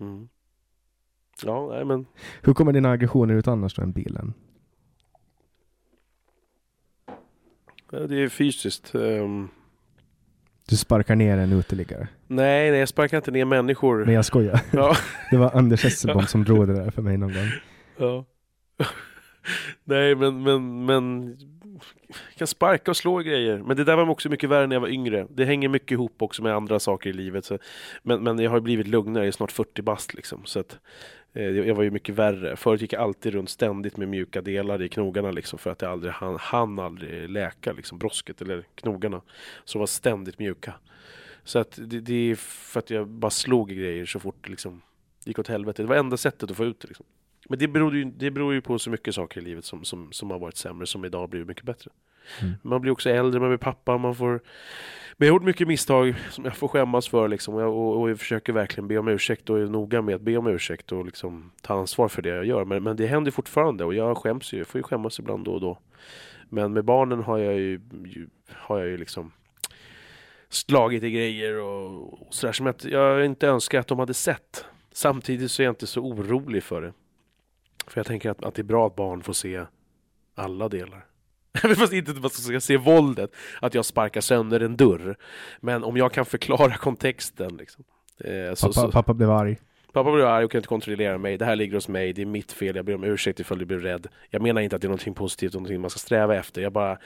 mm. 0.00 0.28
Ja, 1.42 1.68
nej 1.72 1.84
men... 1.84 2.06
Hur 2.42 2.54
kommer 2.54 2.72
dina 2.72 2.90
aggressioner 2.90 3.34
ut 3.34 3.48
annars 3.48 3.74
då 3.74 3.82
än 3.82 3.92
bilen? 3.92 4.34
ja, 7.90 7.98
Det 7.98 8.22
är 8.22 8.28
fysiskt. 8.28 8.94
ehm. 8.94 9.48
Du 10.68 10.76
sparkar 10.76 11.16
ner 11.16 11.38
en 11.38 11.52
uteliggare. 11.52 12.08
nej, 12.26 12.70
nej, 12.70 12.80
jag 12.80 12.88
sparkar 12.88 13.16
inte 13.16 13.30
ner 13.30 13.44
människor. 13.44 14.04
Men 14.04 14.14
jag 14.14 14.24
skojar. 14.24 14.60
Ja. 14.72 14.96
Det 15.30 15.36
var 15.36 15.50
Anders 15.56 15.84
Hesselbom 15.84 16.26
som 16.26 16.44
drog 16.44 16.66
det 16.66 16.74
där 16.74 16.90
för 16.90 17.02
mig 17.02 17.16
någon 17.16 17.32
gång. 17.32 17.50
Ja. 17.96 18.24
Nej, 19.84 20.14
men, 20.14 20.42
men, 20.42 20.84
men 20.84 21.36
jag 22.08 22.36
kan 22.38 22.46
sparka 22.46 22.90
och 22.90 22.96
slå 22.96 23.18
grejer. 23.18 23.58
Men 23.58 23.76
det 23.76 23.84
där 23.84 23.96
var 23.96 24.08
också 24.10 24.28
mycket 24.28 24.50
värre 24.50 24.66
när 24.66 24.76
jag 24.76 24.80
var 24.80 24.88
yngre. 24.88 25.26
Det 25.30 25.44
hänger 25.44 25.68
mycket 25.68 25.90
ihop 25.90 26.22
också 26.22 26.42
med 26.42 26.54
andra 26.54 26.78
saker 26.80 27.10
i 27.10 27.12
livet. 27.12 27.44
Så, 27.44 27.58
men, 28.02 28.22
men 28.22 28.38
jag 28.38 28.50
har 28.50 28.60
blivit 28.60 28.86
lugnare, 28.86 29.22
jag 29.24 29.28
är 29.28 29.32
snart 29.32 29.52
40 29.52 29.82
bast 29.82 30.14
liksom. 30.14 30.40
Så 30.44 30.60
att, 30.60 30.78
Eh, 31.34 31.50
jag 31.50 31.74
var 31.74 31.82
ju 31.82 31.90
mycket 31.90 32.14
värre. 32.14 32.56
Förut 32.56 32.80
gick 32.80 32.92
jag 32.92 33.02
alltid 33.02 33.34
runt 33.34 33.50
ständigt 33.50 33.96
med 33.96 34.08
mjuka 34.08 34.42
delar 34.42 34.82
i 34.82 34.88
knogarna 34.88 35.30
liksom, 35.30 35.58
för 35.58 35.70
att 35.70 35.82
jag 35.82 35.90
aldrig 35.90 36.12
hann, 36.12 36.36
hann 36.36 36.78
aldrig 36.78 37.30
läka 37.30 37.72
liksom, 37.72 37.98
brosket 37.98 38.42
eller 38.42 38.64
knogarna. 38.74 39.22
Så 39.64 39.78
var 39.78 39.86
ständigt 39.86 40.38
mjuka. 40.38 40.74
Så 41.44 41.58
att 41.58 41.78
det, 41.82 42.00
det 42.00 42.14
är 42.14 42.34
för 42.34 42.78
att 42.78 42.90
jag 42.90 43.08
bara 43.08 43.30
slog 43.30 43.72
i 43.72 43.74
grejer 43.74 44.06
så 44.06 44.20
fort 44.20 44.48
liksom, 44.48 44.72
det 44.72 44.80
liksom, 44.80 44.82
gick 45.24 45.38
åt 45.38 45.48
helvete. 45.48 45.82
Det 45.82 45.88
var 45.88 45.96
enda 45.96 46.16
sättet 46.16 46.50
att 46.50 46.56
få 46.56 46.64
ut 46.64 46.80
det. 46.80 46.88
Liksom. 46.88 47.06
Men 47.48 47.58
det 47.58 47.68
beror, 47.68 47.96
ju, 47.96 48.04
det 48.04 48.30
beror 48.30 48.54
ju 48.54 48.60
på 48.60 48.78
så 48.78 48.90
mycket 48.90 49.14
saker 49.14 49.40
i 49.40 49.44
livet 49.44 49.64
som, 49.64 49.84
som, 49.84 50.12
som 50.12 50.30
har 50.30 50.38
varit 50.38 50.56
sämre, 50.56 50.86
som 50.86 51.04
idag 51.04 51.20
har 51.20 51.28
blivit 51.28 51.48
mycket 51.48 51.64
bättre. 51.64 51.90
Mm. 52.42 52.54
Man 52.62 52.80
blir 52.80 52.92
också 52.92 53.10
äldre, 53.10 53.40
man 53.40 53.48
blir 53.48 53.58
pappa, 53.58 53.98
man 53.98 54.14
får... 54.14 54.40
Men 55.16 55.26
jag 55.26 55.32
har 55.32 55.36
gjort 55.36 55.46
mycket 55.46 55.68
misstag 55.68 56.14
som 56.30 56.44
jag 56.44 56.56
får 56.56 56.68
skämmas 56.68 57.08
för 57.08 57.28
liksom, 57.28 57.54
och, 57.54 57.62
jag, 57.62 57.72
och, 57.72 58.00
och 58.00 58.10
jag 58.10 58.18
försöker 58.18 58.52
verkligen 58.52 58.88
be 58.88 58.98
om 58.98 59.08
ursäkt 59.08 59.50
och 59.50 59.58
är 59.58 59.66
noga 59.66 60.02
med 60.02 60.14
att 60.14 60.20
be 60.20 60.36
om 60.36 60.46
ursäkt 60.46 60.92
och 60.92 61.04
liksom 61.04 61.50
ta 61.60 61.74
ansvar 61.74 62.08
för 62.08 62.22
det 62.22 62.28
jag 62.28 62.44
gör. 62.44 62.64
Men, 62.64 62.82
men 62.82 62.96
det 62.96 63.06
händer 63.06 63.30
fortfarande 63.30 63.84
och 63.84 63.94
jag 63.94 64.16
skäms 64.16 64.52
ju, 64.52 64.58
jag 64.58 64.66
får 64.66 64.78
ju 64.78 64.82
skämmas 64.82 65.18
ibland 65.18 65.44
då 65.44 65.52
och 65.52 65.60
då. 65.60 65.78
Men 66.48 66.72
med 66.72 66.84
barnen 66.84 67.22
har 67.22 67.38
jag 67.38 67.54
ju, 67.54 67.80
ju, 68.04 68.28
har 68.48 68.78
jag 68.78 68.88
ju 68.88 68.96
liksom 68.96 69.32
slagit 70.48 71.02
i 71.02 71.10
grejer 71.10 71.60
och, 71.60 72.12
och 72.12 72.34
sådär 72.34 72.52
som 72.52 72.66
att 72.66 72.84
jag 72.84 73.24
inte 73.24 73.46
önskar 73.46 73.80
att 73.80 73.88
de 73.88 73.98
hade 73.98 74.14
sett. 74.14 74.64
Samtidigt 74.92 75.50
så 75.50 75.62
är 75.62 75.64
jag 75.64 75.72
inte 75.72 75.86
så 75.86 76.00
orolig 76.00 76.62
för 76.62 76.82
det. 76.82 76.92
För 77.86 77.98
jag 77.98 78.06
tänker 78.06 78.30
att, 78.30 78.44
att 78.44 78.54
det 78.54 78.62
är 78.62 78.64
bra 78.64 78.86
att 78.86 78.96
barn 78.96 79.22
får 79.22 79.32
se 79.32 79.64
alla 80.34 80.68
delar. 80.68 81.06
Fast 81.76 81.92
inte 81.92 82.10
att 82.10 82.20
man 82.20 82.30
ska 82.30 82.60
se 82.60 82.76
våldet, 82.76 83.30
att 83.60 83.74
jag 83.74 83.84
sparkar 83.84 84.20
sönder 84.20 84.60
en 84.60 84.76
dörr. 84.76 85.16
Men 85.60 85.84
om 85.84 85.96
jag 85.96 86.12
kan 86.12 86.24
förklara 86.24 86.76
kontexten 86.76 87.56
liksom. 87.56 87.84
Eh, 88.20 88.54
så, 88.54 88.66
Pappa, 88.66 88.72
så, 88.80 88.92
pappa 88.92 89.14
blev 89.14 89.30
arg. 89.30 89.56
Pappa 89.92 90.12
blir 90.12 90.24
arg 90.24 90.44
och 90.44 90.50
kan 90.50 90.58
inte 90.58 90.68
kontrollera 90.68 91.18
mig. 91.18 91.36
Det 91.38 91.44
här 91.44 91.56
ligger 91.56 91.74
hos 91.74 91.88
mig. 91.88 92.12
Det 92.12 92.22
är 92.22 92.26
mitt 92.26 92.52
fel. 92.52 92.76
Jag 92.76 92.84
ber 92.84 92.94
om 92.94 93.04
ursäkt 93.04 93.40
ifall 93.40 93.58
du 93.58 93.64
blir 93.64 93.78
rädd. 93.78 94.06
Jag 94.30 94.42
menar 94.42 94.60
inte 94.60 94.76
att 94.76 94.82
det 94.82 94.86
är 94.86 94.88
någonting 94.88 95.14
positivt, 95.14 95.52
någonting 95.54 95.80
man 95.80 95.90
ska 95.90 95.98
sträva 95.98 96.36
efter. 96.36 96.62
Jag 96.62 96.72
bara, 96.72 96.98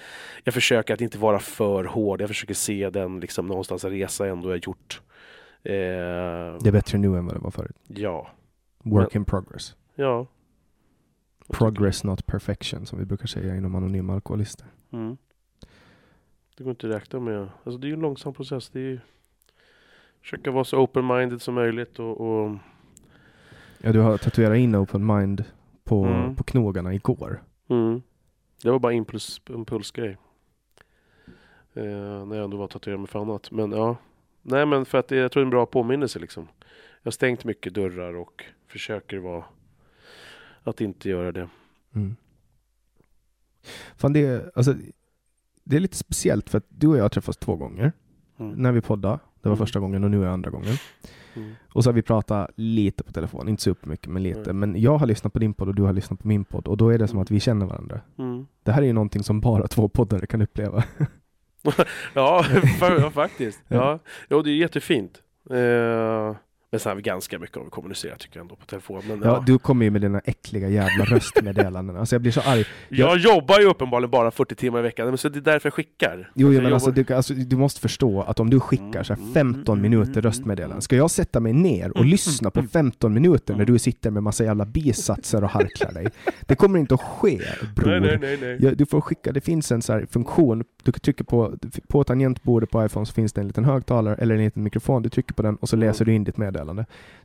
jag 0.44 0.54
försöker 0.54 0.94
att 0.94 1.00
inte 1.00 1.18
vara 1.18 1.38
för 1.38 1.84
hård. 1.84 2.20
Jag 2.20 2.28
försöker 2.28 2.54
se 2.54 2.90
den 2.90 3.20
liksom 3.20 3.46
någonstans 3.46 3.84
resa 3.84 4.26
ändå 4.26 4.50
jag 4.50 4.66
gjort. 4.66 5.00
Eh, 5.64 5.72
Det 5.72 6.66
är 6.66 6.72
bättre 6.72 6.98
nu 6.98 7.06
än 7.08 7.26
vad 7.26 7.34
det 7.34 7.40
var 7.40 7.50
förut. 7.50 7.76
ja, 7.88 8.30
Work 8.84 9.14
in 9.14 9.24
progress. 9.24 9.76
ja. 9.94 10.26
Progress 11.48 12.04
not 12.04 12.26
perfection 12.26 12.86
som 12.86 12.98
vi 12.98 13.04
brukar 13.04 13.26
säga 13.26 13.56
inom 13.56 13.74
anonyma 13.74 14.14
alkoholister. 14.14 14.66
Mm. 14.92 15.16
Det 16.56 16.64
går 16.64 16.70
inte 16.70 16.86
att 16.88 16.94
räkna 16.94 17.20
med. 17.20 17.48
Alltså 17.64 17.78
det 17.78 17.86
är 17.86 17.88
ju 17.88 17.94
en 17.94 18.00
långsam 18.00 18.34
process. 18.34 18.70
Det 18.70 18.78
är 18.80 18.84
ju 18.84 18.98
försöka 20.20 20.50
vara 20.50 20.64
så 20.64 20.76
open-minded 20.86 21.38
som 21.38 21.54
möjligt 21.54 21.98
och, 21.98 22.20
och 22.20 22.56
Ja, 23.82 23.92
du 23.92 24.00
har 24.00 24.18
tatuerat 24.18 24.56
in 24.58 24.76
open 24.76 25.06
mind 25.06 25.44
på, 25.84 26.04
Mm. 26.04 26.36
på 26.36 26.44
knogarna 26.44 26.94
igår. 26.94 27.42
mm. 27.68 28.02
Det 28.62 28.70
var 28.70 28.78
bara 28.78 28.92
impuls, 28.92 29.40
impulsgrej. 29.48 30.16
Eh, 31.74 32.26
när 32.26 32.34
jag 32.36 32.44
ändå 32.44 32.56
var 32.56 32.66
tatuerad 32.68 33.00
med 33.00 33.08
för 33.08 33.18
annat. 33.18 33.50
Men 33.50 33.72
ja. 33.72 33.96
Nej 34.42 34.66
men 34.66 34.84
för 34.84 34.98
att 34.98 35.08
det, 35.08 35.16
jag 35.16 35.32
tror 35.32 35.40
det 35.40 35.42
är 35.42 35.46
en 35.46 35.50
bra 35.50 35.66
påminnelse 35.66 36.18
liksom. 36.18 36.48
Jag 37.02 37.06
har 37.06 37.10
stängt 37.10 37.44
mycket 37.44 37.74
dörrar 37.74 38.14
och 38.16 38.44
försöker 38.66 39.18
vara 39.18 39.44
att 40.68 40.80
inte 40.80 41.08
göra 41.08 41.32
det. 41.32 41.48
Mm. 41.94 42.16
Fan, 43.96 44.12
det, 44.12 44.26
är, 44.26 44.50
alltså, 44.54 44.74
det 45.64 45.76
är 45.76 45.80
lite 45.80 45.96
speciellt 45.96 46.50
för 46.50 46.58
att 46.58 46.64
du 46.68 46.86
och 46.86 46.96
jag 46.96 47.02
har 47.04 47.08
träffats 47.08 47.38
två 47.38 47.56
gånger 47.56 47.92
Mm. 48.40 48.52
när 48.62 48.72
vi 48.72 48.80
poddade. 48.80 49.14
Det 49.42 49.48
var 49.48 49.56
Mm. 49.56 49.66
första 49.66 49.80
gången 49.80 50.04
och 50.04 50.10
nu 50.10 50.24
är 50.24 50.28
andra 50.28 50.50
gången. 50.50 50.74
Mm. 51.36 51.52
Och 51.72 51.84
så 51.84 51.90
har 51.90 51.94
vi 51.94 52.02
pratat 52.02 52.50
lite 52.56 53.04
på 53.04 53.12
telefon, 53.12 53.48
inte 53.48 53.62
så 53.62 53.74
mycket 53.82 54.06
men 54.12 54.22
lite. 54.22 54.40
Nej. 54.40 54.52
Men 54.52 54.80
jag 54.80 54.98
har 54.98 55.06
lyssnat 55.06 55.32
på 55.32 55.38
din 55.38 55.54
podd 55.54 55.68
och 55.68 55.74
du 55.74 55.82
har 55.82 55.92
lyssnat 55.92 56.20
på 56.20 56.28
min 56.28 56.44
podd 56.44 56.66
och 56.68 56.76
då 56.76 56.88
är 56.88 56.98
det 56.98 57.08
som 57.08 57.16
Mm. 57.16 57.22
att 57.22 57.30
vi 57.30 57.40
känner 57.40 57.66
varandra. 57.66 58.00
Mm. 58.18 58.46
Det 58.62 58.72
här 58.72 58.82
är 58.82 58.86
ju 58.86 58.92
någonting 58.92 59.22
som 59.22 59.40
bara 59.40 59.68
två 59.68 59.88
poddare 59.88 60.26
kan 60.26 60.42
uppleva. 60.42 60.84
Ja, 62.14 62.42
fa- 62.80 63.00
ja 63.00 63.10
faktiskt. 63.10 63.60
Ja. 63.68 63.98
Ja. 64.28 64.42
Det 64.42 64.50
är 64.50 64.54
jättefint. 64.56 65.22
Eh, 65.50 66.36
men 66.70 66.80
sen 66.80 66.90
har 66.90 66.96
vi 66.96 67.02
ganska 67.02 67.38
mycket 67.38 67.56
om 67.56 67.64
vi 67.64 67.70
kommunicerar 67.70 68.16
tycker 68.16 68.36
jag 68.36 68.44
ändå 68.44 68.56
på 68.56 68.64
telefon. 68.64 69.02
Men, 69.08 69.18
Ja, 69.18 69.26
ja. 69.26 69.42
du 69.46 69.58
kommer 69.58 69.84
ju 69.84 69.90
med 69.90 70.00
dina 70.00 70.20
äckliga 70.24 70.68
jävla 70.68 71.04
röstmeddelanden. 71.04 71.96
Alltså 71.96 72.14
jag 72.14 72.22
blir 72.22 72.32
så 72.32 72.40
arg. 72.40 72.64
Jag 72.88 73.18
jobbar 73.18 73.60
ju 73.60 73.66
uppenbarligen 73.66 74.10
bara 74.10 74.30
40 74.30 74.54
timmar 74.54 74.78
i 74.78 74.82
veckan, 74.82 75.08
men 75.08 75.18
så 75.18 75.28
det 75.28 75.38
är 75.38 75.40
därför 75.40 75.66
jag 75.66 75.74
skickar. 75.74 76.16
Jo, 76.34 76.46
Att 76.48 76.52
jo 76.52 76.52
jag 76.52 76.62
men 76.62 76.72
alltså 76.72 76.90
du, 76.90 77.14
alltså 77.14 77.34
du 77.34 77.56
måste 77.56 77.80
förstå 77.80 78.22
att 78.22 78.40
om 78.40 78.50
du 78.50 78.60
skickar 78.60 79.02
så 79.02 79.14
här 79.14 79.20
Mm, 79.20 79.34
15 79.34 79.78
mm, 79.78 79.90
minuter 79.90 80.12
mm, 80.12 80.22
röstmeddelanden, 80.22 80.72
mm. 80.74 80.82
ska 80.82 80.96
jag 80.96 81.10
sätta 81.10 81.40
mig 81.40 81.52
ner 81.52 81.90
och 81.90 81.96
Mm, 81.96 82.08
lyssna 82.10 82.50
på 82.50 82.60
mm, 82.60 82.68
15 82.70 83.14
minuter 83.14 83.54
när 83.54 83.62
mm. 83.62 83.72
du 83.72 83.78
sitter 83.78 84.10
med 84.10 84.22
massa 84.22 84.44
jävla 84.44 84.64
bisatser 84.64 85.44
och 85.44 85.50
harklar 85.50 85.92
dig? 85.92 86.06
Det 86.40 86.54
kommer 86.54 86.78
inte 86.78 86.94
att 86.94 87.02
ske, 87.02 87.40
bror. 87.76 87.90
Nej, 87.90 88.00
nej, 88.00 88.18
nej, 88.20 88.38
nej. 88.40 88.58
Ja, 88.60 88.70
du 88.70 88.86
får 88.86 89.00
skicka, 89.00 89.32
det 89.32 89.40
finns 89.40 89.72
en 89.72 89.82
så 89.82 89.92
här 89.92 90.06
funktion, 90.10 90.64
du 90.82 90.92
trycker 90.92 91.24
på, 91.24 91.54
på 91.88 92.04
tangentbordet 92.04 92.70
på 92.70 92.84
iPhone 92.84 93.06
så 93.06 93.12
finns 93.12 93.32
det 93.32 93.40
en 93.40 93.46
liten 93.46 93.64
högtalare 93.64 94.14
eller 94.14 94.34
en 94.34 94.44
liten 94.44 94.62
mikrofon, 94.62 95.02
du 95.02 95.08
trycker 95.08 95.34
på 95.34 95.42
den 95.42 95.56
och 95.56 95.68
så 95.68 95.76
läser 95.76 96.04
du 96.04 96.14
in 96.14 96.24
ditt 96.24 96.36
meddelande. 96.36 96.57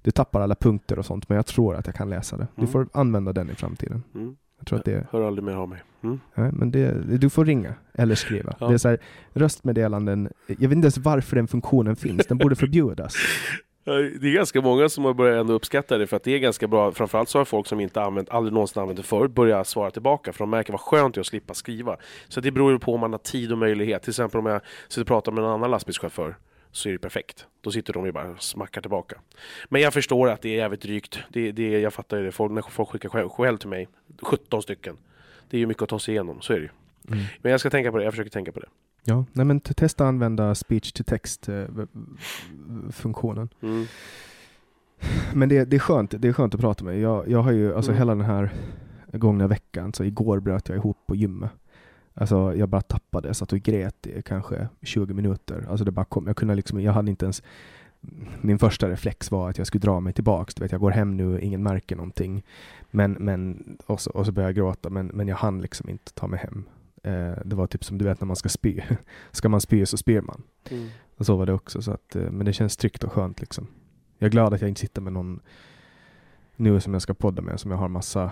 Du 0.02 0.12
tappar 0.12 0.42
alla 0.42 0.56
punkter 0.56 1.00
och 1.00 1.06
sånt 1.06 1.30
men 1.30 1.36
jag 1.36 1.46
tror 1.46 1.76
att 1.76 1.86
jag 1.86 1.96
kan 1.96 2.10
läsa 2.10 2.38
det. 2.38 2.48
Du 2.56 2.62
Mm. 2.62 2.72
får 2.72 2.88
använda 2.94 3.34
den 3.34 3.50
i 3.50 3.56
framtiden. 3.56 4.04
Mm. 4.16 4.36
Jag 4.60 4.68
tror 4.68 4.80
att 4.80 4.86
det, 4.86 5.08
Hör 5.12 5.22
aldrig 5.28 5.44
mer 5.44 5.54
av 5.56 5.70
mig. 5.70 5.84
Mm. 6.04 6.20
nej, 6.36 6.50
men 6.54 6.72
det, 6.72 7.18
du 7.18 7.30
får 7.30 7.46
ringa 7.46 7.74
eller 7.94 8.16
skriva. 8.16 8.56
Ja. 8.60 8.68
Det 8.68 8.74
är 8.74 8.78
så 8.78 8.90
här, 8.90 9.00
röstmeddelanden, 9.34 10.30
jag 10.48 10.56
vet 10.70 10.72
inte 10.72 10.86
ens 10.86 10.98
varför 10.98 11.36
den 11.36 11.48
funktionen 11.48 11.96
finns, 11.96 12.28
den 12.28 12.38
borde 12.38 12.56
förbjudas. 12.56 13.16
Det 13.86 13.92
är 14.30 14.34
ganska 14.36 14.62
många 14.62 14.90
som 14.90 15.06
har 15.06 15.14
börjat 15.14 15.40
ändå 15.42 15.54
uppskatta 15.54 15.98
det 15.98 16.08
för 16.08 16.18
att 16.18 16.24
det 16.24 16.32
är 16.32 16.40
ganska 16.40 16.68
bra. 16.68 16.92
Framförallt 16.92 17.30
så 17.30 17.38
har 17.38 17.46
folk 17.46 17.68
som 17.68 17.80
inte 17.80 18.02
använt, 18.02 18.30
aldrig 18.30 18.54
någonsin 18.54 18.82
använt 18.82 18.98
det 18.98 19.04
förut 19.04 19.32
börjat 19.32 19.68
svara 19.68 19.92
tillbaka 19.92 20.34
för 20.34 20.40
de 20.40 20.50
märker 20.50 20.72
vad 20.74 20.82
skönt 20.82 21.16
det 21.16 21.20
är 21.20 21.22
att 21.22 21.28
slippa 21.28 21.54
skriva. 21.54 21.98
Så 22.28 22.42
det 22.42 22.52
beror 22.52 22.72
ju 22.72 22.80
på 22.80 22.94
om 22.94 23.00
man 23.00 23.12
har 23.12 23.18
tid 23.20 23.52
och 23.52 23.58
möjlighet. 23.58 24.02
Till 24.04 24.10
exempel 24.12 24.40
om 24.40 24.46
jag 24.46 24.62
sitter 24.88 25.02
och 25.02 25.08
pratar 25.08 25.32
med 25.32 25.44
en 25.44 25.50
annan 25.50 25.72
lastbilschaufför 25.72 26.36
så 26.74 26.90
är 26.90 26.94
det 26.94 27.00
perfekt. 27.00 27.48
Då 27.62 27.72
sitter 27.72 27.94
de 27.94 28.06
ju 28.06 28.12
bara 28.12 28.30
och 28.30 28.44
smackar 28.44 28.82
tillbaka. 28.82 29.22
Men 29.70 29.82
jag 29.82 29.94
förstår 29.94 30.30
att 30.30 30.42
det 30.42 30.50
är 30.50 30.56
jävligt 30.58 30.82
drygt. 30.82 31.20
Det, 31.30 31.52
det, 31.52 31.80
jag 31.80 31.94
fattar 31.94 32.18
ju 32.18 32.24
det. 32.24 32.32
Folk, 32.32 32.52
när 32.52 32.62
folk 32.62 32.90
skickar 32.90 33.10
själv, 33.10 33.30
själv 33.30 33.58
till 33.58 33.70
mig, 33.70 33.88
17 34.22 34.62
stycken. 34.62 34.98
Det 35.50 35.58
är 35.58 35.60
ju 35.60 35.68
mycket 35.68 35.84
att 35.84 35.90
ta 35.90 36.00
sig 36.00 36.14
igenom, 36.14 36.42
så 36.42 36.54
är 36.54 36.58
det 36.58 36.64
ju. 36.64 36.70
Mm. 37.08 37.26
Men 37.42 37.52
jag 37.52 37.60
ska 37.60 37.70
tänka 37.70 37.92
på 37.92 37.98
det, 37.98 38.04
jag 38.04 38.14
försöker 38.14 38.32
tänka 38.32 38.52
på 38.52 38.60
det. 38.60 38.68
Ja, 39.04 39.26
nej 39.34 39.46
men 39.46 39.60
testa 39.60 40.06
använda 40.06 40.56
speech 40.56 40.92
to 40.92 41.04
text 41.04 41.50
eh, 41.50 41.66
funktionen. 42.92 43.50
Mm. 43.62 43.86
Men 45.34 45.50
det, 45.50 45.66
det, 45.66 45.76
är 45.76 45.80
skönt, 45.80 46.14
det 46.18 46.28
är 46.28 46.34
skönt 46.34 46.56
att 46.56 46.62
prata 46.62 46.84
med. 46.84 47.00
Jag, 47.00 47.28
jag 47.28 47.40
har 47.40 47.52
ju, 47.52 47.76
alltså 47.76 47.92
Mm. 47.92 48.00
hela 48.00 48.16
den 48.16 48.26
här 48.26 48.54
gångna 49.14 49.48
veckan, 49.48 49.94
så 49.94 50.04
igår 50.04 50.40
bröt 50.40 50.70
jag 50.70 50.78
ihop 50.78 50.98
på 51.06 51.16
gymmet. 51.16 51.52
Alltså 52.14 52.56
jag 52.56 52.70
bara 52.70 52.82
tappade, 52.82 53.30
jag 53.30 53.36
satt 53.36 53.54
och 53.54 53.60
grät 53.60 54.08
i 54.08 54.22
kanske 54.22 54.68
20 54.82 55.14
minuter. 55.14 55.66
Alltså 55.70 55.86
det 55.86 55.92
bara 55.92 56.06
kom, 56.06 56.28
jag 56.28 56.38
kunde 56.38 56.56
liksom, 56.56 56.82
jag 56.82 56.94
hade 56.94 57.10
inte 57.10 57.26
ens 57.26 57.44
min 58.42 58.60
första 58.60 58.90
reflex 58.90 59.32
var 59.32 59.50
att 59.50 59.58
jag 59.58 59.68
skulle 59.68 59.82
dra 59.82 60.00
mig 60.00 60.14
tillbaks. 60.14 60.56
Du 60.56 60.62
vet, 60.64 60.72
jag 60.72 60.82
går 60.82 60.92
hem 60.92 61.18
nu, 61.18 61.40
ingen 61.42 61.64
märker 61.64 61.96
någonting. 61.96 62.44
Men, 62.92 63.12
men, 63.12 63.64
och, 63.86 64.02
så, 64.02 64.12
och 64.12 64.26
så 64.26 64.32
började 64.32 64.50
jag 64.50 64.56
gråta, 64.56 64.90
men, 64.90 65.08
men 65.08 65.28
jag 65.28 65.36
hann 65.36 65.62
liksom 65.62 65.90
inte 65.90 66.14
ta 66.14 66.28
mig 66.28 66.40
hem. 66.40 66.66
Eh, 67.04 67.38
det 67.46 67.56
var 67.56 67.68
typ 67.68 67.84
som 67.84 67.98
du 67.98 68.06
vet 68.06 68.22
när 68.22 68.26
man 68.26 68.36
ska 68.36 68.50
spy. 68.50 68.82
ska 69.32 69.50
man 69.50 69.62
spy 69.62 69.86
så 69.86 69.98
spyr 69.98 70.22
man. 70.22 70.44
Mm. 70.70 70.90
Och 71.18 71.26
så 71.26 71.36
var 71.36 71.46
det 71.46 71.54
också. 71.54 71.82
Så 71.82 71.92
att, 71.92 72.16
eh, 72.16 72.32
men 72.32 72.46
det 72.46 72.54
känns 72.54 72.78
tryggt 72.78 73.04
och 73.04 73.12
skönt 73.12 73.42
liksom. 73.42 73.68
Jag 74.18 74.28
är 74.28 74.32
glad 74.32 74.54
att 74.54 74.62
jag 74.62 74.70
inte 74.70 74.82
sitter 74.82 75.02
med 75.02 75.14
någon 75.14 75.40
nu 76.56 76.80
som 76.80 76.94
jag 76.94 77.02
ska 77.02 77.14
podda 77.14 77.42
med 77.42 77.60
som 77.60 77.72
jag 77.72 77.78
har 77.78 77.88
massa 77.88 78.32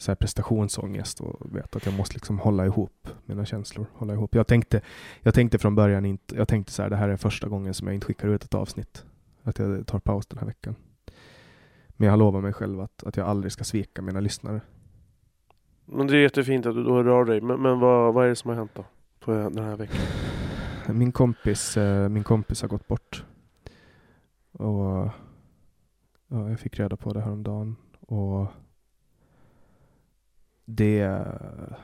så 0.00 0.10
här 0.10 0.16
prestationsångest 0.16 1.20
och 1.20 1.56
vet 1.56 1.76
att 1.76 1.86
jag 1.86 1.94
måste 1.94 2.14
liksom 2.14 2.38
hålla 2.38 2.66
ihop 2.66 3.08
mina 3.24 3.44
känslor. 3.44 3.86
Hålla 3.92 4.12
ihop. 4.12 4.34
Jag, 4.34 4.46
tänkte, 4.46 4.80
jag 5.20 5.34
tänkte 5.34 5.58
från 5.58 5.74
början 5.74 6.04
inte, 6.04 6.36
jag 6.36 6.48
tänkte 6.48 6.72
så 6.72 6.82
här, 6.82 6.90
det 6.90 6.96
här 6.96 7.08
är 7.08 7.16
första 7.16 7.48
gången 7.48 7.74
som 7.74 7.88
jag 7.88 7.94
inte 7.94 8.06
skickar 8.06 8.28
ut 8.28 8.44
ett 8.44 8.54
avsnitt. 8.54 9.04
Att 9.42 9.58
jag 9.58 9.86
tar 9.86 9.98
paus 9.98 10.26
den 10.26 10.38
här 10.38 10.46
veckan. 10.46 10.74
Men 11.88 12.06
jag 12.06 12.12
har 12.12 12.18
lovat 12.18 12.42
mig 12.42 12.52
själv 12.52 12.80
att, 12.80 13.02
att 13.04 13.16
jag 13.16 13.26
aldrig 13.26 13.52
ska 13.52 13.64
svika 13.64 14.02
mina 14.02 14.20
lyssnare. 14.20 14.60
Men 15.84 16.06
det 16.06 16.16
är 16.16 16.22
jättefint 16.22 16.66
att 16.66 16.74
du 16.74 16.84
då 16.84 17.14
av 17.14 17.26
dig. 17.26 17.40
Men, 17.40 17.62
men 17.62 17.80
vad, 17.80 18.14
vad 18.14 18.24
är 18.24 18.28
det 18.28 18.36
som 18.36 18.48
har 18.48 18.56
hänt 18.56 18.74
då? 18.74 18.84
På 19.20 19.30
den 19.32 19.64
här 19.64 19.76
veckan? 19.76 20.00
Min 20.98 21.12
kompis, 21.12 21.76
eh, 21.76 22.08
min 22.08 22.24
kompis 22.24 22.62
har 22.62 22.68
gått 22.68 22.88
bort. 22.88 23.24
Och 24.52 25.10
ja, 26.28 26.48
jag 26.48 26.60
fick 26.60 26.78
reda 26.78 26.96
på 26.96 27.12
det 27.12 27.20
häromdagen. 27.20 27.76
Och 28.00 28.46
det 30.76 31.00
är 31.00 31.76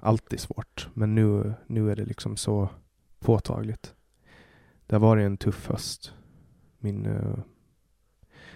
alltid 0.00 0.40
svårt. 0.40 0.88
Men 0.94 1.14
nu, 1.14 1.54
nu 1.66 1.90
är 1.90 1.96
det 1.96 2.04
liksom 2.04 2.36
så 2.36 2.68
påtagligt. 3.18 3.94
Det 4.86 4.94
har 4.94 5.00
varit 5.00 5.26
en 5.26 5.36
tuff 5.36 5.68
höst. 5.68 6.12
Min, 6.78 7.06
eh, 7.06 7.38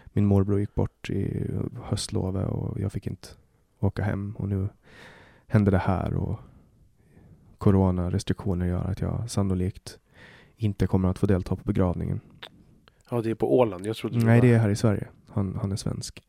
min 0.05 0.27
morbror 0.27 0.61
gick 0.61 0.75
bort 0.75 1.11
i 1.11 1.51
höstlovet 1.83 2.49
och 2.49 2.81
jag 2.81 2.93
fick 2.93 3.07
inte 3.07 3.29
åka 3.79 4.03
hem. 4.03 4.35
Och 4.39 4.49
nu 4.49 4.69
händer 5.47 5.73
det 5.73 5.79
här. 5.79 6.15
och 6.15 6.41
Coronarestriktioner 7.59 8.67
gör 8.67 8.85
att 8.85 9.01
jag 9.01 9.31
sannolikt 9.31 9.99
inte 10.57 10.87
kommer 10.87 11.09
att 11.09 11.19
få 11.19 11.27
delta 11.27 11.57
på 11.57 11.63
begravningen. 11.65 12.21
Ja, 13.11 13.23
det 13.23 13.31
är 13.31 13.35
på 13.35 13.59
Åland. 13.59 13.87
Jag 13.87 13.97
trodde 13.97 14.25
Nej, 14.25 14.41
det 14.41 14.55
är 14.55 14.59
här 14.59 14.69
i 14.69 14.77
Sverige. 14.77 15.09
Han, 15.29 15.59
han 15.61 15.73
är 15.73 15.77
svensk. 15.77 16.23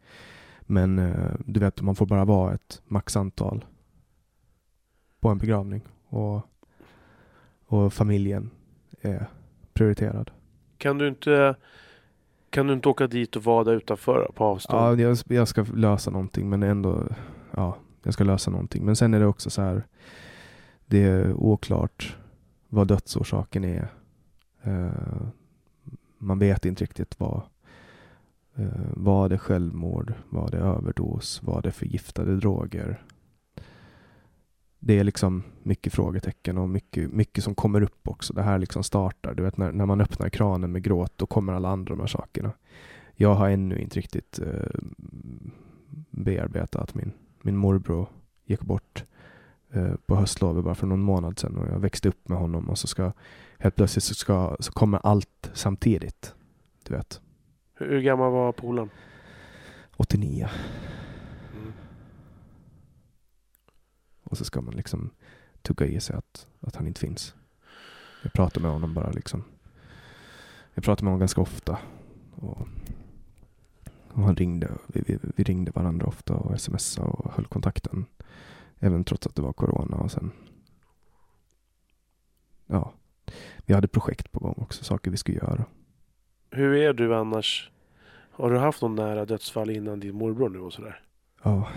Men 0.71 0.99
eh, 0.99 1.31
du 1.45 1.59
vet, 1.59 1.81
man 1.81 1.95
får 1.95 2.05
bara 2.05 2.25
vara 2.25 2.53
ett 2.53 2.81
maxantal 2.87 3.65
på 5.19 5.29
en 5.29 5.37
begravning. 5.37 5.81
Och, 6.07 6.41
och 7.65 7.93
familjen 7.93 8.49
är 9.01 9.27
prioriterad. 9.73 10.31
Kan 10.77 10.97
du 10.97 11.07
inte... 11.07 11.55
Kan 12.49 12.67
du 12.67 12.73
inte 12.73 12.89
åka 12.89 13.07
dit 13.07 13.35
och 13.35 13.43
vara 13.43 13.63
där 13.63 13.73
utanför 13.73 14.31
på 14.35 14.43
avstånd? 14.43 14.99
Ja, 14.99 15.07
jag, 15.07 15.17
jag 15.27 15.47
ska 15.47 15.65
lösa 15.75 16.11
någonting 16.11 16.49
men 16.49 16.63
ändå, 16.63 17.07
ja, 17.51 17.77
jag 18.03 18.13
ska 18.13 18.23
lösa 18.23 18.51
någonting. 18.51 18.85
Men 18.85 18.95
sen 18.95 19.13
är 19.13 19.19
det 19.19 19.25
också 19.25 19.49
så 19.49 19.61
här, 19.61 19.83
det 20.85 21.03
är 21.03 21.33
oklart 21.33 22.17
vad 22.67 22.87
dödsorsaken 22.87 23.63
är. 23.63 23.87
Eh, 24.63 25.21
man 26.17 26.39
vet 26.39 26.65
inte 26.65 26.83
riktigt 26.83 27.19
vad, 27.19 27.41
Eh, 28.59 28.65
var 28.93 29.29
det 29.29 29.37
självmord, 29.37 30.13
var 30.29 30.49
det 30.49 30.57
överdos, 30.57 31.43
var 31.43 31.61
det 31.61 31.71
förgiftade 31.71 32.35
droger? 32.35 33.03
Det 34.79 34.99
är 34.99 35.03
liksom 35.03 35.43
mycket 35.63 35.93
frågetecken 35.93 36.57
och 36.57 36.69
mycket, 36.69 37.11
mycket 37.11 37.43
som 37.43 37.55
kommer 37.55 37.81
upp 37.81 38.07
också. 38.07 38.33
Det 38.33 38.41
här 38.41 38.59
liksom 38.59 38.83
startar, 38.83 39.33
du 39.33 39.43
vet 39.43 39.57
när, 39.57 39.71
när 39.71 39.85
man 39.85 40.01
öppnar 40.01 40.29
kranen 40.29 40.71
med 40.71 40.83
gråt, 40.83 41.13
då 41.15 41.25
kommer 41.25 41.53
alla 41.53 41.69
andra 41.69 41.95
de 41.95 41.99
här 41.99 42.07
sakerna. 42.07 42.51
Jag 43.15 43.35
har 43.35 43.49
ännu 43.49 43.79
inte 43.79 43.97
riktigt 43.97 44.39
eh, 44.39 44.79
bearbetat 46.11 46.95
min, 46.95 47.11
min 47.41 47.57
morbror 47.57 48.07
gick 48.45 48.61
bort 48.61 49.03
eh, 49.71 49.93
på 50.05 50.15
höstlovet 50.15 50.63
bara 50.63 50.75
för 50.75 50.87
någon 50.87 51.01
månad 51.01 51.39
sedan 51.39 51.57
och 51.57 51.67
jag 51.67 51.79
växte 51.79 52.09
upp 52.09 52.29
med 52.29 52.37
honom 52.37 52.69
och 52.69 52.77
så 52.77 52.87
ska 52.87 53.11
helt 53.59 53.75
plötsligt 53.75 54.03
så, 54.03 54.13
ska, 54.13 54.57
så 54.59 54.71
kommer 54.71 54.99
allt 55.03 55.51
samtidigt. 55.53 56.33
Du 56.83 56.93
vet, 56.93 57.21
hur, 57.79 58.01
gammal 58.01 58.31
var 58.31 58.51
polaren? 58.51 58.89
89 59.97 60.49
Mm. 61.53 61.73
och 64.23 64.37
så 64.37 64.45
ska 64.45 64.61
man 64.61 64.75
liksom 64.75 65.09
tugga 65.61 65.85
i 65.85 65.99
sig 65.99 66.15
att, 66.15 66.47
att 66.59 66.75
han 66.75 66.87
inte 66.87 66.99
finns. 66.99 67.35
Jag 68.23 68.33
pratar 68.33 68.61
med 68.61 68.71
honom 68.71 68.93
bara 68.93 69.11
liksom. 69.11 69.43
Jag 70.73 70.83
pratar 70.83 71.03
med 71.03 71.11
honom 71.11 71.19
ganska 71.19 71.41
ofta. 71.41 71.77
Och, 72.35 72.67
Och 74.07 74.23
han 74.23 74.35
ringde, 74.35 74.71
vi, 74.87 75.01
vi, 75.07 75.19
vi 75.35 75.43
ringde 75.43 75.71
varandra 75.71 76.07
ofta 76.07 76.33
och 76.33 76.61
smsade 76.61 77.07
och 77.09 77.33
höll 77.33 77.45
kontakten. 77.45 78.05
Även 78.79 79.03
trots 79.03 79.27
att 79.27 79.35
det 79.35 79.41
var 79.41 79.53
corona 79.53 79.97
och 79.97 80.11
sen 80.11 80.31
ja, 82.67 82.93
vi 83.65 83.73
hade 83.73 83.87
projekt 83.87 84.31
på 84.31 84.39
gång 84.39 84.55
också, 84.57 84.83
saker 84.83 85.11
vi 85.11 85.17
skulle 85.17 85.37
göra. 85.37 85.65
Hur 86.51 86.73
är 86.75 86.93
du 86.93 87.15
annars? 87.15 87.71
Har 88.31 88.51
du 88.51 88.57
haft 88.57 88.81
någon 88.81 88.95
nära 88.95 89.25
dödsfall 89.25 89.69
innan 89.69 89.99
din 89.99 90.15
morbror 90.15 90.49
nu 90.49 90.59
och 90.59 90.73
sådär? 90.73 91.01
Ja, 91.43 91.67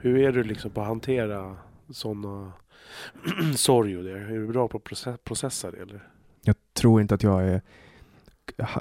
Hur 0.00 0.18
är 0.18 0.32
du 0.32 0.42
liksom 0.42 0.70
på 0.70 0.80
att 0.80 0.86
hantera 0.86 1.56
sådana 1.90 2.52
sorg 3.56 3.98
och 3.98 4.04
det? 4.04 4.18
Är 4.18 4.28
du 4.28 4.46
bra 4.46 4.68
på 4.68 4.76
att 4.76 4.84
process- 4.84 5.18
processa 5.24 5.70
det 5.70 5.76
eller? 5.76 6.08
jag 6.44 6.54
tror 6.72 7.00
inte 7.00 7.14
att 7.14 7.22
jag 7.22 7.42
är 7.48 7.60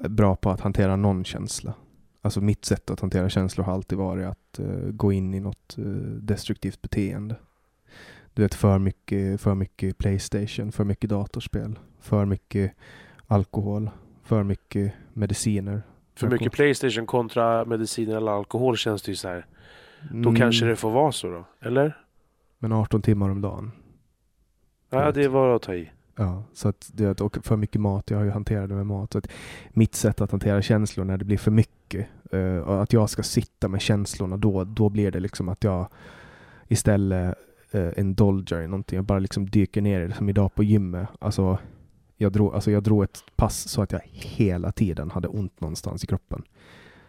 bra 0.09 0.35
på 0.35 0.49
att 0.49 0.61
hantera 0.61 0.95
någon 0.95 1.23
känsla. 1.23 1.73
Alltså 2.21 2.41
mitt 2.41 2.65
sätt 2.65 2.89
att 2.89 2.99
hantera 2.99 3.29
känslor 3.29 3.65
har 3.65 3.73
alltid 3.73 3.97
varit 3.97 4.25
att 4.27 4.59
eh, 4.59 4.65
gå 4.91 5.11
in 5.11 5.33
i 5.33 5.39
något 5.39 5.77
eh, 5.77 5.83
destruktivt 6.21 6.81
beteende. 6.81 7.35
Du 8.33 8.41
vet 8.41 8.53
för 8.53 8.79
mycket, 8.79 9.41
för 9.41 9.55
mycket 9.55 9.97
Playstation, 9.97 10.71
för 10.71 10.83
mycket 10.83 11.09
datorspel, 11.09 11.79
för 11.99 12.25
mycket 12.25 12.73
alkohol, 13.27 13.89
för 14.23 14.43
mycket 14.43 14.93
mediciner. 15.13 15.81
För 16.15 16.27
mycket 16.29 16.51
Playstation 16.51 17.05
kontra 17.05 17.65
mediciner 17.65 18.17
eller 18.17 18.31
alkohol 18.31 18.77
känns 18.77 19.01
det 19.01 19.11
ju 19.11 19.15
så 19.15 19.27
här. 19.27 19.45
Då 20.11 20.29
Mm, 20.29 20.35
kanske 20.35 20.65
det 20.65 20.75
får 20.75 20.91
vara 20.91 21.11
så 21.11 21.27
då? 21.27 21.45
Eller? 21.59 21.97
Men 22.59 22.71
18 22.71 23.01
timmar 23.01 23.29
om 23.29 23.41
dagen. 23.41 23.71
Ja, 24.89 25.11
det 25.11 25.27
var 25.27 25.55
att 25.55 25.61
ta 25.61 25.73
i. 25.73 25.91
Ja, 26.15 26.43
så 26.53 26.67
att 26.67 26.89
det, 26.93 27.21
och 27.21 27.37
för 27.45 27.55
mycket 27.55 27.81
mat, 27.81 28.09
jag 28.09 28.17
har 28.17 28.25
ju 28.25 28.31
hanterat 28.31 28.69
det 28.69 28.75
med 28.75 28.85
mat. 28.85 29.11
Så 29.11 29.17
att 29.17 29.27
mitt 29.69 29.95
sätt 29.95 30.21
att 30.21 30.31
hantera 30.31 30.61
känslor 30.61 31.05
när 31.05 31.17
det 31.17 31.25
blir 31.25 31.37
för 31.37 31.51
mycket, 31.51 32.07
eh, 32.31 32.57
och 32.57 32.83
att 32.83 32.93
jag 32.93 33.09
ska 33.09 33.23
sitta 33.23 33.67
med 33.67 33.81
känslorna, 33.81 34.37
då, 34.37 34.63
då 34.63 34.89
blir 34.89 35.11
det 35.11 35.19
liksom 35.19 35.49
att 35.49 35.63
jag 35.63 35.87
istället 36.67 37.35
uh, 37.75 37.89
indulger 37.97 38.61
i 38.61 38.67
någonting. 38.67 38.95
Jag 38.95 39.05
bara 39.05 39.19
liksom 39.19 39.49
dyker 39.49 39.81
ner 39.81 40.01
i 40.01 40.07
det, 40.07 40.13
som 40.13 40.29
idag 40.29 40.55
på 40.55 40.63
gymmet. 40.63 41.09
Alltså 41.19 41.57
jag, 42.21 42.31
drog, 42.31 42.53
alltså 42.53 42.71
jag 42.71 42.83
drog 42.83 43.03
ett 43.03 43.23
pass 43.35 43.67
så 43.67 43.81
att 43.81 43.91
jag 43.91 44.01
hela 44.11 44.71
tiden 44.71 45.11
hade 45.11 45.27
ont 45.27 45.61
någonstans 45.61 46.03
i 46.03 46.07
kroppen. 46.07 46.43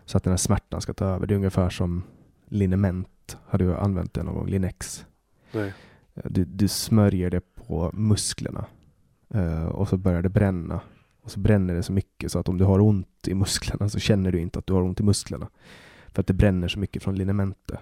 Så 0.05 0.17
att 0.17 0.25
den 0.25 0.31
här 0.31 0.39
smärtan 0.39 0.81
ska 0.81 0.95
ta 0.95 1.05
över. 1.05 1.27
Det 1.27 1.35
är 1.35 1.37
ungefär 1.37 1.71
som 1.71 2.03
liniment. 2.49 3.37
Har 3.47 3.59
du 3.59 3.75
använt 3.75 4.15
det 4.15 4.23
någon 4.23 4.35
gång? 4.35 4.47
Linex. 4.47 5.07
Nej. 5.53 5.75
Du, 6.15 6.45
du 6.45 6.69
smörjer 6.69 7.31
det 7.31 7.41
på 7.55 7.91
musklerna 7.95 8.67
eh, 9.35 9.65
och 9.65 9.89
så 9.89 9.97
börjar 9.97 10.23
det 10.23 10.29
bränna. 10.29 10.81
Och 11.23 11.31
så 11.31 11.41
bränner 11.41 11.75
det 11.75 11.83
så 11.83 11.93
mycket 11.93 12.33
så 12.33 12.39
att 12.39 12.49
om 12.49 12.59
du 12.59 12.65
har 12.65 12.81
ont 12.81 13.29
i 13.29 13.35
musklerna 13.35 13.89
så 13.89 13.99
känner 13.99 14.33
du 14.33 14.41
inte 14.41 14.59
att 14.59 14.67
du 14.67 14.73
har 14.73 14.83
ont 14.83 15.01
i 15.01 15.03
musklerna. 15.03 15.49
För 16.09 16.21
att 16.21 16.27
det 16.27 16.35
bränner 16.35 16.69
så 16.69 16.79
mycket 16.79 17.03
från 17.03 17.15
linementet. 17.15 17.79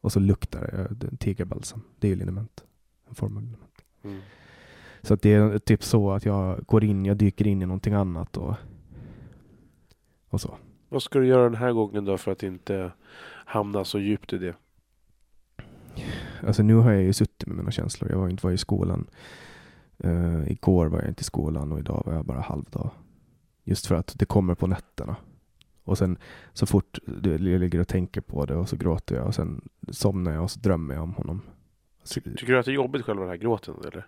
Och 0.00 0.12
så 0.12 0.20
luktar 0.20 0.60
det, 0.60 1.06
det 1.06 1.16
tigerbalsam. 1.16 1.82
Det 1.98 2.06
är 2.06 2.10
ju 2.10 2.16
liniment. 2.16 2.64
En 3.08 3.14
form 3.14 3.36
av 3.36 3.42
liniment. 3.42 3.84
Mm. 4.02 4.20
Så 5.08 5.14
att 5.14 5.22
det 5.22 5.32
är 5.32 5.58
typ 5.58 5.84
så 5.84 6.10
att 6.10 6.24
jag 6.24 6.66
går 6.66 6.84
in, 6.84 7.04
jag 7.06 7.16
dyker 7.16 7.46
in 7.46 7.62
i 7.62 7.66
någonting 7.66 7.94
annat 7.94 8.36
och, 8.36 8.54
och 10.28 10.40
så. 10.40 10.56
Vad 10.88 11.02
ska 11.02 11.18
du 11.18 11.26
göra 11.26 11.42
den 11.42 11.54
här 11.54 11.72
gången 11.72 12.04
då 12.04 12.18
för 12.18 12.32
att 12.32 12.42
inte 12.42 12.92
hamna 13.44 13.84
så 13.84 13.98
djupt 13.98 14.32
i 14.32 14.38
det? 14.38 14.54
Alltså 16.46 16.62
nu 16.62 16.74
har 16.74 16.92
jag 16.92 17.02
ju 17.02 17.12
suttit 17.12 17.46
med 17.46 17.56
mina 17.56 17.70
känslor. 17.70 18.10
Jag 18.10 18.18
har 18.18 18.28
inte 18.28 18.46
varit 18.46 18.54
i 18.54 18.58
skolan. 18.58 19.06
Uh, 20.04 20.52
igår 20.52 20.86
var 20.86 20.98
jag 20.98 21.08
inte 21.08 21.20
i 21.20 21.24
skolan 21.24 21.72
och 21.72 21.78
idag 21.78 22.02
var 22.06 22.14
jag 22.14 22.24
bara 22.24 22.40
halvdag. 22.40 22.90
Just 23.64 23.86
för 23.86 23.94
att 23.94 24.18
det 24.18 24.26
kommer 24.26 24.54
på 24.54 24.66
nätterna. 24.66 25.16
Och 25.84 25.98
sen 25.98 26.18
så 26.52 26.66
fort 26.66 26.98
jag 27.22 27.40
ligger 27.40 27.80
och 27.80 27.88
tänker 27.88 28.20
på 28.20 28.46
det 28.46 28.54
och 28.54 28.68
så 28.68 28.76
gråter 28.76 29.16
jag 29.16 29.26
och 29.26 29.34
sen 29.34 29.68
somnar 29.90 30.32
jag 30.32 30.42
och 30.42 30.50
så 30.50 30.60
drömmer 30.60 30.94
jag 30.94 31.02
om 31.02 31.14
honom. 31.14 31.42
Så, 32.02 32.20
Tycker 32.20 32.46
du 32.46 32.58
att 32.58 32.64
det 32.64 32.72
är 32.72 32.74
jobbigt 32.74 33.04
själva 33.04 33.22
den 33.22 33.30
här 33.30 33.36
gråten 33.36 33.74
eller? 33.84 34.06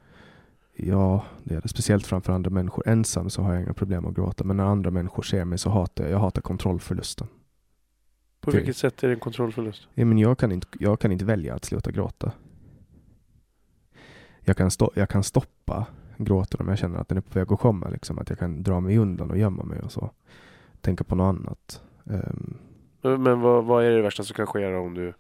Ja, 0.73 1.25
det 1.45 1.55
är 1.55 1.61
det. 1.61 1.69
Speciellt 1.69 2.07
framför 2.07 2.33
andra 2.33 2.51
människor. 2.51 2.89
Ensam 2.89 3.31
så 3.31 3.43
har 3.43 3.53
jag 3.55 3.63
inga 3.63 3.73
problem 3.75 4.07
att 4.07 4.15
gråta. 4.15 4.45
Men 4.45 4.57
när 4.57 4.65
andra 4.65 4.91
människor 4.91 5.23
ser 5.23 5.45
mig 5.45 5.59
så 5.59 5.71
hatar 5.71 6.05
jag, 6.05 6.13
jag 6.13 6.19
hatar 6.19 6.43
kontrollförlusten. 6.43 7.27
På 8.41 8.51
Det- 8.51 8.57
vilket 8.57 8.77
sätt 8.77 9.03
är 9.03 9.09
det 9.09 9.15
en 9.15 9.21
kontrollförlust? 9.21 9.89
Ja, 9.95 10.05
men 10.05 10.19
jag, 10.19 10.39
kan 10.39 10.53
inte, 10.53 10.67
jag 10.81 11.01
kan 11.01 11.13
inte 11.13 11.25
välja 11.25 11.55
att 11.55 11.65
sluta 11.65 11.91
gråta. 11.91 12.33
Jag 14.41 14.57
kan, 14.57 14.71
stå, 14.71 14.91
jag 14.95 15.09
kan 15.09 15.23
stoppa 15.25 15.87
gråten 16.17 16.61
om 16.61 16.69
jag 16.69 16.79
känner 16.79 16.99
att 16.99 17.09
den 17.09 17.19
är 17.19 17.23
på 17.23 17.39
väg 17.39 17.53
att 17.53 17.61
komma. 17.61 17.89
Liksom, 17.89 18.19
att 18.19 18.29
jag 18.31 18.39
kan 18.39 18.63
dra 18.63 18.81
mig 18.81 18.99
undan 18.99 19.31
och 19.31 19.39
gömma 19.39 19.63
mig 19.63 19.81
och 19.81 19.93
så. 19.93 20.11
Tänka 20.81 21.05
på 21.05 21.15
något 21.15 21.25
annat. 21.39 21.83
Ehm, 22.07 22.57
Men 23.03 23.41
vad, 23.41 23.65
vad 23.65 23.85
är 23.85 23.91
det 23.91 24.03
värsta 24.03 24.23
som 24.23 24.35
kan 24.35 24.47
ske 24.47 24.75
om 24.75 24.95
du, 24.95 25.13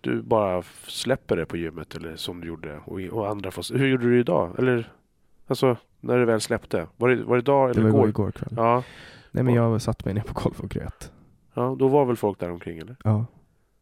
du 0.00 0.22
bara 0.22 0.62
släpper 0.86 1.36
det 1.36 1.46
på 1.46 1.56
gymmet 1.56 1.94
eller 1.94 2.16
som 2.16 2.40
du 2.40 2.48
gjorde 2.48 2.78
och, 2.84 3.00
och 3.00 3.28
andra 3.30 3.50
får... 3.50 3.78
Hur 3.78 3.86
gjorde 3.88 4.04
du 4.04 4.20
idag? 4.20 4.58
Eller 4.58 4.92
alltså 5.46 5.76
när 6.00 6.18
du 6.18 6.24
väl 6.24 6.40
släppte? 6.40 6.86
Var 6.96 7.08
det, 7.08 7.22
var 7.24 7.36
det 7.36 7.40
idag 7.40 7.68
det 7.68 7.80
eller 7.80 7.82
var 7.82 7.98
igår? 7.98 8.08
igår, 8.08 8.30
kväll. 8.30 8.52
Ja, 8.56 8.82
Nej, 9.30 9.44
men 9.44 9.54
jag 9.54 9.82
satt 9.82 10.04
mig 10.04 10.14
ner 10.14 10.22
på 10.22 10.40
golvet 10.40 10.60
och 10.60 10.70
grät. 10.70 11.12
ja, 11.54 11.76
då 11.78 11.88
var 11.88 12.04
väl 12.04 12.16
folk 12.16 12.38
där 12.40 12.50
omkring 12.50 12.78
eller? 12.78 12.96
Ja. 13.04 13.26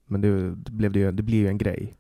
Men 0.05 0.21
det, 0.21 0.51
det, 0.55 0.71
blev 0.71 0.93
det, 0.93 1.11
det 1.11 1.23
blir 1.23 1.39
ju 1.39 1.49
en 1.49 1.59
grej. 1.59 1.95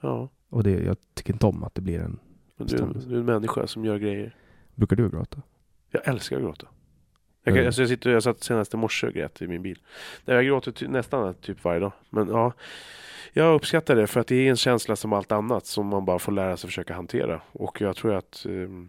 Ja, 0.00 0.28
Och 0.48 0.62
det, 0.62 0.70
jag 0.70 0.96
tycker 1.14 1.32
inte 1.32 1.46
om 1.46 1.64
att 1.64 1.74
det 1.74 1.80
blir 1.80 2.00
en... 2.00 2.18
men 2.56 2.66
du, 2.66 2.76
du 2.76 3.14
är 3.14 3.18
en 3.20 3.24
människa 3.24 3.66
som 3.66 3.84
gör 3.84 3.98
grejer. 3.98 4.36
Brukar 4.74 4.96
du 4.96 5.10
gråta? 5.10 5.42
Jag 5.90 6.08
älskar 6.08 6.36
att 6.36 6.42
gråta. 6.42 6.66
Jag, 7.44 7.54
kan, 7.54 7.56
Mm. 7.56 7.66
alltså 7.66 7.82
jag, 7.82 7.88
sitter, 7.88 8.10
jag 8.10 8.22
satt 8.22 8.42
senast 8.42 8.74
i 8.74 8.76
morse 8.76 9.06
och 9.06 9.12
grät 9.12 9.42
i 9.42 9.46
min 9.46 9.62
bil. 9.62 9.78
Jag 10.24 10.44
gråter 10.44 10.72
ty, 10.72 10.88
nästan 10.88 11.34
typ 11.34 11.64
varje 11.64 11.80
dag. 11.80 11.92
Men 12.10 12.28
ja, 12.28 12.52
jag 13.32 13.54
uppskattar 13.54 13.96
det 13.96 14.06
för 14.06 14.20
att 14.20 14.26
det 14.26 14.36
är 14.36 14.50
en 14.50 14.56
känsla 14.56 14.96
som 14.96 15.12
allt 15.12 15.32
annat 15.32 15.66
som 15.66 15.86
man 15.86 16.04
bara 16.04 16.18
får 16.18 16.32
lära 16.32 16.56
sig 16.56 16.68
försöka 16.68 16.94
hantera. 16.94 17.40
Och 17.52 17.80
jag 17.80 17.96
tror 17.96 18.14
att 18.14 18.46
ehm, 18.48 18.88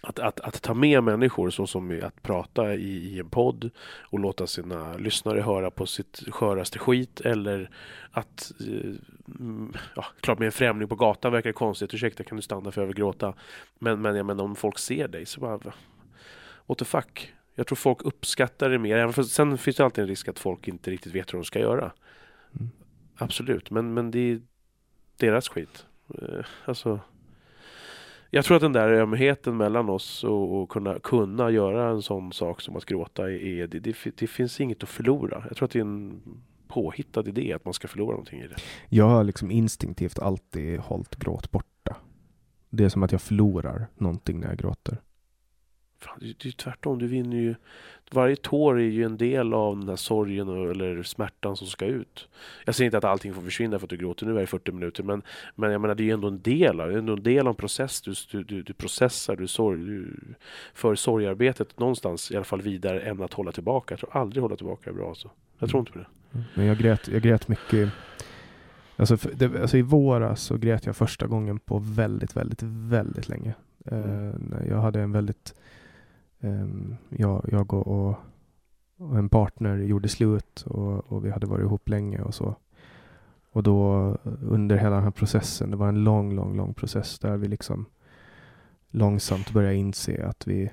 att, 0.00 0.18
att, 0.18 0.40
att 0.40 0.62
ta 0.62 0.74
med 0.74 1.02
människor 1.02 1.50
så 1.50 1.66
som 1.66 2.00
att 2.02 2.22
prata 2.22 2.74
i, 2.74 3.14
i 3.14 3.18
en 3.18 3.30
podd 3.30 3.70
och 4.00 4.18
låta 4.18 4.46
sina 4.46 4.96
lyssnare 4.96 5.40
höra 5.40 5.70
på 5.70 5.86
sitt 5.86 6.22
sköraste 6.30 6.78
skit 6.78 7.20
eller 7.20 7.70
att 8.10 8.52
eh, 8.60 8.90
ja, 9.96 10.04
klart 10.20 10.38
med 10.38 10.46
en 10.46 10.52
främling 10.52 10.88
på 10.88 10.94
gatan 10.94 11.32
verkar 11.32 11.52
konstigt, 11.52 11.94
ursäkta 11.94 12.24
kan 12.24 12.36
du 12.36 12.42
stanna 12.42 12.70
för 12.70 12.80
jag 12.80 12.86
vill 12.86 12.96
gråta 12.96 13.34
men, 13.78 14.02
men 14.02 14.16
jag 14.16 14.26
menar 14.26 14.44
om 14.44 14.56
folk 14.56 14.78
ser 14.78 15.08
dig 15.08 15.26
så 15.26 15.40
bara 15.40 15.72
what 16.66 16.78
the 16.78 16.84
fuck 16.84 17.32
jag 17.58 17.66
tror 17.66 17.76
folk 17.76 18.02
uppskattar 18.02 18.70
det 18.70 18.78
mer, 18.78 19.12
för 19.12 19.22
sen 19.22 19.58
finns 19.58 19.76
det 19.76 19.84
alltid 19.84 20.02
en 20.02 20.08
risk 20.08 20.28
att 20.28 20.38
folk 20.38 20.68
inte 20.68 20.90
riktigt 20.90 21.14
vet 21.14 21.32
hur 21.32 21.38
de 21.38 21.44
ska 21.44 21.58
göra 21.58 21.92
Mm. 22.54 22.70
absolut, 23.16 23.70
men, 23.70 23.94
men 23.94 24.10
det 24.10 24.18
är 24.18 24.40
deras 25.16 25.48
skit 25.48 25.86
Eh, 26.14 26.44
alltså 26.64 27.00
jag 28.30 28.44
tror 28.44 28.56
att 28.56 28.62
den 28.62 28.72
där 28.72 28.92
ömheten 28.92 29.56
mellan 29.56 29.88
oss 29.88 30.24
och, 30.24 30.62
och 30.62 30.68
kunna, 30.68 30.98
kunna 30.98 31.50
göra 31.50 31.90
en 31.90 32.02
sån 32.02 32.32
sak 32.32 32.60
som 32.60 32.76
att 32.76 32.84
gråta 32.84 33.30
är, 33.30 33.66
det, 33.66 33.78
det, 33.78 33.96
det 34.16 34.26
finns 34.26 34.60
inget 34.60 34.82
att 34.82 34.88
förlora. 34.88 35.44
Jag 35.48 35.56
tror 35.56 35.66
att 35.66 35.72
det 35.72 35.78
är 35.78 35.80
en 35.80 36.20
påhittad 36.68 37.28
idé 37.28 37.52
att 37.52 37.64
man 37.64 37.74
ska 37.74 37.88
förlora 37.88 38.10
någonting 38.10 38.40
i 38.40 38.48
det. 38.48 38.56
Jag 38.88 39.08
har 39.08 39.24
liksom 39.24 39.50
instinktivt 39.50 40.18
alltid 40.18 40.80
hållit 40.80 41.16
gråt 41.16 41.50
borta. 41.50 41.96
Det 42.70 42.84
är 42.84 42.88
som 42.88 43.02
att 43.02 43.12
jag 43.12 43.22
förlorar 43.22 43.86
någonting 43.94 44.40
när 44.40 44.48
jag 44.48 44.58
gråter. 44.58 45.00
Fan, 46.00 46.18
det, 46.20 46.26
det 46.26 46.44
är 46.44 46.46
ju 46.46 46.52
tvärtom, 46.52 46.98
du 46.98 47.06
vinner 47.06 47.36
ju 47.36 47.54
Varje 48.10 48.36
tår 48.36 48.80
är 48.80 48.84
ju 48.84 49.04
en 49.04 49.16
del 49.16 49.54
av 49.54 49.78
den 49.78 49.88
här 49.88 49.96
sorgen 49.96 50.48
och, 50.48 50.70
eller 50.70 51.02
smärtan 51.02 51.56
som 51.56 51.66
ska 51.66 51.86
ut. 51.86 52.28
Jag 52.64 52.74
säger 52.74 52.86
inte 52.86 52.98
att 52.98 53.04
allting 53.04 53.34
får 53.34 53.42
försvinna 53.42 53.78
för 53.78 53.86
att 53.86 53.90
du 53.90 53.96
gråter 53.96 54.26
nu 54.26 54.42
i 54.42 54.46
40 54.46 54.72
minuter 54.72 55.02
men, 55.02 55.22
men 55.54 55.72
jag 55.72 55.80
menar 55.80 55.94
det 55.94 56.02
är 56.02 56.04
ju 56.04 56.10
ändå 56.10 56.28
en 56.28 56.42
del 56.42 56.80
av, 56.80 56.92
ändå 56.92 57.12
en 57.12 57.22
del 57.22 57.46
av 57.46 57.50
en 57.50 57.54
process. 57.54 58.02
Du, 58.02 58.42
du, 58.42 58.62
du, 58.62 58.72
processar, 58.72 59.36
du, 59.36 59.46
sorg, 59.46 59.80
du 59.80 60.14
för 60.74 60.94
sorgarbetet 60.94 61.78
någonstans 61.78 62.30
i 62.30 62.36
alla 62.36 62.44
fall 62.44 62.62
vidare 62.62 63.00
än 63.00 63.22
att 63.22 63.32
hålla 63.32 63.52
tillbaka. 63.52 63.92
Jag 63.92 64.00
tror 64.00 64.16
aldrig 64.16 64.42
hålla 64.42 64.56
tillbaka 64.56 64.90
är 64.90 64.94
bra 64.94 65.08
alltså. 65.08 65.30
Jag 65.58 65.70
tror 65.70 65.80
inte 65.80 65.92
på 65.92 65.98
det. 65.98 66.06
Men 66.54 66.66
jag 66.66 66.78
grät, 66.78 67.08
jag 67.08 67.22
grät 67.22 67.48
mycket. 67.48 67.90
Alltså, 68.96 69.16
för, 69.16 69.30
det, 69.34 69.60
alltså 69.60 69.76
i 69.76 69.82
våras 69.82 70.42
så 70.42 70.56
grät 70.56 70.86
jag 70.86 70.96
första 70.96 71.26
gången 71.26 71.58
på 71.58 71.78
väldigt, 71.78 72.36
väldigt, 72.36 72.62
väldigt 72.62 73.28
länge. 73.28 73.54
Eh, 73.84 73.98
när 74.38 74.66
jag 74.68 74.80
hade 74.80 75.00
en 75.00 75.12
väldigt... 75.12 75.54
ehm, 76.40 76.96
jag, 77.08 77.48
jag 77.52 77.74
och, 77.74 78.14
och, 78.96 79.18
en 79.18 79.28
partner 79.28 79.76
gjorde 79.76 80.08
slut 80.08 80.62
och, 80.66 81.12
och 81.12 81.24
vi 81.24 81.30
hade 81.30 81.46
varit 81.46 81.64
ihop 81.64 81.88
länge 81.88 82.20
och 82.20 82.34
så. 82.34 82.56
Och 83.52 83.62
då 83.62 84.02
under 84.42 84.76
hela 84.76 84.94
den 84.94 85.04
här 85.04 85.10
processen, 85.10 85.70
det 85.70 85.76
var 85.76 85.88
en 85.88 86.04
lång, 86.04 86.34
lång, 86.34 86.56
lång 86.56 86.74
process 86.74 87.18
där 87.18 87.36
vi 87.36 87.48
liksom 87.48 87.86
långsamt 88.90 89.52
började 89.52 89.74
inse 89.76 90.26
att 90.26 90.46
vi 90.46 90.70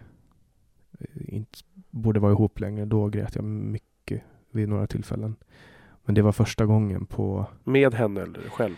eh, 0.99 1.33
inte 1.35 1.59
borde 1.89 2.19
vara 2.19 2.31
ihop 2.31 2.59
längre. 2.59 2.85
Då 2.85 3.07
grät 3.07 3.35
jag 3.35 3.43
mycket 3.43 4.23
vid 4.51 4.69
några 4.69 4.87
tillfällen. 4.87 5.35
Men 6.05 6.15
det 6.15 6.21
var 6.21 6.31
första 6.31 6.65
gången 6.65 7.05
på 7.05 7.45
Med 7.63 7.93
henne 7.93 8.21
eller 8.21 8.49
själv? 8.49 8.75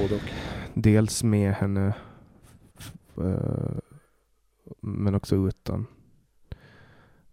Både 0.00 0.14
och. 0.14 0.30
dels 0.74 1.22
med 1.22 1.54
henne 1.54 1.94
eh, 3.16 3.78
men 4.82 5.14
också 5.14 5.36
utan. 5.36 5.86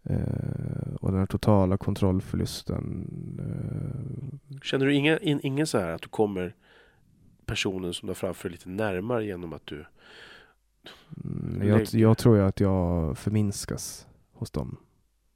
Eh, 0.03 0.93
och 1.01 1.11
den 1.11 1.19
här 1.19 1.25
totala 1.25 1.77
kontrollförlusten. 1.77 3.07
Eh, 3.39 4.59
Känner 4.61 4.85
du 4.85 4.93
ingen, 4.95 5.19
in, 5.23 5.39
ingen 5.43 5.67
så 5.67 5.77
här 5.77 5.91
att 5.91 6.01
du 6.01 6.09
kommer 6.09 6.55
personen 7.45 7.93
som 7.93 8.07
du 8.07 8.09
har 8.09 8.15
framför 8.15 8.49
lite 8.49 8.69
närmare 8.69 9.25
genom 9.25 9.53
att 9.53 9.65
du... 9.65 9.85
mm, 11.25 11.67
jag, 11.67 11.85
jag 11.91 12.17
tror 12.17 12.37
ju 12.37 12.43
att 12.43 12.59
jag 12.59 13.17
förminskas 13.17 14.07
hos 14.31 14.51
dem. 14.51 14.77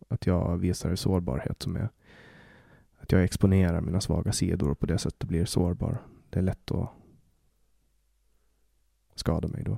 Att 0.07 0.27
jag 0.27 0.57
visar 0.57 0.95
sårbarhet 0.95 1.61
som 1.61 1.75
är 1.75 1.89
att 3.03 3.11
jag 3.11 3.23
exponerar 3.23 3.81
mina 3.81 4.01
svaga 4.01 4.31
sidor 4.31 4.69
och 4.69 4.79
på 4.79 4.85
det 4.85 4.97
sättet 4.97 5.29
blir 5.29 5.45
sårbar. 5.45 5.97
Det 6.29 6.39
är 6.39 6.43
lätt 6.43 6.71
att 6.71 6.89
skada 9.15 9.47
mig 9.47 9.63
då. 9.63 9.77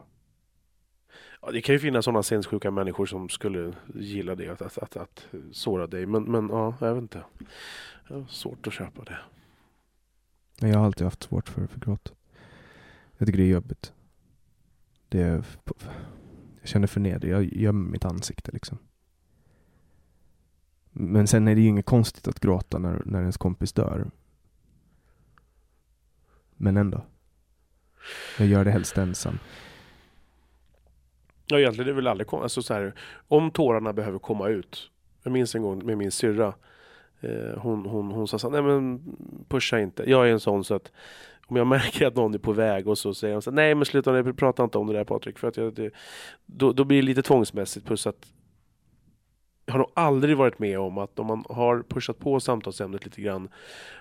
Ja, 1.45 1.51
det 1.51 1.61
kan 1.61 1.75
ju 1.75 1.79
finnas 1.79 2.05
sådana 2.05 2.23
sinnessjuka 2.23 2.71
människor 2.71 3.05
som 3.05 3.29
skulle 3.29 3.73
gilla 3.95 4.35
det, 4.35 4.49
att, 4.49 4.61
att, 4.61 4.77
att, 4.77 4.97
att 4.97 5.25
såra 5.51 5.87
dig. 5.87 6.05
Men, 6.05 6.23
men 6.23 6.49
ja, 6.49 6.75
jag 6.79 6.93
vet 6.93 7.01
inte. 7.01 7.23
Jag 8.07 8.15
har 8.15 8.25
svårt 8.25 8.67
att 8.67 8.73
köpa 8.73 9.03
det. 9.03 9.17
Men 10.61 10.69
jag 10.69 10.77
har 10.77 10.85
alltid 10.85 11.05
haft 11.05 11.23
svårt 11.23 11.49
för, 11.49 11.67
för 11.67 11.79
gråt. 11.79 12.13
Jag 13.17 13.27
tycker 13.27 13.37
det 13.37 13.45
är 13.45 13.49
jobbigt. 13.49 13.93
Det 15.09 15.21
är, 15.21 15.45
jag 16.59 16.67
känner 16.69 16.87
förnedring. 16.87 17.31
Jag 17.31 17.43
gömmer 17.43 17.91
mitt 17.91 18.05
ansikte 18.05 18.51
liksom. 18.51 18.77
Men 20.91 21.27
sen 21.27 21.47
är 21.47 21.55
det 21.55 21.61
ju 21.61 21.67
inget 21.67 21.85
konstigt 21.85 22.27
att 22.27 22.39
gråta 22.39 22.79
när, 22.79 23.01
när 23.05 23.19
ens 23.19 23.37
kompis 23.37 23.73
dör. 23.73 24.11
Men 26.55 26.77
ändå. 26.77 27.05
Jag 28.39 28.47
gör 28.47 28.65
det 28.65 28.71
helst 28.71 28.97
ensam. 28.97 29.39
Ja, 31.47 31.59
egentligen 31.59 31.87
är 31.87 31.91
det 31.91 31.95
väl 31.95 32.07
aldrig 32.07 32.27
komma, 32.27 32.43
alltså 32.43 32.61
så 32.61 32.73
här, 32.73 32.93
Om 33.27 33.51
tårarna 33.51 33.93
behöver 33.93 34.19
komma 34.19 34.47
ut. 34.47 34.89
Jag 35.23 35.31
minns 35.31 35.55
en 35.55 35.61
gång 35.61 35.85
med 35.85 35.97
min 35.97 36.11
syrra. 36.11 36.53
Eh, 37.21 37.57
hon, 37.57 37.85
hon, 37.85 38.11
hon 38.11 38.27
sa 38.27 38.39
så 38.39 38.51
här, 38.51 38.61
nej 38.61 38.73
men 38.73 39.01
pusha 39.47 39.79
inte. 39.79 40.09
Jag 40.09 40.27
är 40.27 40.31
en 40.31 40.39
sån 40.39 40.63
så 40.63 40.75
att 40.75 40.91
om 41.47 41.55
jag 41.55 41.67
märker 41.77 42.07
att 42.07 42.15
någon 42.15 42.33
är 42.33 42.37
på 42.37 42.51
väg 42.51 42.87
och 42.87 42.97
så 42.97 43.13
säger 43.13 43.33
de 43.33 43.41
så 43.41 43.49
här, 43.49 43.55
nej 43.55 43.75
men 43.75 43.85
sluta 43.85 44.11
nu, 44.11 44.33
prata 44.33 44.63
inte 44.63 44.77
om 44.77 44.87
det 44.87 44.93
där 44.93 45.03
Patrik. 45.03 45.39
För 45.39 45.47
att 45.47 45.57
jag, 45.57 45.73
det, 45.73 45.91
då, 46.45 46.73
då 46.73 46.83
blir 46.83 46.97
det 46.97 47.05
lite 47.05 47.21
tvångsmässigt. 47.21 47.85
Plus 47.85 48.07
att 48.07 48.33
har 49.71 49.79
nog 49.79 49.91
aldrig 49.93 50.37
varit 50.37 50.59
med 50.59 50.79
om 50.79 50.97
att 50.97 51.19
om 51.19 51.27
man 51.27 51.45
har 51.49 51.83
pushat 51.89 52.19
på 52.19 52.39
samtalsämnet 52.39 53.05
lite 53.05 53.21
grann. 53.21 53.49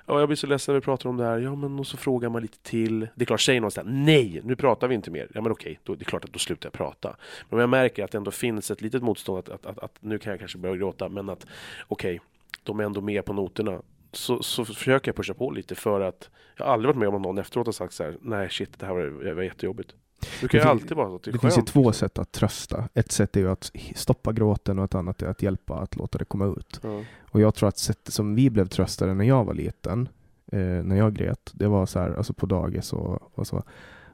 Ja, 0.07 0.19
jag 0.19 0.28
blir 0.28 0.36
så 0.36 0.47
ledsen 0.47 0.74
när 0.74 0.81
vi 0.81 0.85
pratar 0.85 1.09
om 1.09 1.16
det 1.16 1.24
här. 1.24 1.39
Ja, 1.39 1.55
men 1.55 1.78
och 1.78 1.86
så 1.86 1.97
frågar 1.97 2.28
man 2.28 2.43
lite 2.43 2.59
till. 2.59 3.01
Det 3.01 3.24
är 3.24 3.27
klart, 3.27 3.41
säger 3.41 3.61
någon 3.61 3.70
nej, 3.85 4.41
nu 4.45 4.57
pratar 4.57 4.89
vi 4.89 4.95
inte 4.95 5.11
mer. 5.11 5.28
Ja, 5.35 5.41
men 5.41 5.53
okej, 5.53 5.81
då, 5.82 5.95
det 5.95 6.03
är 6.03 6.05
klart 6.05 6.24
att 6.24 6.32
då 6.32 6.39
slutar 6.39 6.66
jag 6.66 6.73
prata. 6.73 7.16
Men 7.49 7.57
om 7.57 7.61
jag 7.61 7.69
märker 7.69 8.05
att 8.05 8.11
det 8.11 8.19
ändå 8.19 8.31
finns 8.31 8.70
ett 8.70 8.81
litet 8.81 9.03
motstånd 9.03 9.39
att, 9.39 9.49
att, 9.49 9.66
att, 9.66 9.78
att 9.78 9.97
nu 10.01 10.19
kan 10.19 10.31
jag 10.31 10.41
kanske 10.41 10.59
börja 10.59 10.77
gråta, 10.77 11.09
men 11.09 11.28
att 11.28 11.47
okej, 11.89 12.20
de 12.62 12.81
är 12.81 12.85
ändå 12.85 13.01
med 13.01 13.24
på 13.24 13.32
noterna. 13.32 13.82
Så, 14.12 14.43
så 14.43 14.65
försöker 14.65 15.09
jag 15.09 15.16
pusha 15.16 15.35
på 15.35 15.51
lite 15.51 15.74
för 15.74 16.01
att 16.01 16.31
jag 16.57 16.65
har 16.65 16.73
aldrig 16.73 16.89
varit 16.89 16.99
med 16.99 17.09
om 17.09 17.15
att 17.15 17.23
någon 17.23 17.39
efteråt 17.39 17.66
har 17.66 17.73
sagt 17.73 17.95
så 17.95 18.05
här, 18.05 18.16
nej 18.20 18.51
shit, 18.51 18.78
det 18.78 18.86
här 18.86 18.95
var, 18.95 19.24
det 19.24 19.35
var 19.35 19.43
jättejobbigt. 19.43 19.95
Det 20.41 20.49
kan 20.49 20.59
ju 20.59 20.59
Det 20.59 20.63
fin- 20.63 20.71
alltid 20.71 20.97
vara 20.97 21.09
så 21.09 21.19
det 21.25 21.31
Det 21.31 21.39
finns 21.39 21.59
ju 21.59 21.63
två 21.63 21.93
sätt 21.93 22.19
att 22.19 22.33
trösta. 22.33 22.89
Ett 22.95 23.13
sätt 23.13 23.37
är 23.37 23.41
ju 23.41 23.51
att 23.51 23.73
stoppa 23.95 24.33
gråten 24.33 24.79
och 24.79 24.85
ett 24.85 24.95
annat 24.95 25.23
är 25.23 25.27
att 25.27 25.43
hjälpa 25.43 25.75
att 25.75 25.97
låta 25.97 26.19
det 26.19 26.25
komma 26.25 26.47
ut. 26.47 26.81
Ja. 26.83 27.03
Och 27.31 27.41
jag 27.41 27.55
tror 27.55 27.69
att 27.69 27.79
sättet 27.79 28.15
som 28.15 28.35
vi 28.35 28.51
blev 28.51 28.67
tröstade 28.67 29.15
när 29.15 29.25
jag 29.25 29.45
var 29.45 29.55
liten, 29.55 30.09
eh, 30.53 30.59
när 30.61 30.97
jag 30.97 31.15
grät, 31.15 31.51
det 31.55 31.69
var 31.69 31.87
så 31.87 31.99
här, 31.99 32.11
alltså 32.17 32.33
på 32.33 32.47
dagis 32.47 32.93
och, 32.93 33.39
och 33.39 33.47
så. 33.47 33.63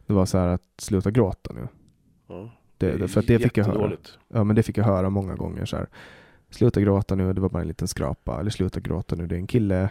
Det 0.07 0.13
var 0.13 0.27
så 0.27 0.39
här 0.39 0.49
att 0.49 0.63
sluta 0.79 1.11
gråta 1.11 1.53
nu. 1.55 1.69
Ja. 2.29 2.51
Det, 2.79 2.97
det, 2.97 3.09
för 3.09 3.21
att 3.21 3.27
det 3.27 3.39
fick 3.39 3.57
jag 3.57 3.65
höra. 3.65 3.93
Ja, 4.29 4.45
men 4.45 4.57
det 4.57 4.63
fick 4.63 4.79
jag 4.79 4.85
höra 4.85 5.11
många 5.11 5.35
gånger 5.35 5.65
så 5.65 5.77
här. 5.77 5.87
Sluta 6.51 6.81
gråta 6.81 7.15
nu, 7.15 7.33
det 7.33 7.41
var 7.41 7.49
bara 7.49 7.63
en 7.63 7.69
liten 7.69 7.89
skrapa. 7.89 8.41
Eller 8.41 8.51
sluta 8.51 8.81
gråta 8.81 9.17
nu, 9.17 9.27
det 9.27 9.35
är 9.35 9.39
en 9.39 9.47
kille. 9.47 9.89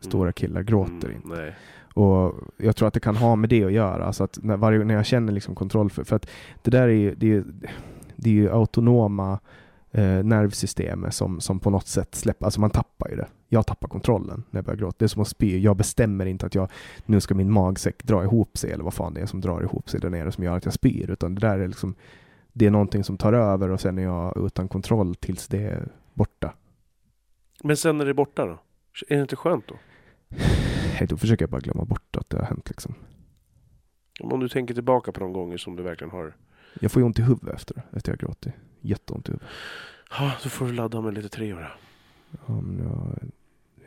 Stora 0.00 0.32
killar 0.32 0.62
gråter 0.62 1.08
Mm, 1.08 1.16
inte. 1.16 1.28
Nej. 1.28 1.54
Och 1.94 2.34
jag 2.56 2.76
tror 2.76 2.88
att 2.88 2.94
det 2.94 3.00
kan 3.00 3.16
ha 3.16 3.36
med 3.36 3.50
det 3.50 3.64
att 3.64 3.72
göra. 3.72 4.04
Alltså 4.04 4.24
att 4.24 4.38
när, 4.42 4.56
varje, 4.56 4.84
när 4.84 4.94
jag 4.94 5.06
känner 5.06 5.32
liksom 5.32 5.54
kontroll 5.54 5.90
för, 5.90 6.04
för 6.04 6.16
att 6.16 6.30
det 6.62 6.70
där 6.70 6.82
är 6.82 6.88
ju, 6.88 7.14
det 7.14 7.32
är, 7.36 7.44
det 8.16 8.30
är 8.30 8.34
ju 8.34 8.50
autonoma 8.50 9.38
eh, 9.90 10.02
nervsystemet 10.24 11.14
som, 11.14 11.40
som 11.40 11.60
på 11.60 11.70
något 11.70 11.86
sätt 11.86 12.14
släpper, 12.14 12.44
alltså 12.44 12.60
man 12.60 12.70
tappar 12.70 13.08
ju 13.08 13.16
det. 13.16 13.26
Jag 13.48 13.66
tappar 13.66 13.88
kontrollen 13.88 14.42
när 14.50 14.58
jag 14.58 14.64
börjar 14.64 14.78
gråta. 14.78 14.96
Det 14.98 15.04
är 15.04 15.08
som 15.08 15.22
att 15.22 15.28
spy. 15.28 15.58
Jag 15.58 15.76
bestämmer 15.76 16.26
inte 16.26 16.46
att 16.46 16.54
jag, 16.54 16.70
nu 17.06 17.20
ska 17.20 17.34
min 17.34 17.52
magsäck 17.52 18.04
dra 18.04 18.24
ihop 18.24 18.58
sig 18.58 18.72
eller 18.72 18.84
vad 18.84 18.94
fan 18.94 19.14
det 19.14 19.20
är 19.20 19.26
som 19.26 19.40
drar 19.40 19.62
ihop 19.62 19.90
sig 19.90 20.00
där 20.00 20.10
nere 20.10 20.32
som 20.32 20.44
gör 20.44 20.56
att 20.56 20.64
jag 20.64 20.74
spyr. 20.74 21.10
Utan 21.10 21.34
det 21.34 21.40
där 21.40 21.58
är 21.58 21.68
liksom, 21.68 21.94
det 22.52 22.66
är 22.66 22.70
någonting 22.70 23.04
som 23.04 23.16
tar 23.16 23.32
över 23.32 23.70
och 23.70 23.80
sen 23.80 23.98
är 23.98 24.02
jag 24.02 24.46
utan 24.46 24.68
kontroll 24.68 25.14
tills 25.14 25.48
det 25.48 25.62
är 25.62 25.88
borta. 26.14 26.52
Men 27.62 27.76
sen 27.76 27.98
när 27.98 28.04
det 28.04 28.10
är 28.10 28.14
borta 28.14 28.46
då? 28.46 28.58
Är 29.08 29.16
det 29.16 29.22
inte 29.22 29.36
skönt 29.36 29.66
då? 29.68 29.74
Då 31.08 31.16
försöker 31.16 31.42
jag 31.42 31.50
bara 31.50 31.60
glömma 31.60 31.84
bort 31.84 32.16
att 32.16 32.30
det 32.30 32.38
har 32.38 32.44
hänt 32.44 32.68
liksom. 32.68 32.94
Om 34.20 34.40
du 34.40 34.48
tänker 34.48 34.74
tillbaka 34.74 35.12
på 35.12 35.20
de 35.20 35.32
gånger 35.32 35.56
som 35.56 35.76
du 35.76 35.82
verkligen 35.82 36.10
har... 36.10 36.36
Jag 36.80 36.92
får 36.92 37.02
ju 37.02 37.06
ont 37.06 37.18
i 37.18 37.22
huvudet 37.22 37.54
efter 37.54 37.82
efter 37.92 38.12
jag 38.12 38.18
gråtit. 38.18 38.54
Jätteont 38.80 39.28
i 39.28 39.32
huvudet. 39.32 39.48
Ja, 40.10 40.32
då 40.42 40.48
får 40.48 40.66
du 40.66 40.72
ladda 40.72 41.00
med 41.00 41.14
lite 41.14 41.28
Treor. 41.28 41.76
Ja, 42.46 42.60
men 42.60 42.78
jag, 42.78 43.30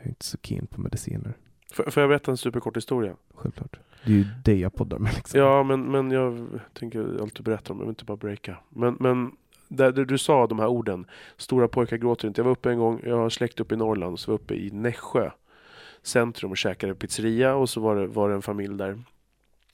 är 0.02 0.08
inte 0.08 0.24
så 0.24 0.38
keen 0.42 0.66
på 0.66 0.80
mediciner. 0.80 1.36
Får, 1.72 1.90
får 1.90 2.00
jag 2.00 2.10
berätta 2.10 2.30
en 2.30 2.36
superkort 2.36 2.76
historia? 2.76 3.16
Självklart. 3.34 3.78
Det 4.04 4.12
är 4.12 4.16
ju 4.16 4.26
det 4.44 4.58
jag 4.58 4.74
poddar 4.74 4.98
med 4.98 5.14
liksom. 5.14 5.40
Ja, 5.40 5.62
men, 5.62 5.90
men 5.90 6.10
jag 6.10 6.48
tänker 6.72 7.22
alltid 7.22 7.44
berätta 7.44 7.72
om 7.72 7.78
jag 7.78 7.84
vill 7.84 7.90
inte 7.90 8.04
bara 8.04 8.16
breaka. 8.16 8.56
Men, 8.68 8.96
men 9.00 9.32
där, 9.68 9.92
där 9.92 10.04
du 10.04 10.18
sa 10.18 10.46
de 10.46 10.58
här 10.58 10.68
orden, 10.68 11.06
stora 11.36 11.68
pojkar 11.68 11.96
gråter 11.96 12.28
inte. 12.28 12.40
Jag 12.40 12.44
var 12.44 12.52
uppe 12.52 12.70
en 12.70 12.78
gång, 12.78 13.00
jag 13.04 13.16
har 13.16 13.30
släkt 13.30 13.60
uppe 13.60 13.74
i 13.74 13.78
Norrland, 13.78 14.18
så 14.18 14.30
var 14.30 14.38
jag 14.38 14.42
uppe 14.42 14.54
i 14.54 14.70
Nässjö 14.70 15.30
centrum 16.06 16.50
och 16.50 16.56
käkade 16.56 16.94
pizzeria 16.94 17.54
och 17.54 17.70
så 17.70 17.80
var 17.80 17.96
det, 17.96 18.06
var 18.06 18.28
det 18.28 18.34
en 18.34 18.42
familj 18.42 18.74
där 18.74 18.98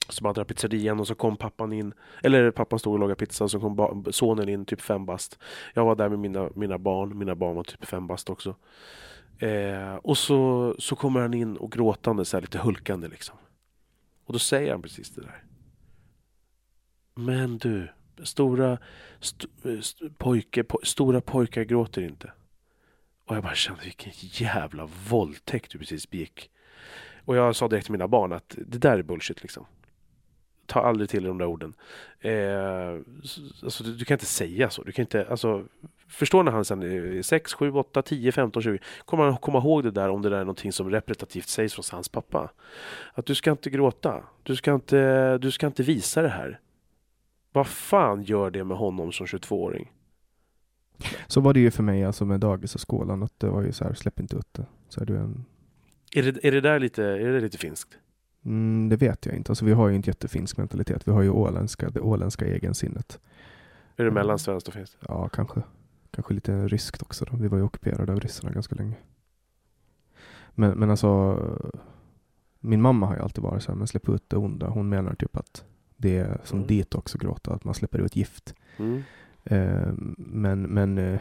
som 0.09 0.25
hade 0.25 0.45
pizzerian 0.45 0.99
och 0.99 1.07
så 1.07 1.15
kom 1.15 1.37
pappan 1.37 1.73
in, 1.73 1.93
eller 2.23 2.51
pappan 2.51 2.79
stod 2.79 2.93
och 2.93 2.99
lagade 2.99 3.15
pizza 3.15 3.43
och 3.43 3.51
så 3.51 3.59
kom 3.59 4.05
sonen 4.11 4.49
in, 4.49 4.65
typ 4.65 4.81
fem 4.81 5.05
bast. 5.05 5.39
Jag 5.73 5.85
var 5.85 5.95
där 5.95 6.09
med 6.09 6.19
mina, 6.19 6.49
mina 6.55 6.77
barn, 6.77 7.17
mina 7.17 7.35
barn 7.35 7.55
var 7.55 7.63
typ 7.63 7.85
fem 7.85 8.07
bast 8.07 8.29
också. 8.29 8.55
Eh, 9.37 9.95
och 9.95 10.17
så, 10.17 10.75
så 10.79 10.95
kommer 10.95 11.21
han 11.21 11.33
in 11.33 11.57
och 11.57 11.71
gråtande, 11.71 12.25
så 12.25 12.37
här 12.37 12.41
lite 12.41 12.57
hulkande 12.57 13.07
liksom. 13.07 13.37
Och 14.25 14.33
då 14.33 14.39
säger 14.39 14.71
han 14.71 14.81
precis 14.81 15.09
det 15.09 15.21
där. 15.21 15.43
Men 17.15 17.57
du, 17.57 17.87
stora 18.23 18.77
st 19.19 19.47
st 19.79 20.09
pojke, 20.17 20.63
po 20.63 20.79
stora 20.83 21.21
pojkar 21.21 21.63
gråter 21.63 22.01
inte. 22.01 22.31
Och 23.31 23.37
jag 23.37 23.43
bara 23.43 23.55
kände 23.55 23.83
vilken 23.83 24.11
jävla 24.15 24.89
våldtäkt 25.09 25.71
du 25.71 25.77
precis 25.79 26.09
begick. 26.09 26.51
Och 27.25 27.35
jag 27.35 27.55
sa 27.55 27.67
direkt 27.67 27.85
till 27.85 27.91
mina 27.91 28.07
barn 28.07 28.33
att 28.33 28.55
det 28.57 28.77
där 28.77 28.97
är 28.97 29.03
bullshit 29.03 29.41
liksom. 29.41 29.65
Ta 30.65 30.79
aldrig 30.79 31.09
till 31.09 31.23
de 31.23 31.37
där 31.37 31.45
orden. 31.45 31.73
Eh, 32.19 32.99
alltså, 33.63 33.83
du, 33.83 33.95
du 33.95 34.05
kan 34.05 34.15
inte 34.15 34.25
säga 34.25 34.69
så. 34.69 34.83
Du 34.83 34.91
kan 34.91 35.03
inte, 35.03 35.27
alltså, 35.29 35.65
förstå 36.07 36.43
när 36.43 36.51
han 36.51 36.65
sen 36.65 36.83
är 36.83 37.21
6, 37.21 37.53
7, 37.53 37.71
8, 37.71 38.01
10, 38.01 38.31
15, 38.31 38.63
20 38.63 38.79
kommer 39.05 39.23
han 39.23 39.37
komma 39.37 39.59
ihåg 39.59 39.83
det 39.83 39.91
där 39.91 40.09
om 40.09 40.21
det 40.21 40.29
där 40.29 40.37
är 40.37 40.43
någonting 40.43 40.71
som 40.71 40.89
repetitivt 40.89 41.47
sägs 41.47 41.73
från 41.73 41.83
hans 41.91 42.09
pappa. 42.09 42.51
Att 43.13 43.25
du 43.25 43.35
ska 43.35 43.51
inte 43.51 43.69
gråta. 43.69 44.23
Du 44.43 44.55
ska 44.55 44.73
inte, 44.73 45.37
du 45.37 45.51
ska 45.51 45.67
inte 45.67 45.83
visa 45.83 46.21
det 46.21 46.29
här. 46.29 46.59
Vad 47.51 47.67
fan 47.67 48.23
gör 48.23 48.51
det 48.51 48.63
med 48.63 48.77
honom 48.77 49.11
som 49.11 49.25
22-åring? 49.25 49.91
Så 51.27 51.41
var 51.41 51.53
det 51.53 51.59
ju 51.59 51.71
för 51.71 51.83
mig 51.83 52.03
alltså 52.05 52.25
med 52.25 52.39
dagis 52.39 52.75
och 52.75 52.81
skolan. 52.81 53.23
Att 53.23 53.39
det 53.39 53.47
var 53.49 53.61
ju 53.61 53.71
så 53.71 53.83
här, 53.83 53.93
släpp 53.93 54.19
inte 54.19 54.35
ut 54.35 54.47
det. 54.53 54.65
Så 54.89 55.01
är 55.01 55.05
du 55.05 55.17
en... 55.17 55.45
Är 56.15 56.23
det, 56.23 56.47
är 56.47 56.51
det 56.51 56.61
där 56.61 56.79
lite, 56.79 57.03
är 57.03 57.27
det 57.31 57.39
lite 57.41 57.57
finskt? 57.57 57.97
Mm, 58.45 58.89
det 58.89 58.95
vet 58.95 59.25
jag 59.25 59.35
inte. 59.35 59.51
Alltså 59.51 59.65
vi 59.65 59.71
har 59.73 59.87
ju 59.89 59.95
inte 59.95 60.09
jättefinsk 60.09 60.57
mentalitet. 60.57 61.07
Vi 61.07 61.11
har 61.11 61.21
ju 61.21 61.29
åländska, 61.29 61.89
det 61.89 61.99
åländska 61.99 62.45
egensinnet. 62.45 63.19
Är 63.95 64.03
det 64.03 64.09
Mm. 64.09 64.13
mellan 64.13 64.39
svenskt 64.39 64.67
och 64.67 64.73
finskt? 64.73 64.97
Ja, 65.07 65.29
kanske. 65.29 65.61
Kanske 66.11 66.33
lite 66.33 66.67
ryskt 66.67 67.01
också. 67.01 67.25
Då. 67.25 67.37
Vi 67.37 67.47
var 67.47 67.57
ju 67.57 67.63
ockuperade 67.63 68.11
av 68.13 68.19
ryssarna 68.19 68.53
ganska 68.53 68.75
länge. 68.75 68.95
Men, 70.55 70.71
men 70.79 70.89
alltså, 70.89 71.39
min 72.59 72.81
mamma 72.81 73.05
har 73.05 73.15
ju 73.15 73.21
alltid 73.21 73.43
varit 73.43 73.63
så 73.63 73.71
här, 73.71 73.77
men 73.77 73.87
släpp 73.87 74.09
ut 74.09 74.29
det 74.29 74.37
onda. 74.37 74.67
Hon 74.67 74.89
menar 74.89 75.13
typ 75.15 75.37
att 75.37 75.65
det 75.97 76.17
är 76.17 76.41
som 76.43 76.57
Mm. 76.57 76.67
dit 76.67 76.95
också 76.95 77.17
gråta, 77.17 77.53
att 77.53 77.63
man 77.63 77.73
släpper 77.73 77.99
ut 77.99 78.15
gift. 78.15 78.55
Mm. 78.77 79.03
Eh, 79.43 79.93
men 80.17 80.61
men 80.61 80.97
eh, 80.97 81.19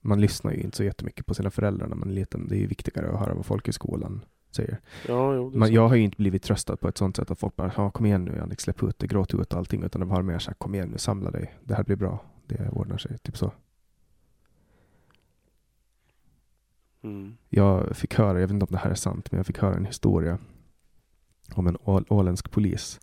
man 0.00 0.20
lyssnar 0.20 0.52
ju 0.52 0.60
inte 0.60 0.76
så 0.76 0.84
jättemycket 0.84 1.26
på 1.26 1.34
sina 1.34 1.50
föräldrar 1.50 1.88
när 1.88 1.96
man 1.96 2.08
är 2.10 2.14
liten. 2.14 2.48
Det 2.48 2.56
är 2.56 2.58
ju 2.60 2.66
viktigare 2.66 3.10
att 3.10 3.20
höra 3.20 3.34
vad 3.34 3.46
folk 3.46 3.68
i 3.68 3.72
skolan 3.72 4.24
säger. 4.50 4.80
Ja, 5.08 5.34
jo, 5.34 5.50
Man, 5.54 5.72
jag 5.72 5.88
har 5.88 5.96
ju 5.96 6.02
inte 6.02 6.16
blivit 6.16 6.42
tröstad 6.42 6.76
på 6.76 6.88
ett 6.88 6.98
sånt 6.98 7.16
sätt 7.16 7.30
att 7.30 7.38
folk 7.38 7.56
bara 7.56 7.72
ja, 7.76 7.90
kom 7.90 8.06
igen 8.06 8.24
nu 8.24 8.36
Jannik, 8.36 8.60
släpp 8.60 8.82
ut 8.82 8.98
det, 8.98 9.06
gråt 9.06 9.34
ut 9.34 9.54
allting. 9.54 9.82
Utan 9.82 10.00
de 10.00 10.10
har 10.10 10.22
mer 10.22 10.38
sagt 10.38 10.58
kom 10.58 10.74
igen 10.74 10.88
nu, 10.88 10.98
samla 10.98 11.30
dig, 11.30 11.54
det 11.64 11.74
här 11.74 11.84
blir 11.84 11.96
bra, 11.96 12.24
det 12.46 12.68
ordnar 12.68 12.98
sig. 12.98 13.18
Typ 13.18 13.36
så. 13.36 13.52
Mm. 17.02 17.36
Jag 17.48 17.96
fick 17.96 18.14
höra, 18.14 18.40
jag 18.40 18.46
vet 18.46 18.50
inte 18.50 18.64
om 18.64 18.72
det 18.72 18.78
här 18.78 18.90
är 18.90 18.94
sant, 18.94 19.32
men 19.32 19.38
jag 19.38 19.46
fick 19.46 19.58
höra 19.58 19.74
en 19.74 19.84
historia 19.84 20.38
om 21.54 21.66
en 21.66 21.76
ål- 21.76 22.06
åländsk 22.08 22.50
polis. 22.50 23.00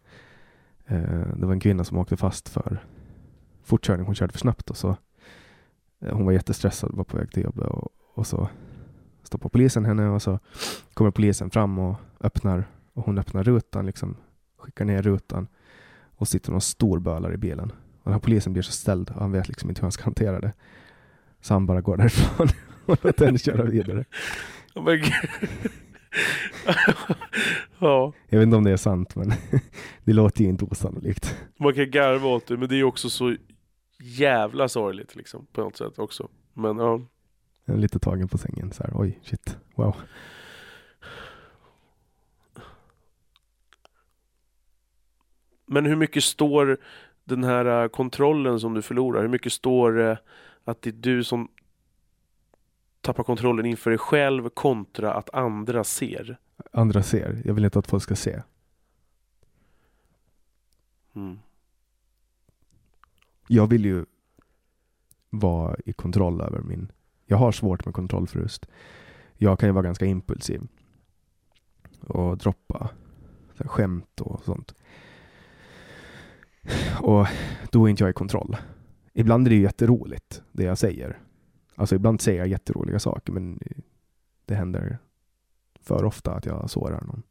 Eh, 0.86 1.36
det 1.36 1.46
var 1.46 1.54
en 1.54 1.60
kvinna 1.60 1.84
som 1.84 1.98
åkte 1.98 2.18
fast 2.18 2.50
för 2.50 2.84
fortkörning. 3.68 4.06
Hon 4.06 4.16
körde 4.16 4.32
för 4.32 4.40
snabbt 4.40 4.70
och 4.70 4.78
så 4.78 4.98
Eh, 6.00 6.14
Hon 6.16 6.26
var 6.26 6.32
jättestressad, 6.34 6.92
var 6.94 7.04
på 7.04 7.18
väg 7.18 7.32
till 7.32 7.44
jobbet 7.44 7.68
och, 7.68 7.92
och 8.14 8.28
så 8.28 8.50
stoppar 9.24 9.50
polisen 9.50 9.86
henne 9.86 10.08
och 10.10 10.22
så 10.22 10.40
kommer 10.94 11.12
polisen 11.12 11.50
fram 11.50 11.80
och 11.80 11.96
öppnar 12.22 12.66
och 12.94 13.06
hon 13.06 13.18
öppnar 13.18 13.44
rutan, 13.44 13.86
liksom 13.86 14.16
skickar 14.58 14.86
ner 14.86 15.02
rutan 15.02 15.48
och 16.16 16.28
sitter 16.28 16.52
någon 16.52 16.62
stor 16.62 17.00
bölare 17.00 17.34
i 17.34 17.38
bilen. 17.38 17.70
Och 17.72 18.04
den 18.04 18.14
här 18.14 18.20
polisen 18.20 18.54
blir 18.54 18.64
så 18.64 18.72
ställd 18.72 19.10
och 19.10 19.22
han 19.22 19.32
vet 19.32 19.48
liksom 19.48 19.70
inte 19.70 19.82
hur 19.82 19.86
han 19.86 19.92
ska 19.92 20.04
hantera 20.04 20.40
det. 20.40 20.54
Så 21.42 21.54
han 21.54 21.66
bara 21.66 21.82
går 21.82 21.98
därifrån 21.98 22.48
och 22.86 23.06
låter 23.06 23.26
henne 23.26 23.38
köra 23.38 23.64
vidare. 23.64 24.06
Oh 24.76 24.96
ja, 27.80 28.14
Jag 28.30 28.40
vet 28.40 28.46
inte 28.46 28.58
om 28.58 28.64
det 28.64 28.72
är 28.72 28.78
sant 28.78 29.16
men 29.16 29.34
det 30.04 30.14
låter 30.14 30.44
ju 30.44 30.50
inte 30.50 30.66
osannolikt. 30.66 31.38
man 31.60 31.74
kan 31.74 31.92
garva 31.92 32.28
åt 32.28 32.48
det 32.48 32.58
men 32.58 32.70
det 32.70 32.76
är 32.76 32.84
också 32.84 33.10
så 33.10 33.36
jävla 34.00 34.70
sorgligt 34.70 35.16
liksom 35.16 35.46
på 35.52 35.62
något 35.62 35.78
sätt 35.78 36.00
också. 36.00 36.30
Men 36.54 36.78
ja, 36.78 37.02
Jag 37.66 37.76
är 37.76 37.80
lite 37.80 38.00
tagen 38.00 38.28
på 38.28 38.38
sängen 38.38 38.72
så 38.72 38.84
här, 38.84 38.92
oj 38.96 39.20
shit, 39.24 39.58
wow. 39.76 39.96
Men 45.66 45.86
hur 45.86 45.96
mycket 45.96 46.24
står 46.24 46.78
den 47.24 47.44
här 47.44 47.84
eh, 47.84 47.88
kontrollen 47.88 48.60
som 48.60 48.74
du 48.74 48.82
förlorar, 48.82 49.22
hur 49.22 49.28
mycket 49.28 49.54
står 49.54 49.92
det 49.92 50.20
att 50.64 50.82
det 50.82 50.90
är 50.90 50.94
du 50.94 51.24
som 51.24 51.48
tappar 53.02 53.24
kontrollen 53.24 53.66
inför 53.66 53.90
dig 53.90 53.98
själv 53.98 54.50
kontra 54.50 55.14
att 55.14 55.34
andra 55.34 55.84
ser? 55.84 56.38
Andra 56.72 57.04
ser, 57.04 57.42
jag 57.46 57.54
vill 57.54 57.66
inte 57.66 57.80
att 57.80 57.88
folk 57.88 58.04
ska 58.04 58.16
se. 58.16 58.42
Mm. 61.16 61.40
Jag 63.48 63.68
vill 63.68 63.86
ju 63.86 64.06
vara 65.30 65.76
i 65.86 65.94
kontroll 65.94 66.42
över 66.42 66.62
min... 66.62 66.92
Jag 67.26 67.38
har 67.38 67.52
svårt 67.52 67.86
med 67.86 67.94
kontrollförlust. 67.94 68.66
Jag 69.38 69.60
kan 69.60 69.70
ju 69.70 69.74
vara 69.74 69.84
ganska 69.84 70.06
impulsiv. 70.06 70.68
Och 72.02 72.38
droppa 72.38 72.90
så 73.54 73.64
här, 73.64 73.70
skämt 73.70 74.22
och 74.22 74.44
sånt. 74.44 74.76
Och 77.02 77.28
då 77.72 77.86
är 77.86 77.90
inte 77.90 78.04
jag 78.04 78.10
i 78.10 78.14
kontroll. 78.14 78.58
Ibland 79.14 79.48
är 79.48 79.50
det 79.50 79.56
ju 79.56 79.62
jätteroligt, 79.62 80.44
det 80.52 80.64
jag 80.64 80.78
säger. 80.78 81.20
Alltså 81.76 81.96
ibland 81.96 82.22
säger 82.22 82.40
jag 82.40 82.48
jätteroliga 82.48 83.00
saker, 83.00 83.34
men 83.34 83.60
det 84.46 84.56
händer 84.56 84.98
för 85.82 86.06
ofta 86.06 86.32
att 86.32 86.46
jag 86.46 86.70
sårar 86.70 87.02
någon. 87.02 87.24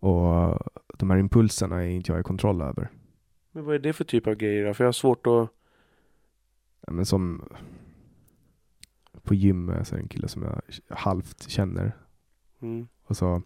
Och 0.00 0.58
de 0.98 1.10
här 1.10 1.18
impulserna 1.18 1.84
är 1.84 1.88
inte 1.88 2.12
jag 2.12 2.20
i 2.20 2.22
kontroll 2.22 2.62
över. 2.62 2.90
Men 3.58 3.64
vad 3.64 3.74
är 3.74 3.78
det 3.78 3.92
för 3.92 4.04
typ 4.04 4.26
av 4.26 4.34
grejer 4.34 4.66
då? 4.66 4.74
För 4.74 4.84
jag 4.84 4.88
har 4.88 4.92
svårt 4.92 5.26
att... 5.26 5.48
Ja, 6.86 6.92
men 6.92 7.06
som 7.06 7.48
på 9.22 9.34
gymmet 9.34 9.88
så 9.88 9.94
är 9.94 9.98
det 9.98 10.02
en 10.04 10.08
kille 10.08 10.28
som 10.28 10.42
jag 10.42 10.62
halvt 10.96 11.48
känner. 11.48 11.96
Mm. 12.62 12.88
Och 13.04 13.16
så 13.16 13.42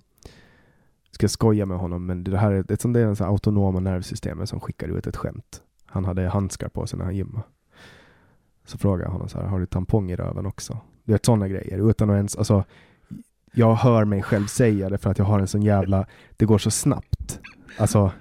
ska 1.10 1.24
jag 1.24 1.30
skoja 1.30 1.66
med 1.66 1.78
honom, 1.78 2.06
men 2.06 2.24
det 2.24 2.38
här 2.38 2.52
är 2.52 2.72
ett 2.72 2.80
sånt 2.80 2.94
där 2.94 3.06
är 3.06 3.14
så 3.14 3.24
här 3.24 3.30
autonoma 3.30 3.80
nervsystemet 3.80 4.48
som 4.48 4.60
skickar 4.60 4.88
ut 4.88 5.06
ett 5.06 5.16
skämt. 5.16 5.62
Han 5.84 6.04
hade 6.04 6.28
handskar 6.28 6.68
på 6.68 6.86
sig 6.86 6.98
när 6.98 7.04
han 7.04 7.16
gymmade. 7.16 7.44
Så 8.64 8.78
frågade 8.78 9.04
jag 9.04 9.12
honom 9.12 9.28
så 9.28 9.38
här, 9.38 9.46
har 9.46 9.60
du 9.60 9.66
tampong 9.66 10.10
i 10.10 10.16
röven 10.16 10.46
också? 10.46 10.78
Du 11.04 11.12
vet 11.12 11.24
sådana 11.24 11.48
grejer, 11.48 11.90
utan 11.90 12.10
att 12.10 12.16
ens, 12.16 12.36
alltså 12.36 12.64
jag 13.52 13.74
hör 13.74 14.04
mig 14.04 14.22
själv 14.22 14.46
säga 14.46 14.88
det 14.88 14.98
för 14.98 15.10
att 15.10 15.18
jag 15.18 15.24
har 15.24 15.40
en 15.40 15.48
sån 15.48 15.62
jävla, 15.62 16.06
det 16.36 16.44
går 16.44 16.58
så 16.58 16.70
snabbt. 16.70 17.40
Alltså, 17.78 18.12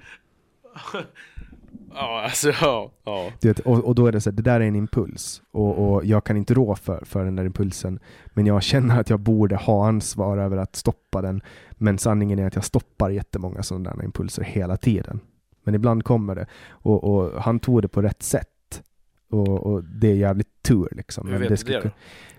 Ja, 1.94 2.22
alltså 2.24 2.50
ja. 2.60 2.90
ja. 3.04 3.30
Du 3.40 3.48
vet, 3.48 3.58
och, 3.58 3.84
och 3.84 3.94
då 3.94 4.06
är 4.06 4.12
det 4.12 4.20
så 4.20 4.30
här, 4.30 4.36
det 4.36 4.42
där 4.42 4.60
är 4.60 4.64
en 4.64 4.76
impuls 4.76 5.42
och, 5.50 5.92
och 5.92 6.04
jag 6.04 6.24
kan 6.24 6.36
inte 6.36 6.54
rå 6.54 6.74
för, 6.74 7.04
för 7.04 7.24
den 7.24 7.36
där 7.36 7.44
impulsen. 7.44 7.98
Men 8.34 8.46
jag 8.46 8.62
känner 8.62 9.00
att 9.00 9.10
jag 9.10 9.20
borde 9.20 9.56
ha 9.56 9.86
ansvar 9.88 10.38
över 10.38 10.56
att 10.56 10.76
stoppa 10.76 11.22
den. 11.22 11.40
Men 11.72 11.98
sanningen 11.98 12.38
är 12.38 12.46
att 12.46 12.54
jag 12.54 12.64
stoppar 12.64 13.10
jättemånga 13.10 13.62
sådana 13.62 14.04
impulser 14.04 14.42
hela 14.42 14.76
tiden. 14.76 15.20
Men 15.64 15.74
ibland 15.74 16.04
kommer 16.04 16.34
det. 16.34 16.46
Och, 16.70 17.04
och 17.04 17.42
han 17.42 17.60
tog 17.60 17.82
det 17.82 17.88
på 17.88 18.02
rätt 18.02 18.22
sätt. 18.22 18.48
Och, 19.30 19.84
det 19.84 20.08
är 20.10 20.14
jävligt 20.14 20.62
tur 20.62 20.88
liksom. 20.92 21.28
Hur 21.28 21.38
vet 21.38 21.48
du 21.48 21.56
skulle 21.56 21.76
det 21.76 21.82
då? 21.82 21.88
kun- 21.88 21.92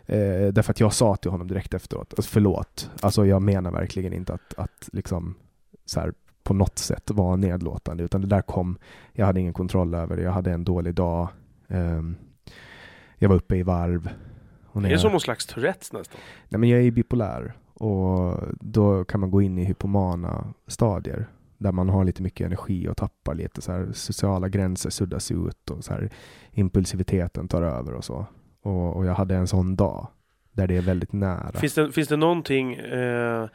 Eh, 0.06 0.54
därför 0.54 0.72
att 0.72 0.80
jag 0.80 0.94
sa 0.94 1.16
till 1.16 1.32
honom 1.32 1.48
direkt 1.48 1.74
efteråt, 1.74 2.14
alltså 2.18 2.32
förlåt. 2.32 2.92
Alltså 3.02 3.26
jag 3.26 3.42
menar 3.42 3.72
verkligen 3.72 4.14
inte 4.14 4.34
att, 4.34 4.54
att 4.58 4.90
liksom 4.94 5.36
så 5.86 6.00
här, 6.00 6.14
på 6.44 6.54
något 6.54 6.78
sätt 6.80 7.12
vara 7.12 7.36
nedlåtande, 7.36 8.04
utan 8.04 8.22
det 8.22 8.28
där 8.28 8.42
kom, 8.42 8.78
jag 9.14 9.26
hade 9.26 9.40
ingen 9.40 9.54
kontroll 9.54 9.94
över 9.94 10.18
det, 10.18 10.24
jag 10.24 10.32
hade 10.32 10.52
en 10.52 10.64
dålig 10.64 10.96
dag, 10.96 11.28
Ehm, 11.68 12.16
jag 13.18 13.30
var 13.30 13.36
uppe 13.36 13.56
i 13.56 13.64
varv. 13.64 14.10
Och 14.66 14.82
Det 14.82 14.88
är 14.88 14.92
jag, 14.92 15.00
som 15.00 15.12
någon 15.12 15.22
slags 15.22 15.46
Tourettes 15.46 15.94
nästan. 15.94 16.20
nej, 16.50 16.60
men 16.60 16.70
jag 16.70 16.80
är 16.80 16.84
ju 16.84 16.92
bipolär 16.92 17.54
och 17.74 18.38
då 18.60 19.06
kan 19.06 19.20
man 19.20 19.32
gå 19.32 19.42
in 19.42 19.58
i 19.58 19.66
hypomana 19.66 20.54
stadier 20.68 21.28
där 21.58 21.72
man 21.72 21.90
har 21.90 22.04
lite 22.04 22.24
mycket 22.24 22.46
energi 22.46 22.88
och 22.88 22.98
tappar 22.98 23.36
lite 23.36 23.62
så 23.62 23.72
här 23.72 23.90
sociala 23.94 24.50
gränser 24.50 24.90
suddas 24.90 25.32
ut 25.32 25.70
och 25.70 25.84
så 25.84 25.94
här 25.94 26.10
impulsiviteten 26.52 27.48
tar 27.48 27.62
över 27.62 27.94
och 27.94 28.04
så. 28.04 28.26
Och, 28.64 28.96
och 28.96 29.06
jag 29.06 29.14
hade 29.14 29.36
en 29.36 29.48
sån 29.48 29.76
dag 29.76 30.08
där 30.54 30.68
det 30.68 30.78
är 30.78 30.82
väldigt 30.82 31.14
nära. 31.14 31.52
Finns 31.60 31.74
det, 31.74 31.92
finns 31.92 32.08
det 32.08 32.18
någonting, 32.18 32.74
eh, 32.74 33.48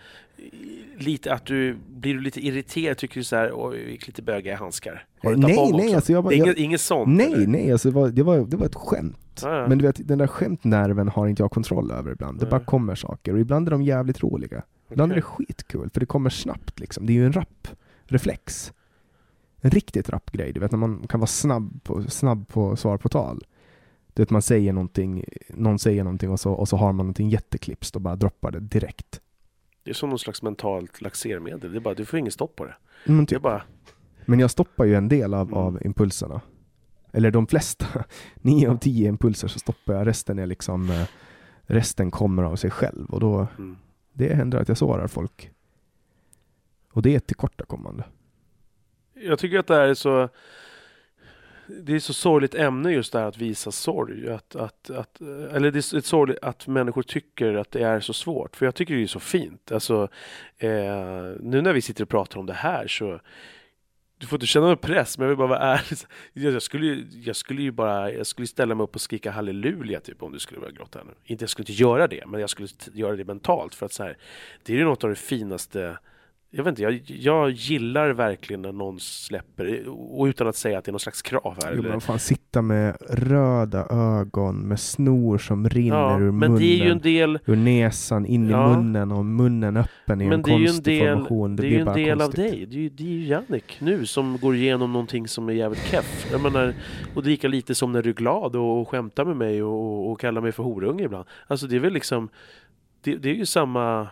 lite 0.98 1.32
att 1.34 1.46
du, 1.46 1.76
blir 1.88 2.14
du 2.14 2.20
lite 2.20 2.46
irriterad, 2.46 2.96
tycker 2.96 3.14
du 3.20 3.24
så 3.24 3.36
här, 3.36 3.50
oj, 3.54 3.84
vi 3.84 3.90
gick 3.92 4.06
lite 4.06 4.22
bögiga 4.22 4.56
handskar? 4.56 5.04
Har 5.22 5.30
du 5.30 5.36
nej, 5.36 5.72
nej, 5.72 5.94
alltså 5.94 6.12
jag, 6.12 6.22
var- 6.22 6.30
det 6.30 6.36
är 6.36 6.44
inget, 6.44 6.56
inget 6.56 6.80
sånt? 6.80 7.08
nej, 7.16 7.32
eller? 7.32 7.46
nej, 7.46 7.72
alltså 7.72 7.88
det, 7.90 7.94
var, 7.94 8.08
det, 8.08 8.22
var, 8.22 8.38
det 8.38 8.56
var 8.56 8.66
ett 8.66 8.74
skämt. 8.74 9.40
Ja, 9.42 9.60
ja. 9.60 9.68
Men 9.68 9.78
du 9.78 9.86
vet, 9.86 10.08
den 10.08 10.18
där 10.18 10.26
skämtnerven 10.26 11.08
har 11.08 11.26
inte 11.26 11.42
jag 11.42 11.50
kontroll 11.50 11.90
över 11.90 12.12
ibland. 12.12 12.38
Det 12.38 12.44
Nej. 12.44 12.50
bara 12.50 12.60
kommer 12.60 12.94
saker 12.94 13.32
och 13.32 13.40
ibland 13.40 13.66
är 13.68 13.70
de 13.70 13.82
jävligt 13.82 14.22
roliga. 14.22 14.62
Ibland 14.90 15.12
är 15.12 15.16
det 15.16 15.22
skitkul, 15.22 15.90
för 15.92 16.00
det 16.00 16.06
kommer 16.06 16.30
snabbt 16.30 16.80
liksom. 16.80 17.06
Det 17.06 17.12
är 17.12 17.14
ju 17.14 17.26
en 17.26 17.32
rapp 17.32 17.68
reflex. 18.04 18.72
En 19.60 19.70
riktigt 19.70 20.08
rapp 20.08 20.30
grej, 20.32 20.52
du 20.52 20.60
vet 20.60 20.70
när 20.70 20.78
man 20.78 21.06
kan 21.08 21.20
vara 21.20 21.26
snabb 21.26 21.80
på, 21.84 22.02
snabb 22.02 22.48
på 22.48 22.76
svar 22.76 22.96
på 22.98 23.08
tal. 23.08 23.42
Du 24.18 24.22
vet 24.22 24.30
man 24.30 24.42
säger 24.42 24.72
någonting, 24.72 25.24
någon 25.48 25.78
säger 25.78 26.04
någonting 26.04 26.30
och 26.30 26.40
så, 26.40 26.52
och 26.52 26.68
så 26.68 26.76
har 26.76 26.86
man 26.92 26.96
någonting 26.96 27.28
jätteklipskt 27.28 27.96
och 27.96 28.02
bara 28.02 28.16
droppar 28.16 28.50
det 28.50 28.60
direkt. 28.60 29.20
Det 29.82 29.90
är 29.90 29.94
som 29.94 30.08
någon 30.08 30.18
slags 30.18 30.42
mentalt 30.42 31.00
laxermedel. 31.00 31.72
Det 31.72 31.78
är 31.78 31.80
bara, 31.80 31.94
du 31.94 32.04
får 32.04 32.18
ingen 32.18 32.32
stopp 32.32 32.56
på 32.56 32.64
det. 32.64 32.74
Men, 33.04 33.18
Det 33.18 33.26
typ, 33.26 33.42
bara, 33.42 33.62
men 34.24 34.40
jag 34.40 34.50
stoppar 34.50 34.84
ju 34.84 34.94
en 34.94 35.08
del 35.08 35.34
av, 35.34 35.46
Mm. 35.46 35.58
av 35.58 35.86
impulserna. 35.86 36.40
Eller 37.12 37.30
de 37.30 37.46
flesta. 37.46 37.86
Nio 38.34 38.70
av 38.70 38.78
tio 38.78 39.08
impulser 39.08 39.48
så 39.48 39.58
stoppar 39.58 39.94
jag. 39.94 40.06
Resten 40.06 40.38
är 40.38 40.46
liksom 40.46 40.90
eh, 40.90 41.06
Resten 41.62 42.10
kommer 42.10 42.42
av 42.42 42.56
sig 42.56 42.70
själv 42.70 43.10
och 43.10 43.20
då 43.20 43.46
mm. 43.58 43.76
det 44.12 44.34
händer 44.34 44.58
att 44.58 44.68
jag 44.68 44.78
sårar 44.78 45.06
folk. 45.06 45.50
Och 46.92 47.02
det 47.02 47.12
är 47.12 47.16
ett 47.16 47.26
tillkortakommande. 47.26 48.04
Jag 49.14 49.38
tycker 49.38 49.58
att 49.58 49.66
det 49.66 49.74
här 49.74 49.88
är 49.88 49.94
så 49.94 50.28
det 51.82 51.94
är 51.94 51.98
så 52.00 52.12
sorgligt 52.14 52.54
ämne 52.54 52.92
just 52.92 53.12
det 53.12 53.18
här 53.18 53.26
att 53.26 53.38
visa 53.38 53.70
sorg. 53.72 54.30
Att, 54.30 54.56
att, 54.56 54.90
att, 54.90 55.20
eller 55.20 55.70
det 55.70 55.92
är 55.92 55.96
ett 55.98 56.04
sorgligt 56.06 56.38
att 56.42 56.66
människor 56.66 57.02
tycker 57.02 57.54
att 57.54 57.70
det 57.70 57.82
är 57.82 58.00
så 58.00 58.12
svårt. 58.12 58.56
För 58.56 58.66
jag 58.66 58.74
tycker 58.74 58.94
det 58.94 59.02
är 59.02 59.06
så 59.06 59.20
fint. 59.20 59.72
Alltså, 59.72 60.08
eh, 60.58 60.68
nu 61.40 61.60
när 61.62 61.72
vi 61.72 61.82
sitter 61.82 62.02
och 62.04 62.08
pratar 62.08 62.38
om 62.40 62.46
det 62.46 62.52
här 62.52 62.86
så 62.88 63.20
du 64.18 64.26
får 64.26 64.36
inte 64.36 64.46
känna 64.46 64.66
någon 64.66 64.76
press, 64.76 65.18
men 65.18 65.22
jag 65.24 65.28
vill 65.28 65.38
bara 65.38 65.48
vara 65.48 65.58
ärlig. 65.78 65.98
Jag 66.54 66.62
skulle, 66.62 66.86
ju- 66.86 67.06
jag 67.24 67.36
skulle 67.36 67.62
ju 67.62 67.70
bara 67.70 68.12
jag 68.12 68.26
skulle 68.26 68.46
ställa 68.46 68.74
mig 68.74 68.84
upp 68.84 68.94
och 68.94 69.00
skrika 69.00 69.30
halleluja 69.30 70.00
typ 70.00 70.22
om 70.22 70.32
du 70.32 70.38
skulle 70.38 70.60
börja 70.60 70.72
gråta 70.72 71.04
nu. 71.04 71.12
Inte, 71.24 71.42
jag 71.42 71.50
skulle 71.50 71.62
inte 71.62 71.82
göra 71.82 72.06
det, 72.06 72.26
men 72.26 72.40
jag 72.40 72.50
skulle 72.50 72.68
göra 72.92 73.16
det 73.16 73.24
mentalt. 73.24 73.74
För 73.74 73.86
att 73.86 73.92
så 73.92 74.02
här, 74.02 74.16
det 74.62 74.72
är 74.72 74.76
ju 74.76 74.84
något 74.84 75.04
av 75.04 75.10
det 75.10 75.16
finaste 75.16 75.98
jag 76.50 76.64
vet 76.64 76.70
inte, 76.72 76.82
jag, 76.82 77.00
jag 77.06 77.50
gillar 77.50 78.10
verkligen 78.10 78.62
när 78.62 78.72
någon 78.72 79.00
släpper, 79.00 79.88
och 79.88 80.24
utan 80.24 80.46
att 80.48 80.56
säga 80.56 80.78
att 80.78 80.84
det 80.84 80.90
är 80.90 80.92
någon 80.92 81.00
slags 81.00 81.22
krav 81.22 81.56
här. 81.64 81.72
Jo, 81.74 81.78
eller- 81.78 81.90
men 81.90 82.00
fan 82.00 82.18
sitta 82.18 82.62
med 82.62 82.96
röda 83.10 83.86
ögon 83.90 84.56
med 84.68 84.80
snor 84.80 85.38
som 85.38 85.68
rinner 85.68 85.96
ja, 85.96 86.18
ur 86.20 86.30
men 86.30 86.34
munnen. 86.38 86.58
det 86.58 86.80
är 86.80 86.84
ju 86.84 86.90
en 86.90 87.00
del, 87.00 87.38
Ur 87.46 87.56
näsan 87.56 88.26
in 88.26 88.48
Ja. 88.48 88.72
i 88.72 88.76
munnen 88.76 89.12
och 89.12 89.24
munnen 89.24 89.76
öppen 89.76 90.20
i 90.20 90.24
en 90.24 90.30
men 90.30 90.42
det 90.42 90.50
är 90.50 90.58
ju 90.58 90.64
en 90.66 90.66
konstig 90.72 91.00
del, 91.02 91.14
formation. 91.16 91.56
det 91.56 91.60
är 91.62 91.64
blir 91.64 91.70
ju 91.70 91.80
en 91.80 91.94
del 91.94 92.20
av 92.20 92.24
konstigt. 92.24 92.44
dig. 92.52 92.66
Det 92.66 92.76
är, 92.76 92.80
ju, 92.80 92.88
det 92.88 93.02
är 93.02 93.08
ju 93.08 93.26
Jannik 93.26 93.76
nu 93.80 94.06
som 94.06 94.38
går 94.42 94.54
igenom 94.56 94.92
någonting 94.92 95.28
som 95.28 95.48
är 95.48 95.52
jävligt 95.52 95.84
keff. 95.84 96.28
Jag 96.32 96.40
menar, 96.42 96.74
och 97.14 97.22
det 97.22 97.28
är 97.28 97.30
lika 97.30 97.48
lite 97.48 97.74
som 97.74 97.92
när 97.92 98.02
du 98.02 98.10
är 98.10 98.14
glad 98.14 98.56
och, 98.56 98.80
och 98.80 98.88
skämtar 98.88 99.24
med 99.24 99.36
mig 99.36 99.62
och, 99.62 99.72
och, 99.72 100.10
och 100.12 100.20
kallar 100.20 100.40
mig 100.40 100.52
för 100.52 100.62
horunge 100.62 101.04
ibland. 101.04 101.24
Alltså 101.46 101.66
det 101.66 101.76
är 101.76 101.80
väl 101.80 101.92
liksom, 101.92 102.28
det, 103.04 103.16
det 103.16 103.30
är 103.30 103.34
ju 103.34 103.46
samma 103.46 104.08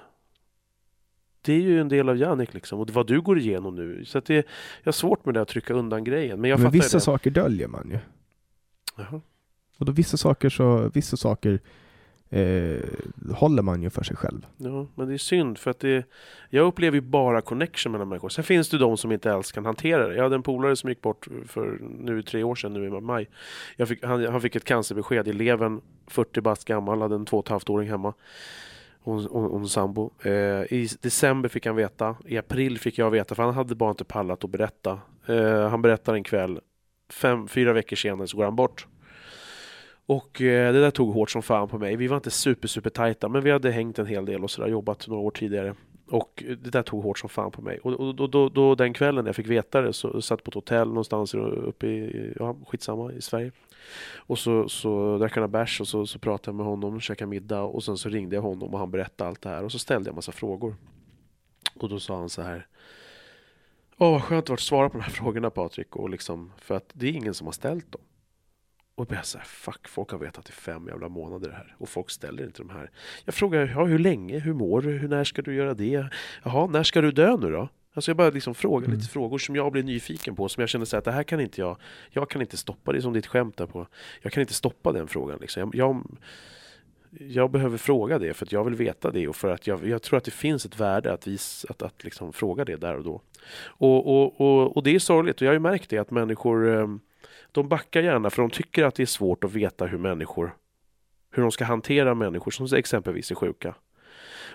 det 1.47 1.53
är 1.53 1.61
ju 1.61 1.81
en 1.81 1.89
del 1.89 2.09
av 2.09 2.17
Jannik 2.17 2.55
liksom, 2.55 2.81
och 2.81 2.91
vad 2.91 3.07
du 3.07 3.21
går 3.21 3.39
igenom 3.39 3.75
nu. 3.75 4.05
Så 4.05 4.19
att 4.19 4.25
det, 4.25 4.35
jag 4.35 4.45
har 4.85 4.93
svårt 4.93 5.25
med 5.25 5.35
det 5.35 5.41
att 5.41 5.49
trycka 5.49 5.75
undan 5.75 6.05
grejen. 6.05 6.41
Men 6.41 6.51
jag 6.51 6.61
Men 6.61 6.71
vissa 6.71 6.97
det. 6.97 7.01
saker 7.01 7.31
döljer 7.31 7.69
man 7.69 7.91
ju. 7.91 7.99
Jaha. 8.97 9.21
Och 9.79 9.87
då 9.87 9.93
vissa 9.93 10.17
saker 10.17 10.49
så, 10.49 10.91
vissa 10.95 11.17
saker 11.17 11.61
eh, 12.31 12.79
håller 13.35 13.63
man 13.63 13.83
ju 13.83 13.91
för 13.91 14.03
sig 14.03 14.17
själv. 14.17 14.47
Ja, 14.57 14.87
men 14.95 15.09
det 15.09 15.15
är 15.15 15.19
synd 15.19 15.59
för 15.59 15.71
att 15.71 15.81
det, 15.81 16.05
jag 16.51 16.67
upplever 16.67 16.95
ju 16.95 17.01
bara 17.01 17.41
connection 17.41 17.93
mellan 17.93 18.09
människor. 18.09 18.29
Sen 18.29 18.45
finns 18.45 18.69
det 18.69 18.79
de 18.79 18.97
som 18.97 19.13
inte 19.13 19.35
alls 19.35 19.53
kan 19.53 19.65
hantera 19.65 20.09
det. 20.09 20.15
Jag 20.15 20.23
hade 20.23 20.35
en 20.35 20.43
polare 20.43 20.77
som 20.77 20.89
gick 20.89 21.03
bort 21.03 21.29
för 21.47 21.79
nu 22.01 22.23
tre 22.23 22.43
år 22.43 22.55
sedan, 22.55 22.73
nu 22.73 22.87
i 22.87 22.91
maj. 22.91 23.29
Jag 23.77 23.89
fick, 23.89 24.05
han, 24.05 24.27
han 24.27 24.41
fick 24.41 24.57
ett 24.57 24.65
cancerbesked 24.65 25.29
i 25.29 25.33
levern, 25.33 25.81
40 26.07 26.41
bast 26.41 26.65
gammal, 26.65 27.01
hade 27.01 27.15
en 27.15 27.27
två 27.27 27.39
och 27.39 27.45
ett 27.45 27.51
halvt 27.51 27.71
åring 27.71 27.89
hemma. 27.89 28.15
Hon, 29.07 29.27
hon, 29.31 29.51
hon 29.51 29.69
sambo. 29.69 30.11
Eh, 30.23 30.33
I 30.73 30.89
december 31.01 31.49
fick 31.49 31.67
han 31.67 31.77
veta, 31.77 32.17
i 32.25 32.39
april 32.39 32.79
fick 32.79 32.99
jag 32.99 33.11
veta, 33.11 33.35
för 33.35 33.43
han 33.43 33.55
hade 33.55 33.75
bara 33.75 33.91
inte 33.91 34.05
pallat 34.05 34.45
att 34.45 34.51
berätta. 34.51 35.01
Eh, 35.27 35.69
han 35.69 35.83
berättar 35.83 36.15
en 36.15 36.25
kväll, 36.25 36.61
fem, 37.13 37.49
fyra 37.49 37.73
veckor 37.73 37.97
senare 37.97 38.27
så 38.27 38.37
går 38.37 38.45
han 38.45 38.57
bort. 38.57 38.87
Och 40.07 40.43
eh, 40.43 40.73
det 40.73 40.81
där 40.81 40.91
tog 40.91 41.15
hårt 41.15 41.31
som 41.31 41.43
fan 41.43 41.69
på 41.69 41.79
mig. 41.79 41.97
Vi 41.97 42.07
var 42.07 42.17
inte 42.17 42.31
super, 42.31 42.69
super 42.69 42.91
tajta, 42.91 43.29
men 43.29 43.43
vi 43.43 43.51
hade 43.51 43.71
hängt 43.71 43.99
en 43.99 44.07
hel 44.07 44.25
del 44.25 44.45
och 44.45 44.51
sådär, 44.51 44.69
jobbat 44.69 45.09
några 45.09 45.23
år 45.23 45.31
tidigare. 45.31 45.75
Och 46.09 46.45
det 46.47 46.71
där 46.71 46.83
tog 46.83 47.03
hårt 47.03 47.19
som 47.19 47.29
fan 47.29 47.51
på 47.51 47.63
mig. 47.63 47.79
Och, 47.79 47.93
och 47.93 48.15
då, 48.15 48.27
då, 48.27 48.49
då, 48.49 48.75
den 48.75 48.93
kvällen 48.93 49.25
när 49.25 49.29
jag 49.29 49.37
fick 49.37 49.49
veta 49.49 49.81
det 49.81 49.93
så 49.93 50.23
satt 50.23 50.45
på 50.45 50.49
ett 50.49 50.55
hotell 50.55 50.89
någonstans 50.89 51.35
uppe 51.35 51.87
i, 51.87 52.33
ja 52.39 52.57
skitsamma, 52.67 53.13
i 53.13 53.23
Sverige. 53.23 53.53
Och 54.17 54.39
så, 54.39 54.69
så 54.69 55.19
drack 55.19 55.37
han 55.37 55.51
bärs 55.51 55.81
och 55.81 55.89
så, 55.89 56.07
så 56.07 56.19
pratade 56.19 56.49
jag 56.49 56.55
med 56.55 56.67
honom 56.67 56.95
och 56.95 57.03
käkade 57.03 57.29
middag 57.29 57.63
och 57.63 57.85
sen 57.85 57.97
så 57.97 58.09
ringde 58.09 58.37
jag 58.37 58.43
honom 58.43 58.75
och 58.75 58.79
han 58.79 58.91
berättade 58.91 59.31
allt 59.31 59.43
det 59.43 59.49
här 59.49 59.65
och 59.65 59.73
så 59.73 59.79
ställde 59.79 60.09
jag 60.09 60.13
en 60.13 60.17
massa 60.17 60.33
frågor. 60.33 60.75
Och 61.75 61.89
då 61.89 62.01
sa 62.01 62.19
han 62.19 62.29
så 62.29 62.43
här 62.43 62.67
Åh, 63.99 64.13
vad 64.13 64.23
skönt 64.23 64.51
att 64.51 64.61
svara 64.61 64.89
på 64.91 64.99
de 64.99 65.05
här 65.05 65.11
frågorna 65.13 65.51
Patrik 65.51 65.97
och 65.97 66.11
liksom, 66.11 66.53
för 66.59 66.75
att 66.75 66.91
det 66.93 67.07
är 67.07 67.13
ingen 67.13 67.35
som 67.35 67.47
har 67.47 67.53
ställt 67.53 67.93
dem. 67.93 68.03
Och 68.97 69.07
jag 69.13 69.27
så 69.27 69.39
här, 69.39 69.45
fuck, 69.45 69.89
folk 69.89 70.11
har 70.11 70.19
vetat 70.19 70.49
i 70.49 70.53
fem 70.53 70.89
jävla 70.89 71.09
månader 71.09 71.51
här 71.51 71.77
och 71.79 71.89
folk 71.89 72.11
ställer 72.11 72.45
inte 72.45 72.63
de 72.63 72.71
här. 72.71 72.91
Jag 73.25 73.35
frågar, 73.35 73.67
ja, 73.77 73.85
hur 73.85 73.99
länge, 73.99 74.39
hur 74.39 74.53
mår 74.55 74.81
du, 74.81 74.91
hur, 74.91 75.09
när 75.09 75.25
ska 75.25 75.43
du 75.43 75.55
göra 75.55 75.75
det? 75.75 76.09
Jaha, 76.45 76.67
när 76.67 76.83
ska 76.83 77.01
du 77.01 77.13
dö 77.13 77.37
nu 77.37 77.51
då? 77.51 77.69
Alltså 77.95 78.11
jag 78.11 78.17
bara 78.17 78.31
liksom 78.31 78.55
frågar 78.55 78.87
Mm. 78.87 78.99
lite 78.99 79.11
frågor 79.11 79.39
som 79.39 79.57
jag 79.57 79.73
blir 79.73 79.83
nyfiken 79.83 80.37
på, 80.37 80.49
som 80.49 80.61
jag 80.61 80.69
känner 80.69 80.85
så 80.85 80.97
här, 80.97 80.99
att 80.99 81.05
det 81.05 81.13
här 81.13 81.23
kan 81.23 81.41
inte 81.41 81.61
jag, 81.61 81.77
jag 82.11 82.31
kan 82.31 82.41
inte 82.41 82.57
stoppa, 82.57 82.93
det 82.93 83.03
som 83.03 83.13
ditt 83.13 83.27
skämt 83.27 83.57
där 83.57 83.67
på, 83.67 83.87
jag 84.23 84.33
kan 84.33 84.41
inte 84.41 84.55
stoppa 84.55 84.93
den 84.93 85.09
frågan 85.09 85.39
liksom. 85.41 85.71
Jag, 85.75 85.75
jag, 85.75 86.07
jag 87.11 87.51
behöver 87.51 87.79
fråga 87.79 88.19
det 88.19 88.35
för 88.35 88.47
att 88.47 88.53
jag 88.53 88.65
vill 88.65 88.75
veta 88.75 89.11
det 89.11 89.29
och 89.29 89.37
för 89.37 89.51
att 89.51 89.67
jag, 89.67 89.89
jag 89.89 90.03
tror 90.03 90.17
att 90.17 90.25
det 90.25 90.31
finns 90.31 90.67
ett 90.67 90.81
värde 90.81 91.13
att, 91.13 91.27
vis, 91.27 91.67
att, 91.69 91.83
att 91.83 92.05
liksom 92.05 92.33
fråga 92.33 92.65
det 92.65 92.77
där 92.77 92.97
och 92.97 93.05
då. 93.05 93.21
Och, 93.67 94.07
och, 94.07 94.41
och, 94.41 94.77
och 94.77 94.83
det 94.83 94.95
är 94.95 94.99
sorgligt 94.99 95.37
och 95.37 95.43
jag 95.43 95.49
har 95.49 95.55
ju 95.55 95.61
märkt 95.61 95.91
det 95.91 95.99
att 95.99 96.11
människor 96.11 96.69
eh, 96.69 96.87
de 97.57 97.69
backar 97.69 98.03
gärna 98.03 98.31
för 98.31 98.43
de 98.43 98.51
tycker 98.51 98.85
att 98.85 98.95
det 98.95 99.03
är 99.03 99.07
svårt 99.07 99.45
att 99.45 99.53
veta 99.53 99.87
hur 99.87 99.99
människor 99.99 100.53
hur 101.37 101.43
de 101.43 101.53
ska 101.53 101.65
hantera 101.65 102.15
människor 102.15 102.51
som 102.51 102.79
exempelvis 102.79 103.31
är 103.31 103.35
sjuka. 103.35 103.75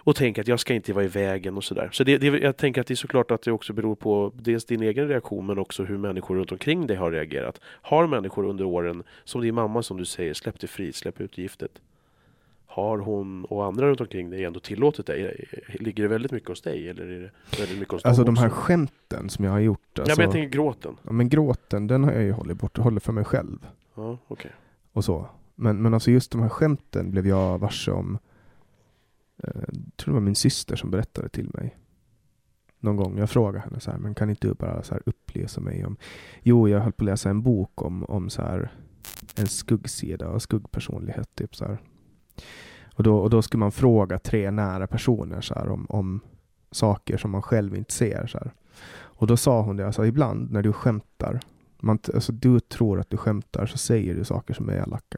Och 0.03 0.15
tänker 0.15 0.41
att 0.41 0.47
jag 0.47 0.59
ska 0.59 0.73
inte 0.73 0.93
vara 0.93 1.05
i 1.05 1.07
vägen 1.07 1.57
och 1.57 1.63
sådär. 1.63 1.89
Så 1.91 2.03
det, 2.03 2.17
det, 2.17 2.27
jag 2.27 2.57
tänker 2.57 2.81
att 2.81 2.87
det 2.87 2.93
är 2.93 2.95
såklart 2.95 3.31
att 3.31 3.41
det 3.41 3.51
också 3.51 3.73
beror 3.73 3.95
på 3.95 4.31
dels 4.35 4.65
din 4.65 4.81
egen 4.81 5.07
reaktion 5.07 5.45
men 5.45 5.59
också 5.59 5.83
hur 5.83 5.97
människor 5.97 6.35
runt 6.35 6.51
omkring 6.51 6.87
dig 6.87 6.97
har 6.97 7.11
reagerat. 7.11 7.61
Har 7.63 8.07
människor 8.07 8.45
under 8.45 8.65
åren, 8.65 9.03
som 9.23 9.41
din 9.41 9.55
mamma 9.55 9.83
som 9.83 9.97
du 9.97 10.05
säger, 10.05 10.33
släppt 10.33 10.61
dig 10.61 10.69
fri, 10.69 10.93
släpp 10.93 11.21
ut 11.21 11.37
giftet. 11.37 11.71
Har 12.71 12.97
hon 12.97 13.45
och 13.45 13.65
andra 13.65 13.87
runt 13.89 14.01
omkring 14.01 14.29
dig 14.29 14.45
ändå 14.45 14.59
tillåtit 14.59 15.05
dig? 15.05 15.45
Ligger 15.79 16.03
det 16.03 16.09
väldigt 16.09 16.31
mycket 16.31 16.49
hos 16.49 16.61
dig 16.61 16.89
eller 16.89 17.03
är 17.07 17.19
det 17.19 17.59
väldigt 17.59 17.79
mycket 17.79 17.91
hos 17.93 18.05
Alltså 18.05 18.23
de 18.23 18.37
här 18.37 18.47
också? 18.47 18.59
skämten 18.59 19.29
som 19.29 19.45
jag 19.45 19.51
har 19.51 19.59
gjort. 19.59 19.99
Alltså, 19.99 20.11
Ja 20.11 20.15
men 20.17 20.23
jag 20.23 20.31
tänker 20.31 20.49
gråten. 20.57 20.97
ja, 21.03 21.11
men 21.11 21.29
gråten, 21.29 21.87
den 21.87 22.03
har 22.03 22.11
jag 22.11 22.23
ju 22.23 22.31
hållit 22.31 22.57
bort, 22.57 22.77
håller 22.77 22.99
för 22.99 23.13
mig 23.13 23.23
själv. 23.23 23.67
Ja, 23.95 24.17
okej. 24.27 24.51
och 24.91 25.05
så. 25.05 25.29
Men, 25.55 25.81
men 25.81 25.93
alltså 25.93 26.11
just 26.11 26.31
de 26.31 26.41
här 26.41 26.49
skämten 26.49 27.11
blev 27.11 27.27
jag 27.27 27.57
varse 27.57 27.91
om. 27.91 28.17
Eh, 29.43 29.49
jag 29.67 29.97
tror 29.97 30.11
det 30.13 30.19
var 30.19 30.19
min 30.25 30.35
syster 30.35 30.75
som 30.75 30.91
berättade 30.91 31.29
till 31.29 31.49
mig. 31.53 31.77
Någon 32.79 32.95
gång. 32.95 33.17
Jag 33.17 33.29
frågade 33.29 33.59
henne 33.59 33.79
så 33.79 33.91
här, 33.91 33.97
men 33.97 34.15
kan 34.15 34.29
inte 34.29 34.47
du 34.47 34.53
bara 34.53 34.83
så 34.83 34.93
här 34.93 35.03
upplysa 35.05 35.61
mig 35.61 35.85
om... 35.85 35.97
Jo, 36.43 36.69
jag 36.69 36.79
höll 36.79 36.91
på 36.91 37.03
att 37.03 37.05
läsa 37.05 37.29
en 37.29 37.41
bok 37.41 37.81
om, 37.81 38.03
om 38.03 38.29
så 38.29 38.41
här 38.41 38.71
en 39.35 39.47
skuggsida 39.47 40.29
och 40.29 40.41
skuggpersonlighet. 40.41 41.35
Typ 41.35 41.55
så 41.55 41.65
här. 41.65 41.77
Och, 42.95 43.03
då, 43.03 43.17
och 43.17 43.29
då 43.29 43.41
skulle 43.41 43.59
man 43.59 43.71
fråga 43.71 44.19
tre 44.19 44.51
nära 44.51 44.87
personer 44.87 45.41
så 45.41 45.53
här, 45.53 45.69
om, 45.69 45.85
om 45.89 46.21
saker 46.71 47.17
som 47.17 47.31
man 47.31 47.41
själv 47.41 47.75
inte 47.75 47.93
ser. 47.93 48.27
Så 48.27 48.37
här. 48.37 48.51
Och 48.93 49.27
då 49.27 49.37
sa 49.37 49.61
hon 49.61 49.77
det, 49.77 49.85
alltså 49.85 50.05
ibland 50.05 50.51
när 50.51 50.61
du 50.61 50.73
skämtar, 50.73 51.39
man, 51.79 51.99
alltså, 52.13 52.31
du 52.31 52.59
tror 52.59 52.99
att 52.99 53.09
du 53.09 53.17
skämtar 53.17 53.65
så 53.65 53.77
säger 53.77 54.15
du 54.15 54.23
saker 54.23 54.53
som 54.53 54.69
är 54.69 54.73
elaka. 54.73 55.17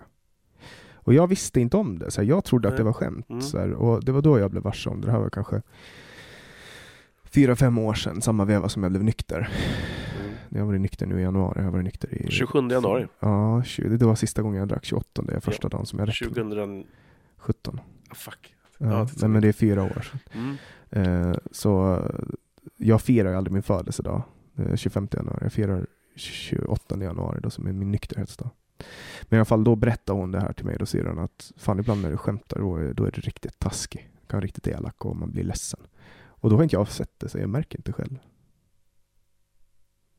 Och 0.95 1.13
jag 1.13 1.27
visste 1.27 1.61
inte 1.61 1.77
om 1.77 1.99
det, 1.99 2.11
så 2.11 2.21
här, 2.21 2.27
jag 2.27 2.43
trodde 2.43 2.67
att 2.67 2.77
det 2.77 2.83
var 2.83 2.93
skämt. 2.93 3.29
Mm. 3.29 3.41
Så 3.41 3.73
och 3.73 4.03
det 4.03 4.11
var 4.11 4.21
då 4.21 4.39
jag 4.39 4.51
blev 4.51 4.63
varse 4.63 4.89
om 4.89 5.01
det. 5.01 5.07
Det 5.07 5.11
här 5.11 5.19
var 5.19 5.29
kanske 5.29 5.61
fyra, 7.23 7.55
fem 7.55 7.77
år 7.77 7.93
sedan, 7.93 8.21
samma 8.21 8.45
veva 8.45 8.69
som 8.69 8.83
jag 8.83 8.91
blev 8.91 9.03
nykter. 9.03 9.37
Mm. 9.37 10.33
Jag 10.49 10.59
har 10.59 10.65
varit 10.65 10.81
nykter 10.81 11.05
nu 11.05 11.19
i 11.19 11.23
januari, 11.23 11.53
jag 11.57 11.63
har 11.63 11.71
varit 11.71 11.83
nykter 11.83 12.13
i... 12.13 12.31
27 12.31 12.59
januari 12.69 13.07
Ja, 13.19 13.63
20, 13.63 13.97
det 13.97 14.05
var 14.05 14.15
sista 14.15 14.41
gången 14.41 14.59
jag 14.59 14.67
drack 14.67 14.85
28, 14.85 15.21
det 15.21 15.33
är 15.33 15.39
första 15.39 15.69
dagen 15.69 15.85
som 15.85 15.99
jag 15.99 16.07
räckte. 16.07 16.25
2017. 16.25 16.83
17. 17.43 17.79
Ah, 18.09 18.15
fuck. 18.15 18.55
Ja, 18.77 18.87
Ja, 18.87 19.07
nej, 19.17 19.29
men 19.29 19.41
det 19.41 19.47
är 19.47 19.53
fyra 19.53 19.83
år 19.83 20.01
sedan. 20.11 20.19
Mm. 20.31 20.57
Eh, 20.89 21.37
så 21.51 22.01
jag 22.77 23.01
firar 23.01 23.33
aldrig 23.33 23.53
min 23.53 23.63
födelsedag, 23.63 24.23
eh, 24.55 24.75
25 24.75 25.07
januari. 25.11 25.39
Jag 25.41 25.53
firar 25.53 25.87
28 26.15 27.03
januari 27.03 27.39
då 27.43 27.49
som 27.49 27.67
är 27.67 27.73
min 27.73 27.91
nykterhetsdag. 27.91 28.49
Men 29.21 29.37
i 29.37 29.39
alla 29.39 29.45
fall 29.45 29.63
då 29.63 29.75
berättar 29.75 30.13
hon 30.13 30.31
det 30.31 30.39
här 30.39 30.53
till 30.53 30.65
mig. 30.65 30.77
Då 30.79 30.85
säger 30.85 31.05
hon 31.05 31.19
att 31.19 31.51
fan 31.57 31.79
ibland 31.79 32.01
när 32.01 32.11
du 32.11 32.17
skämtar 32.17 32.59
då 32.59 32.75
är, 32.75 32.93
då 32.93 33.05
är 33.05 33.11
du 33.11 33.21
riktigt 33.21 33.59
taskig. 33.59 34.09
Du 34.21 34.27
kan 34.27 34.37
vara 34.37 34.45
riktigt 34.45 34.67
elak 34.67 35.05
och 35.05 35.15
man 35.15 35.31
blir 35.31 35.43
ledsen. 35.43 35.79
Och 36.25 36.49
då 36.49 36.55
har 36.55 36.63
inte 36.63 36.75
jag 36.75 36.87
sett 36.87 37.19
det 37.19 37.29
så 37.29 37.37
jag 37.37 37.49
märker 37.49 37.79
inte 37.79 37.93
själv. 37.93 38.19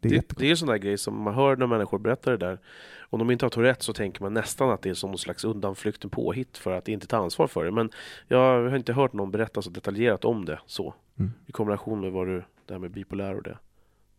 Det 0.04 0.08
är 0.08 0.10
Det, 0.10 0.16
jättekonstigt. 0.16 0.38
det 0.40 0.50
är 0.50 0.54
sån 0.54 0.68
där 0.68 0.76
grej 0.76 0.98
som 0.98 1.22
man 1.22 1.34
hör 1.34 1.56
när 1.56 1.66
människor 1.66 1.98
berättar 1.98 2.30
det 2.30 2.36
där. 2.36 2.58
Om 3.00 3.18
de 3.18 3.30
inte 3.30 3.44
har 3.44 3.50
Tourette 3.50 3.84
så 3.84 3.92
tänker 3.92 4.22
man 4.22 4.34
nästan 4.34 4.70
att 4.70 4.82
det 4.82 4.90
är 4.90 4.94
som 4.94 5.10
någon 5.10 5.18
slags 5.18 5.44
undanflykt, 5.44 6.04
en 6.04 6.10
påhitt 6.10 6.58
för 6.58 6.70
att 6.72 6.88
inte 6.88 7.06
ta 7.06 7.16
ansvar 7.16 7.46
för 7.46 7.64
det. 7.64 7.70
Men 7.70 7.90
jag 8.28 8.38
har 8.70 8.76
inte 8.76 8.92
hört 8.92 9.12
någon 9.12 9.30
berätta 9.30 9.62
så 9.62 9.70
detaljerat 9.70 10.24
om 10.24 10.44
det 10.44 10.60
så. 10.66 10.94
Mm. 11.18 11.32
I 11.46 11.52
kombination 11.52 12.00
med 12.00 12.12
vad 12.12 12.26
du, 12.26 12.42
det 12.66 12.74
här 12.74 12.78
med 12.78 12.90
bipolär 12.90 13.34
och 13.36 13.42
det. 13.42 13.58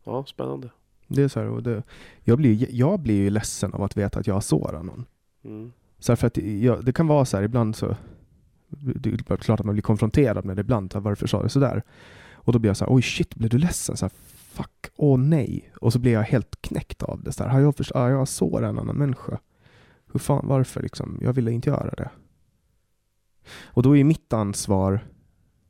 Ja, 0.04 0.26
spännande. 0.26 0.70
Det 1.08 1.24
är 1.24 1.28
så 1.28 1.40
här, 1.40 1.50
och 1.50 1.64
det, 1.64 1.84
jag, 2.24 2.38
blir, 2.38 2.68
jag 2.72 3.00
blir 3.00 3.16
ju 3.16 3.30
ledsen 3.30 3.74
av 3.74 3.84
att 3.84 3.98
veta 3.98 4.20
att 4.20 4.28
jag 4.28 4.44
sårar 4.44 4.84
någon. 4.84 5.06
Mm. 5.44 5.72
Så 6.00 6.12
här, 6.12 6.16
för 6.18 6.28
att 6.28 6.38
jag, 6.38 6.86
det 6.86 6.94
kan 6.94 7.08
vara 7.08 7.26
så 7.26 7.38
här 7.38 7.44
ibland 7.44 7.76
så 7.76 7.96
det 8.70 9.10
är 9.10 9.38
klart 9.38 9.60
att 9.60 9.66
man 9.66 9.76
blir 9.76 9.82
konfronterad 9.84 10.46
med 10.46 10.56
det 10.58 10.62
ibland. 10.62 10.94
Varför 10.96 11.28
sa 11.28 11.44
du 11.44 11.50
sådär? 11.50 11.84
Och 12.34 12.54
då 12.54 12.60
blir 12.60 12.70
jag 12.70 12.78
så 12.78 12.86
här, 12.86 12.94
oj 12.94 13.02
shit, 13.02 13.36
blev 13.36 13.50
du 13.50 13.58
ledsen? 13.58 13.98
Så 13.98 14.06
här, 14.06 14.12
Fuck, 14.56 14.92
åh 14.96 15.20
nej. 15.20 15.72
Och 15.82 15.94
så 15.94 16.00
blir 16.00 16.12
jag 16.14 16.24
helt 16.24 16.62
knäckt 16.62 17.04
av 17.04 17.24
det. 17.24 17.32
Så 17.32 17.44
här, 17.44 17.50
har 17.50 17.60
jag, 17.60 17.76
först- 17.76 17.94
har 17.96 18.10
jag 18.10 18.28
sårat 18.28 18.70
en 18.70 18.80
annan 18.80 18.98
människa? 18.98 19.40
Hur 20.12 20.20
fan, 20.20 20.48
varför 20.48 20.82
liksom? 20.82 21.18
Jag 21.22 21.34
ville 21.34 21.52
inte 21.52 21.70
göra 21.70 21.90
det. 21.96 22.10
Och 23.64 23.84
då 23.84 23.98
är 23.98 24.04
mitt 24.04 24.34
ansvar 24.34 25.00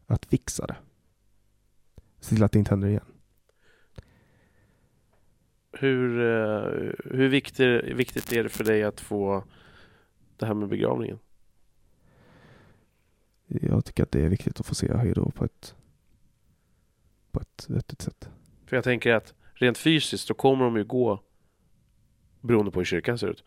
att 0.07 0.25
fixa 0.25 0.67
det. 0.67 0.75
Se 2.19 2.35
till 2.35 2.43
att 2.43 2.51
det 2.51 2.59
inte 2.59 2.71
händer 2.71 2.87
igen. 2.87 3.05
Hur, 5.71 6.19
eh, 6.19 6.91
hur 7.05 7.29
viktigt, 7.29 7.83
viktigt 7.83 8.33
är 8.33 8.43
det 8.43 8.49
för 8.49 8.63
dig 8.63 8.83
att 8.83 9.01
få 9.01 9.43
det 10.37 10.45
här 10.45 10.53
med 10.53 10.69
begravningen? 10.69 11.19
Jag 13.47 13.85
tycker 13.85 14.03
att 14.03 14.11
det 14.11 14.21
är 14.25 14.29
viktigt 14.29 14.59
att 14.59 14.65
få 14.65 14.75
säga 14.75 14.97
hej 14.97 15.13
då 15.13 15.29
på 15.29 15.45
ett, 15.45 15.75
på 17.31 17.39
ett 17.39 17.65
vettigt 17.69 18.01
sätt. 18.01 18.29
För 18.65 18.77
jag 18.77 18.83
tänker 18.83 19.13
att 19.13 19.33
rent 19.53 19.77
fysiskt 19.77 20.27
så 20.27 20.33
kommer 20.33 20.65
de 20.65 20.77
ju 20.77 20.83
gå, 20.83 21.19
beroende 22.41 22.71
på 22.71 22.79
hur 22.79 22.85
kyrkan 22.85 23.17
ser 23.17 23.27
ut, 23.27 23.43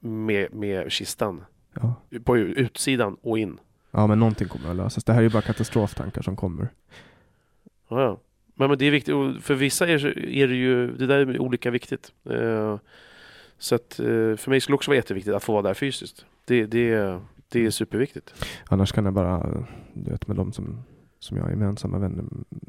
med, 0.00 0.54
med 0.54 0.92
kistan. 0.92 1.44
Ja. 1.74 1.94
På 2.24 2.38
utsidan 2.38 3.16
och 3.22 3.38
in. 3.38 3.58
ja, 3.90 4.06
men 4.06 4.18
någonting 4.18 4.48
kommer 4.48 4.70
att 4.70 4.76
lösas. 4.76 5.04
Det 5.04 5.12
här 5.12 5.20
är 5.20 5.22
ju 5.24 5.30
bara 5.30 5.42
katastroftankar 5.42 6.22
som 6.22 6.36
kommer. 6.36 6.68
Ja, 7.88 8.02
ja. 8.02 8.20
Men, 8.54 8.68
men 8.68 8.78
det 8.78 8.86
är 8.86 8.90
viktigt, 8.90 9.14
för 9.40 9.54
vissa 9.54 9.88
är, 9.88 10.18
är 10.18 10.48
det 10.48 10.54
ju, 10.54 10.96
det 10.96 11.06
där 11.06 11.18
är 11.18 11.38
olika 11.38 11.70
viktigt. 11.70 12.12
Eh, 12.30 12.78
så 13.58 13.74
att 13.74 13.98
eh, 13.98 14.36
för 14.36 14.48
mig 14.48 14.60
skulle 14.60 14.72
det 14.72 14.76
också 14.76 14.90
vara 14.90 14.96
jätteviktigt 14.96 15.34
att 15.34 15.44
få 15.44 15.52
vara 15.52 15.62
där 15.62 15.74
fysiskt. 15.74 16.26
Det, 16.44 16.66
det, 16.66 17.20
det 17.48 17.66
är 17.66 17.70
superviktigt. 17.70 18.34
Annars 18.68 18.92
kan 18.92 19.04
jag 19.04 19.14
bara, 19.14 19.66
du 19.92 20.10
vet 20.10 20.26
med 20.26 20.36
de 20.36 20.52
som, 20.52 20.82
som 21.20 21.36
jag 21.36 21.46
är 21.46 21.50
gemensamma 21.50 21.98
vänner, 21.98 22.24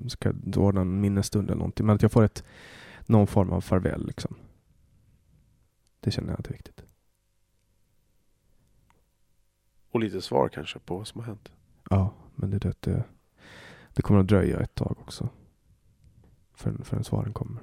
ska 0.07 0.29
jag 0.29 0.57
ordna 0.57 0.81
en 0.81 1.01
minnesstund 1.01 1.49
eller 1.49 1.57
någonting. 1.57 1.85
Men 1.85 1.95
att 1.95 2.01
jag 2.01 2.11
får 2.11 2.23
ett, 2.23 2.43
någon 3.05 3.27
form 3.27 3.49
av 3.49 3.61
farväl 3.61 4.07
liksom. 4.07 4.35
Det 5.99 6.11
känner 6.11 6.29
jag 6.29 6.39
att 6.39 6.47
är 6.47 6.53
viktigt. 6.53 6.83
Och 9.91 9.99
lite 9.99 10.21
svar 10.21 10.49
kanske 10.49 10.79
på 10.79 10.97
vad 10.97 11.07
som 11.07 11.19
har 11.19 11.27
hänt. 11.27 11.51
Ja, 11.89 12.13
men 12.35 12.49
det, 12.49 12.59
det, 12.59 12.81
det, 12.81 13.03
det 13.93 14.01
kommer 14.01 14.19
att 14.19 14.27
dröja 14.27 14.59
ett 14.59 14.75
tag 14.75 14.95
också. 14.99 15.29
Förrän, 16.53 16.83
förrän 16.83 17.03
svaren 17.03 17.33
kommer. 17.33 17.61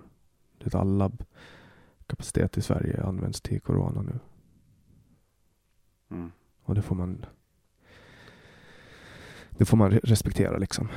Det 0.58 0.74
är 0.74 0.78
all 0.78 0.96
labbkapacitet 0.98 2.58
i 2.58 2.62
Sverige 2.62 3.02
används 3.02 3.40
till 3.40 3.60
corona 3.60 4.02
nu. 4.02 4.18
Mm. 6.10 6.32
Och 6.62 6.74
det 6.74 6.82
får 6.82 6.94
man 6.94 7.26
Det 9.58 9.64
får 9.64 9.76
man 9.76 9.92
re- 9.92 10.00
respektera 10.02 10.58
liksom. 10.58 10.88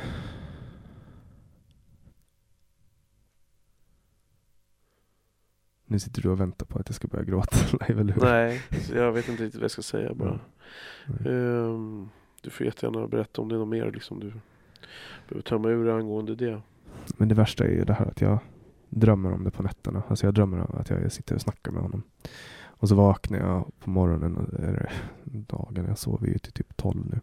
Nu 5.85 5.99
sitter 5.99 6.21
du 6.21 6.29
och 6.29 6.39
väntar 6.39 6.65
på 6.65 6.79
att 6.79 6.89
jag 6.89 6.95
ska 6.95 7.07
börja 7.07 7.23
gråta 7.25 7.57
live, 7.87 8.01
eller 8.01 8.13
hur? 8.13 8.21
Nej, 8.21 8.61
jag 8.93 9.11
vet 9.11 9.29
inte 9.29 9.43
riktigt 9.43 9.59
vad 9.59 9.63
jag 9.63 9.71
ska 9.71 9.81
säga 9.81 10.13
bara. 10.13 10.39
Ehm, 11.25 12.09
du 12.41 12.49
får 12.49 12.65
jättegärna 12.65 13.07
berätta 13.07 13.41
om 13.41 13.49
det 13.49 13.55
är 13.55 13.59
något 13.59 13.67
mer 13.67 13.91
liksom 13.91 14.19
du 14.19 14.33
behöver 15.27 15.41
tömma 15.41 15.69
ur 15.69 15.89
angående 15.89 16.35
det. 16.35 16.61
Men 17.17 17.27
det 17.27 17.35
värsta 17.35 17.63
är 17.63 17.69
ju 17.69 17.83
det 17.83 17.93
här 17.93 18.05
att 18.05 18.21
jag 18.21 18.39
drömmer 18.89 19.31
om 19.33 19.43
det 19.43 19.51
på 19.51 19.63
nätterna. 19.63 20.03
Alltså 20.07 20.27
jag 20.27 20.33
drömmer 20.33 20.59
om 20.71 20.79
att 20.79 20.89
jag 20.89 21.11
sitter 21.11 21.35
och 21.35 21.41
snackar 21.41 21.71
med 21.71 21.81
honom. 21.81 22.03
Och 22.63 22.89
så 22.89 22.95
vaknar 22.95 23.37
jag 23.39 23.71
på 23.79 23.89
morgonen, 23.89 24.37
och- 24.37 24.53
eller 24.59 24.91
dagen, 25.23 25.85
jag 25.87 25.97
sover 25.97 26.27
ju 26.27 26.37
till 26.37 26.51
typ 26.53 26.77
12 26.77 27.05
nu. 27.05 27.19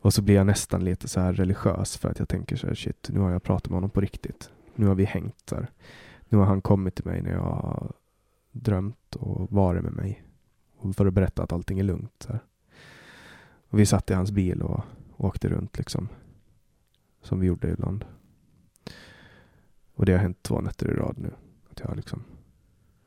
Och 0.00 0.14
så 0.14 0.22
blir 0.22 0.34
jag 0.34 0.46
nästan 0.46 0.84
lite 0.84 1.08
så 1.08 1.20
här 1.20 1.32
religiös 1.32 1.96
för 1.96 2.08
att 2.08 2.18
jag 2.18 2.28
tänker 2.28 2.56
så 2.56 2.66
här, 2.66 2.74
shit, 2.74 3.08
nu 3.12 3.20
har 3.20 3.30
jag 3.30 3.42
pratat 3.42 3.70
med 3.70 3.76
honom 3.76 3.90
på 3.90 4.00
riktigt. 4.00 4.50
Nu 4.74 4.86
har 4.86 4.94
vi 4.94 5.04
hängt 5.04 5.46
där. 5.46 5.70
Nu 6.28 6.38
har 6.38 6.44
han 6.44 6.60
kommit 6.60 6.94
till 6.94 7.04
mig 7.04 7.22
när 7.22 7.32
jag 7.32 7.40
har 7.40 7.92
drömt 8.52 9.14
och 9.14 9.52
varit 9.52 9.82
med 9.82 9.92
mig. 9.92 10.24
Och 10.76 10.96
för 10.96 11.06
att 11.06 11.14
berätta 11.14 11.42
att 11.42 11.52
allting 11.52 11.78
är 11.78 11.84
lugnt. 11.84 12.12
Så 12.18 12.32
här. 12.32 12.40
Och 13.68 13.78
vi 13.78 13.86
satt 13.86 14.10
i 14.10 14.14
hans 14.14 14.30
bil 14.30 14.62
och 14.62 14.84
åkte 15.16 15.48
runt 15.48 15.78
liksom. 15.78 16.08
Som 17.22 17.40
vi 17.40 17.46
gjorde 17.46 17.70
ibland. 17.70 18.04
Och 19.94 20.06
det 20.06 20.12
har 20.12 20.18
hänt 20.18 20.42
två 20.42 20.60
nätter 20.60 20.90
i 20.90 20.94
rad 20.94 21.18
nu. 21.18 21.30
Att 21.70 21.80
jag 21.80 21.86
har 21.86 21.96
liksom 21.96 22.24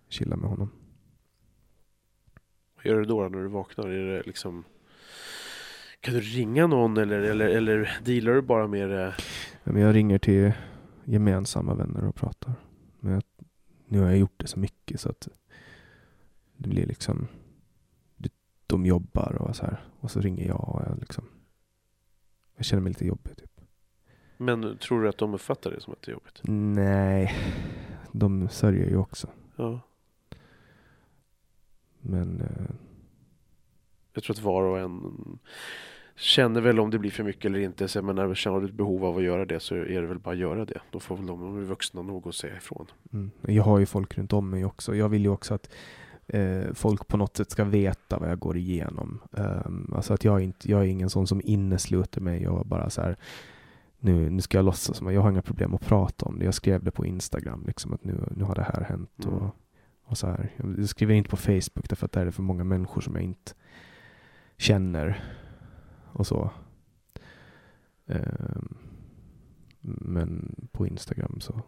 chillat 0.09 0.39
med 0.39 0.49
honom. 0.49 0.69
Vad 2.75 2.85
gör 2.85 2.99
du 2.99 3.05
då 3.05 3.21
när 3.21 3.39
du 3.39 3.47
vaknar? 3.47 3.87
Är 3.87 4.05
det 4.05 4.23
liksom 4.23 4.63
kan 6.01 6.13
du 6.13 6.19
ringa 6.19 6.67
någon 6.67 6.97
eller, 6.97 7.19
eller, 7.19 7.49
eller 7.49 7.97
dealar 8.03 8.33
du 8.33 8.41
bara 8.41 8.67
med 8.67 8.89
det? 8.89 9.15
Ja, 9.63 9.71
Men 9.71 9.81
jag 9.81 9.95
ringer 9.95 10.17
till 10.17 10.53
gemensamma 11.03 11.73
vänner 11.73 12.05
och 12.05 12.15
pratar. 12.15 12.53
Men 12.99 13.13
jag, 13.13 13.23
nu 13.87 13.99
har 13.99 14.07
jag 14.07 14.17
gjort 14.17 14.33
det 14.37 14.47
så 14.47 14.59
mycket 14.59 14.99
så 14.99 15.09
att 15.09 15.27
det 16.57 16.69
blir 16.69 16.85
liksom 16.85 17.27
de 18.71 18.85
jobbar 18.85 19.35
och 19.41 19.55
så 19.55 19.65
här. 19.65 19.83
Och 19.99 20.11
så 20.11 20.21
ringer 20.21 20.47
jag 20.47 20.69
och 20.69 20.81
jag 20.81 20.99
liksom 20.99 21.23
jag 22.55 22.65
känner 22.65 22.81
mig 22.83 22.89
lite 22.89 23.05
jobbig 23.05 23.37
typ. 23.37 23.61
Men 24.37 24.77
tror 24.77 25.01
du 25.03 25.09
att 25.09 25.17
de 25.17 25.33
uppfattar 25.33 25.71
det 25.71 25.81
som 25.81 25.93
att 25.93 26.01
det 26.01 26.11
är 26.11 26.13
jobbigt? 26.13 26.41
Nej, 26.43 27.35
de 28.11 28.49
sörjer 28.49 28.89
ju 28.89 28.97
också. 28.97 29.27
Ja. 29.55 29.79
Men 32.01 32.41
eh, 32.41 32.75
Jag 34.13 34.23
tror 34.23 34.35
att 34.35 34.41
var 34.41 34.63
och 34.63 34.79
en 34.79 35.39
känner 36.15 36.61
väl 36.61 36.79
om 36.79 36.89
det 36.89 36.99
blir 36.99 37.11
för 37.11 37.23
mycket 37.23 37.45
eller 37.45 37.59
inte. 37.59 37.87
Så 37.87 37.97
jag 37.97 38.05
menar, 38.05 38.35
känner 38.35 38.59
du 38.59 38.67
ett 38.67 38.73
behov 38.73 39.05
av 39.05 39.17
att 39.17 39.23
göra 39.23 39.45
det 39.45 39.59
så 39.59 39.75
är 39.75 40.01
det 40.01 40.07
väl 40.07 40.19
bara 40.19 40.31
att 40.31 40.37
göra 40.37 40.65
det. 40.65 40.81
Då 40.91 40.99
får 40.99 41.17
väl 41.17 41.25
de, 41.25 41.39
de 41.41 41.65
vuxna 41.65 42.01
nog 42.01 42.27
att 42.27 42.35
säga 42.35 42.57
ifrån. 42.57 42.87
Mm. 43.13 43.31
Jag 43.41 43.63
har 43.63 43.79
ju 43.79 43.85
folk 43.85 44.17
runt 44.17 44.33
om 44.33 44.49
mig 44.49 44.65
också. 44.65 44.95
Jag 44.95 45.09
vill 45.09 45.21
ju 45.21 45.29
också 45.29 45.53
att 45.53 45.69
eh, 46.27 46.73
folk 46.73 47.07
på 47.07 47.17
något 47.17 47.37
sätt 47.37 47.51
ska 47.51 47.63
veta 47.63 48.19
vad 48.19 48.29
jag 48.29 48.39
går 48.39 48.57
igenom. 48.57 49.19
Um, 49.31 49.93
alltså 49.95 50.13
att 50.13 50.23
jag, 50.23 50.39
är 50.39 50.43
inte, 50.43 50.71
jag 50.71 50.81
är 50.81 50.85
ingen 50.85 51.09
sån 51.09 51.27
som 51.27 51.41
innesluter 51.43 52.21
mig 52.21 52.47
och 52.47 52.65
bara 52.65 52.89
så 52.89 53.01
här 53.01 53.17
nu, 53.99 54.29
nu 54.29 54.41
ska 54.41 54.57
jag 54.57 54.65
låtsas 54.65 54.97
som 54.97 55.07
att 55.07 55.13
jag 55.13 55.21
har 55.21 55.31
inga 55.31 55.41
problem 55.41 55.73
att 55.73 55.85
prata 55.85 56.25
om 56.25 56.39
det. 56.39 56.45
Jag 56.45 56.53
skrev 56.53 56.83
det 56.83 56.91
på 56.91 57.05
Instagram, 57.05 57.63
liksom 57.67 57.93
att 57.93 58.03
nu, 58.03 58.15
nu 58.35 58.43
har 58.43 58.55
det 58.55 58.63
här 58.73 58.85
hänt. 58.89 59.25
Mm. 59.25 59.37
Och, 59.37 59.55
och 60.03 60.17
så 60.17 60.27
här. 60.27 60.49
Jag 60.77 60.89
skriver 60.89 61.13
inte 61.13 61.29
på 61.29 61.37
Facebook 61.37 61.89
därför 61.89 62.05
att 62.05 62.11
där 62.11 62.21
är 62.21 62.25
det 62.25 62.31
för 62.31 62.43
många 62.43 62.63
människor 62.63 63.01
som 63.01 63.15
jag 63.15 63.23
inte 63.23 63.53
känner. 64.61 65.23
Och 66.13 66.27
så. 66.27 66.51
Ehm, 68.05 68.77
men 69.81 70.55
på 70.71 70.87
Instagram 70.87 71.39
så 71.39 71.61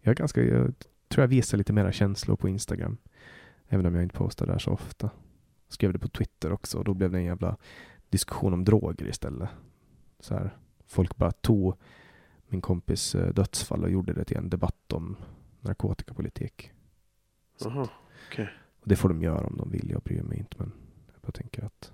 jag 0.00 0.10
är 0.12 0.14
ganska, 0.14 0.42
jag 0.42 0.74
tror 1.08 1.22
jag 1.22 1.28
visar 1.28 1.58
lite 1.58 1.72
mera 1.72 1.92
känslor 1.92 2.36
på 2.36 2.48
Instagram. 2.48 2.96
Även 3.68 3.86
om 3.86 3.94
jag 3.94 4.02
inte 4.02 4.16
postar 4.16 4.46
där 4.46 4.58
så 4.58 4.70
ofta. 4.70 5.10
Skrev 5.68 5.92
det 5.92 5.98
på 5.98 6.08
Twitter 6.08 6.52
också 6.52 6.78
och 6.78 6.84
då 6.84 6.94
blev 6.94 7.10
det 7.10 7.18
en 7.18 7.24
jävla 7.24 7.56
diskussion 8.08 8.52
om 8.52 8.64
droger 8.64 9.06
istället. 9.08 9.48
Så 10.20 10.34
här, 10.34 10.56
folk 10.86 11.16
bara 11.16 11.32
tog 11.32 11.74
min 12.48 12.60
kompis 12.60 13.14
eh, 13.14 13.34
dödsfall 13.34 13.84
och 13.84 13.90
gjorde 13.90 14.12
det 14.12 14.24
till 14.24 14.36
en 14.36 14.50
debatt 14.50 14.92
om 14.92 15.16
narkotikapolitik. 15.60 16.72
Att- 17.82 17.90
okej. 18.28 18.48
och 18.80 18.88
det 18.88 18.96
får 18.96 19.08
de 19.08 19.22
göra 19.22 19.46
om 19.46 19.56
de 19.56 19.70
vill, 19.70 19.90
jag 19.90 20.02
bryr 20.02 20.22
mig 20.22 20.38
inte 20.38 20.56
men 20.58 20.72
jag 21.12 21.20
bara 21.22 21.32
tänker 21.32 21.64
att 21.64 21.92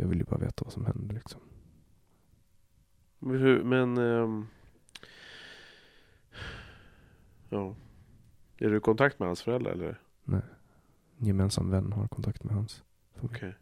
jag 0.00 0.08
vill 0.08 0.18
ju 0.18 0.24
bara 0.24 0.40
veta 0.40 0.64
vad 0.64 0.72
som 0.72 0.84
händer 0.84 1.14
liksom. 1.14 1.40
Men, 3.18 3.68
men 3.68 3.98
ehm, 3.98 4.46
ja. 7.48 7.74
Är 8.58 8.70
du 8.70 8.76
i 8.76 8.80
kontakt 8.80 9.18
med 9.18 9.28
hans 9.28 9.42
föräldrar 9.42 9.72
eller? 9.72 10.00
En 11.18 11.26
gemensam 11.26 11.70
vän 11.70 11.92
har 11.92 12.08
kontakt 12.08 12.44
med 12.44 12.54
hans. 12.54 12.82
Okej. 13.20 13.54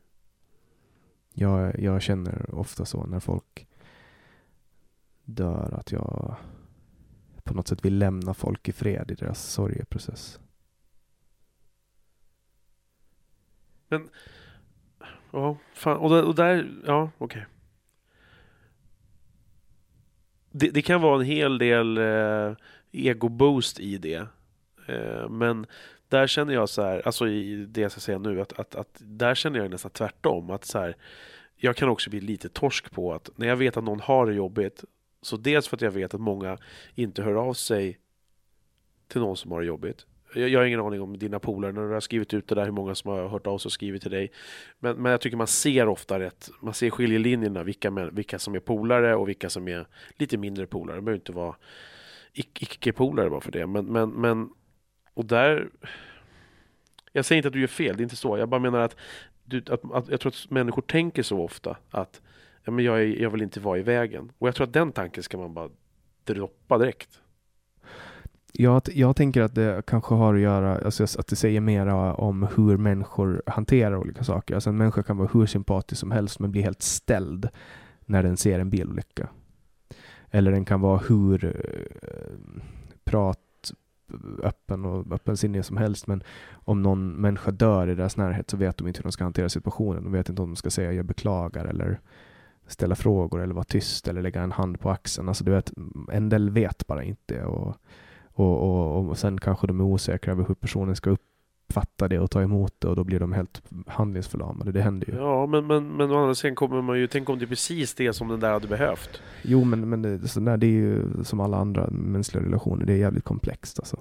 Jag, 1.33 1.81
jag 1.81 2.03
känner 2.03 2.55
ofta 2.55 2.85
så 2.85 3.07
när 3.07 3.21
folk 3.21 3.67
dör 5.25 5.75
att 5.75 5.93
jag 5.93 6.37
på 7.45 7.55
något 7.55 7.69
sätt 7.69 7.85
vill 7.85 7.99
lämna 7.99 8.35
folk 8.35 8.69
i 8.69 8.73
fred 8.73 9.11
i 9.11 9.15
deras 9.15 9.53
sorgeprocess. 9.53 10.41
Ja, 15.31 15.57
fan. 15.75 15.97
Och 15.97 16.11
där, 16.11 16.25
och 16.25 16.35
där 16.35 16.71
ja 16.87 17.11
okej. 17.19 17.47
Det, 20.51 20.71
det 20.71 20.83
kan 20.83 21.01
vara 21.01 21.21
en 21.21 21.27
hel 21.27 21.59
del 21.59 21.99
eh, 21.99 22.55
ego-boost 22.93 23.81
i 23.81 23.99
det. 23.99 24.27
Eh, 24.87 25.29
men 25.29 25.67
där 26.09 26.27
känner 26.27 26.55
jag 26.55 26.69
så 26.69 26.83
här, 26.83 27.03
alltså 27.07 27.29
i 27.29 27.67
det 27.69 27.81
jag 27.81 27.93
ska 27.93 28.01
säga 28.01 28.19
nu, 28.19 28.41
att, 28.41 28.53
att, 28.53 28.75
att 28.75 28.99
där 29.01 29.35
känner 29.35 29.59
jag 29.59 29.71
nästan 29.71 29.91
tvärtom. 29.91 30.51
Att 30.51 30.65
så 30.65 30.79
här, 30.79 30.97
jag 31.57 31.77
kan 31.77 31.89
också 31.89 32.11
bli 32.11 32.21
lite 32.21 32.49
torsk 32.49 32.91
på 32.91 33.15
att 33.15 33.31
när 33.37 33.47
jag 33.47 33.57
vet 33.57 33.77
att 33.77 33.85
någon 33.85 34.01
har 34.01 34.27
det 34.27 34.35
jobbigt, 34.35 34.85
så 35.23 35.37
dels 35.37 35.69
för 35.69 35.77
att 35.77 35.81
jag 35.81 35.91
vet 35.91 36.15
att 36.15 36.21
många 36.21 36.59
inte 36.95 37.23
hör 37.23 37.35
av 37.35 37.55
sig 37.55 37.99
till 39.09 39.21
någon 39.21 39.37
som 39.37 39.53
har 39.53 39.61
det 39.61 39.67
jobbigt. 39.67 40.07
Jag, 40.35 40.49
jag 40.49 40.61
har 40.61 40.67
ingen 40.67 40.81
aning 40.81 41.01
om 41.01 41.19
dina 41.19 41.39
polare, 41.39 41.73
när 41.73 41.83
du 41.83 41.93
har 41.93 42.01
skrivit 42.01 42.35
ut 42.35 42.49
det 42.49 42.55
där, 42.55 42.65
hur 42.65 42.73
många 42.73 42.95
som 42.95 43.11
har 43.11 43.29
hört 43.29 43.47
av 43.47 43.59
sig 43.59 43.69
och 43.69 43.73
skrivit 43.73 44.03
till 44.03 44.11
dig. 44.11 44.33
Men, 44.79 44.97
men 44.97 45.13
jag 45.13 45.21
tycker 45.21 45.37
man 45.37 45.47
ser 45.47 45.89
ofta 45.89 46.21
rätt, 46.21 46.51
man 46.61 46.75
ser 46.75 46.91
skiljelinjerna, 46.91 47.63
vilka, 47.63 47.91
vilka 47.91 48.39
som 48.39 48.55
är 48.55 48.61
polare 48.61 49.17
och 49.17 49.29
vilka 49.29 49.51
som 49.51 49.69
är 49.69 49.87
lite 50.17 50.37
mindre 50.37 50.67
polare. 50.67 50.97
Det 50.97 51.03
behöver 51.03 51.21
inte 51.21 51.33
vara 51.33 51.57
icke-polare 52.33 53.31
bara 53.31 53.41
för 53.41 53.53
det. 53.53 53.67
Men, 53.67 53.87
men, 53.87 54.11
men, 54.11 54.51
och 55.15 55.25
där... 55.25 55.69
Jag 57.13 57.25
säger 57.25 57.37
inte 57.37 57.49
att 57.49 57.53
du 57.53 57.61
gör 57.61 57.67
fel, 57.67 57.97
det 57.97 58.01
är 58.01 58.05
inte 58.05 58.17
så. 58.17 58.39
Jag 58.39 58.49
bara 58.49 58.61
menar 58.61 58.79
att, 58.79 58.97
du, 59.45 59.59
att, 59.59 59.93
att 59.93 60.09
jag 60.09 60.21
tror 60.21 60.33
att 60.33 60.51
människor 60.51 60.83
tänker 60.83 61.23
så 61.23 61.43
ofta 61.43 61.77
att 61.91 62.23
ja, 62.65 62.71
men 62.71 62.85
jag, 62.85 63.01
är, 63.01 63.05
jag 63.05 63.31
vill 63.31 63.43
inte 63.43 63.61
vara 63.61 63.79
i 63.79 63.83
vägen. 63.83 64.33
Och 64.39 64.49
jag 64.49 64.55
tror 64.55 64.67
att 64.67 64.73
den 64.73 64.93
tanken 64.93 65.23
ska 65.23 65.39
man 65.39 65.55
bara 65.55 65.71
droppa 66.25 66.79
direkt. 66.79 67.21
Jag, 68.53 68.83
jag 68.95 69.17
tänker 69.17 69.43
att 69.43 69.55
det 69.55 69.87
kanske 69.87 70.15
har 70.15 70.35
att 70.35 70.41
göra, 70.41 70.79
alltså 70.79 71.05
att 71.05 71.27
det 71.27 71.37
säger 71.37 71.61
mera 71.61 72.15
om 72.15 72.49
hur 72.57 72.77
människor 72.77 73.43
hanterar 73.47 73.97
olika 73.97 74.25
saker. 74.25 74.55
Alltså 74.55 74.71
en 74.71 74.77
människa 74.77 75.03
kan 75.03 75.17
vara 75.17 75.29
hur 75.33 75.47
sympatisk 75.47 76.01
som 76.01 76.11
helst 76.11 76.41
men 76.41 76.51
bli 76.51 76.63
helt 76.63 76.83
ställd 76.83 77.49
när 78.07 78.23
den 78.23 78.37
ser 78.37 78.59
en 78.59 78.71
bilolycka. 78.71 79.29
Eller 80.31 80.53
den 80.53 80.65
kan 80.65 80.81
vara 80.81 80.99
hur 80.99 81.45
eh, 81.45 82.63
prat, 83.05 83.39
öppen 84.43 84.85
och 84.85 85.13
öppensinnig 85.13 85.65
som 85.65 85.77
helst 85.77 86.07
men 86.07 86.23
om 86.53 86.83
någon 86.83 87.09
människa 87.09 87.51
dör 87.51 87.89
i 87.89 87.95
deras 87.95 88.17
närhet 88.17 88.51
så 88.51 88.57
vet 88.57 88.77
de 88.77 88.89
inte 88.89 88.99
hur 88.99 89.03
de 89.03 89.13
ska 89.13 89.25
hantera 89.25 89.49
situationen. 89.49 90.05
De 90.05 90.13
vet 90.13 90.29
inte 90.29 90.43
om 90.43 90.49
de 90.49 90.57
ska 90.57 90.71
säga 90.71 90.93
jag 90.93 91.05
beklagar 91.05 91.65
eller 91.65 92.01
ställa 92.67 92.95
frågor 92.95 93.43
eller 93.43 93.55
vara 93.55 93.65
tyst 93.65 94.09
eller 94.09 94.23
lägga 94.23 94.43
en 94.43 94.53
hand 94.53 94.81
på 94.81 94.91
axeln. 94.91 95.29
Alltså 95.29 95.45
du 95.45 95.51
vet, 95.51 95.73
en 96.13 96.29
del 96.29 96.51
vet 96.51 96.87
bara 96.87 97.05
inte 97.05 97.45
och 97.45 97.77
och, 98.39 98.63
och, 98.63 99.09
och 99.09 99.19
sen 99.19 99.41
kanske 99.41 99.67
de 99.67 99.81
är 99.81 99.85
osäkra 99.85 100.33
över 100.33 100.45
hur 100.49 100.55
personen 100.55 100.97
ska 100.97 101.11
uppfatta 101.11 102.09
det 102.09 102.19
och 102.19 102.31
ta 102.31 102.43
emot 102.43 102.75
det 102.79 102.89
och 102.89 102.97
då 102.97 103.05
blir 103.05 103.21
de 103.21 103.33
helt 103.33 103.63
handlingsförlamade. 103.87 104.73
Det 104.73 104.83
händer 104.83 105.11
ju. 105.11 105.17
Ja, 105.17 105.47
men, 105.47 105.67
men, 105.67 105.89
men 105.89 106.11
å 106.11 106.17
andra 106.17 106.35
sidan 106.35 106.55
kommer 106.55 106.83
man 106.83 106.99
ju 106.99 107.07
tänka 107.07 107.33
om 107.33 107.39
det 107.39 107.45
är 107.45 107.47
precis 107.47 107.95
det 107.95 108.13
som 108.13 108.29
den 108.29 108.41
där 108.41 108.53
hade 108.53 108.69
behövt. 108.69 109.23
Jo, 109.43 109.65
men, 109.65 109.89
men 109.89 110.03
det, 110.03 110.29
så 110.29 110.41
där, 110.41 110.57
det 110.57 110.67
är 110.67 110.71
ju 110.71 111.05
som 111.25 111.41
alla 111.41 111.57
andra 111.57 111.91
mänskliga 111.91 112.45
relationer, 112.45 112.87
det 112.87 112.93
är 112.93 112.97
jävligt 112.97 113.25
komplext 113.25 113.79
alltså. 113.79 114.01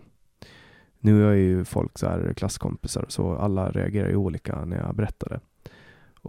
Nu 1.00 1.30
är 1.30 1.34
ju 1.34 1.66
folk 1.66 1.98
så 1.98 2.08
här 2.08 2.34
klasskompisar 2.34 3.06
så 3.08 3.36
alla 3.36 3.72
reagerar 3.72 4.10
ju 4.10 4.16
olika 4.16 4.66
när 4.66 4.78
jag 4.78 4.96
berättar 4.96 5.30
det. 5.30 5.40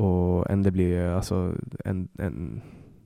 Och 0.01 0.51
en 0.51 0.63
det 0.63 0.71
blir 0.71 1.09
alltså 1.09 1.53
en, 1.85 2.09
en, 2.19 2.63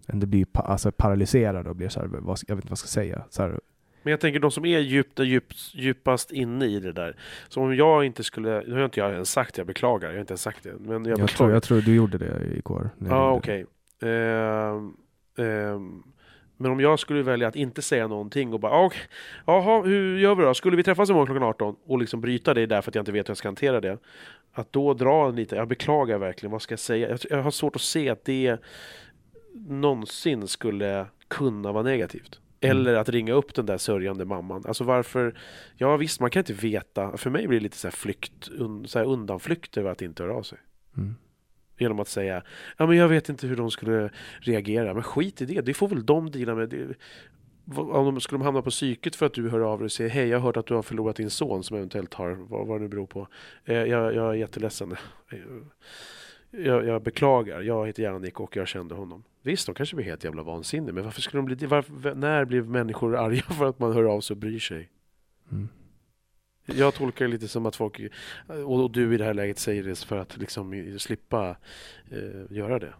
en 0.06 0.20
det 0.20 0.26
blir 0.26 0.44
pa, 0.44 0.60
alltså 0.60 0.92
paralyserad 0.92 1.66
och 1.66 1.76
blir 1.76 1.88
så 1.88 2.00
här, 2.00 2.06
vad, 2.06 2.38
jag 2.48 2.56
vet 2.56 2.64
inte 2.64 2.70
vad 2.70 2.70
jag 2.70 2.78
ska 2.78 2.88
säga. 2.88 3.24
Så 3.30 3.42
här, 3.42 3.60
Men 4.02 4.10
jag 4.10 4.20
tänker 4.20 4.40
de 4.40 4.50
som 4.50 4.64
är 4.64 4.78
djupt, 4.78 5.18
djup, 5.20 5.44
djupast 5.72 6.32
inne 6.32 6.66
i 6.66 6.80
det 6.80 6.92
där. 6.92 7.16
Så 7.48 7.60
om 7.60 7.76
jag 7.76 8.04
inte 8.04 8.24
skulle, 8.24 8.62
nu 8.66 8.74
har 8.74 8.84
inte 8.84 9.00
jag 9.00 9.12
ens 9.12 9.30
sagt 9.32 9.58
jag 9.58 9.66
beklagar, 9.66 10.08
jag 10.08 10.14
har 10.16 10.20
inte 10.20 10.32
ens 10.32 10.42
sagt 10.42 10.62
det. 10.62 10.72
Men 10.78 11.04
jag, 11.04 11.18
Jag, 11.18 11.28
tror, 11.30 11.50
jag 11.50 11.62
tror 11.62 11.80
du 11.80 11.94
gjorde 11.94 12.18
det 12.18 12.40
igår. 12.56 12.90
Ja, 12.98 13.04
ringde. 13.04 13.16
okej. 13.16 13.66
Ehm, 14.02 14.94
ehm, 15.38 16.02
men 16.56 16.70
om 16.70 16.80
jag 16.80 16.98
skulle 16.98 17.22
välja 17.22 17.48
att 17.48 17.56
inte 17.56 17.82
säga 17.82 18.06
någonting 18.08 18.52
och 18.52 18.60
bara 18.60 18.72
"Ah, 18.72 18.84
okej, 18.84 19.00
jaha, 19.46 19.82
hur 19.82 20.18
gör 20.18 20.34
vi 20.34 20.42
då? 20.44 20.54
Skulle 20.54 20.76
vi 20.76 20.82
träffas 20.82 21.10
imorgon 21.10 21.26
klockan 21.26 21.42
18 21.42 21.76
och 21.86 21.98
liksom 21.98 22.20
bryta 22.20 22.54
det 22.54 22.66
därför 22.66 22.90
att 22.90 22.94
jag 22.94 23.02
inte 23.02 23.12
vet 23.12 23.28
hur 23.28 23.30
jag 23.30 23.36
ska 23.36 23.48
hantera 23.48 23.80
det? 23.80 23.98
Att 24.52 24.72
då 24.72 24.94
dra 24.94 25.28
en 25.28 25.36
lite, 25.36 25.56
jag 25.56 25.68
beklagar 25.68 26.18
verkligen, 26.18 26.50
vad 26.52 26.62
ska 26.62 26.72
jag 26.72 26.78
säga? 26.80 27.08
Jag, 27.08 27.18
jag 27.30 27.42
har 27.42 27.50
svårt 27.50 27.76
att 27.76 27.82
se 27.82 28.08
att 28.08 28.24
det 28.24 28.56
någonsin 29.54 30.48
skulle 30.48 31.06
kunna 31.28 31.72
vara 31.72 31.82
negativt. 31.82 32.40
Mm. 32.62 32.76
Eller 32.76 32.94
att 32.94 33.08
ringa 33.08 33.32
upp 33.32 33.54
den 33.54 33.66
där 33.66 33.78
sörjande 33.78 34.24
mamman. 34.24 34.64
Alltså 34.66 34.84
varför? 34.84 35.38
Ja 35.76 35.96
visst, 35.96 36.20
man 36.20 36.30
kan 36.30 36.40
inte 36.40 36.52
veta. 36.52 37.16
För 37.16 37.30
mig 37.30 37.48
blir 37.48 37.58
det 37.58 37.62
lite 37.62 37.76
så 37.76 37.86
här 37.86 37.92
flykt, 37.92 38.48
un, 38.48 38.88
så 38.88 38.98
här 38.98 39.06
undanflykt 39.06 39.76
över 39.76 39.90
att 39.90 40.02
inte 40.02 40.22
höra 40.22 40.34
av 40.34 40.42
sig. 40.42 40.58
Mm. 40.96 41.14
Genom 41.78 42.00
att 42.00 42.08
säga 42.08 42.42
ja 42.76 42.86
men 42.86 42.96
jag 42.96 43.08
vet 43.08 43.28
inte 43.28 43.46
hur 43.46 43.56
de 43.56 43.70
skulle 43.70 44.10
reagera. 44.40 44.94
Men 44.94 45.02
skit 45.02 45.42
i 45.42 45.46
det, 45.46 45.60
det 45.60 45.74
får 45.74 45.88
väl 45.88 46.06
de 46.06 46.30
deala 46.30 46.54
med. 46.54 46.68
Det, 46.68 46.94
om 47.76 48.04
de 48.04 48.20
skulle 48.20 48.44
hamna 48.44 48.62
på 48.62 48.70
psyket 48.70 49.16
för 49.16 49.26
att 49.26 49.34
du 49.34 49.48
hör 49.48 49.60
av 49.60 49.78
dig 49.78 49.84
och 49.84 49.92
säger 49.92 50.10
hej 50.10 50.28
jag 50.28 50.38
har 50.38 50.46
hört 50.46 50.56
att 50.56 50.66
du 50.66 50.74
har 50.74 50.82
förlorat 50.82 51.16
din 51.16 51.30
son 51.30 51.62
som 51.62 51.76
eventuellt 51.76 52.14
har, 52.14 52.30
vad, 52.30 52.66
vad 52.66 52.80
det 52.80 52.82
nu 52.82 52.88
beror 52.88 53.06
på. 53.06 53.28
Eh, 53.64 53.76
jag, 53.76 54.14
jag 54.14 54.30
är 54.30 54.34
jätteledsen. 54.34 54.96
Jag, 56.56 56.86
jag 56.86 57.02
beklagar, 57.02 57.60
jag 57.60 57.86
heter 57.86 58.02
Jannik 58.02 58.40
och 58.40 58.56
jag 58.56 58.68
kände 58.68 58.94
honom. 58.94 59.24
Visst, 59.42 59.66
de 59.66 59.74
kanske 59.74 59.96
blir 59.96 60.06
helt 60.06 60.24
jävla 60.24 60.42
vansinniga, 60.42 60.92
men 60.92 61.04
varför 61.04 61.20
skulle 61.20 61.38
de 61.38 61.46
bli 61.46 61.54
det? 61.54 61.66
Varför, 61.66 62.14
när 62.14 62.44
blir 62.44 62.62
människor 62.62 63.16
arga 63.16 63.42
för 63.42 63.66
att 63.66 63.78
man 63.78 63.92
hör 63.92 64.04
av 64.04 64.20
sig 64.20 64.34
och 64.34 64.38
bryr 64.38 64.58
sig? 64.58 64.88
Mm. 65.52 65.68
Jag 66.66 66.94
tolkar 66.94 67.24
det 67.24 67.30
lite 67.30 67.48
som 67.48 67.66
att 67.66 67.76
folk, 67.76 68.00
och 68.66 68.90
du 68.90 69.14
i 69.14 69.16
det 69.16 69.24
här 69.24 69.34
läget 69.34 69.58
säger 69.58 69.82
det 69.82 69.98
för 69.98 70.16
att 70.16 70.36
liksom 70.36 70.96
slippa 70.98 71.56
eh, 72.10 72.56
göra 72.56 72.78
det. 72.78 72.94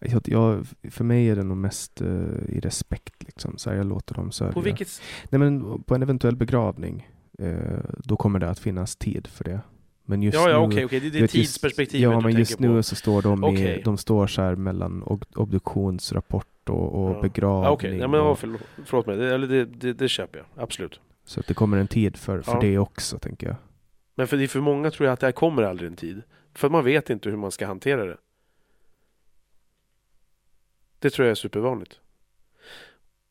Jag, 0.00 0.22
jag, 0.24 0.66
för 0.90 1.04
mig 1.04 1.28
är 1.28 1.36
det 1.36 1.42
nog 1.42 1.56
mest 1.56 2.00
eh, 2.00 2.08
i 2.48 2.60
respekt. 2.60 3.22
Liksom. 3.22 3.58
Så 3.58 3.70
här, 3.70 3.76
jag 3.76 3.86
låter 3.86 4.14
dem 4.14 4.32
sörja. 4.32 4.52
På 4.52 4.60
vilket 4.60 5.02
Nej, 5.30 5.38
men 5.38 5.82
på 5.82 5.94
en 5.94 6.02
eventuell 6.02 6.36
begravning, 6.36 7.08
eh, 7.38 7.78
då 7.98 8.16
kommer 8.16 8.38
det 8.38 8.50
att 8.50 8.58
finnas 8.58 8.96
tid 8.96 9.26
för 9.26 9.44
det. 9.44 9.60
Men 10.06 10.22
just 10.22 10.34
Ja, 10.34 10.50
ja 10.50 10.60
nu, 10.60 10.66
okej, 10.66 10.84
okej, 10.84 11.00
det, 11.00 11.10
det 11.10 11.18
är 11.18 11.22
vet, 11.22 11.34
just- 11.34 11.52
tidsperspektivet 11.52 12.02
Ja, 12.12 12.20
men 12.20 12.32
just 12.38 12.58
nu 12.58 12.68
på. 12.76 12.82
så 12.82 12.96
står 12.96 13.22
de, 13.22 13.44
i, 13.44 13.46
Okej. 13.46 13.82
de 13.84 13.98
står 13.98 14.26
så 14.26 14.42
här 14.42 14.54
mellan 14.54 15.04
ob- 15.04 15.36
obduktionsrapport 15.36 16.68
och, 16.68 17.04
och 17.04 17.10
Ja. 17.16 17.20
begravning. 17.20 17.64
Ja, 17.64 17.70
Okej, 17.70 17.96
ja, 17.96 18.08
men, 18.08 18.20
och, 18.20 18.38
förlåt, 18.38 18.60
förlåt 18.84 19.06
mig, 19.06 19.16
det, 19.16 19.46
det, 19.46 19.64
det, 19.64 19.92
det 19.92 20.08
köper 20.08 20.38
jag, 20.38 20.46
absolut. 20.62 21.00
så 21.24 21.40
att 21.40 21.46
det 21.46 21.54
kommer 21.54 21.76
en 21.78 21.88
tid 21.88 22.16
för, 22.16 22.40
för 22.42 22.52
Ja. 22.52 22.60
det 22.60 22.78
också, 22.78 23.18
tänker 23.18 23.46
jag. 23.46 23.56
Men 24.14 24.26
för, 24.28 24.36
det 24.36 24.42
är 24.44 24.48
för 24.48 24.60
många 24.60 24.90
tror 24.90 25.06
jag 25.06 25.12
att 25.12 25.20
det 25.20 25.26
här 25.26 25.32
kommer 25.32 25.62
aldrig 25.62 25.90
en 25.90 25.96
tid. 25.96 26.22
För 26.54 26.68
man 26.70 26.84
vet 26.84 27.10
inte 27.10 27.28
hur 27.30 27.36
man 27.36 27.50
ska 27.50 27.66
hantera 27.66 28.04
det. 28.04 28.16
Det 30.98 31.10
tror 31.10 31.26
jag 31.26 31.30
är 31.30 31.34
supervanligt. 31.34 32.00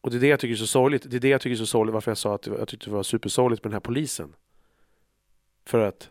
Och 0.01 0.11
det 0.11 0.17
är 0.17 0.21
det 0.21 0.27
jag 0.27 0.39
tycker 0.39 0.53
är 0.53 0.57
så 0.57 0.67
sorgligt. 0.67 1.05
Det 1.09 1.15
är 1.17 1.19
det 1.19 1.27
jag 1.29 1.41
tycker 1.41 1.53
är 1.53 1.57
så 1.57 1.65
sorgligt 1.65 1.93
varför 1.93 2.11
jag 2.11 2.17
sa 2.17 2.35
att 2.35 2.47
jag 2.47 2.67
tyckte 2.67 2.89
det 2.89 2.93
var 2.95 3.03
supersorgligt 3.03 3.63
med 3.63 3.71
den 3.71 3.75
här 3.75 3.79
polisen. 3.79 4.33
För 5.65 5.79
att 5.79 6.09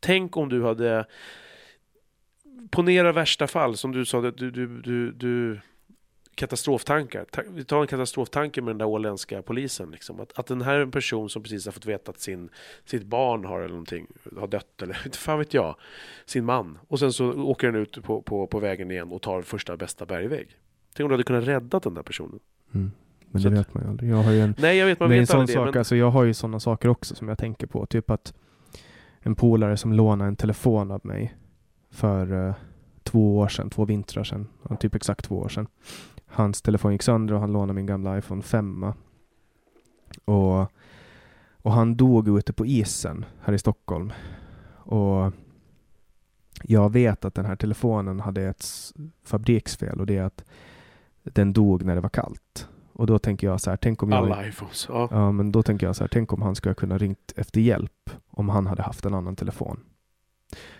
Tänk 0.00 0.36
om 0.36 0.48
du 0.48 0.62
hade 0.64 1.04
Ponera 2.70 3.12
värsta 3.12 3.46
fall 3.46 3.76
som 3.76 3.92
du 3.92 4.04
sa, 4.04 4.20
du, 4.20 4.30
du, 4.50 4.80
du, 4.80 5.12
du 5.12 5.60
katastroftankar. 6.34 7.24
Ta- 7.24 7.42
Vi 7.54 7.64
tar 7.64 7.80
en 7.80 7.86
katastroftanke 7.86 8.62
med 8.62 8.70
den 8.70 8.78
där 8.78 8.86
åländska 8.86 9.42
polisen. 9.42 9.90
Liksom. 9.90 10.20
Att, 10.20 10.38
att 10.38 10.46
den 10.46 10.62
här 10.62 10.74
är 10.74 10.80
en 10.80 10.90
person 10.90 11.28
som 11.28 11.42
precis 11.42 11.64
har 11.64 11.72
fått 11.72 11.86
veta 11.86 12.10
att 12.10 12.20
sin, 12.20 12.48
sitt 12.84 13.02
barn 13.06 13.44
har 13.44 13.58
eller 13.60 13.68
någonting, 13.68 14.06
har 14.38 14.46
dött 14.46 14.82
eller 14.82 15.02
inte 15.06 15.18
fan 15.18 15.38
vet 15.38 15.54
jag. 15.54 15.76
Sin 16.26 16.44
man. 16.44 16.78
Och 16.88 16.98
sen 16.98 17.12
så 17.12 17.32
åker 17.32 17.72
den 17.72 17.82
ut 17.82 18.02
på, 18.02 18.22
på, 18.22 18.46
på 18.46 18.58
vägen 18.60 18.90
igen 18.90 19.12
och 19.12 19.22
tar 19.22 19.42
första 19.42 19.76
bästa 19.76 20.06
bergvägg. 20.06 20.48
Tänk 20.94 21.04
om 21.04 21.08
du 21.08 21.14
hade 21.14 21.24
kunnat 21.24 21.44
rädda 21.44 21.78
den 21.78 21.94
där 21.94 22.02
personen. 22.02 22.38
Mm. 22.74 22.90
Men 23.30 23.42
Så 23.42 23.48
det 23.48 23.54
vet 23.56 23.74
man 23.74 23.82
ju 23.84 23.88
aldrig. 23.90 24.10
Jag 24.10 24.16
har 24.16 24.32
ju 24.32 24.40
en, 24.40 24.54
Nej 24.58 24.76
jag 24.76 24.86
vet, 24.86 25.00
man 25.00 25.08
men 25.08 25.18
en 25.18 25.22
vet 25.22 25.30
sån 25.30 25.46
det. 25.46 25.52
sak, 25.52 25.64
Men, 25.66 25.78
alltså 25.78 25.96
jag 25.96 26.10
har 26.10 26.24
ju 26.24 26.34
sådana 26.34 26.60
saker 26.60 26.88
också 26.88 27.14
som 27.14 27.28
jag 27.28 27.38
tänker 27.38 27.66
på. 27.66 27.86
Typ 27.86 28.10
att 28.10 28.34
en 29.26 29.34
polare 29.34 29.76
som 29.76 29.92
lånade 29.92 30.28
en 30.28 30.36
telefon 30.36 30.90
av 30.90 31.00
mig 31.06 31.36
för 31.90 32.32
uh, 32.32 32.54
två 33.02 33.38
år 33.38 33.48
sedan, 33.48 33.70
två 33.70 33.84
vintrar 33.84 34.24
sedan, 34.24 34.48
ja, 34.68 34.76
typ 34.76 34.94
exakt 34.94 35.24
två 35.24 35.38
år 35.38 35.48
sedan. 35.48 35.66
Hans 36.26 36.62
telefon 36.62 36.92
gick 36.92 37.02
sönder 37.02 37.34
och 37.34 37.40
han 37.40 37.52
lånade 37.52 37.72
min 37.72 37.86
gamla 37.86 38.18
iPhone 38.18 38.42
5. 38.42 38.92
Och, 40.24 40.72
och 41.50 41.72
han 41.72 41.96
dog 41.96 42.38
ute 42.38 42.52
på 42.52 42.66
isen 42.66 43.24
här 43.40 43.52
i 43.52 43.58
Stockholm. 43.58 44.12
Och 44.74 45.32
jag 46.62 46.92
vet 46.92 47.24
att 47.24 47.34
den 47.34 47.46
här 47.46 47.56
telefonen 47.56 48.20
hade 48.20 48.42
ett 48.42 48.66
fabriksfel 49.24 50.00
och 50.00 50.06
det 50.06 50.16
är 50.16 50.22
att 50.22 50.44
den 51.22 51.52
dog 51.52 51.84
när 51.84 51.94
det 51.94 52.00
var 52.00 52.08
kallt. 52.08 52.68
Och 52.98 53.06
då 53.06 53.18
tänker 53.18 53.46
jag 53.46 53.60
så 53.60 53.70
här, 53.70 53.76
tänk 53.76 54.02
om 54.02 54.10
jag... 54.12 54.18
alla 54.18 54.46
iPhones. 54.48 54.86
Ja. 54.88 55.08
Ja, 55.10 55.32
men 55.32 55.52
då 55.52 55.62
tänker 55.62 55.86
jag 55.86 55.96
så 55.96 56.02
här, 56.04 56.08
tänk 56.08 56.32
om 56.32 56.42
han 56.42 56.54
skulle 56.54 56.74
kunna 56.74 56.98
ringt 56.98 57.32
efter 57.36 57.60
hjälp 57.60 58.10
om 58.30 58.48
han 58.48 58.66
hade 58.66 58.82
haft 58.82 59.04
en 59.04 59.14
annan 59.14 59.36
telefon. 59.36 59.80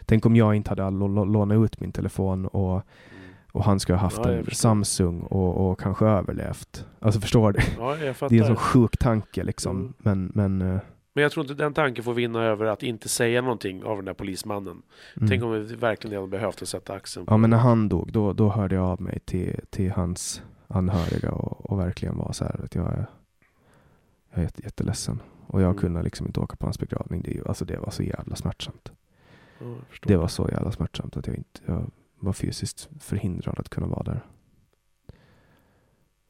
Tänk 0.06 0.26
om 0.26 0.36
jag 0.36 0.54
inte 0.54 0.70
hade 0.70 0.82
lå- 0.82 1.08
lå- 1.14 1.32
lånat 1.32 1.64
ut 1.64 1.80
min 1.80 1.92
telefon 1.92 2.46
och, 2.46 2.82
och 3.52 3.64
han 3.64 3.80
skulle 3.80 3.96
ha 3.98 4.02
haft 4.02 4.20
Ja, 4.24 4.32
en. 4.32 4.46
Samsung 4.52 5.20
och, 5.20 5.70
och 5.70 5.80
kanske 5.80 6.06
överlevt. 6.06 6.86
Alltså 7.00 7.20
förstår 7.20 7.52
du? 7.52 7.58
ja, 7.78 7.96
jag 7.98 8.16
fattar. 8.16 8.28
Det 8.34 8.36
är 8.38 8.40
en 8.40 8.46
sån 8.46 8.56
sjuk 8.56 8.96
tanke 8.98 9.44
liksom. 9.44 9.76
Mm. 9.76 9.94
Men, 9.98 10.32
men 10.34 10.74
eh, 10.74 10.80
Men 11.14 11.22
jag 11.22 11.32
tror 11.32 11.44
inte 11.44 11.54
den 11.54 11.74
tanken 11.74 12.04
får 12.04 12.14
vinna 12.14 12.42
över 12.44 12.66
att 12.66 12.82
inte 12.82 13.08
säga 13.08 13.42
någonting 13.42 13.84
av 13.84 13.96
den 13.96 14.04
där 14.04 14.14
polismannen. 14.14 14.82
mm. 15.16 15.28
Tänk 15.28 15.44
om 15.44 15.52
det 15.52 15.76
verkligen 15.76 16.16
hade 16.16 16.28
behövt 16.30 16.62
att 16.62 16.68
sätta 16.68 16.92
axeln 16.94 17.26
på. 17.26 17.32
Ja 17.32 17.36
men 17.36 17.50
när 17.50 17.58
han 17.58 17.88
dog, 17.88 18.12
då, 18.12 18.32
då 18.32 18.48
hörde 18.48 18.74
jag 18.74 18.84
av 18.84 19.00
mig 19.00 19.18
till, 19.24 19.60
till 19.70 19.90
hans 19.92 20.42
anhöriga 20.68 21.30
och, 21.32 21.70
och 21.70 21.78
verkligen 21.78 22.16
var 22.16 22.32
så 22.32 22.44
här 22.44 22.60
att 22.64 22.74
jag 22.74 22.92
är, 22.92 23.06
jag 24.30 24.38
är 24.38 24.42
jätte, 24.42 24.62
jätteledsen. 24.62 25.20
Och 25.46 25.60
jag 25.60 25.70
Mm. 25.70 25.80
kunde 25.80 26.02
liksom 26.02 26.26
inte 26.26 26.40
åka 26.40 26.56
på 26.56 26.66
hans 26.66 26.78
begravning. 26.78 27.22
Det, 27.22 27.46
alltså 27.46 27.64
det 27.64 27.78
var 27.78 27.90
så 27.90 28.02
jävla 28.02 28.36
smärtsamt. 28.36 28.92
Förstår. 29.88 30.08
Det 30.08 30.16
var 30.16 30.28
så 30.28 30.48
jävla 30.48 30.72
smärtsamt 30.72 31.16
att 31.16 31.26
jag 31.26 31.36
inte 31.36 31.60
jag 31.66 31.90
var 32.18 32.32
fysiskt 32.32 32.88
förhindrad 33.00 33.58
att 33.60 33.68
kunna 33.68 33.86
vara 33.86 34.02
där. 34.02 34.24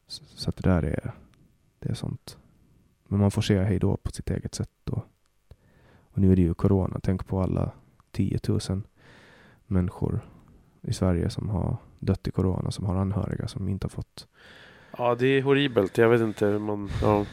Så, 0.06 0.24
så 0.24 0.50
att 0.50 0.56
det 0.56 0.70
där 0.70 0.82
är, 0.82 1.12
det 1.78 1.88
är 1.88 1.94
sånt. 1.94 2.38
Men 3.08 3.20
man 3.20 3.30
får 3.30 3.42
säga 3.42 3.64
hej 3.64 3.78
då 3.78 3.96
på 3.96 4.10
sitt 4.10 4.30
eget 4.30 4.54
sätt 4.54 4.70
då. 4.84 5.02
Och 5.98 6.18
nu 6.18 6.32
är 6.32 6.36
det 6.36 6.42
ju 6.42 6.54
corona. 6.54 7.00
Tänk 7.02 7.26
på 7.26 7.40
alla 7.40 7.72
10 8.10 8.38
000 8.48 8.60
människor 9.66 10.20
i 10.82 10.92
Sverige 10.92 11.30
som 11.30 11.48
har 11.48 11.76
dött 11.98 12.28
i 12.28 12.30
corona, 12.30 12.70
som 12.70 12.84
har 12.84 12.96
anhöriga 12.96 13.48
som 13.48 13.68
inte 13.68 13.84
har 13.84 13.90
fått 13.90 14.28
Ja, 14.98 15.14
det 15.14 15.26
är 15.26 15.42
horribelt. 15.42 15.98
Jag 15.98 16.08
vet 16.08 16.20
inte 16.20 16.46
hur 16.46 16.58
man... 16.58 16.90
Ja. 17.02 17.26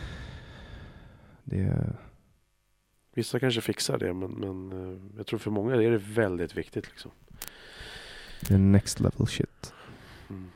det. 1.43 1.95
Vissa 3.13 3.39
kanske 3.39 3.61
fixar 3.61 3.97
det, 3.97 4.13
men, 4.13 4.31
men 4.31 4.71
eh, 4.71 4.99
jag 5.17 5.27
tror 5.27 5.39
för 5.39 5.51
många 5.51 5.75
är 5.75 5.91
det 5.91 5.97
väldigt 5.97 6.57
viktigt. 6.57 6.87
Liksom. 6.89 7.11
Det 8.47 8.53
är 8.53 8.57
next 8.57 8.99
level 8.99 9.27
shit. 9.27 9.73
Mm. 10.29 10.49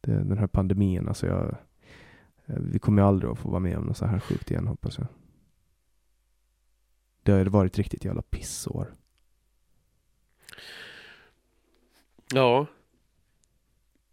Det, 0.00 0.12
den 0.12 0.38
här 0.38 0.46
pandemin, 0.46 1.08
alltså 1.08 1.26
jag, 1.26 1.56
eh, 2.46 2.56
vi 2.56 2.78
kommer 2.78 3.02
ju 3.02 3.08
aldrig 3.08 3.32
att 3.32 3.38
få 3.38 3.48
vara 3.48 3.60
med 3.60 3.78
om 3.78 3.84
något 3.84 3.96
så 3.96 4.06
här 4.06 4.20
sjukt 4.20 4.50
igen 4.50 4.66
hoppas 4.66 4.98
jag. 4.98 5.06
Det 7.22 7.32
har 7.32 7.38
ju 7.38 7.44
varit 7.44 7.78
riktigt 7.78 8.04
jävla 8.04 8.22
pissår. 8.22 8.92
Ja. 12.34 12.66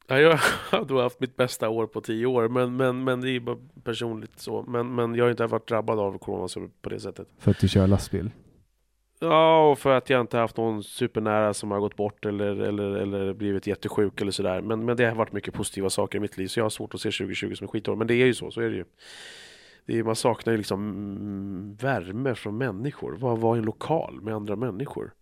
ja. 0.07 0.19
Jag 0.19 0.37
har 0.71 0.85
då 0.85 1.01
haft 1.01 1.19
mitt 1.19 1.35
bästa 1.35 1.69
år 1.69 1.87
på 1.87 2.01
tio 2.01 2.25
år, 2.25 2.47
men, 2.47 2.75
men, 2.75 3.03
men 3.03 3.21
det 3.21 3.29
är 3.29 3.39
bara 3.39 3.57
personligt 3.83 4.39
så. 4.39 4.63
Men, 4.67 4.95
men 4.95 5.15
jag 5.15 5.25
har 5.25 5.31
inte 5.31 5.47
varit 5.47 5.67
drabbad 5.67 5.99
av 5.99 6.17
corona 6.17 6.47
så 6.47 6.69
på 6.81 6.89
det 6.89 6.99
sättet. 6.99 7.27
För 7.39 7.51
att 7.51 7.59
du 7.59 7.67
kör 7.67 7.87
lastbil. 7.87 8.31
Ja, 9.19 9.71
och 9.71 9.79
för 9.79 9.97
att 9.97 10.09
jag 10.09 10.21
inte 10.21 10.37
haft 10.37 10.57
någon 10.57 10.83
supernära 10.83 11.53
som 11.53 11.71
har 11.71 11.79
gått 11.79 11.95
bort 11.95 12.25
eller, 12.25 12.55
eller, 12.61 12.91
eller 12.95 13.33
blivit 13.33 13.67
jättesjuk 13.67 14.21
eller 14.21 14.31
sådär. 14.31 14.61
Men, 14.61 14.85
men 14.85 14.97
det 14.97 15.05
har 15.05 15.15
varit 15.15 15.31
mycket 15.31 15.53
positiva 15.53 15.89
saker 15.89 16.17
i 16.17 16.21
mitt 16.21 16.37
liv, 16.37 16.47
så 16.47 16.59
jag 16.59 16.65
har 16.65 16.69
svårt 16.69 16.93
att 16.93 17.01
se 17.01 17.11
2020 17.11 17.53
som 17.55 17.65
ett 17.65 17.71
skitår. 17.71 17.95
Men 17.95 18.07
det 18.07 18.13
är 18.13 18.25
ju 18.25 18.33
så, 18.33 18.51
så 18.51 18.61
är 18.61 18.69
det 18.69 18.75
ju. 18.75 18.85
Det 19.85 19.99
är, 19.99 20.03
man 20.03 20.15
saknar 20.15 20.53
ju 20.53 20.57
liksom 20.57 20.89
mm, 20.89 21.75
värme 21.75 22.35
från 22.35 22.57
människor. 22.57 23.15
Vad 23.19 23.39
vara 23.39 23.55
i 23.55 23.59
en 23.59 23.65
lokal 23.65 24.21
med 24.21 24.35
andra 24.35 24.55
människor? 24.55 25.13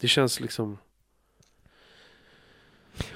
Det 0.00 0.08
känns 0.08 0.40
liksom... 0.40 0.78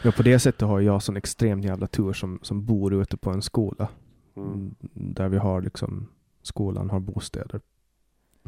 Ja, 0.03 0.13
på 0.13 0.23
det 0.23 0.39
sättet 0.39 0.69
har 0.69 0.81
jag 0.81 1.03
sån 1.03 1.17
extremt 1.17 1.65
jävla 1.65 1.87
tur 1.87 2.13
som, 2.13 2.39
som 2.43 2.65
bor 2.65 2.95
ute 2.95 3.17
på 3.17 3.31
en 3.31 3.43
skola. 3.43 3.89
Mm. 4.37 4.53
Mm, 4.53 4.75
Där 4.93 5.29
vi 5.29 5.39
har 5.39 5.63
liksom, 5.63 6.07
skolan 6.43 6.91
har 6.91 7.01
bostäder. 7.01 7.61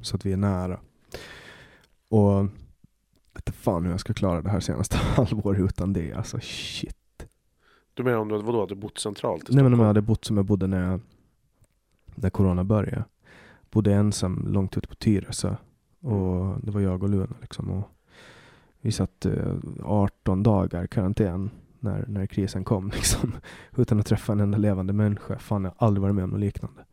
Så 0.03 0.17
att 0.17 0.27
vi 0.27 0.33
är 0.33 0.37
nära. 0.37 0.81
Och 2.09 2.33
jag 2.33 2.43
vet 3.35 3.49
inte 3.49 3.53
fan 3.53 3.85
hur 3.85 3.91
jag 3.91 4.01
ska 4.01 4.15
klara 4.15 4.43
det 4.43 4.51
här 4.51 4.61
senaste 4.61 4.97
halvåret 5.17 5.61
utan 5.61 5.93
det. 5.93 6.13
Alltså 6.13 6.39
shit. 6.43 6.97
Du 7.95 8.03
menar 8.03 8.19
om 8.19 8.29
du 8.29 8.43
vadå, 8.43 8.61
hade 8.61 8.75
bott 8.75 8.99
centralt 8.99 9.49
Nej 9.49 9.63
men 9.63 9.73
om 9.75 9.81
jag 9.81 9.87
hade 9.87 10.03
bott 10.03 10.25
som 10.25 10.37
jag 10.37 10.47
bodde 10.47 10.67
när, 10.67 10.91
jag, 10.91 11.01
när 12.15 12.31
corona 12.31 12.65
började. 12.65 13.05
Bodde 13.71 13.95
ensam 13.95 14.47
långt 14.49 14.77
ute 14.77 14.89
på 14.89 14.95
Tyresö. 14.95 15.57
Och 16.01 16.61
det 16.63 16.71
var 16.71 16.81
jag 16.81 17.03
och 17.03 17.09
Luna 17.09 17.37
liksom. 17.41 17.71
Och 17.71 17.91
vi 18.85 18.93
satt 18.93 19.27
eh, 19.27 19.55
18 19.83 20.43
dagar 20.43 20.85
i 20.85 20.89
karantän 20.89 21.51
när, 21.81 22.05
när 22.09 22.27
krisen 22.27 22.65
kom 22.65 22.89
liksom. 22.95 23.33
Utan 23.77 24.01
att 24.01 24.07
träffa 24.07 24.33
en 24.33 24.41
enda 24.41 24.59
levande 24.59 24.93
människa. 24.93 25.39
Fan 25.39 25.65
jag 25.65 25.73
har 25.77 25.87
aldrig 25.87 26.03
varit 26.03 26.15
med 26.15 26.25
om 26.25 26.31
något 26.31 26.41
liknande. 26.41 26.85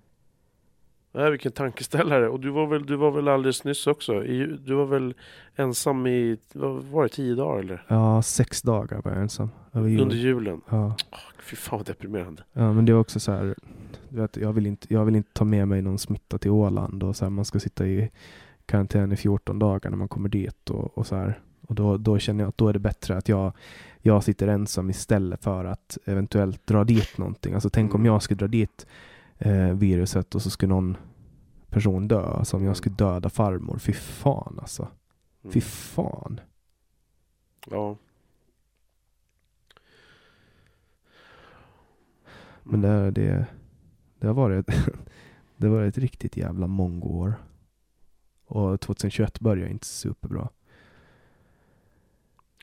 Nej, 1.13 1.31
vilken 1.31 1.51
tankeställare. 1.51 2.29
Och 2.29 2.39
du 2.39 2.49
var 2.49 2.67
väl, 2.67 2.85
du 2.85 2.95
var 2.95 3.11
väl 3.11 3.27
alldeles 3.27 3.63
nyss 3.63 3.87
också? 3.87 4.25
I, 4.25 4.45
du 4.45 4.75
var 4.75 4.85
väl 4.85 5.13
ensam 5.55 6.07
i, 6.07 6.37
vad 6.53 6.83
var 6.83 7.03
det, 7.03 7.09
tio 7.09 7.35
dagar 7.35 7.59
eller? 7.59 7.85
Ja, 7.87 8.21
sex 8.21 8.61
dagar 8.61 9.01
var 9.01 9.11
jag 9.11 9.21
ensam. 9.21 9.49
Jul. 9.73 10.01
Under 10.01 10.15
julen? 10.15 10.61
Ja. 10.69 10.95
Fy 11.39 11.55
fan 11.55 11.79
vad 11.79 11.85
deprimerande. 11.87 12.43
ja, 12.53 12.73
men 12.73 12.85
det 12.85 12.93
var 12.93 12.99
också 12.99 13.19
så 13.19 13.31
här. 13.31 13.55
Du 14.09 14.21
vet, 14.21 14.37
jag, 14.37 14.53
vill 14.53 14.65
inte, 14.65 14.93
jag 14.93 15.05
vill 15.05 15.15
inte 15.15 15.33
ta 15.33 15.45
med 15.45 15.67
mig 15.67 15.81
någon 15.81 15.97
smitta 15.99 16.37
till 16.37 16.51
Åland. 16.51 17.03
Och 17.03 17.15
så 17.15 17.25
här, 17.25 17.29
man 17.29 17.45
ska 17.45 17.59
sitta 17.59 17.87
i 17.87 18.11
karantän 18.65 19.11
i 19.11 19.15
14 19.15 19.59
dagar 19.59 19.89
när 19.89 19.97
man 19.97 20.07
kommer 20.07 20.29
dit. 20.29 20.69
Och, 20.69 20.97
och 20.97 21.07
så 21.07 21.15
här. 21.15 21.39
Och 21.71 21.75
då, 21.75 21.97
då 21.97 22.19
känner 22.19 22.43
jag 22.43 22.49
att 22.49 22.57
då 22.57 22.67
är 22.67 22.73
det 22.73 22.79
bättre 22.79 23.17
att 23.17 23.29
jag, 23.29 23.53
jag 24.01 24.23
sitter 24.23 24.47
ensam 24.47 24.89
istället 24.89 25.43
för 25.43 25.65
att 25.65 25.97
eventuellt 26.05 26.67
dra 26.67 26.83
dit 26.83 27.17
någonting. 27.17 27.53
Alltså 27.53 27.69
tänk 27.69 27.95
om 27.95 28.01
Mm. 28.01 28.13
jag 28.13 28.23
skulle 28.23 28.37
dra 28.37 28.47
dit 28.47 28.87
eh, 29.37 29.73
viruset 29.73 30.35
och 30.35 30.41
så 30.41 30.49
skulle 30.49 30.69
någon 30.69 30.97
person 31.69 32.07
dö. 32.07 32.21
Alltså 32.23 32.57
om 32.57 32.65
jag 32.65 32.77
skulle 32.77 32.95
döda 32.95 33.29
farmor. 33.29 33.77
Fy 33.77 33.93
fan 33.93 34.57
alltså. 34.61 34.87
Mm. 35.43 35.53
Fy 35.53 35.61
fan. 35.61 36.39
Ja. 37.69 37.95
Men 42.63 42.81
det, 42.81 43.11
det, 43.11 43.45
det 44.19 44.27
har 44.27 44.33
varit 44.33 44.65
det 45.57 45.69
varit 45.69 45.97
ett 45.97 46.03
riktigt 46.03 46.37
jävla 46.37 46.67
mongoår. 46.67 47.33
Och 48.45 48.81
2021 48.81 49.39
började 49.39 49.71
inte 49.71 49.87
superbra. 49.87 50.49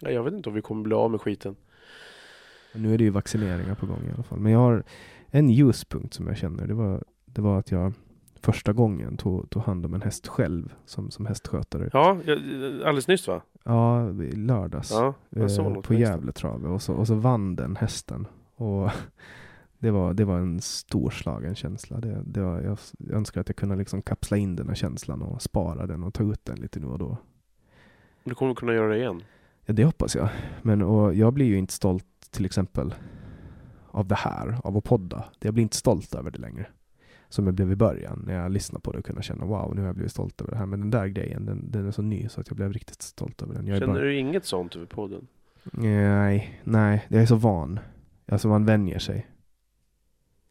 Ja, 0.02 0.10
jag 0.10 0.22
vet 0.24 0.34
inte 0.34 0.48
om 0.48 0.54
vi 0.54 0.62
kommer 0.62 0.82
bli 0.82 0.94
av 0.94 1.10
med 1.10 1.20
skiten. 1.20 1.56
Nu 2.74 2.94
är 2.94 2.98
det 2.98 3.04
ju 3.04 3.10
vaccineringar 3.10 3.74
på 3.74 3.86
gång 3.86 4.00
i 4.08 4.12
alla 4.14 4.22
fall. 4.22 4.38
Men 4.38 4.52
jag 4.52 4.58
har 4.58 4.84
en 5.26 5.50
ljuspunkt 5.50 6.14
som 6.14 6.26
jag 6.26 6.36
känner. 6.36 6.66
Det 6.66 6.74
var, 6.74 7.04
det 7.24 7.40
var 7.40 7.58
att 7.58 7.70
jag 7.70 7.92
första 8.40 8.72
gången 8.72 9.16
tog, 9.16 9.50
tog 9.50 9.62
hand 9.62 9.86
om 9.86 9.94
en 9.94 10.02
häst 10.02 10.26
själv 10.28 10.74
som, 10.84 11.10
som 11.10 11.26
hästskötare. 11.26 11.90
Ja, 11.92 12.18
jag- 12.24 12.38
alldeles 12.82 13.08
nyss 13.08 13.28
va? 13.28 13.42
Ja, 13.64 14.08
lördags. 14.34 14.90
Ja, 14.90 15.14
eh, 15.36 15.80
på. 15.82 15.94
Gävletravet. 15.94 16.66
Och 16.70 16.82
så, 16.82 16.94
och 16.94 17.06
så 17.06 17.14
vann 17.14 17.56
den 17.56 17.76
hästen. 17.76 18.26
Och 18.54 18.90
det 19.78 19.90
var, 19.90 20.14
det 20.14 20.24
var 20.24 20.38
en 20.38 20.60
storslagen 20.60 21.54
känsla. 21.54 22.00
Det, 22.00 22.22
det 22.26 22.40
var, 22.40 22.60
jag 22.60 22.78
önskar 23.16 23.40
att 23.40 23.48
jag 23.48 23.56
kunde 23.56 23.76
liksom 23.76 24.02
kapsla 24.02 24.36
in 24.36 24.56
den 24.56 24.68
här 24.68 24.74
känslan 24.74 25.22
och 25.22 25.42
spara 25.42 25.86
den 25.86 26.04
och 26.04 26.14
ta 26.14 26.22
ut 26.32 26.44
den 26.44 26.56
lite 26.56 26.80
nu 26.80 26.86
och 26.86 26.98
då. 26.98 27.16
Du 28.24 28.34
kommer 28.34 28.54
kunna 28.54 28.74
göra 28.74 28.88
det 28.88 28.96
igen. 28.98 29.22
Ja, 29.68 29.74
det 29.74 29.84
hoppas 29.84 30.16
jag. 30.16 30.28
Men 30.62 30.82
och 30.82 31.14
jag 31.14 31.32
blir 31.32 31.46
ju 31.46 31.58
inte 31.58 31.72
stolt 31.72 32.04
till 32.30 32.44
exempel 32.44 32.94
av 33.90 34.08
det 34.08 34.14
här, 34.14 34.58
av 34.64 34.76
att 34.76 34.84
podda. 34.84 35.24
Jag 35.40 35.54
blir 35.54 35.62
inte 35.62 35.76
stolt 35.76 36.14
över 36.14 36.30
det 36.30 36.38
längre. 36.38 36.66
Som 37.28 37.46
jag 37.46 37.54
blev 37.54 37.72
i 37.72 37.76
början 37.76 38.22
när 38.26 38.34
jag 38.34 38.52
lyssnade 38.52 38.82
på 38.82 38.92
det 38.92 38.98
och 38.98 39.04
kunde 39.04 39.22
känna 39.22 39.44
wow, 39.44 39.74
nu 39.74 39.80
har 39.80 39.86
jag 39.88 39.94
blivit 39.94 40.12
stolt 40.12 40.40
över 40.40 40.50
det 40.52 40.58
här. 40.58 40.66
Men 40.66 40.80
den 40.80 40.90
där 40.90 41.06
grejen, 41.06 41.46
den, 41.46 41.70
den 41.70 41.86
är 41.86 41.90
så 41.90 42.02
ny 42.02 42.28
så 42.28 42.40
att 42.40 42.48
jag 42.48 42.56
blev 42.56 42.72
riktigt 42.72 43.02
stolt 43.02 43.42
över 43.42 43.54
den. 43.54 43.66
Jag 43.66 43.78
Känner 43.78 43.94
bara... 43.94 44.02
du 44.02 44.18
inget 44.18 44.44
sånt 44.44 44.76
över 44.76 44.86
podden? 44.86 45.26
Nej, 45.72 46.60
nej, 46.64 47.06
jag 47.08 47.22
är 47.22 47.26
så 47.26 47.36
van. 47.36 47.80
Alltså 48.26 48.48
man 48.48 48.64
vänjer 48.64 48.98
sig. 48.98 49.26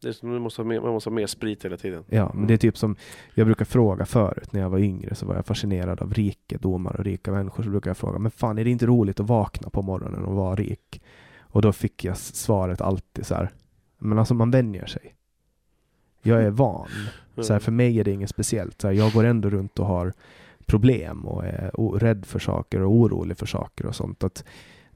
Det 0.00 0.08
är 0.08 0.12
som 0.12 0.32
du 0.32 0.38
måste 0.38 0.62
ha 0.62 0.66
mer, 0.66 0.80
man 0.80 0.92
måste 0.92 1.10
ha 1.10 1.14
mer 1.14 1.26
sprit 1.26 1.64
hela 1.64 1.76
tiden. 1.76 2.04
Ja, 2.08 2.32
men 2.34 2.46
det 2.46 2.54
är 2.54 2.58
typ 2.58 2.78
som 2.78 2.96
jag 3.34 3.46
brukar 3.46 3.64
fråga 3.64 4.06
förut 4.06 4.52
när 4.52 4.60
jag 4.60 4.70
var 4.70 4.78
yngre 4.78 5.14
så 5.14 5.26
var 5.26 5.34
jag 5.34 5.46
fascinerad 5.46 6.00
av 6.00 6.14
rikedomar 6.14 6.96
och 6.96 7.04
rika 7.04 7.32
människor 7.32 7.62
så 7.62 7.70
brukar 7.70 7.90
jag 7.90 7.96
fråga 7.96 8.18
men 8.18 8.30
fan 8.30 8.58
är 8.58 8.64
det 8.64 8.70
inte 8.70 8.86
roligt 8.86 9.20
att 9.20 9.28
vakna 9.28 9.70
på 9.70 9.82
morgonen 9.82 10.24
och 10.24 10.34
vara 10.34 10.54
rik? 10.54 11.02
Och 11.40 11.62
då 11.62 11.72
fick 11.72 12.04
jag 12.04 12.16
svaret 12.16 12.80
alltid 12.80 13.26
så 13.26 13.34
här 13.34 13.50
men 13.98 14.18
alltså 14.18 14.34
man 14.34 14.50
vänjer 14.50 14.86
sig. 14.86 15.14
Jag 16.22 16.42
är 16.42 16.50
van. 16.50 16.88
Så 17.40 17.52
här, 17.52 17.60
för 17.60 17.72
mig 17.72 18.00
är 18.00 18.04
det 18.04 18.10
inget 18.10 18.30
speciellt. 18.30 18.80
Så 18.80 18.86
här, 18.86 18.94
jag 18.94 19.12
går 19.12 19.24
ändå 19.24 19.50
runt 19.50 19.78
och 19.78 19.86
har 19.86 20.12
problem 20.66 21.26
och 21.26 21.44
är 21.44 21.98
rädd 21.98 22.26
för 22.26 22.38
saker 22.38 22.82
och 22.82 22.92
orolig 22.92 23.38
för 23.38 23.46
saker 23.46 23.86
och 23.86 23.94
sånt. 23.94 24.24
Att 24.24 24.44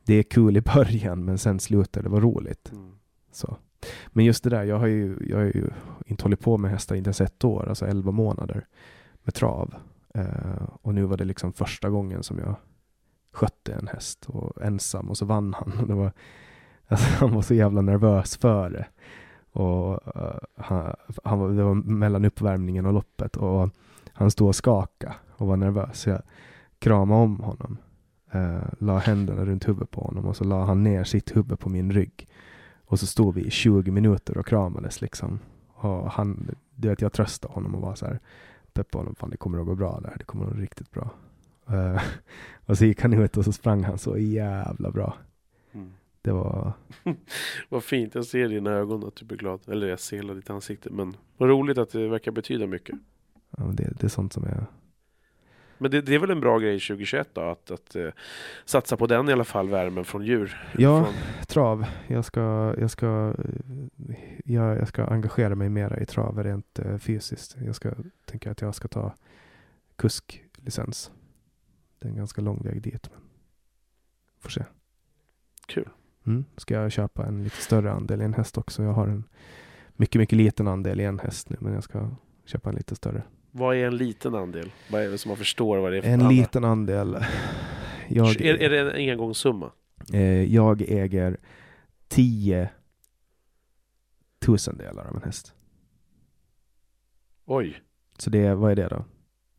det 0.04 0.14
är 0.14 0.22
kul 0.22 0.56
i 0.56 0.60
början 0.60 1.24
men 1.24 1.38
sen 1.38 1.60
slutar 1.60 2.02
det 2.02 2.08
vara 2.08 2.20
roligt. 2.20 2.72
Mm. 2.72 2.92
Så. 3.32 3.56
Men 4.08 4.24
just 4.24 4.44
det 4.44 4.50
där, 4.50 4.64
jag 4.64 4.78
har 4.78 4.86
ju, 4.86 5.16
jag 5.28 5.36
har 5.36 5.44
ju 5.44 5.70
inte 6.06 6.24
hållit 6.24 6.40
på 6.40 6.58
med 6.58 6.70
hästar 6.70 6.96
inte 6.96 7.08
ens 7.08 7.20
ett 7.20 7.44
år, 7.44 7.68
alltså 7.68 7.86
11 7.86 8.12
månader 8.12 8.66
med 9.22 9.34
trav. 9.34 9.74
Eh, 10.14 10.62
och 10.82 10.94
nu 10.94 11.04
var 11.04 11.16
det 11.16 11.24
liksom 11.24 11.52
första 11.52 11.90
gången 11.90 12.22
som 12.22 12.38
jag 12.38 12.54
skötte 13.32 13.72
en 13.72 13.88
häst 13.88 14.26
och 14.26 14.62
ensam 14.62 15.10
och 15.10 15.18
så 15.18 15.24
vann 15.24 15.54
han. 15.54 15.72
Och 15.80 15.86
det 15.88 15.94
var, 15.94 16.12
alltså, 16.86 17.06
han 17.06 17.34
var 17.34 17.42
så 17.42 17.54
jävla 17.54 17.80
nervös 17.80 18.36
för 18.36 18.70
det. 18.70 18.86
Och 19.52 20.16
uh, 20.16 20.38
han, 20.56 20.94
han 21.24 21.38
var, 21.38 21.48
det 21.48 21.62
var 21.62 21.74
mellan 21.74 22.24
uppvärmningen 22.24 22.86
och 22.86 22.92
loppet 22.92 23.36
och 23.36 23.70
han 24.12 24.30
stod 24.30 24.48
och 24.48 24.56
skakade 24.56 25.14
och 25.30 25.46
var 25.46 25.56
nervös. 25.56 26.00
Så 26.00 26.10
jag 26.10 26.22
kramade 26.78 27.20
om 27.20 27.40
honom, 27.40 27.78
eh, 28.30 28.62
la 28.78 28.98
händerna 28.98 29.44
runt 29.44 29.68
huvudet 29.68 29.90
på 29.90 30.00
honom 30.00 30.26
och 30.26 30.36
så 30.36 30.44
la 30.44 30.64
han 30.64 30.82
ner 30.82 31.04
sitt 31.04 31.36
huvud 31.36 31.58
på 31.58 31.68
min 31.68 31.92
rygg. 31.92 32.28
Och 32.92 33.00
så 33.00 33.06
stod 33.06 33.34
vi 33.34 33.40
i 33.46 33.50
20 33.50 33.90
minuter 33.90 34.38
och 34.38 34.46
kramades 34.46 35.00
liksom. 35.00 35.38
Och 35.68 36.10
han, 36.10 36.54
du 36.74 36.88
vet, 36.88 37.00
jag 37.00 37.12
tröstade 37.12 37.54
honom 37.54 37.74
och 37.74 37.80
var 37.80 37.94
så 37.94 38.06
här, 38.06 38.20
peppade 38.72 39.00
honom, 39.00 39.14
fan 39.14 39.30
det 39.30 39.36
kommer 39.36 39.58
att 39.58 39.66
gå 39.66 39.74
bra 39.74 40.00
där, 40.00 40.14
det 40.18 40.24
kommer 40.24 40.44
att 40.44 40.52
gå 40.52 40.60
riktigt 40.60 40.90
bra. 40.90 41.10
Eh, 41.68 42.02
och 42.66 42.78
så 42.78 42.84
gick 42.84 43.00
han 43.00 43.12
ut 43.12 43.36
och 43.36 43.44
så 43.44 43.52
sprang 43.52 43.84
han 43.84 43.98
så 43.98 44.18
jävla 44.18 44.90
bra. 44.90 45.16
Mm. 45.72 45.92
Det 46.22 46.32
var, 46.32 46.72
Vad 47.68 47.84
fint, 47.84 48.14
jag 48.14 48.24
ser 48.24 48.44
i 48.44 48.54
dina 48.54 48.70
ögon 48.70 49.06
att 49.06 49.16
du 49.16 49.24
blir 49.24 49.38
glad. 49.38 49.60
Eller 49.66 49.86
jag 49.86 50.00
ser 50.00 50.16
hela 50.16 50.34
ditt 50.34 50.50
ansikte. 50.50 50.90
Men 50.90 51.16
vad 51.36 51.48
roligt 51.48 51.78
att 51.78 51.90
det 51.90 52.08
verkar 52.08 52.32
betyda 52.32 52.66
mycket. 52.66 52.98
ja, 53.56 53.64
det, 53.64 53.92
det 54.00 54.04
är 54.04 54.08
sånt 54.08 54.32
som 54.32 54.44
är, 54.44 54.66
Men 55.82 55.90
det, 55.90 56.00
det 56.00 56.14
är 56.14 56.18
väl 56.18 56.30
en 56.30 56.40
bra 56.40 56.58
grej 56.58 56.80
2021 56.80 57.28
då? 57.32 57.40
Att, 57.40 57.70
att 57.70 57.96
eh, 57.96 58.08
satsa 58.64 58.96
på 58.96 59.06
den 59.06 59.28
i 59.28 59.32
alla 59.32 59.44
fall, 59.44 59.68
värmen 59.68 60.04
från 60.04 60.24
djur. 60.24 60.68
ja, 60.78 61.04
Från, 61.04 61.14
trav. 61.46 61.86
Jag 62.06 62.24
ska, 62.24 62.74
jag 62.78 62.90
ska, 62.90 63.34
eh, 64.08 64.16
jag, 64.44 64.78
jag 64.78 64.88
ska 64.88 65.04
engagera 65.04 65.54
mig 65.54 65.68
mera 65.68 66.00
i 66.00 66.06
trav 66.06 66.42
rent 66.42 66.78
eh, 66.78 66.98
fysiskt. 66.98 67.56
Jag 67.66 67.74
ska, 67.74 67.90
tänker 68.24 68.50
att 68.50 68.60
jag 68.60 68.74
ska 68.74 68.88
ta 68.88 69.14
kusklicens. 69.96 71.10
Det 71.98 72.08
är 72.08 72.10
en 72.10 72.16
ganska 72.16 72.40
lång 72.40 72.62
väg 72.64 72.82
dit. 72.82 73.10
Men 73.12 73.20
får 74.40 74.50
se. 74.50 74.64
kul. 75.66 75.88
Mm. 76.26 76.44
Ska 76.56 76.74
jag 76.74 76.92
köpa 76.92 77.26
en 77.26 77.44
lite 77.44 77.56
större 77.56 77.92
andel 77.92 78.20
i 78.20 78.24
en 78.24 78.34
häst 78.34 78.58
också. 78.58 78.82
Jag 78.82 78.92
har 78.92 79.06
en 79.06 79.24
mycket, 79.96 80.18
mycket 80.18 80.36
liten 80.36 80.68
andel 80.68 81.00
i 81.00 81.04
en 81.04 81.18
häst 81.18 81.50
nu, 81.50 81.56
men 81.60 81.72
jag 81.72 81.84
ska 81.84 82.10
köpa 82.44 82.70
en 82.70 82.76
lite 82.76 82.94
större. 82.94 83.22
Vad 83.54 83.76
är 83.76 83.86
en 83.86 83.96
liten 83.96 84.34
andel? 84.34 84.72
Vad 84.90 85.02
är 85.02 85.10
det 85.10 85.18
som 85.18 85.28
man 85.28 85.36
förstår 85.38 85.78
vad 85.78 85.92
det 85.92 85.98
är 85.98 86.02
för 86.02 86.08
En 86.08 86.20
andel? 86.22 86.36
liten 86.36 86.64
andel. 86.64 87.16
Jag, 88.08 88.40
Är, 88.40 88.62
är 88.62 88.70
det 88.70 88.80
en 88.92 89.10
engångssumma? 89.10 89.72
eh, 90.12 90.42
jag 90.54 90.82
äger 90.82 91.36
10 92.08 92.70
tusendelar 94.38 95.04
av 95.06 95.16
en 95.16 95.22
häst. 95.22 95.54
Oj. 97.44 97.82
Så 98.18 98.30
det, 98.30 98.38
är- 98.38 98.54
vad 98.54 98.70
är 98.72 98.76
det 98.76 98.88
då? 98.88 99.04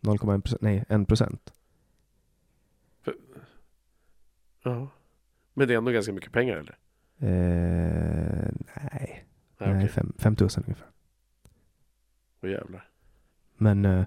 0,1 0.02 0.42
procent? 0.42 0.62
Nej, 0.62 0.86
1 0.90 1.08
procent. 1.08 1.54
Ja. 4.64 4.88
Men 5.54 5.68
det 5.68 5.74
är 5.74 5.78
ändå 5.78 5.92
ganska 5.92 6.14
mycket 6.14 6.32
pengar 6.32 6.56
eller? 6.58 6.78
Eh, 7.20 8.52
nej, 8.76 9.26
Nej, 9.58 9.74
nej 9.74 9.88
fem, 9.88 10.14
5 10.18 10.36
000 10.40 10.50
ungefär. 10.66 10.88
Åh 12.44 12.50
jävlar. 12.50 12.90
Men 13.58 13.86
eh, 13.86 14.04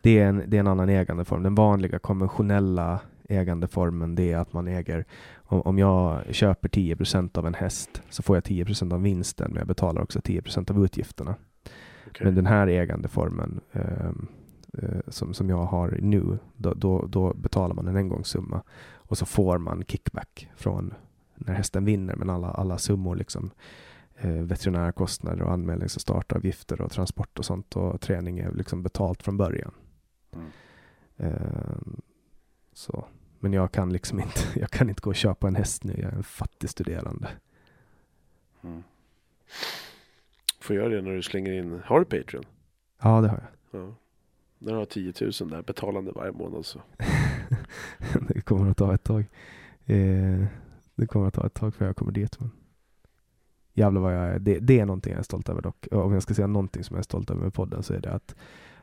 det, 0.00 0.18
är 0.18 0.28
en, 0.28 0.42
det 0.46 0.56
är 0.56 0.60
en 0.60 0.66
annan 0.66 0.88
ägandeform. 0.88 1.42
Den 1.42 1.54
vanliga 1.54 1.98
konventionella 1.98 3.00
ägandeformen 3.28 4.14
det 4.14 4.32
är 4.32 4.36
att 4.36 4.52
man 4.52 4.68
äger, 4.68 5.04
om, 5.34 5.60
om 5.60 5.78
jag 5.78 6.34
köper 6.34 6.68
10% 6.68 7.38
av 7.38 7.46
en 7.46 7.54
häst 7.54 8.02
så 8.10 8.22
får 8.22 8.36
jag 8.36 8.42
10% 8.42 8.94
av 8.94 9.02
vinsten 9.02 9.50
men 9.50 9.58
jag 9.58 9.66
betalar 9.66 10.02
också 10.02 10.18
10% 10.18 10.70
av 10.70 10.84
utgifterna. 10.84 11.34
Okej. 12.06 12.24
Men 12.24 12.34
den 12.34 12.46
här 12.46 12.66
ägandeformen 12.66 13.60
ehm, 13.72 14.26
eh, 14.78 15.00
som, 15.08 15.34
som 15.34 15.50
jag 15.50 15.64
har 15.64 15.98
nu, 16.02 16.38
då, 16.56 16.74
då, 16.74 17.06
då 17.06 17.34
betalar 17.34 17.74
man 17.74 17.88
en 17.88 17.96
engångssumma 17.96 18.62
och 18.94 19.18
så 19.18 19.26
får 19.26 19.58
man 19.58 19.84
kickback 19.88 20.48
från 20.56 20.94
när 21.34 21.54
hästen 21.54 21.84
vinner. 21.84 22.16
Men 22.16 22.30
alla, 22.30 22.50
alla 22.50 22.78
summor, 22.78 23.16
liksom, 23.16 23.50
eh, 24.18 24.30
veterinärkostnader 24.30 25.42
och 25.42 25.52
anmälnings 25.52 25.96
och 25.96 26.02
startavgifter 26.02 26.80
och 26.80 26.92
transport 26.92 27.38
och 27.38 27.44
sånt 27.44 27.76
och 27.76 28.00
träning 28.00 28.38
är 28.38 28.52
liksom 28.52 28.82
betalt 28.82 29.22
från 29.22 29.36
början. 29.36 29.74
Mm. 30.32 30.50
Ehm, 31.16 32.00
så. 32.72 33.06
Men 33.38 33.52
jag 33.52 33.72
kan 33.72 33.92
liksom 33.92 34.20
inte, 34.20 34.40
jag 34.60 34.70
kan 34.70 34.88
inte 34.88 35.00
gå 35.00 35.10
och 35.10 35.16
köpa 35.16 35.48
en 35.48 35.56
häst 35.56 35.84
nu. 35.84 35.94
Jag 35.96 36.12
är 36.12 36.16
en 36.16 36.22
fattig 36.22 36.70
studerande. 36.70 37.28
Mm. 38.62 38.82
Får 40.60 40.76
göra 40.76 40.88
det 40.88 41.02
när 41.02 41.14
du 41.14 41.22
slänger 41.22 41.52
in... 41.52 41.80
Har 41.84 42.00
du 42.00 42.04
Patreon? 42.04 42.44
Ja, 43.02 43.20
det 43.20 43.28
har 43.28 43.42
jag. 43.70 43.80
Ja. 43.80 43.94
När 44.58 44.72
du 44.72 44.78
har 44.78 44.84
10 44.84 45.12
000 45.20 45.50
där 45.50 45.62
betalande 45.62 46.12
varje 46.12 46.32
månad 46.32 46.66
så. 46.66 46.82
det 48.28 48.40
kommer 48.40 48.70
att 48.70 48.76
ta 48.76 48.94
ett 48.94 49.04
tag. 49.04 49.24
Eh, 49.84 50.44
det 50.94 51.06
kommer 51.06 51.28
att 51.28 51.34
ta 51.34 51.46
ett 51.46 51.54
tag 51.54 51.74
för 51.74 51.86
jag 51.86 51.96
kommer 51.96 52.12
dit. 52.12 52.40
Men 52.40 52.50
jävlar 53.76 54.00
vad 54.00 54.14
jag 54.14 54.24
är. 54.24 54.38
Det, 54.38 54.58
det 54.58 54.80
är 54.80 54.86
någonting 54.86 55.12
jag 55.12 55.20
är 55.20 55.24
stolt 55.24 55.48
över 55.48 55.62
dock. 55.62 55.86
Och 55.86 56.04
om 56.04 56.12
jag 56.12 56.22
ska 56.22 56.34
säga 56.34 56.46
någonting 56.46 56.84
som 56.84 56.94
jag 56.94 56.98
är 56.98 57.04
stolt 57.04 57.30
över 57.30 57.42
med 57.42 57.54
podden 57.54 57.82
så 57.82 57.94
är 57.94 58.00
det 58.00 58.12
att, 58.12 58.34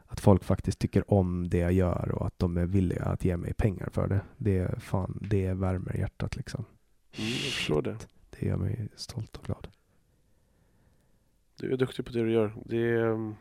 att 0.06 0.20
folk 0.20 0.44
faktiskt 0.44 0.80
tycker 0.80 1.14
om 1.14 1.50
det 1.50 1.58
jag 1.58 1.74
gör 1.74 2.12
och 2.12 2.28
att 2.28 2.40
de 2.40 2.58
är 2.58 2.66
villiga 2.66 3.04
att 3.04 3.26
ge 3.26 3.38
mig 3.38 3.54
pengar 3.54 3.90
för 3.92 4.08
det. 4.08 4.22
Det 4.38 4.58
är 4.58 4.80
fan, 4.80 5.20
det 5.22 5.54
värmer 5.54 5.98
hjärtat 5.98 6.36
liksom. 6.36 6.66
Mm, 7.18 7.30
jag 7.30 7.38
förstår 7.38 7.82
det. 7.82 7.98
Det 8.40 8.46
gör 8.46 8.58
mig 8.58 8.88
stolt 8.96 9.38
och 9.38 9.44
glad. 9.46 9.68
Du 11.60 11.74
är 11.74 11.78
duktig 11.78 12.06
på 12.06 12.12
det 12.12 12.24
du 12.24 12.32
gör. 12.32 12.54
Det 12.66 12.78
är, 12.78 13.06
mm, 13.06 13.36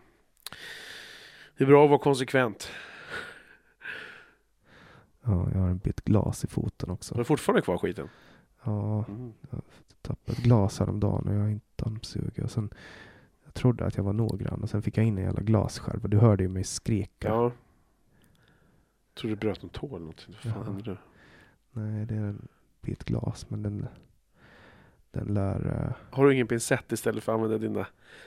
det 1.58 1.64
är 1.64 1.68
bra 1.68 1.84
att 1.84 1.90
vara 1.90 1.98
konsekvent. 2.00 2.70
Ja, 5.24 5.48
jag 5.52 5.60
har 5.60 5.68
en 5.68 5.78
bit 5.78 6.04
glas 6.04 6.44
i 6.44 6.46
foten 6.46 6.88
Har 6.88 6.94
också. 6.94 7.14
du 7.14 7.24
fortfarande 7.24 7.62
kvar 7.62 7.78
skiten? 7.78 8.08
Ja, 8.64 9.04
Mm. 9.08 9.32
jag 9.50 9.60
tappade 10.02 10.32
ett 10.32 10.44
glas 10.44 10.78
häromdagen 10.78 11.28
och 11.28 11.34
jag 11.34 11.40
har 11.40 11.48
inte 11.48 11.66
dammsugit. 11.84 12.38
Och 12.44 12.50
sen, 12.50 12.70
jag 13.44 13.54
trodde 13.54 13.84
att 13.84 13.96
jag 13.96 14.04
var 14.04 14.12
noggrann 14.12 14.62
och 14.62 14.70
sen 14.70 14.82
fick 14.82 14.96
jag 14.96 15.04
in 15.06 15.18
en 15.18 15.24
jävla 15.24 15.42
glasskärva. 15.42 16.08
Du 16.08 16.18
hörde 16.18 16.42
ju 16.42 16.48
mig 16.48 16.64
skrika. 16.64 17.28
Ja. 17.28 17.42
Jag 17.42 19.14
tror 19.20 19.30
du 19.30 19.36
bröt 19.36 19.62
en 19.62 19.68
tå 19.68 19.86
eller 19.86 19.98
någonting. 19.98 20.34
Vad 20.44 20.52
fan 20.54 20.62
Ja. 20.66 20.72
hände 20.72 20.90
nu? 20.90 20.96
Nej, 21.72 22.06
det 22.06 22.14
är 22.14 22.18
en 22.20 22.48
bit 22.80 23.04
glas, 23.04 23.50
men 23.50 23.62
den, 23.62 23.86
den 25.10 25.26
lär... 25.34 25.66
eh, 25.86 26.14
Har 26.16 26.24
du 26.26 26.34
ingen 26.34 26.46
pincett 26.46 26.92
istället 26.92 27.24
för 27.24 27.32
att 27.32 27.36
använda 27.36 27.58
dina 27.58 27.86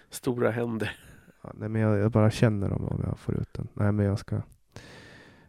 stora 0.10 0.52
händer? 0.52 0.98
ja, 1.41 1.52
nej, 1.56 1.70
men 1.70 1.82
jag, 1.82 1.98
jag 1.98 2.12
bara 2.12 2.32
känner 2.32 2.74
om, 2.74 2.86
om 2.86 3.02
jag 3.03 3.20
får 3.20 3.36
ut 3.36 3.53
den. 3.53 3.68
Nej, 3.74 3.91
men 3.91 4.06
jag 4.06 4.20
ska... 4.20 4.41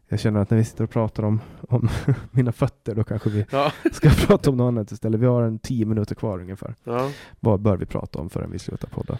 Jag 0.09 0.21
känner 0.21 0.41
att 0.41 0.51
när 0.51 0.59
vi 0.59 0.65
sitter 0.65 0.85
och 0.85 0.91
pratar 0.91 1.23
om, 1.23 1.41
om 1.69 1.89
mina 2.31 2.53
fötter, 2.53 2.95
då 2.95 3.05
kanske 3.05 3.31
vi 3.31 3.47
Ja. 3.51 3.73
ska 3.93 4.11
prata 4.27 4.51
om 4.51 4.57
något 4.57 4.69
annat 4.69 4.91
istället. 4.93 5.21
Vi 5.21 5.27
har 5.27 5.43
en 5.43 5.59
tio 5.59 5.87
minuter 5.87 6.15
kvar 6.15 6.39
ungefär. 6.41 6.75
ja. 6.85 7.11
Vad 7.41 7.61
bör 7.61 7.77
vi 7.77 7.87
prata 7.87 8.19
om 8.19 8.31
förrän 8.31 8.51
vi 8.51 8.59
slutar 8.59 8.89
podda? 8.89 9.19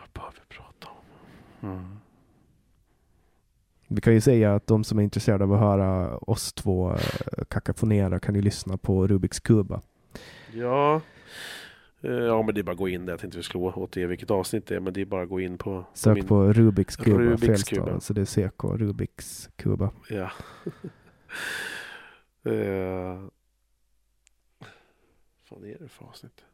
Vad 0.00 0.22
bör 0.22 0.30
vi 0.34 0.56
prata 0.56 0.88
om? 1.60 1.68
Mm. 1.70 1.96
Vi 3.88 4.00
kan 4.00 4.12
ju 4.12 4.20
säga 4.20 4.54
att 4.54 4.66
de 4.66 4.84
som 4.84 4.98
är 4.98 5.02
intresserade 5.02 5.44
av 5.44 5.52
att 5.54 5.60
höra 5.60 6.16
oss 6.18 6.52
två 6.52 6.90
eh, 6.92 7.44
kakafonera 7.48 8.18
kan 8.20 8.34
ju 8.34 8.42
lyssna 8.42 8.76
på 8.76 9.06
Rubiks 9.06 9.40
kuba. 9.40 9.80
Ja. 10.54 11.00
Eh, 12.02 12.10
Ja 12.10 12.42
men 12.42 12.54
det 12.54 12.60
är 12.60 12.62
bara 12.62 12.72
att 12.72 12.78
gå 12.78 12.88
in 12.88 13.06
där. 13.06 13.12
Jag 13.12 13.20
tänkte 13.20 13.36
vi 13.38 13.42
skulle 13.42 13.64
återge 13.64 14.06
vilket 14.06 14.30
avsnitt 14.30 14.66
det 14.66 14.76
är. 14.76 14.80
Men 14.80 14.92
det 14.92 15.00
är 15.00 15.04
bara 15.04 15.22
att 15.22 15.28
gå 15.28 15.40
in 15.40 15.58
på, 15.58 15.84
Sök 15.94 16.14
min- 16.14 16.26
på 16.26 16.52
Rubiks 16.52 16.96
kuba, 16.96 17.18
Rubiks 17.18 17.64
kuba. 17.64 18.00
Så 18.00 18.12
det 18.12 18.20
är 18.20 18.24
CK, 18.50 18.64
Rubiks 18.64 19.50
kuba. 19.56 19.90
Ja. 20.08 20.30
eh. 22.50 23.20
fan 25.44 25.64
är 25.64 25.76
det 25.80 25.88
för 25.88 26.04
avsnitt? 26.04 26.44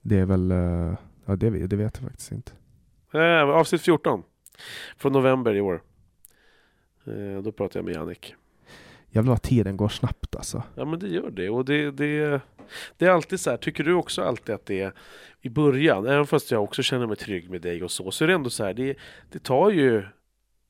Det 0.00 0.18
är 0.18 0.26
väl, 0.26 0.50
eh, 0.50 0.94
ja 1.24 1.36
det, 1.36 1.50
vet- 1.50 1.70
det 1.70 1.76
vet 1.76 1.96
jag 2.00 2.08
faktiskt 2.10 2.32
inte. 2.32 2.52
Eh, 3.12 3.42
avsnitt 3.42 3.82
14. 3.82 4.22
Från 4.96 5.12
november 5.12 5.54
i 5.54 5.60
år. 5.60 5.82
Eh, 7.06 7.42
då 7.42 7.52
pratade 7.52 7.78
jag 7.78 7.84
med 7.84 7.94
Jannik. 7.94 8.34
Jävlar 9.16 9.32
vad 9.32 9.42
tiden 9.42 9.76
går 9.76 9.88
snabbt 9.88 10.36
alltså. 10.36 10.62
Ja 10.74 10.84
men 10.84 10.98
det 10.98 11.08
gör 11.08 11.30
det. 11.30 11.48
Och 11.50 11.64
det, 11.64 11.90
det, 11.90 12.40
det 12.96 13.06
är 13.06 13.10
alltid 13.10 13.40
så 13.40 13.50
här. 13.50 13.56
Tycker 13.56 13.84
du 13.84 13.92
också 13.94 14.22
alltid 14.22 14.54
att 14.54 14.66
det 14.66 14.80
är 14.80 14.92
i 15.40 15.48
början, 15.48 16.06
även 16.06 16.26
fast 16.26 16.50
jag 16.50 16.62
också 16.64 16.82
känner 16.82 17.06
mig 17.06 17.16
trygg 17.16 17.50
med 17.50 17.62
dig 17.62 17.82
och 17.82 17.90
så, 17.90 18.10
så 18.10 18.24
är 18.24 18.28
det 18.28 18.34
ändå 18.34 18.50
så 18.50 18.64
här. 18.64 18.74
Det, 18.74 18.96
det 19.30 19.38
tar 19.38 19.70
ju 19.70 20.04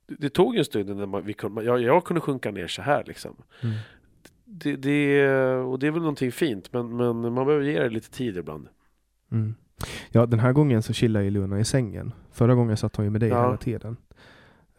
det, 0.07 0.29
tog 0.29 0.55
ju 0.55 0.59
en 0.59 0.65
stund 0.65 0.91
innan 0.91 1.09
man, 1.09 1.25
vi 1.25 1.33
kunde, 1.33 1.63
jag, 1.63 1.83
jag 1.83 2.05
kunde 2.05 2.21
sjunka 2.21 2.51
ner 2.51 2.67
så 2.67 2.83
här 2.83 3.05
liksom. 3.07 3.37
Det, 4.45 4.77
det, 4.77 5.29
och 5.57 5.79
det 5.79 5.87
är 5.87 5.91
väl 5.91 6.01
någonting 6.01 6.33
fint, 6.33 6.73
men, 6.73 6.97
men 6.97 7.33
man 7.33 7.47
behöver 7.47 7.65
ge 7.65 7.81
det 7.81 7.89
lite 7.91 8.11
tid 8.11 8.37
ibland. 8.37 8.69
Mm. 9.33 9.55
Ja, 10.11 10.27
den 10.27 10.41
här 10.41 10.53
gången 10.53 10.83
så 10.83 10.93
chillar 10.93 11.21
ju 11.21 11.31
Luna 11.31 11.61
i 11.61 11.65
sängen. 11.65 12.13
Förra 12.33 12.55
gången 12.55 12.77
satt 12.77 12.97
hon 12.97 13.05
ju 13.05 13.11
med 13.11 13.21
dig 13.21 13.29
Ja. 13.31 13.45
hela 13.45 13.57
tiden. 13.57 13.97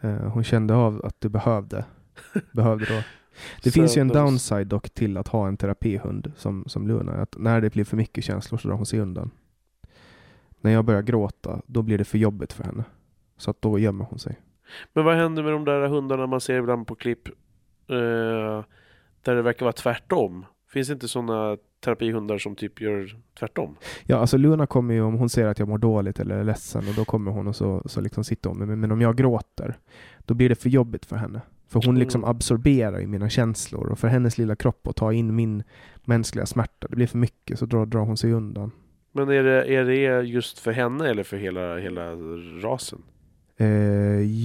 Eh, 0.02 0.12
hon 0.16 0.44
kände 0.44 0.76
av 0.76 1.06
att 1.06 1.22
du 1.22 1.30
behövde. 1.30 1.86
behövde 2.52 2.86
då. 2.86 3.02
Det 3.64 3.72
Så 3.72 3.74
finns 3.74 3.98
ju 3.98 4.02
en 4.02 4.08
de- 4.08 4.14
downside 4.14 4.68
dock 4.68 4.90
till 4.90 5.18
att 5.18 5.28
ha 5.28 5.48
en 5.48 5.58
terapihund 5.58 6.32
som, 6.36 6.64
som 6.68 6.88
Luna. 6.88 7.12
Att 7.12 7.36
när 7.38 7.62
det 7.62 7.70
blir 7.74 7.84
för 7.84 7.98
mycket 7.98 8.24
känslor 8.24 8.58
så 8.58 8.68
drar 8.68 8.76
hon 8.76 8.86
sig 8.86 9.00
undan. 9.00 9.32
När 10.62 10.72
jag 10.72 10.86
börjar 10.86 11.02
gråta, 11.02 11.62
då 11.68 11.82
blir 11.82 11.98
det 11.98 12.04
för 12.06 12.18
jobbigt 12.18 12.54
för 12.54 12.64
henne. 12.64 12.84
Så 13.38 13.52
att 13.52 13.62
då 13.62 13.80
gömmer 13.80 14.06
hon 14.10 14.20
sig. 14.20 14.40
Men 14.94 15.06
vad 15.06 15.16
händer 15.16 15.44
med 15.44 15.52
de 15.52 15.66
där 15.66 15.88
hundarna 15.88 16.28
man 16.28 16.42
ser 16.42 16.58
ibland 16.60 16.88
på 16.88 16.96
klipp? 16.96 17.28
Eh, 17.90 18.64
där 19.22 19.36
det 19.36 19.42
verkar 19.42 19.66
vara 19.66 19.74
tvärtom. 19.74 20.46
Finns 20.70 20.88
det 20.88 20.94
inte 20.94 21.08
sådana 21.08 21.58
terapihundar 21.84 22.38
som 22.38 22.56
typ 22.56 22.82
gör 22.82 23.18
tvärtom? 23.40 23.76
Ja, 24.06 24.18
alltså 24.18 24.38
Luna 24.38 24.68
kommer 24.68 24.94
ju 24.94 25.02
om 25.02 25.14
hon 25.14 25.30
ser 25.30 25.48
att 25.48 25.60
jag 25.60 25.68
mår 25.68 25.78
dåligt 25.78 26.20
eller 26.20 26.36
är 26.38 26.44
ledsen 26.44 26.88
och 26.88 26.94
då 26.96 27.06
kommer 27.06 27.32
hon 27.32 27.48
och 27.48 27.56
så, 27.56 27.84
så 27.86 28.02
liksom 28.02 28.24
sitter 28.24 28.50
hon 28.50 28.60
med 28.60 28.68
mig. 28.68 28.78
Men 28.78 28.92
om 28.92 29.02
jag 29.02 29.18
gråter, 29.18 29.78
då 30.26 30.34
blir 30.34 30.50
det 30.50 30.56
för 30.56 30.70
jobbigt 30.70 31.06
för 31.06 31.16
henne. 31.16 31.42
För 31.68 31.82
hon 31.86 32.00
liksom 32.00 32.22
Mm. 32.24 32.30
absorberar 32.30 33.00
ju 33.00 33.08
mina 33.08 33.30
känslor 33.30 33.88
och 33.92 34.00
för 34.00 34.08
hennes 34.08 34.38
lilla 34.38 34.56
kropp 34.56 34.88
att 34.88 34.96
ta 34.96 35.14
in 35.14 35.36
min 35.36 35.64
mänskliga 36.06 36.46
smärta, 36.46 36.88
det 36.90 36.96
blir 36.96 37.08
för 37.08 37.18
mycket 37.18 37.60
så 37.60 37.66
drar, 37.66 37.86
drar 37.86 38.00
hon 38.02 38.18
sig 38.18 38.32
undan. 38.34 38.72
Men 39.12 39.30
är 39.30 39.44
det, 39.44 39.74
är 39.76 39.86
det 39.86 40.22
just 40.22 40.60
för 40.60 40.72
henne 40.72 41.10
eller 41.10 41.24
för 41.24 41.38
hela, 41.38 41.78
hela 41.78 42.12
rasen? 42.62 43.02
Eh, 43.58 43.68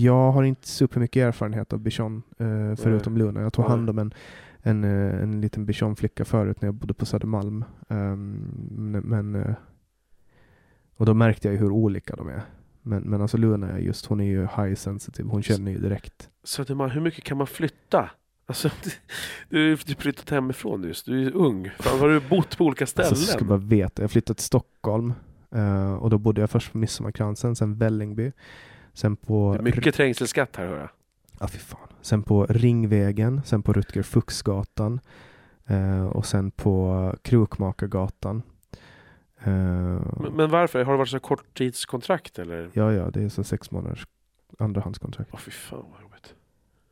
jag 0.05 0.33
har 0.33 0.43
inte 0.43 0.69
supermycket 0.69 1.21
erfarenhet 1.21 1.73
av 1.73 1.79
bichon 1.79 2.23
eh, 2.39 2.77
förutom 2.77 3.17
Luna. 3.17 3.41
Jag 3.41 3.53
tog 3.53 3.65
Nej. 3.65 3.71
hand 3.71 3.91
om 3.91 3.99
en, 3.99 4.15
en, 4.63 4.85
eh, 4.85 5.23
en 5.23 5.41
liten 5.41 5.67
bichonflicka 5.67 6.25
förut 6.25 6.61
när 6.61 6.67
jag 6.67 6.75
bodde 6.75 6.95
på 6.95 7.07
Södermalm. 7.07 7.65
Ehm, 7.89 9.01
men, 9.05 9.35
eh, 9.35 9.55
och 10.97 11.07
då 11.07 11.15
märkte 11.15 11.49
jag 11.49 11.57
hur 11.57 11.71
olika 11.71 12.17
de 12.17 12.29
är. 12.29 12.43
Men, 12.83 13.03
men 13.03 13.23
alltså 13.23 13.37
Luna 13.37 13.71
är 13.71 13.79
just, 13.79 14.07
hon 14.07 14.21
är 14.21 14.25
ju 14.25 14.41
high 14.41 14.75
sensitive. 14.75 15.29
Hon 15.29 15.43
känner 15.43 15.73
ju 15.73 15.79
direkt. 15.79 16.31
Södermalm, 16.45 16.91
hur 16.91 17.01
mycket 17.01 17.25
kan 17.25 17.39
man 17.39 17.47
flytta? 17.47 18.11
Alltså, 18.47 18.71
du 19.49 19.59
har 19.59 19.65
ju 19.65 19.77
flyttat 19.77 20.31
hemifrån 20.31 20.83
just. 20.85 21.07
Du 21.07 21.19
är 21.19 21.23
ju 21.23 21.31
ung. 21.31 21.71
Fan, 21.79 21.99
har 22.01 22.09
du 22.09 22.21
bott 22.21 22.59
på 22.59 22.65
olika 22.65 22.87
ställen? 22.87 23.09
Alltså, 23.09 23.33
ska 23.33 23.45
bara 23.45 23.59
veta, 23.59 24.03
jag 24.03 24.11
flyttade 24.11 24.35
till 24.37 24.45
Stockholm 24.45 25.13
eh, 25.51 25.95
och 25.95 26.11
då 26.11 26.19
bodde 26.19 26.41
jag 26.41 26.51
först 26.51 26.73
på 26.73 26.79
Midsommarkransen, 26.79 27.57
sen 27.57 27.75
Vällingby. 27.75 28.33
Sen 28.95 29.17
på, 29.17 29.53
Det 29.53 29.59
är 29.59 29.63
mycket 29.63 29.95
trängselskatt 29.95 30.57
här 30.57 30.67
hör 30.67 30.79
jag. 30.79 30.89
ja, 31.41 31.49
fy 31.49 31.59
fan. 31.59 31.89
sen 32.01 32.23
på 32.23 32.47
Ringvägen, 32.47 33.41
sen 33.45 33.63
på 33.63 33.73
Rutger 33.73 34.03
Fuchsgatan 34.03 35.01
eh, 35.67 36.05
och 36.07 36.27
sen 36.27 36.51
på 36.51 37.15
Krokmakargatan. 37.23 38.43
Eh, 39.45 39.53
Men, 40.23 40.33
men 40.37 40.51
varför? 40.51 40.85
Har 40.85 40.93
det 40.93 40.99
varit 40.99 41.09
så 41.09 41.21
korttidskontrakt 41.21 42.39
eller? 42.39 42.71
Ja, 42.73 42.93
ja, 42.93 43.11
det 43.11 43.23
är 43.23 43.29
så 43.29 43.45
sex 43.45 43.71
månaders 43.71 44.07
andrahandskontrakt. 44.59 45.31
Åh 45.33 45.39
fy 45.41 45.51
fan 45.51 45.85
vad 45.93 46.03
jobbigt. 46.03 46.35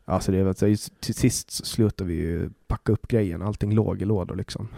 Alltså 0.04 0.32
det 0.32 0.38
är 0.38 0.52
så, 0.52 0.66
just 0.66 1.00
till 1.00 1.14
sist 1.14 1.66
slutade 1.66 2.08
vi 2.08 2.14
ju 2.16 2.50
packa 2.66 2.92
upp 2.92 3.08
grejen. 3.08 3.42
Allting 3.42 3.74
låg 3.74 4.02
i 4.02 4.04
lådor 4.04 4.36
liksom. 4.36 4.68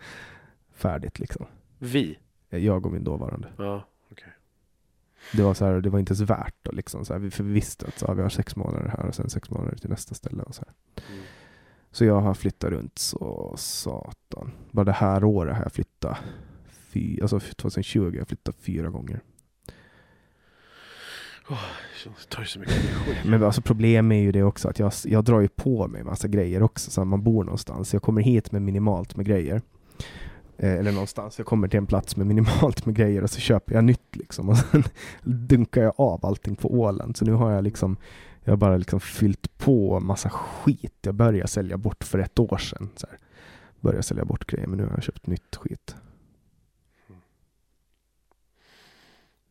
Färdigt 0.74 1.18
liksom. 1.18 1.46
Vi? 1.78 2.18
Jag 2.48 2.86
och 2.86 2.92
min 2.92 3.04
dåvarande. 3.04 3.48
Ja, 3.58 3.84
okej. 4.12 4.32
Det 5.32 5.42
var 5.42 5.54
så 5.54 5.64
här, 5.64 5.80
det 5.80 5.90
var 5.90 5.98
inte 5.98 6.10
ens 6.12 6.30
värt 6.30 6.54
då 6.62 6.72
liksom. 6.72 7.04
Så 7.04 7.12
här, 7.12 7.20
vi- 7.20 7.30
för 7.30 7.44
vi 7.44 7.52
visste 7.52 7.86
att 7.86 7.98
så, 7.98 8.06
här, 8.06 8.14
vi 8.14 8.22
har 8.22 8.28
sex 8.28 8.56
månader 8.56 8.88
här 8.98 9.06
och 9.06 9.14
sen 9.14 9.30
sex 9.30 9.50
månader 9.50 9.76
till 9.76 9.90
nästa 9.90 10.14
ställe. 10.14 10.42
Och 10.42 10.54
så, 10.54 10.64
här. 10.66 11.04
Mm. 11.14 11.22
så 11.90 12.04
jag 12.04 12.20
har 12.20 12.34
flyttat 12.34 12.70
runt 12.70 12.98
så 12.98 13.54
satan. 13.56 14.52
Bara 14.70 14.84
det 14.84 14.92
här 14.92 15.24
året 15.24 15.56
har 15.56 15.62
jag 15.62 15.72
flyttat. 15.72 16.18
Fy, 16.92 17.20
alltså 17.20 17.40
2020 17.40 18.00
har 18.00 18.12
jag 18.12 18.28
flyttat 18.28 18.56
fyra 18.60 18.88
gånger. 18.88 19.20
Det 22.04 22.28
tar 22.28 22.42
ju 22.42 22.46
så 22.46 22.58
mycket 22.58 22.74
energi. 22.74 23.28
Men 23.28 23.42
alltså 23.42 23.62
problem 23.62 24.12
är 24.12 24.20
ju 24.20 24.32
det 24.32 24.42
också 24.42 24.68
att 24.68 24.78
jag, 24.78 24.92
jag 25.04 25.24
drar 25.24 25.40
ju 25.40 25.48
på 25.48 25.88
mig 25.88 26.04
massa 26.04 26.28
grejer 26.28 26.62
också. 26.62 26.90
Så 26.90 27.04
man 27.04 27.22
bor 27.22 27.44
någonstans. 27.44 27.92
Jag 27.92 28.02
kommer 28.02 28.22
hit 28.22 28.52
med 28.52 28.62
minimalt 28.62 29.16
med 29.16 29.26
grejer. 29.26 29.62
Eh, 30.58 30.72
eller 30.72 30.92
någonstans. 30.92 31.38
Jag 31.38 31.46
kommer 31.46 31.68
till 31.68 31.78
en 31.78 31.86
plats 31.86 32.16
med 32.16 32.26
minimalt 32.26 32.86
med 32.86 32.94
grejer 32.94 33.22
och 33.22 33.30
så 33.30 33.40
köper 33.40 33.74
jag 33.74 33.84
nytt 33.84 34.16
liksom. 34.16 34.48
Och 34.48 34.56
sen 34.56 34.84
dunkar 35.22 35.82
jag 35.82 35.94
av 35.96 36.26
allting 36.26 36.56
på 36.56 36.74
Åland. 36.74 37.16
Så 37.16 37.24
nu 37.24 37.32
har 37.32 37.50
jag 37.50 37.64
liksom 37.64 37.96
jag 38.44 38.52
har 38.52 38.56
bara 38.56 38.76
liksom 38.76 39.00
fyllt 39.00 39.58
på 39.58 40.00
massa 40.00 40.30
skit. 40.30 40.98
Jag 41.02 41.14
började 41.14 41.48
sälja 41.48 41.76
bort 41.76 42.04
för 42.04 42.18
ett 42.18 42.38
år 42.38 42.56
sedan. 42.56 42.90
Så 42.96 43.06
här. 43.10 43.18
Började 43.80 44.02
sälja 44.02 44.24
bort 44.24 44.46
grejer 44.46 44.66
men 44.66 44.78
nu 44.78 44.84
har 44.84 44.92
jag 44.92 45.02
köpt 45.02 45.26
nytt 45.26 45.56
skit. 45.56 45.96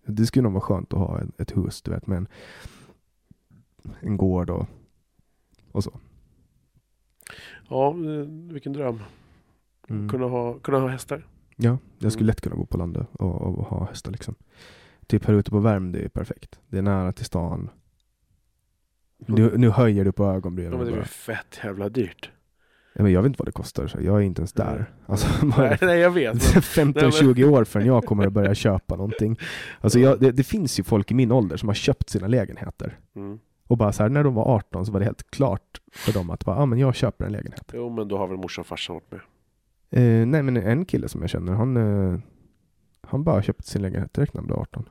Det 0.06 0.26
skulle 0.26 0.44
nog 0.44 0.54
vara 0.54 0.62
skönt 0.62 0.94
att 0.94 1.00
ha 1.00 1.22
ett, 1.38 1.58
hus 1.58 1.82
du 1.82 1.92
vet 1.92 2.08
med 2.08 2.18
en, 2.18 2.28
en 4.00 4.18
gård 4.18 4.50
och, 4.50 4.68
och 5.72 5.84
så. 5.84 6.00
Ja, 7.70 7.90
eh, 7.90 8.26
vilken 8.54 8.74
dröm. 8.74 9.00
Mm. 9.90 10.10
Kunna, 10.10 10.26
ha, 10.26 10.60
kunna 10.60 10.80
ha 10.80 10.88
hästar. 10.88 11.26
Ja, 11.56 11.78
jag 12.00 12.12
skulle 12.12 12.24
Mm. 12.24 12.28
lätt 12.28 12.42
kunna 12.42 12.56
bo 12.56 12.66
på 12.66 12.78
landet 12.78 13.08
och, 13.12 13.42
och 13.42 13.66
ha 13.66 13.86
hästar 13.86 14.12
liksom. 14.12 14.36
Typ 15.08 15.26
här 15.26 15.34
ute 15.34 15.52
på 15.52 15.60
Värmdö 15.60 16.00
är 16.00 16.10
perfekt. 16.10 16.60
Det 16.68 16.78
är 16.78 16.82
nära 16.82 17.12
till 17.12 17.26
stan. 17.26 17.70
Nu, 19.18 19.58
nu 19.58 19.70
höjer 19.70 20.06
du 20.06 20.12
på 20.12 20.26
ögonbrynen. 20.26 20.72
Ja, 20.72 20.78
men 20.78 20.88
det 20.88 21.00
ju 21.00 21.04
fett 21.04 21.60
jävla 21.64 21.90
dyrt. 21.90 22.32
Ja, 23.02 23.04
men 23.04 23.14
jag 23.14 23.22
vet 23.22 23.30
inte 23.30 23.40
vad 23.40 23.48
det 23.48 23.52
kostar, 23.52 23.88
så 23.88 23.98
jag 24.02 24.16
är 24.18 24.22
inte 24.22 24.42
ens 24.42 24.54
där. 24.54 24.76
Nej. 24.76 24.86
Alltså, 25.06 25.46
Nej, 25.58 25.78
nej, 25.82 26.00
jag 26.00 26.12
vet. 26.12 26.34
Men, 26.78 26.94
15-20 26.94 27.44
år 27.44 27.64
förrän 27.64 27.88
jag 27.88 28.06
kommer 28.06 28.28
att 28.28 28.34
börja 28.34 28.56
köpa 28.56 28.96
någonting. 28.96 29.40
Alltså 29.82 30.00
jag, 30.00 30.20
det, 30.20 30.32
det 30.32 30.44
finns 30.44 30.80
ju 30.80 30.84
folk 30.84 31.12
i 31.12 31.14
min 31.14 31.32
ålder 31.32 31.58
som 31.58 31.70
har 31.70 31.74
köpt 31.74 32.10
sina 32.10 32.28
lägenheter. 32.28 32.98
mm. 33.16 33.40
Och 33.68 33.78
bara 33.78 33.92
så 33.92 34.04
här, 34.04 34.10
när 34.10 34.24
de 34.24 34.34
var 34.34 34.44
18 34.56 34.86
så 34.86 34.92
var 34.92 35.00
det 35.00 35.06
helt 35.06 35.32
klart 35.32 35.82
för 35.92 36.14
dem 36.14 36.30
att 36.30 36.46
bara, 36.46 36.56
ah, 36.56 36.66
men 36.66 36.80
jag 36.80 36.96
köper 36.96 37.26
en 37.26 37.32
lägenhet. 37.32 37.72
Jo, 37.74 37.90
men 37.90 38.08
då 38.08 38.18
har 38.18 38.28
väl 38.28 38.38
morsan 38.38 38.62
och 38.62 38.68
farsan 38.68 38.96
varit 38.96 39.12
med. 39.12 39.22
Eh, 40.22 40.26
nej 40.28 40.44
men 40.44 40.58
en 40.58 40.86
kille 40.86 41.10
som 41.10 41.22
jag 41.22 41.30
känner, 41.30 41.54
han, 41.54 41.78
eh, 41.78 42.20
han 43.02 43.24
bara 43.24 43.42
köpte 43.42 43.68
sin 43.68 43.82
lägenhet 43.82 44.14
direkt 44.14 44.34
när 44.34 44.42
han 44.42 44.48
blev 44.48 44.60
18. 44.60 44.90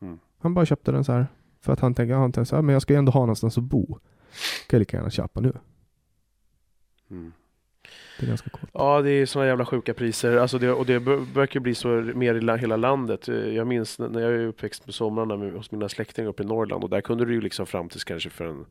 Mm. 0.00 0.18
Han 0.38 0.54
bara 0.54 0.66
köpte 0.66 0.92
den 0.92 1.04
så 1.04 1.12
här 1.12 1.26
för 1.60 1.72
att 1.72 1.80
han 1.80 1.94
tänkte, 1.94 2.14
han 2.14 2.32
tänkte 2.32 2.48
så 2.48 2.56
här, 2.56 2.62
men 2.62 2.72
jag 2.72 2.82
ska 2.82 2.92
ju 2.92 2.98
ändå 2.98 3.12
ha 3.12 3.20
någonstans 3.20 3.58
att 3.58 3.64
bo. 3.64 3.86
Kan 4.66 4.76
jag 4.76 4.78
lika 4.78 4.96
gärna 4.96 5.10
köpa 5.10 5.40
nu. 5.40 5.52
Mm. 7.10 7.32
Det 8.18 8.26
är 8.26 8.28
ganska 8.28 8.50
coolt. 8.50 8.70
Ja, 8.74 9.02
det 9.02 9.10
är 9.10 9.26
såna 9.26 9.46
jävla 9.46 9.64
sjuka 9.66 9.94
priser. 9.94 10.36
Alltså 10.36 10.58
det, 10.58 10.72
och 10.72 10.86
det 10.86 10.98
verkar 10.98 11.60
bli 11.60 11.74
så 11.74 11.88
mer 11.88 12.34
i 12.34 12.40
la, 12.40 12.56
hela 12.56 12.76
landet. 12.76 13.28
Eh, 13.28 13.34
Jag 13.36 13.66
minns 13.66 13.98
när 13.98 14.20
jag 14.20 14.32
är 14.32 14.46
uppväxt 14.46 14.86
på 14.86 14.92
somrarna 14.92 15.36
med, 15.36 15.52
hos 15.52 15.70
mina 15.70 15.88
släktingar 15.88 16.28
uppe 16.28 16.42
i 16.42 16.46
Norrland 16.46 16.84
och 16.84 16.90
där 16.90 17.00
kunde 17.00 17.24
du 17.24 17.32
ju 17.34 17.40
liksom 17.40 17.66
fram 17.66 17.88
tills 17.88 18.04
kanske 18.04 18.30
för 18.30 18.46
en 18.46 18.66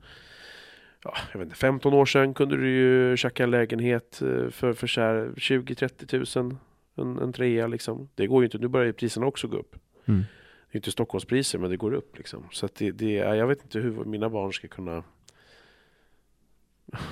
Ja, 1.04 1.14
jag 1.32 1.40
vet 1.40 1.46
inte, 1.46 1.58
15 1.58 1.94
år 1.94 2.06
sedan 2.06 2.34
kunde 2.34 2.58
du 2.58 2.70
ju 2.70 3.18
tjacka 3.18 3.44
en 3.44 3.52
lägenhet 3.52 4.22
eh, 4.22 4.50
för, 4.50 4.74
för 4.74 4.88
så 4.88 5.02
här 5.02 5.30
20-30 5.36 6.06
tusen. 6.06 6.58
En, 6.96 7.20
en 7.20 7.34
trea 7.34 7.68
liksom. 7.68 8.10
Det 8.16 8.28
går 8.28 8.42
ju 8.42 8.46
inte, 8.46 8.58
nu 8.58 8.68
börjar 8.68 8.86
ju 8.86 8.94
priserna 8.94 9.26
också 9.26 9.48
gå 9.48 9.58
upp. 9.58 9.76
Mm. 10.06 10.26
Det 10.72 10.76
är 10.76 10.78
inte 10.78 10.92
Stockholmspriser 10.92 11.60
men 11.60 11.70
det 11.70 11.78
går 11.78 11.94
upp 11.94 12.18
liksom. 12.18 12.44
Så 12.52 12.68
det, 12.78 12.92
det, 12.92 13.12
jag 13.14 13.48
vet 13.48 13.64
inte 13.64 13.80
hur 13.80 14.06
mina 14.06 14.30
barn 14.30 14.54
ska 14.54 14.68
kunna 14.68 15.04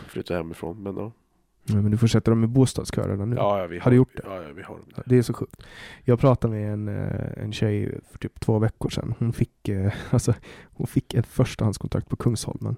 flytta 0.07 0.35
hemifrån. 0.35 0.83
Men 0.83 0.97
ja, 0.97 1.11
Ja, 1.67 1.75
men 1.75 1.91
du 1.91 1.97
får 1.97 2.07
sätta 2.07 2.31
dem 2.31 2.43
i 2.43 2.47
bostadskö 2.47 3.07
redan 3.07 3.29
nu. 3.29 3.35
ja, 3.35 3.59
ja 3.59 3.67
vi 3.67 3.79
Har 3.79 3.91
du 3.91 3.97
gjort 3.97 4.15
det? 4.15 4.21
Ja, 4.25 4.43
ja 4.43 4.53
vi 4.55 4.63
har 4.63 4.79
det. 4.95 5.03
Det 5.05 5.17
är 5.17 5.21
så 5.21 5.33
sjukt. 5.33 5.63
Jag 6.03 6.19
pratade 6.19 6.53
med 6.53 6.73
en, 6.73 6.87
eh, 6.87 7.43
en 7.43 7.53
tjej 7.53 7.99
för 8.11 8.17
typ 8.17 8.39
två 8.39 8.59
veckor 8.59 8.89
sedan. 8.89 9.13
Hon 9.19 9.33
fick, 9.33 9.69
eh, 9.69 9.93
alltså, 10.09 10.33
hon 10.63 10.87
fick 10.87 11.13
ett 11.13 11.27
förstahandskontrakt 11.27 12.09
på 12.09 12.15
Kungsholmen. 12.15 12.75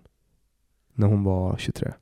När 0.93 1.07
hon 1.07 1.23
var 1.23 1.57
23. 1.57 1.93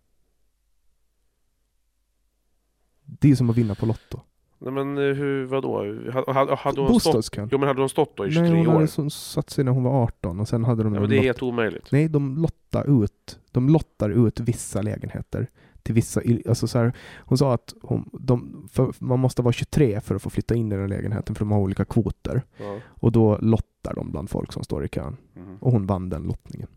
Det 3.05 3.31
är 3.31 3.35
som 3.35 3.49
att 3.49 3.57
vinna 3.57 3.75
på 3.75 3.85
Lotto. 3.85 4.19
Nej 4.59 4.73
men 4.73 4.97
eh, 4.97 5.03
hur, 5.03 5.45
vadå? 5.45 5.77
Hade, 6.11 6.55
hade, 6.55 6.55
stått, 6.55 6.87
Bostadskön. 6.87 7.49
jo 7.51 7.57
men 7.57 7.67
hade 7.67 7.81
hon 7.81 7.89
stått 7.89 8.17
då 8.17 8.27
i 8.27 8.31
23 8.31 8.49
Nej, 8.49 8.59
hon 8.59 8.67
år? 8.67 8.73
hade 8.73 9.09
satt 9.09 9.49
sig 9.49 9.63
när 9.63 9.71
hon 9.71 9.83
var 9.83 10.03
18 10.03 10.39
och 10.39 10.47
sen 10.47 10.63
hade 10.63 10.83
de 10.83 10.93
någon 10.93 11.01
men 11.01 11.09
det 11.09 11.17
är 11.17 11.21
helt 11.21 11.41
omöjligt. 11.41 11.91
Nej, 11.91 12.09
de 12.09 12.37
lottar 12.37 13.03
ut, 13.03 13.39
de 13.51 13.69
lottar 13.69 14.09
ut 14.09 14.39
vissa 14.39 14.81
lägenheter 14.81 15.47
till 15.85 15.95
vissa, 15.95 16.21
alltså 16.47 16.67
så 16.67 16.77
här, 16.77 16.93
hon 17.19 17.37
sa 17.37 17.53
att 17.53 17.73
hon, 17.81 18.09
de, 18.13 18.67
man 18.99 19.19
måste 19.19 19.41
vara 19.41 19.53
23 19.53 20.01
för 20.01 20.15
att 20.15 20.21
få 20.21 20.29
flytta 20.29 20.55
in 20.55 20.71
i 20.71 20.75
den 20.75 20.89
lägenheten 20.89 21.35
för 21.35 21.45
de 21.45 21.51
har 21.51 21.59
olika 21.59 21.85
kvoter. 21.85 22.41
Ja. 22.57 22.79
Och 22.87 23.11
då 23.11 23.37
lottar 23.37 23.93
de 23.95 24.11
bland 24.11 24.29
folk 24.29 24.53
som 24.53 24.63
står 24.63 24.85
i 24.85 24.87
kön. 24.87 25.17
Mhm. 25.33 25.57
Och 25.61 25.71
hon 25.71 25.85
vann 25.85 26.09
den 26.09 26.23
lottningen. 26.23 26.67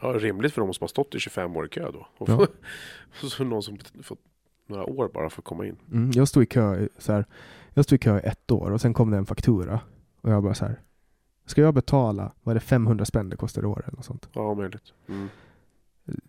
ja, 0.00 0.08
rimligt 0.08 0.52
för 0.54 0.60
de 0.62 0.74
som 0.74 0.82
har 0.84 0.88
stått 0.88 1.14
i 1.14 1.18
25 1.18 1.56
år 1.56 1.66
i 1.66 1.68
kö 1.68 1.90
då. 1.92 2.06
Och 2.18 2.28
Ja. 2.28 2.46
så 3.28 3.44
någon 3.44 3.62
som 3.62 3.78
fått 4.02 4.18
några 4.66 4.84
år 4.84 5.10
bara 5.14 5.30
för 5.30 5.40
att 5.40 5.44
komma 5.44 5.66
in. 5.66 5.76
Mm, 5.92 6.10
jag 6.14 6.28
stod 6.28 6.42
i 6.42 6.46
kö 6.46 6.88
så 6.98 7.12
här, 7.12 7.24
jag 7.74 7.84
stod 7.84 7.96
i 7.96 7.98
kö 7.98 8.16
i 8.18 8.22
ett 8.24 8.50
år 8.50 8.70
och 8.70 8.80
sen 8.80 8.94
kom 8.94 9.10
det 9.10 9.16
en 9.16 9.26
faktura. 9.26 9.80
Och 10.20 10.30
jag 10.30 10.42
bara 10.42 10.54
så 10.54 10.64
här, 10.64 10.80
ska 11.46 11.60
jag 11.60 11.74
betala, 11.74 12.32
vad 12.42 12.52
är 12.52 12.54
det 12.54 12.66
500 12.66 13.04
spänn 13.04 13.28
det 13.28 13.36
kostar 13.36 13.62
i 13.62 13.66
år 13.66 13.82
eller 13.86 13.96
något 13.96 14.04
sånt? 14.04 14.28
Ja, 14.32 14.54
möjligt. 14.54 14.92
Mm. 15.08 15.28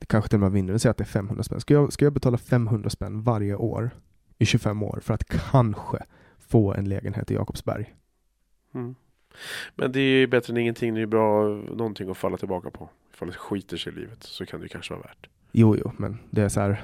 Kanske 0.08 0.30
till 0.30 0.36
och 0.36 0.40
med 0.40 0.50
var 0.50 0.54
mindre, 0.54 0.80
säg 0.80 0.92
att 0.92 0.98
det 0.98 1.04
är 1.04 1.06
500 1.06 1.44
spänn. 1.44 1.60
Ska 1.60 1.74
jag, 1.74 1.94
ska 1.94 2.06
jag 2.06 2.14
betala 2.14 2.38
500 2.38 2.90
spänn 2.90 3.22
varje 3.22 3.56
år 3.56 3.92
i 4.38 4.46
25 4.46 4.84
år 4.84 5.00
för 5.02 5.14
att 5.14 5.52
kanske 5.52 5.98
få 6.40 6.74
en 6.74 6.90
lägenhet 6.90 7.32
i 7.32 7.34
Jakobsberg? 7.34 7.96
Mm. 8.74 8.96
Men 9.76 9.92
det 9.92 10.00
är 10.00 10.20
ju 10.20 10.28
bättre 10.28 10.54
än 10.54 10.58
ingenting. 10.58 10.94
Det 10.94 10.98
är 10.98 11.02
ju 11.02 11.08
bra 11.08 11.48
någonting 11.50 12.10
att 12.10 12.18
falla 12.18 12.38
tillbaka 12.38 12.70
på. 12.70 12.90
Ifall 13.14 13.28
det 13.28 13.34
skiter 13.34 13.78
sig 13.78 13.94
i 13.94 13.96
livet 13.96 14.24
så 14.24 14.46
kan 14.46 14.60
det 14.60 14.66
ju 14.66 14.70
kanske 14.70 14.94
vara 14.94 15.04
värt. 15.04 15.30
Jo, 15.52 15.76
jo, 15.76 15.92
men 15.98 16.18
det 16.30 16.42
är 16.42 16.50
så 16.50 16.60
här, 16.60 16.84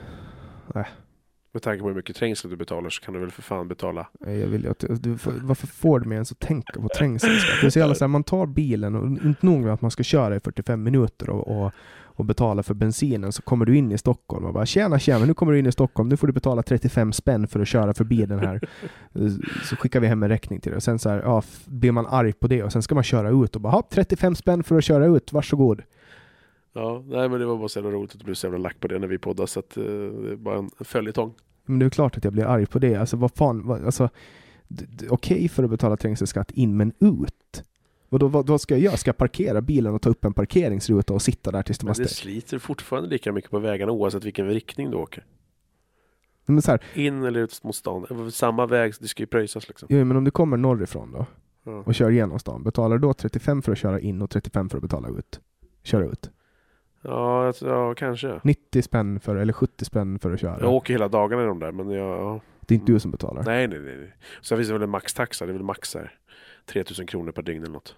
Med 1.52 1.62
tanke 1.62 1.82
på 1.82 1.88
hur 1.88 1.96
mycket 1.96 2.16
trängsel 2.16 2.50
du 2.50 2.58
betalar 2.58 2.90
så 2.90 3.02
kan 3.02 3.14
du 3.14 3.20
väl 3.20 3.32
för 3.32 3.42
fan 3.42 3.68
betala. 3.68 4.08
Jag 4.20 4.48
vill 4.48 4.68
att, 4.68 4.80
du, 4.80 5.18
varför 5.42 5.68
får 5.68 6.00
du 6.00 6.06
mig 6.06 6.16
ens 6.16 6.32
att 6.32 6.40
tänka 6.40 6.82
på 6.82 6.90
trängselskatt? 6.98 7.62
Det 7.62 7.68
är 7.68 7.72
så 7.72 7.80
jävla 7.80 7.96
så 7.96 8.04
här, 8.04 8.10
man 8.10 8.24
tar 8.24 8.46
bilen 8.46 8.96
och 8.96 9.08
inte 9.08 9.46
nog 9.46 9.62
med 9.62 9.74
att 9.74 9.82
man 9.82 9.92
ska 9.92 10.04
köra 10.04 10.36
i 10.36 10.40
45 10.40 10.84
minuter 10.84 11.30
och, 11.30 11.66
och, 11.66 11.74
och 12.20 12.26
betala 12.26 12.64
för 12.64 12.74
bensinen 12.74 13.32
så 13.32 13.42
kommer 13.42 13.66
du 13.66 13.78
in 13.78 13.92
i 13.92 13.98
Stockholm 13.98 14.46
och 14.46 14.54
bara 14.54 14.66
tjena 14.66 15.00
tjena 15.00 15.26
nu 15.26 15.34
kommer 15.34 15.54
du 15.54 15.60
in 15.60 15.66
i 15.66 15.72
Stockholm, 15.72 16.10
nu 16.10 16.18
får 16.18 16.28
du 16.28 16.34
betala 16.34 16.64
35 16.64 17.14
spänn 17.14 17.48
för 17.48 17.60
att 17.60 17.68
köra 17.68 17.94
förbi 17.94 18.26
den 18.26 18.40
här. 18.40 18.70
Så 19.64 19.76
skickar 19.76 20.00
vi 20.00 20.08
hem 20.08 20.24
en 20.24 20.30
räkning 20.30 20.60
till 20.62 20.72
dig 20.72 20.78
och 20.78 20.84
sen 20.84 21.00
så 21.00 21.10
här, 21.10 21.22
ja, 21.22 21.44
blir 21.66 21.92
man 21.92 22.06
arg 22.08 22.34
på 22.34 22.48
det 22.48 22.64
och 22.64 22.72
sen 22.72 22.82
ska 22.82 22.96
man 22.96 23.04
köra 23.04 23.30
ut 23.30 23.56
och 23.56 23.62
bara 23.62 23.72
"Ha, 23.74 23.84
35 23.90 24.36
spänn 24.36 24.64
för 24.64 24.78
att 24.78 24.84
köra 24.84 25.06
ut, 25.06 25.34
varsågod. 25.34 25.82
Ja, 26.74 27.04
nej 27.08 27.30
men 27.30 27.40
det 27.40 27.46
var 27.46 27.58
bara 27.58 27.68
så 27.70 27.80
jävla 27.80 27.92
roligt 27.92 28.12
att 28.12 28.20
du 28.20 28.26
blev 28.26 28.36
så 28.36 28.48
jävla 28.48 28.58
lack 28.60 28.80
på 28.80 28.88
det 28.88 29.00
när 29.00 29.08
vi 29.08 29.18
poddade 29.18 29.48
så 29.48 29.60
att 29.60 29.78
eh, 29.78 29.84
det 29.84 30.32
är 30.32 30.36
bara 30.36 30.58
en 30.58 30.70
följetong. 30.80 31.34
Men 31.66 31.80
det 31.80 31.86
är 31.86 31.90
klart 31.90 32.18
att 32.18 32.24
jag 32.24 32.34
blir 32.34 32.46
arg 32.46 32.66
på 32.66 32.80
det. 32.80 32.96
Alltså 32.96 33.18
vad 33.18 33.32
fan, 33.36 33.68
vad, 33.68 33.86
alltså, 33.86 34.10
okej 35.10 35.50
för 35.50 35.64
att 35.64 35.70
betala 35.70 35.98
trängselskatt 35.98 36.52
in 36.52 36.78
men 36.78 36.94
ut. 37.00 37.64
Vadå, 38.10 38.28
vad, 38.28 38.48
vad 38.48 38.62
ska 38.62 38.74
jag 38.74 38.82
göra? 38.82 38.98
Ska 38.98 39.10
jag 39.10 39.18
parkera 39.18 39.62
bilen 39.62 39.94
och 39.94 40.02
ta 40.02 40.10
upp 40.10 40.26
en 40.26 40.34
parkeringsruta 40.34 41.14
och 41.14 41.22
sitta 41.22 41.52
där 41.52 41.64
tills 41.64 41.78
de 41.78 41.88
har 41.88 41.90
det 41.90 41.96
stängt? 41.96 42.10
sliter 42.12 42.60
fortfarande 42.60 43.10
lika 43.10 43.32
mycket 43.32 43.52
på 43.52 43.60
vägarna 43.60 43.92
oavsett 43.92 44.24
vilken 44.24 44.48
riktning 44.48 44.92
du 44.92 44.98
åker. 44.98 45.26
Men 46.46 46.62
så 46.62 46.72
här, 46.72 46.82
In 46.94 47.24
eller 47.24 47.40
ut 47.40 47.64
mot 47.64 47.76
stan. 47.76 48.32
Samma 48.32 48.66
väg, 48.66 48.94
det 49.00 49.08
ska 49.08 49.24
ju 49.24 49.28
pröjsas 49.28 49.68
liksom. 49.68 49.88
jo, 49.92 50.06
men 50.06 50.18
om 50.18 50.24
du 50.24 50.32
kommer 50.32 50.58
norrifrån 50.58 51.12
då 51.12 51.26
Ja. 51.64 51.84
och 51.86 51.96
kör 51.96 52.10
igenom 52.12 52.40
stan, 52.40 52.64
betalar 52.64 52.98
du 52.98 53.02
då 53.02 53.14
35 53.14 53.62
för 53.62 53.72
att 53.72 53.78
köra 53.78 54.00
in 54.00 54.22
och 54.22 54.30
35 54.30 54.70
för 54.70 54.78
att 54.78 54.82
betala 54.82 55.10
ut? 55.10 55.40
Köra 55.84 56.06
ut. 56.06 56.30
Ja, 57.02 57.46
jag- 57.46 57.56
ja, 57.62 57.94
kanske. 57.96 58.40
90 58.44 58.82
spänn 58.82 59.20
för, 59.20 59.36
eller 59.36 59.54
70 59.54 59.86
spänn 59.86 60.20
för 60.20 60.32
att 60.32 60.40
köra. 60.40 60.60
Jag 60.60 60.74
åker 60.74 60.94
hela 60.94 61.08
dagarna 61.08 61.44
i 61.44 61.46
de 61.46 61.60
där 61.60 61.72
men 61.72 61.90
jag, 61.90 62.08
ja. 62.20 62.42
Det 62.62 62.74
är 62.76 62.80
inte 62.80 62.92
du 62.92 63.00
som 63.00 63.12
betalar. 63.12 63.44
Nej, 63.44 63.68
nej, 63.68 63.80
nej. 63.80 63.98
nej. 63.98 64.14
Sen 64.42 64.58
finns 64.58 64.68
det 64.68 64.74
väl 64.74 64.84
en 64.84 64.90
maxtaxa. 64.90 65.46
Det 65.46 65.52
är 65.52 65.54
väl 65.54 65.64
max 65.64 65.96
här. 65.96 66.14
3000 66.68 67.08
kronor 67.08 67.32
per 67.32 67.42
dygn 67.42 67.64
eller 67.64 67.74
något. 67.74 67.96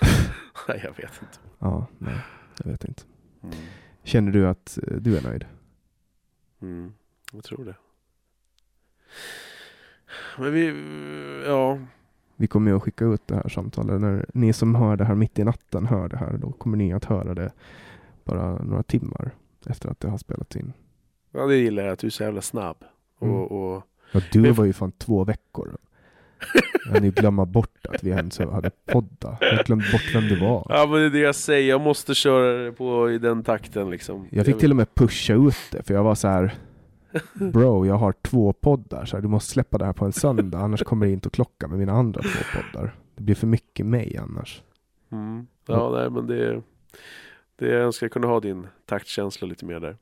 nej, 0.68 0.80
jag 0.84 0.90
vet 0.96 1.22
inte. 1.22 1.38
Ja, 1.58 1.86
nej, 1.98 2.18
jag 2.64 2.70
vet 2.70 2.84
inte. 2.84 3.02
Mm. 3.42 3.56
Känner 4.02 4.32
du 4.32 4.48
att 4.48 4.78
eh, 4.88 4.96
du 4.96 5.16
är 5.16 5.22
nöjd? 5.22 5.44
Mm. 6.62 6.92
Jag 7.32 7.44
tror 7.44 7.64
det. 7.64 7.74
Men 10.38 10.52
vi, 10.52 10.66
ja. 11.46 11.78
Vi 12.36 12.46
kommer 12.46 12.70
ju 12.70 12.76
att 12.76 12.82
skicka 12.82 13.04
ut 13.04 13.26
det 13.26 13.34
här 13.34 13.48
samtalet. 13.48 14.00
När 14.00 14.26
ni 14.34 14.52
som 14.52 14.74
hör 14.74 14.96
det 14.96 15.04
här 15.04 15.14
mitt 15.14 15.38
i 15.38 15.44
natten 15.44 15.86
hör 15.86 16.08
det 16.08 16.16
här, 16.16 16.38
då 16.38 16.52
kommer 16.52 16.76
ni 16.76 16.92
att 16.92 17.04
höra 17.04 17.34
det 17.34 17.52
bara 18.24 18.62
några 18.62 18.82
timmar 18.82 19.30
efter 19.66 19.88
att 19.88 20.00
det 20.00 20.08
har 20.08 20.18
spelats 20.18 20.56
in. 20.56 20.72
Ja, 21.30 21.46
det 21.46 21.56
gillar 21.56 21.82
jag. 21.82 21.92
Att 21.92 21.98
du 21.98 22.06
är 22.06 22.10
så 22.10 22.22
jävla 22.22 22.42
snabb. 22.42 22.84
Mm. 23.20 23.34
Och, 23.34 23.74
och, 23.74 23.82
Ja, 24.12 24.20
du 24.32 24.50
var 24.50 24.64
ju 24.64 24.72
fan 24.72 24.92
två 24.92 25.24
veckor. 25.24 25.76
Jag 26.92 27.02
ni 27.02 27.10
glömma 27.10 27.46
bort 27.46 27.86
att 27.88 28.04
vi 28.04 28.10
ens 28.10 28.38
hade 28.38 28.70
podda. 28.86 29.38
Jag 29.40 29.64
glömt 29.64 29.92
bort 29.92 30.14
vem 30.14 30.28
det 30.28 30.36
var. 30.36 30.66
ja, 30.68 30.86
men 30.86 31.00
det 31.00 31.06
är 31.06 31.10
det 31.10 31.18
jag 31.18 31.34
säger. 31.34 31.68
Jag 31.68 31.80
måste 31.80 32.14
köra 32.14 32.64
det 32.64 32.72
på 32.72 33.10
i 33.10 33.18
den 33.18 33.42
takten 33.42 33.90
liksom. 33.90 34.26
Jag 34.30 34.46
fick 34.46 34.58
till 34.58 34.70
och 34.70 34.76
med 34.76 34.94
pusha 34.94 35.34
ut 35.34 35.56
det, 35.70 35.82
för 35.82 35.94
jag 35.94 36.04
var 36.04 36.14
så 36.14 36.28
här 36.28 36.54
Bro, 37.34 37.86
jag 37.86 37.94
har 37.94 38.14
två 38.22 38.52
poddar, 38.52 39.04
så 39.04 39.16
här, 39.16 39.22
du 39.22 39.28
måste 39.28 39.52
släppa 39.52 39.78
det 39.78 39.84
här 39.84 39.92
på 39.92 40.04
en 40.04 40.12
söndag, 40.12 40.58
annars 40.58 40.82
kommer 40.82 41.06
det 41.06 41.12
inte 41.12 41.26
att 41.26 41.32
klocka 41.32 41.68
med 41.68 41.78
mina 41.78 41.92
andra 41.92 42.22
två 42.22 42.44
poddar. 42.54 42.94
Det 43.16 43.22
blir 43.22 43.34
för 43.34 43.46
mycket 43.46 43.86
mig 43.86 44.16
annars. 44.16 44.62
Mm. 45.12 45.46
Ja, 45.66 45.90
nej, 45.90 46.10
men 46.10 46.26
det, 46.26 46.62
det 47.56 47.68
jag 47.68 47.82
önskar 47.82 48.08
kunde 48.08 48.28
ha 48.28 48.40
din 48.40 48.66
taktkänsla 48.86 49.48
lite 49.48 49.64
mer 49.64 49.80
där. 49.80 49.96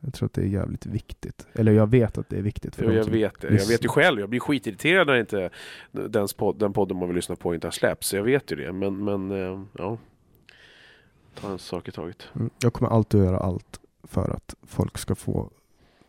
Jag 0.00 0.14
tror 0.14 0.26
att 0.26 0.32
det 0.32 0.40
är 0.42 0.46
jävligt 0.46 0.86
viktigt. 0.86 1.46
Eller 1.52 1.72
jag 1.72 1.86
vet 1.90 2.18
att 2.18 2.28
det 2.28 2.38
är 2.38 2.42
viktigt 2.42 2.76
för 2.76 2.84
Jo, 2.84 2.92
jag 2.92 3.04
vet 3.04 3.40
det. 3.40 3.48
Jag 3.54 3.66
vet 3.66 3.84
ju 3.84 3.88
själv. 3.88 4.20
Jag 4.20 4.28
blir 4.28 4.40
skitirriterad 4.40 5.06
när 5.06 5.16
inte 5.16 5.50
den, 5.92 6.28
podd, 6.36 6.58
den 6.58 6.72
podden 6.72 6.96
man 6.96 7.08
vill 7.08 7.16
lyssna 7.16 7.36
på 7.36 7.54
inte 7.54 7.66
har 7.66 7.72
släppts. 7.72 8.14
Jag 8.14 8.22
vet 8.22 8.52
ju 8.52 8.56
det. 8.56 8.72
Men, 8.72 9.04
men 9.04 9.30
eh, 9.30 9.62
ja. 9.78 9.98
Ta 11.34 11.50
en 11.52 11.58
sak 11.58 11.88
i 11.88 11.92
taget. 11.92 12.28
Mm, 12.34 12.50
Jag 12.62 12.72
kommer 12.72 12.90
alltid 12.90 13.20
att 13.20 13.26
göra 13.26 13.38
allt 13.38 13.80
för 14.02 14.30
att 14.30 14.54
folk 14.62 14.98
ska 14.98 15.14
få 15.14 15.50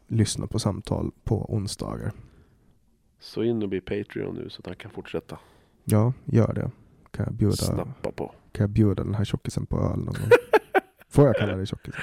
lyssna 0.08 0.48
på 0.48 0.60
samtal 0.60 1.12
på 1.24 1.54
onsdagar. 1.54 2.12
Så 3.20 3.44
in 3.44 3.64
och 3.64 3.70
bli 3.70 3.82
Patreon 3.82 4.36
nu 4.36 4.50
så 4.50 4.60
att 4.60 4.66
han 4.66 4.76
kan 4.76 4.92
fortsätta 4.92 5.38
Ja, 5.84 6.14
gör 6.26 6.54
det. 6.54 6.72
Kan 7.12 7.26
jag 7.26 7.34
bjuda, 7.34 7.56
snappa 7.56 8.12
på. 8.12 8.26
kan 8.52 8.64
jag 8.64 8.70
bjuda 8.70 9.04
den 9.04 9.16
här 9.16 9.26
tjockisen 9.26 9.66
på 9.66 9.78
öl 9.78 9.98
någon 9.98 10.06
gång? 10.06 10.30
Får 11.10 11.28
jag 11.28 11.36
kalla 11.36 11.56
dig 11.56 11.66
tjockisen? 11.66 12.02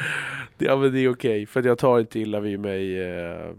Ja 0.59 0.77
men 0.77 0.93
det 0.93 1.01
är 1.01 1.09
okej. 1.09 1.47
För 1.47 1.61
att 1.61 1.67
jag 1.67 1.79
tar 1.79 2.01
inte 2.01 2.21
illa 2.21 2.41
vid 2.41 2.61
mig. 2.61 3.03
Eh, 3.03 3.51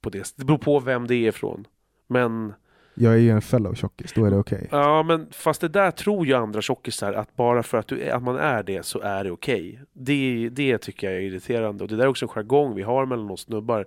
på 0.00 0.10
det. 0.10 0.36
Det 0.36 0.44
beror 0.44 0.58
på 0.58 0.80
vem 0.80 1.06
det 1.06 1.14
är 1.14 1.28
ifrån. 1.28 1.66
Men 2.06 2.52
Jag 2.94 3.12
är 3.12 3.18
ju 3.18 3.30
en 3.30 3.42
fellow 3.42 3.74
tjockis, 3.74 4.12
då 4.12 4.24
är 4.24 4.30
det 4.30 4.36
okej. 4.36 4.68
Ja, 4.70 5.02
men 5.02 5.26
fast 5.30 5.60
det 5.60 5.68
där 5.68 5.90
tror 5.90 6.26
ju 6.26 6.34
andra 6.34 6.62
tjockisar 6.62 7.12
att 7.12 7.36
bara 7.36 7.62
för 7.62 7.78
att, 7.78 7.88
du, 7.88 8.10
att 8.10 8.22
man 8.22 8.36
är 8.36 8.62
det 8.62 8.86
så 8.86 9.00
är 9.00 9.24
det 9.24 9.30
okej. 9.30 9.80
Det, 9.92 10.48
det 10.52 10.78
tycker 10.78 11.10
jag 11.10 11.16
är 11.16 11.20
irriterande 11.20 11.84
och 11.84 11.90
det 11.90 11.96
där 11.96 12.04
är 12.04 12.08
också 12.08 12.24
en 12.24 12.28
jargong 12.28 12.74
vi 12.74 12.82
har 12.82 13.06
mellan 13.06 13.30
oss 13.30 13.40
snubbar. 13.40 13.86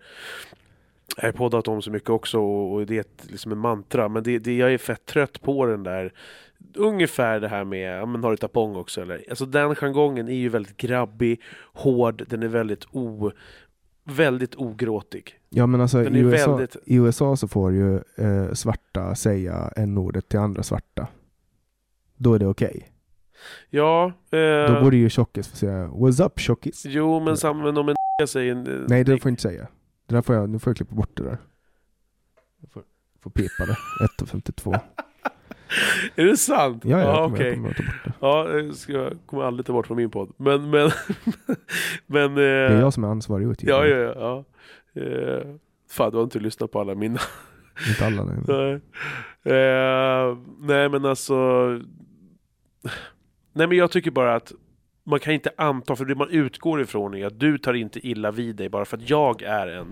Jag 1.17 1.23
har 1.23 1.31
poddat 1.31 1.67
om 1.67 1.81
så 1.81 1.91
mycket 1.91 2.09
också 2.09 2.39
och, 2.39 2.73
och 2.73 2.85
det 2.85 2.95
är 2.95 3.01
ett, 3.01 3.25
liksom 3.27 3.51
en 3.51 3.57
mantra 3.57 4.09
men 4.09 4.23
det, 4.23 4.39
det, 4.39 4.57
jag 4.57 4.73
är 4.73 4.77
fett 4.77 5.05
trött 5.05 5.41
på 5.41 5.65
den 5.65 5.83
där 5.83 6.13
Ungefär 6.75 7.39
det 7.39 7.47
här 7.47 7.63
med, 7.63 7.99
ja 8.01 8.05
men 8.05 8.23
har 8.23 8.31
du 8.31 8.37
tapong 8.37 8.75
också 8.75 9.01
eller? 9.01 9.23
Alltså 9.29 9.45
den 9.45 9.75
jargongen 9.75 10.27
är 10.29 10.33
ju 10.35 10.49
väldigt 10.49 10.77
grabbig, 10.77 11.41
hård, 11.73 12.23
den 12.27 12.43
är 12.43 12.47
väldigt 12.47 12.85
o... 12.91 13.31
Väldigt 14.03 14.55
ogråtig. 14.55 15.39
Ja 15.49 15.65
men 15.67 15.81
alltså 15.81 16.03
i 16.03 16.19
USA, 16.19 16.55
väldigt- 16.55 16.75
i 16.85 16.95
USA 16.95 17.35
så 17.37 17.47
får 17.47 17.71
ju 17.71 17.95
eh, 17.95 18.53
svarta 18.53 19.15
säga 19.15 19.71
n-ordet 19.75 20.29
till 20.29 20.39
andra 20.39 20.63
svarta. 20.63 21.07
Då 22.17 22.33
är 22.33 22.39
det 22.39 22.47
okej. 22.47 22.91
Ja... 23.69 24.05
Eh, 24.31 24.73
Då 24.75 24.81
borde 24.83 24.97
ju 24.97 25.09
tjockis 25.09 25.47
få 25.47 25.55
säga 25.55 25.87
What's 25.87 26.25
up 26.25 26.39
tjockis? 26.39 26.83
Jo 26.85 27.19
men, 27.19 27.37
sam, 27.37 27.59
men 27.59 27.77
om 27.77 27.89
en 27.89 27.95
säger... 28.27 28.51
en- 28.55 28.85
Nej 28.89 29.03
det 29.03 29.11
får 29.17 29.29
jag 29.29 29.31
inte 29.33 29.41
säga. 29.41 29.67
Det 30.07 30.15
där 30.15 30.21
får 30.21 30.35
jag, 30.35 30.49
nu 30.49 30.59
får 30.59 30.71
jag 30.71 30.77
klippa 30.77 30.95
bort 30.95 31.17
det 31.17 31.23
där. 31.23 31.37
Jag 32.61 32.71
får, 32.71 32.83
får 33.21 33.29
pipa 33.29 33.65
det. 33.65 33.77
1.52. 34.25 34.79
Är 36.15 36.25
det 36.25 36.37
sant? 36.37 36.85
Ja, 36.85 36.99
ja, 36.99 37.23
kommer, 37.23 37.37
okej. 37.37 37.61
jag 37.63 37.73
det. 37.75 38.13
Ja, 38.19 38.43
det 38.43 38.73
ska 38.73 38.93
jag 38.93 39.13
kommer 39.25 39.43
aldrig 39.43 39.65
ta 39.65 39.73
bort 39.73 39.87
från 39.87 39.97
min 39.97 40.09
podd. 40.09 40.33
Men, 40.37 40.69
men... 40.69 40.91
men 42.05 42.35
Det 42.35 42.43
är 42.43 42.71
eh, 42.71 42.79
jag 42.79 42.93
som 42.93 43.03
är 43.03 43.07
ansvarig 43.07 43.47
utgivare. 43.47 43.89
ja, 43.89 43.95
ja, 43.95 44.13
ja. 44.15 44.43
ja. 44.93 45.01
Eh, 45.01 45.47
fan, 45.89 46.11
du 46.11 46.17
har 46.17 46.23
inte 46.23 46.39
lyssnat 46.39 46.71
på 46.71 46.79
alla 46.79 46.95
mina. 46.95 47.19
Inte 47.89 48.05
alla 48.05 48.23
nej. 48.23 48.35
nej. 48.47 48.73
Eh, 49.57 50.37
nej, 50.59 50.89
men 50.89 51.05
alltså... 51.05 51.35
Nej, 53.53 53.67
men 53.67 53.77
jag 53.77 53.91
tycker 53.91 54.11
bara 54.11 54.35
att 54.35 54.53
man 55.03 55.19
kan 55.19 55.33
inte 55.33 55.51
anta, 55.57 55.95
för 55.95 56.05
det 56.05 56.15
man 56.15 56.29
utgår 56.29 56.81
ifrån 56.81 57.13
är 57.13 57.25
att 57.25 57.39
du 57.39 57.57
tar 57.57 57.73
inte 57.73 58.07
illa 58.07 58.31
vid 58.31 58.55
dig 58.55 58.69
bara 58.69 58.85
för 58.85 58.97
att 58.97 59.09
jag 59.09 59.41
är 59.41 59.67
en, 59.67 59.87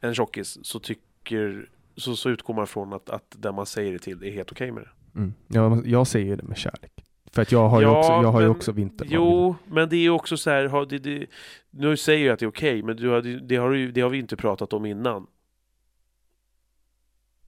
en 0.00 0.14
tjockis, 0.14 0.58
så 0.62 0.78
tycker 0.78 1.68
så, 1.96 2.16
så 2.16 2.30
utgår 2.30 2.54
man 2.54 2.66
från 2.66 2.92
att, 2.92 3.10
att 3.10 3.36
den 3.38 3.54
man 3.54 3.66
säger 3.66 3.92
det 3.92 3.98
till 3.98 4.24
är 4.24 4.30
helt 4.30 4.52
okej 4.52 4.72
med 4.72 4.82
det. 4.82 4.90
Mm. 5.16 5.34
Jag, 5.48 5.86
jag 5.86 6.06
säger 6.06 6.36
det 6.36 6.42
med 6.42 6.56
kärlek. 6.56 6.92
För 7.32 7.42
att 7.42 7.52
jag 7.52 7.68
har 7.68 7.80
ju 7.80 7.86
Ja, 7.86 7.98
också, 7.98 8.12
jag 8.12 8.32
har 8.32 8.40
ju 8.40 8.46
men- 8.46 8.56
också 8.56 8.72
vintermage. 8.72 9.14
Jo, 9.14 9.56
men 9.66 9.88
det 9.88 9.96
är 9.96 10.00
ju 10.00 10.10
också 10.10 10.36
så 10.36 10.50
här, 10.50 10.64
har, 10.66 10.86
det, 10.86 10.98
det, 10.98 11.26
nu 11.70 11.96
säger 11.96 12.26
jag 12.26 12.32
att 12.32 12.38
det 12.40 12.44
är 12.46 12.50
okej, 12.50 12.82
men 12.82 12.96
du 12.96 13.08
har, 13.08 13.22
det, 13.22 13.56
har, 13.56 13.92
det 13.92 14.00
har 14.00 14.10
vi 14.10 14.18
inte 14.18 14.36
pratat 14.36 14.72
om 14.72 14.86
innan. 14.86 15.26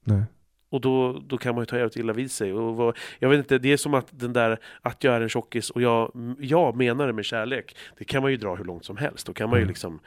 Nej. 0.05 0.23
Och 0.69 0.81
då, 0.81 1.13
då 1.27 1.39
kan 1.39 1.55
man 1.55 1.63
ju 1.63 1.67
ta 1.67 1.77
jävligt 1.77 1.97
illa 1.97 2.13
vid 2.13 2.31
sig. 2.31 2.53
Och 2.53 2.77
vad, 2.77 2.99
jag 3.19 3.29
vet 3.29 3.39
inte, 3.39 3.59
det 3.59 3.73
är 3.73 3.77
som 3.77 3.95
att 3.95 4.07
den 4.11 4.33
där 4.33 4.59
att 4.83 5.05
jag 5.05 5.15
är 5.15 5.21
en 5.21 5.29
tjockis 5.29 5.71
och 5.71 5.83
jag, 5.83 6.13
jag 6.39 6.77
menar 6.77 7.07
det 7.07 7.13
med 7.13 7.25
kärlek. 7.25 7.77
Det 7.99 8.05
kan 8.05 8.23
man 8.23 8.31
ju 8.31 8.37
dra 8.37 8.55
hur 8.55 8.65
långt 8.65 8.85
som 8.85 8.97
helst. 8.97 9.27
Då 9.27 9.33
kan 9.33 9.51
man 9.51 9.59
ju 9.59 9.63
Mm. 9.63 9.69
liksom 9.69 10.01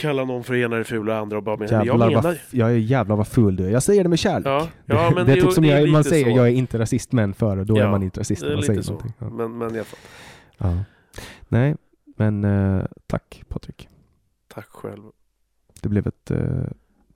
kalla 0.00 0.24
någon 0.24 0.44
för 0.44 0.54
ena 0.54 0.76
det 0.76 0.84
fula 0.84 1.18
andra 1.18 1.36
och 1.36 1.42
bara 1.42 1.56
mena, 1.56 1.68
men 1.70 1.78
jag 1.78 1.86
Jävlar 1.86 2.08
menar... 2.08 2.22
vad, 2.22 2.36
jag 2.50 2.70
är 2.70 2.74
jävlar 2.76 3.16
vad 3.16 3.28
ful 3.28 3.56
du 3.56 3.66
är. 3.66 3.70
Jag 3.70 3.82
säger 3.82 4.02
det 4.02 4.08
med 4.08 4.18
kärlek. 4.18 4.46
Ja, 4.46 4.68
ja, 4.86 5.12
men 5.14 5.26
det 5.26 5.32
är 5.32 5.36
det- 5.36 5.42
typ 5.42 5.52
som 5.52 5.62
det 5.64 5.70
är 5.72 5.80
jag, 5.80 5.88
man 5.88 6.04
säger, 6.04 6.24
så. 6.30 6.36
jag 6.36 6.46
är 6.48 6.52
inte 6.52 6.78
rasist 6.78 7.12
men 7.12 7.34
före, 7.34 7.64
då 7.64 7.78
Ja, 7.78 7.84
är 7.84 7.90
man 7.90 8.02
inte 8.02 8.20
rasist 8.20 8.42
Det 8.42 8.54
man 8.54 8.62
säger 8.62 8.82
så. 8.82 8.92
någonting. 8.92 9.14
Ja. 9.18 9.30
Men, 9.30 9.58
men 9.58 9.74
jag. 9.74 9.86
Ja. 10.58 10.78
Nej, 11.48 11.76
men 12.16 12.44
eh, 12.44 12.84
tack 13.06 13.42
Patrik. 13.48 13.88
Tack 14.54 14.66
själv. 14.68 15.02
Det 15.82 15.88
blev 15.88 16.06
ett 16.06 16.30
eh, 16.30 16.38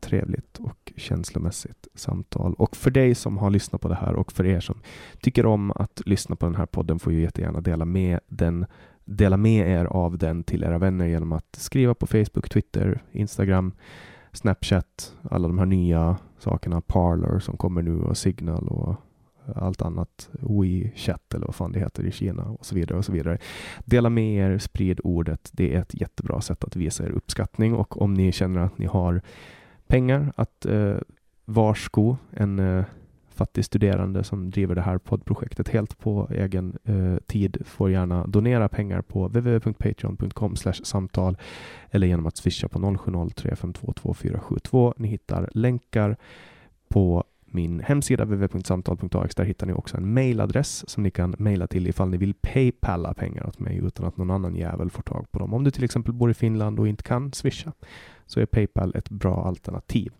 trevligt 0.00 0.58
och 0.58 0.92
känslomässigt 0.96 1.88
samtal. 1.94 2.54
Och 2.54 2.76
för 2.76 2.90
dig 2.90 3.14
som 3.14 3.38
har 3.38 3.50
lyssnat 3.50 3.80
på 3.80 3.88
det 3.88 3.94
här 3.94 4.14
och 4.14 4.32
för 4.32 4.46
er 4.46 4.60
som 4.60 4.80
tycker 5.20 5.46
om 5.46 5.70
att 5.70 6.02
lyssna 6.06 6.36
på 6.36 6.46
den 6.46 6.54
här 6.54 6.66
podden 6.66 6.98
får 6.98 7.12
ju 7.12 7.20
jättegärna 7.20 7.60
dela 7.60 7.84
med 7.84 8.20
den 8.28 8.66
Dela 9.04 9.36
med 9.36 9.68
er 9.68 9.84
av 9.84 10.18
den 10.18 10.44
till 10.44 10.64
era 10.64 10.78
vänner 10.78 11.06
genom 11.06 11.32
att 11.32 11.56
skriva 11.56 11.94
på 11.94 12.06
Facebook, 12.06 12.48
Twitter, 12.48 13.02
Instagram, 13.12 13.72
Snapchat, 14.32 15.14
alla 15.22 15.48
de 15.48 15.58
här 15.58 15.66
nya 15.66 16.16
sakerna, 16.38 16.80
Parler 16.80 17.38
som 17.38 17.56
kommer 17.56 17.82
nu 17.82 18.00
och 18.00 18.16
Signal 18.16 18.68
och 18.68 18.96
allt 19.54 19.82
annat, 19.82 20.30
WeChat 20.32 21.34
eller 21.34 21.46
vad 21.46 21.54
fan 21.54 21.72
det 21.72 21.78
heter 21.78 22.06
i 22.06 22.12
Kina 22.12 22.44
och 22.44 22.66
så 22.66 22.74
vidare 22.74 22.98
och 22.98 23.04
så 23.04 23.12
vidare. 23.12 23.38
Dela 23.84 24.10
med 24.10 24.36
er, 24.36 24.58
sprid 24.58 25.00
ordet. 25.04 25.50
Det 25.52 25.74
är 25.74 25.80
ett 25.80 26.00
jättebra 26.00 26.40
sätt 26.40 26.64
att 26.64 26.76
visa 26.76 27.04
er 27.04 27.10
uppskattning 27.10 27.74
och 27.74 28.02
om 28.02 28.14
ni 28.14 28.32
känner 28.32 28.60
att 28.60 28.78
ni 28.78 28.86
har 28.86 29.22
pengar 29.86 30.32
att 30.36 30.66
eh, 30.66 30.96
varsko 31.44 32.16
en 32.30 32.58
eh, 32.58 32.84
fattig 33.34 33.64
studerande 33.64 34.24
som 34.24 34.50
driver 34.50 34.74
det 34.74 34.80
här 34.80 34.98
poddprojektet 34.98 35.68
helt 35.68 35.98
på 35.98 36.28
egen 36.30 36.78
eh, 36.84 37.16
tid 37.26 37.62
får 37.64 37.90
gärna 37.90 38.26
donera 38.26 38.68
pengar 38.68 39.02
på 39.02 39.28
www.patreon.com 39.28 40.56
samtal 40.56 41.36
eller 41.90 42.06
genom 42.06 42.26
att 42.26 42.36
swisha 42.36 42.68
på 42.68 42.78
0703522472. 42.78 44.94
Ni 44.96 45.08
hittar 45.08 45.50
länkar 45.52 46.16
på 46.88 47.24
min 47.54 47.80
hemsida 47.80 48.24
www.samtal.ax. 48.24 49.34
Där 49.34 49.44
hittar 49.44 49.66
ni 49.66 49.72
också 49.72 49.96
en 49.96 50.14
mailadress 50.14 50.90
som 50.90 51.02
ni 51.02 51.10
kan 51.10 51.34
mejla 51.38 51.66
till 51.66 51.86
ifall 51.86 52.08
ni 52.08 52.16
vill 52.16 52.34
paypalla 52.34 53.14
pengar 53.14 53.46
åt 53.46 53.58
mig 53.58 53.76
utan 53.76 54.06
att 54.06 54.16
någon 54.16 54.30
annan 54.30 54.54
jävel 54.54 54.90
får 54.90 55.02
tag 55.02 55.30
på 55.30 55.38
dem. 55.38 55.54
Om 55.54 55.64
du 55.64 55.70
till 55.70 55.84
exempel 55.84 56.14
bor 56.14 56.30
i 56.30 56.34
Finland 56.34 56.80
och 56.80 56.88
inte 56.88 57.02
kan 57.02 57.32
swisha 57.32 57.72
så 58.26 58.40
är 58.40 58.46
Paypal 58.46 58.92
ett 58.94 59.10
bra 59.10 59.46
alternativ. 59.46 60.12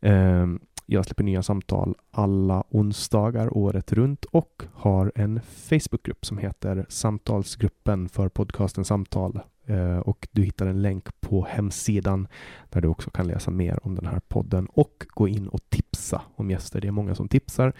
Ehm, 0.00 0.60
jag 0.86 1.04
släpper 1.04 1.24
nya 1.24 1.42
samtal 1.42 1.94
alla 2.10 2.64
onsdagar 2.68 3.56
året 3.56 3.92
runt 3.92 4.24
och 4.24 4.62
har 4.72 5.12
en 5.14 5.40
Facebookgrupp 5.40 6.26
som 6.26 6.38
heter 6.38 6.86
Samtalsgruppen 6.88 8.08
för 8.08 8.28
podcasten 8.28 8.84
Samtal. 8.84 9.40
Eh, 9.66 9.98
och 9.98 10.28
du 10.30 10.42
hittar 10.42 10.66
en 10.66 10.82
länk 10.82 11.20
på 11.20 11.46
hemsidan 11.50 12.28
där 12.70 12.80
du 12.80 12.88
också 12.88 13.10
kan 13.10 13.26
läsa 13.26 13.50
mer 13.50 13.78
om 13.82 13.94
den 13.94 14.06
här 14.06 14.20
podden 14.28 14.66
och 14.66 15.06
gå 15.08 15.28
in 15.28 15.48
och 15.48 15.60
tipsa 15.68 16.22
om 16.34 16.50
gäster. 16.50 16.80
Det 16.80 16.88
är 16.88 16.92
många 16.92 17.14
som 17.14 17.28
tipsar 17.28 17.72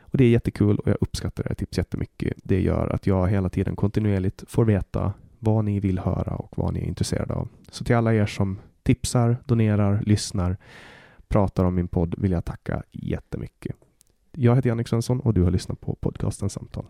och 0.00 0.18
det 0.18 0.24
är 0.24 0.28
jättekul 0.28 0.78
och 0.78 0.90
jag 0.90 0.96
uppskattar 1.00 1.46
era 1.46 1.54
tips 1.54 1.78
jättemycket. 1.78 2.32
Det 2.36 2.60
gör 2.60 2.88
att 2.88 3.06
jag 3.06 3.28
hela 3.28 3.48
tiden 3.48 3.76
kontinuerligt 3.76 4.44
får 4.48 4.64
veta 4.64 5.12
vad 5.38 5.64
ni 5.64 5.80
vill 5.80 5.98
höra 5.98 6.34
och 6.34 6.58
vad 6.58 6.74
ni 6.74 6.80
är 6.80 6.84
intresserade 6.84 7.34
av. 7.34 7.48
Så 7.70 7.84
till 7.84 7.96
alla 7.96 8.14
er 8.14 8.26
som 8.26 8.58
tipsar, 8.82 9.36
donerar, 9.44 10.02
lyssnar, 10.06 10.56
pratar 11.34 11.64
om 11.64 11.74
min 11.74 11.88
podd 11.88 12.14
vill 12.18 12.32
jag 12.32 12.44
tacka 12.44 12.82
jättemycket. 12.92 13.76
Jag 14.32 14.56
heter 14.56 14.68
Jannik 14.68 14.88
Svensson 14.88 15.20
och 15.20 15.34
du 15.34 15.42
har 15.42 15.50
lyssnat 15.50 15.80
på 15.80 15.94
podcasten 15.94 16.50
Samtal. 16.50 16.86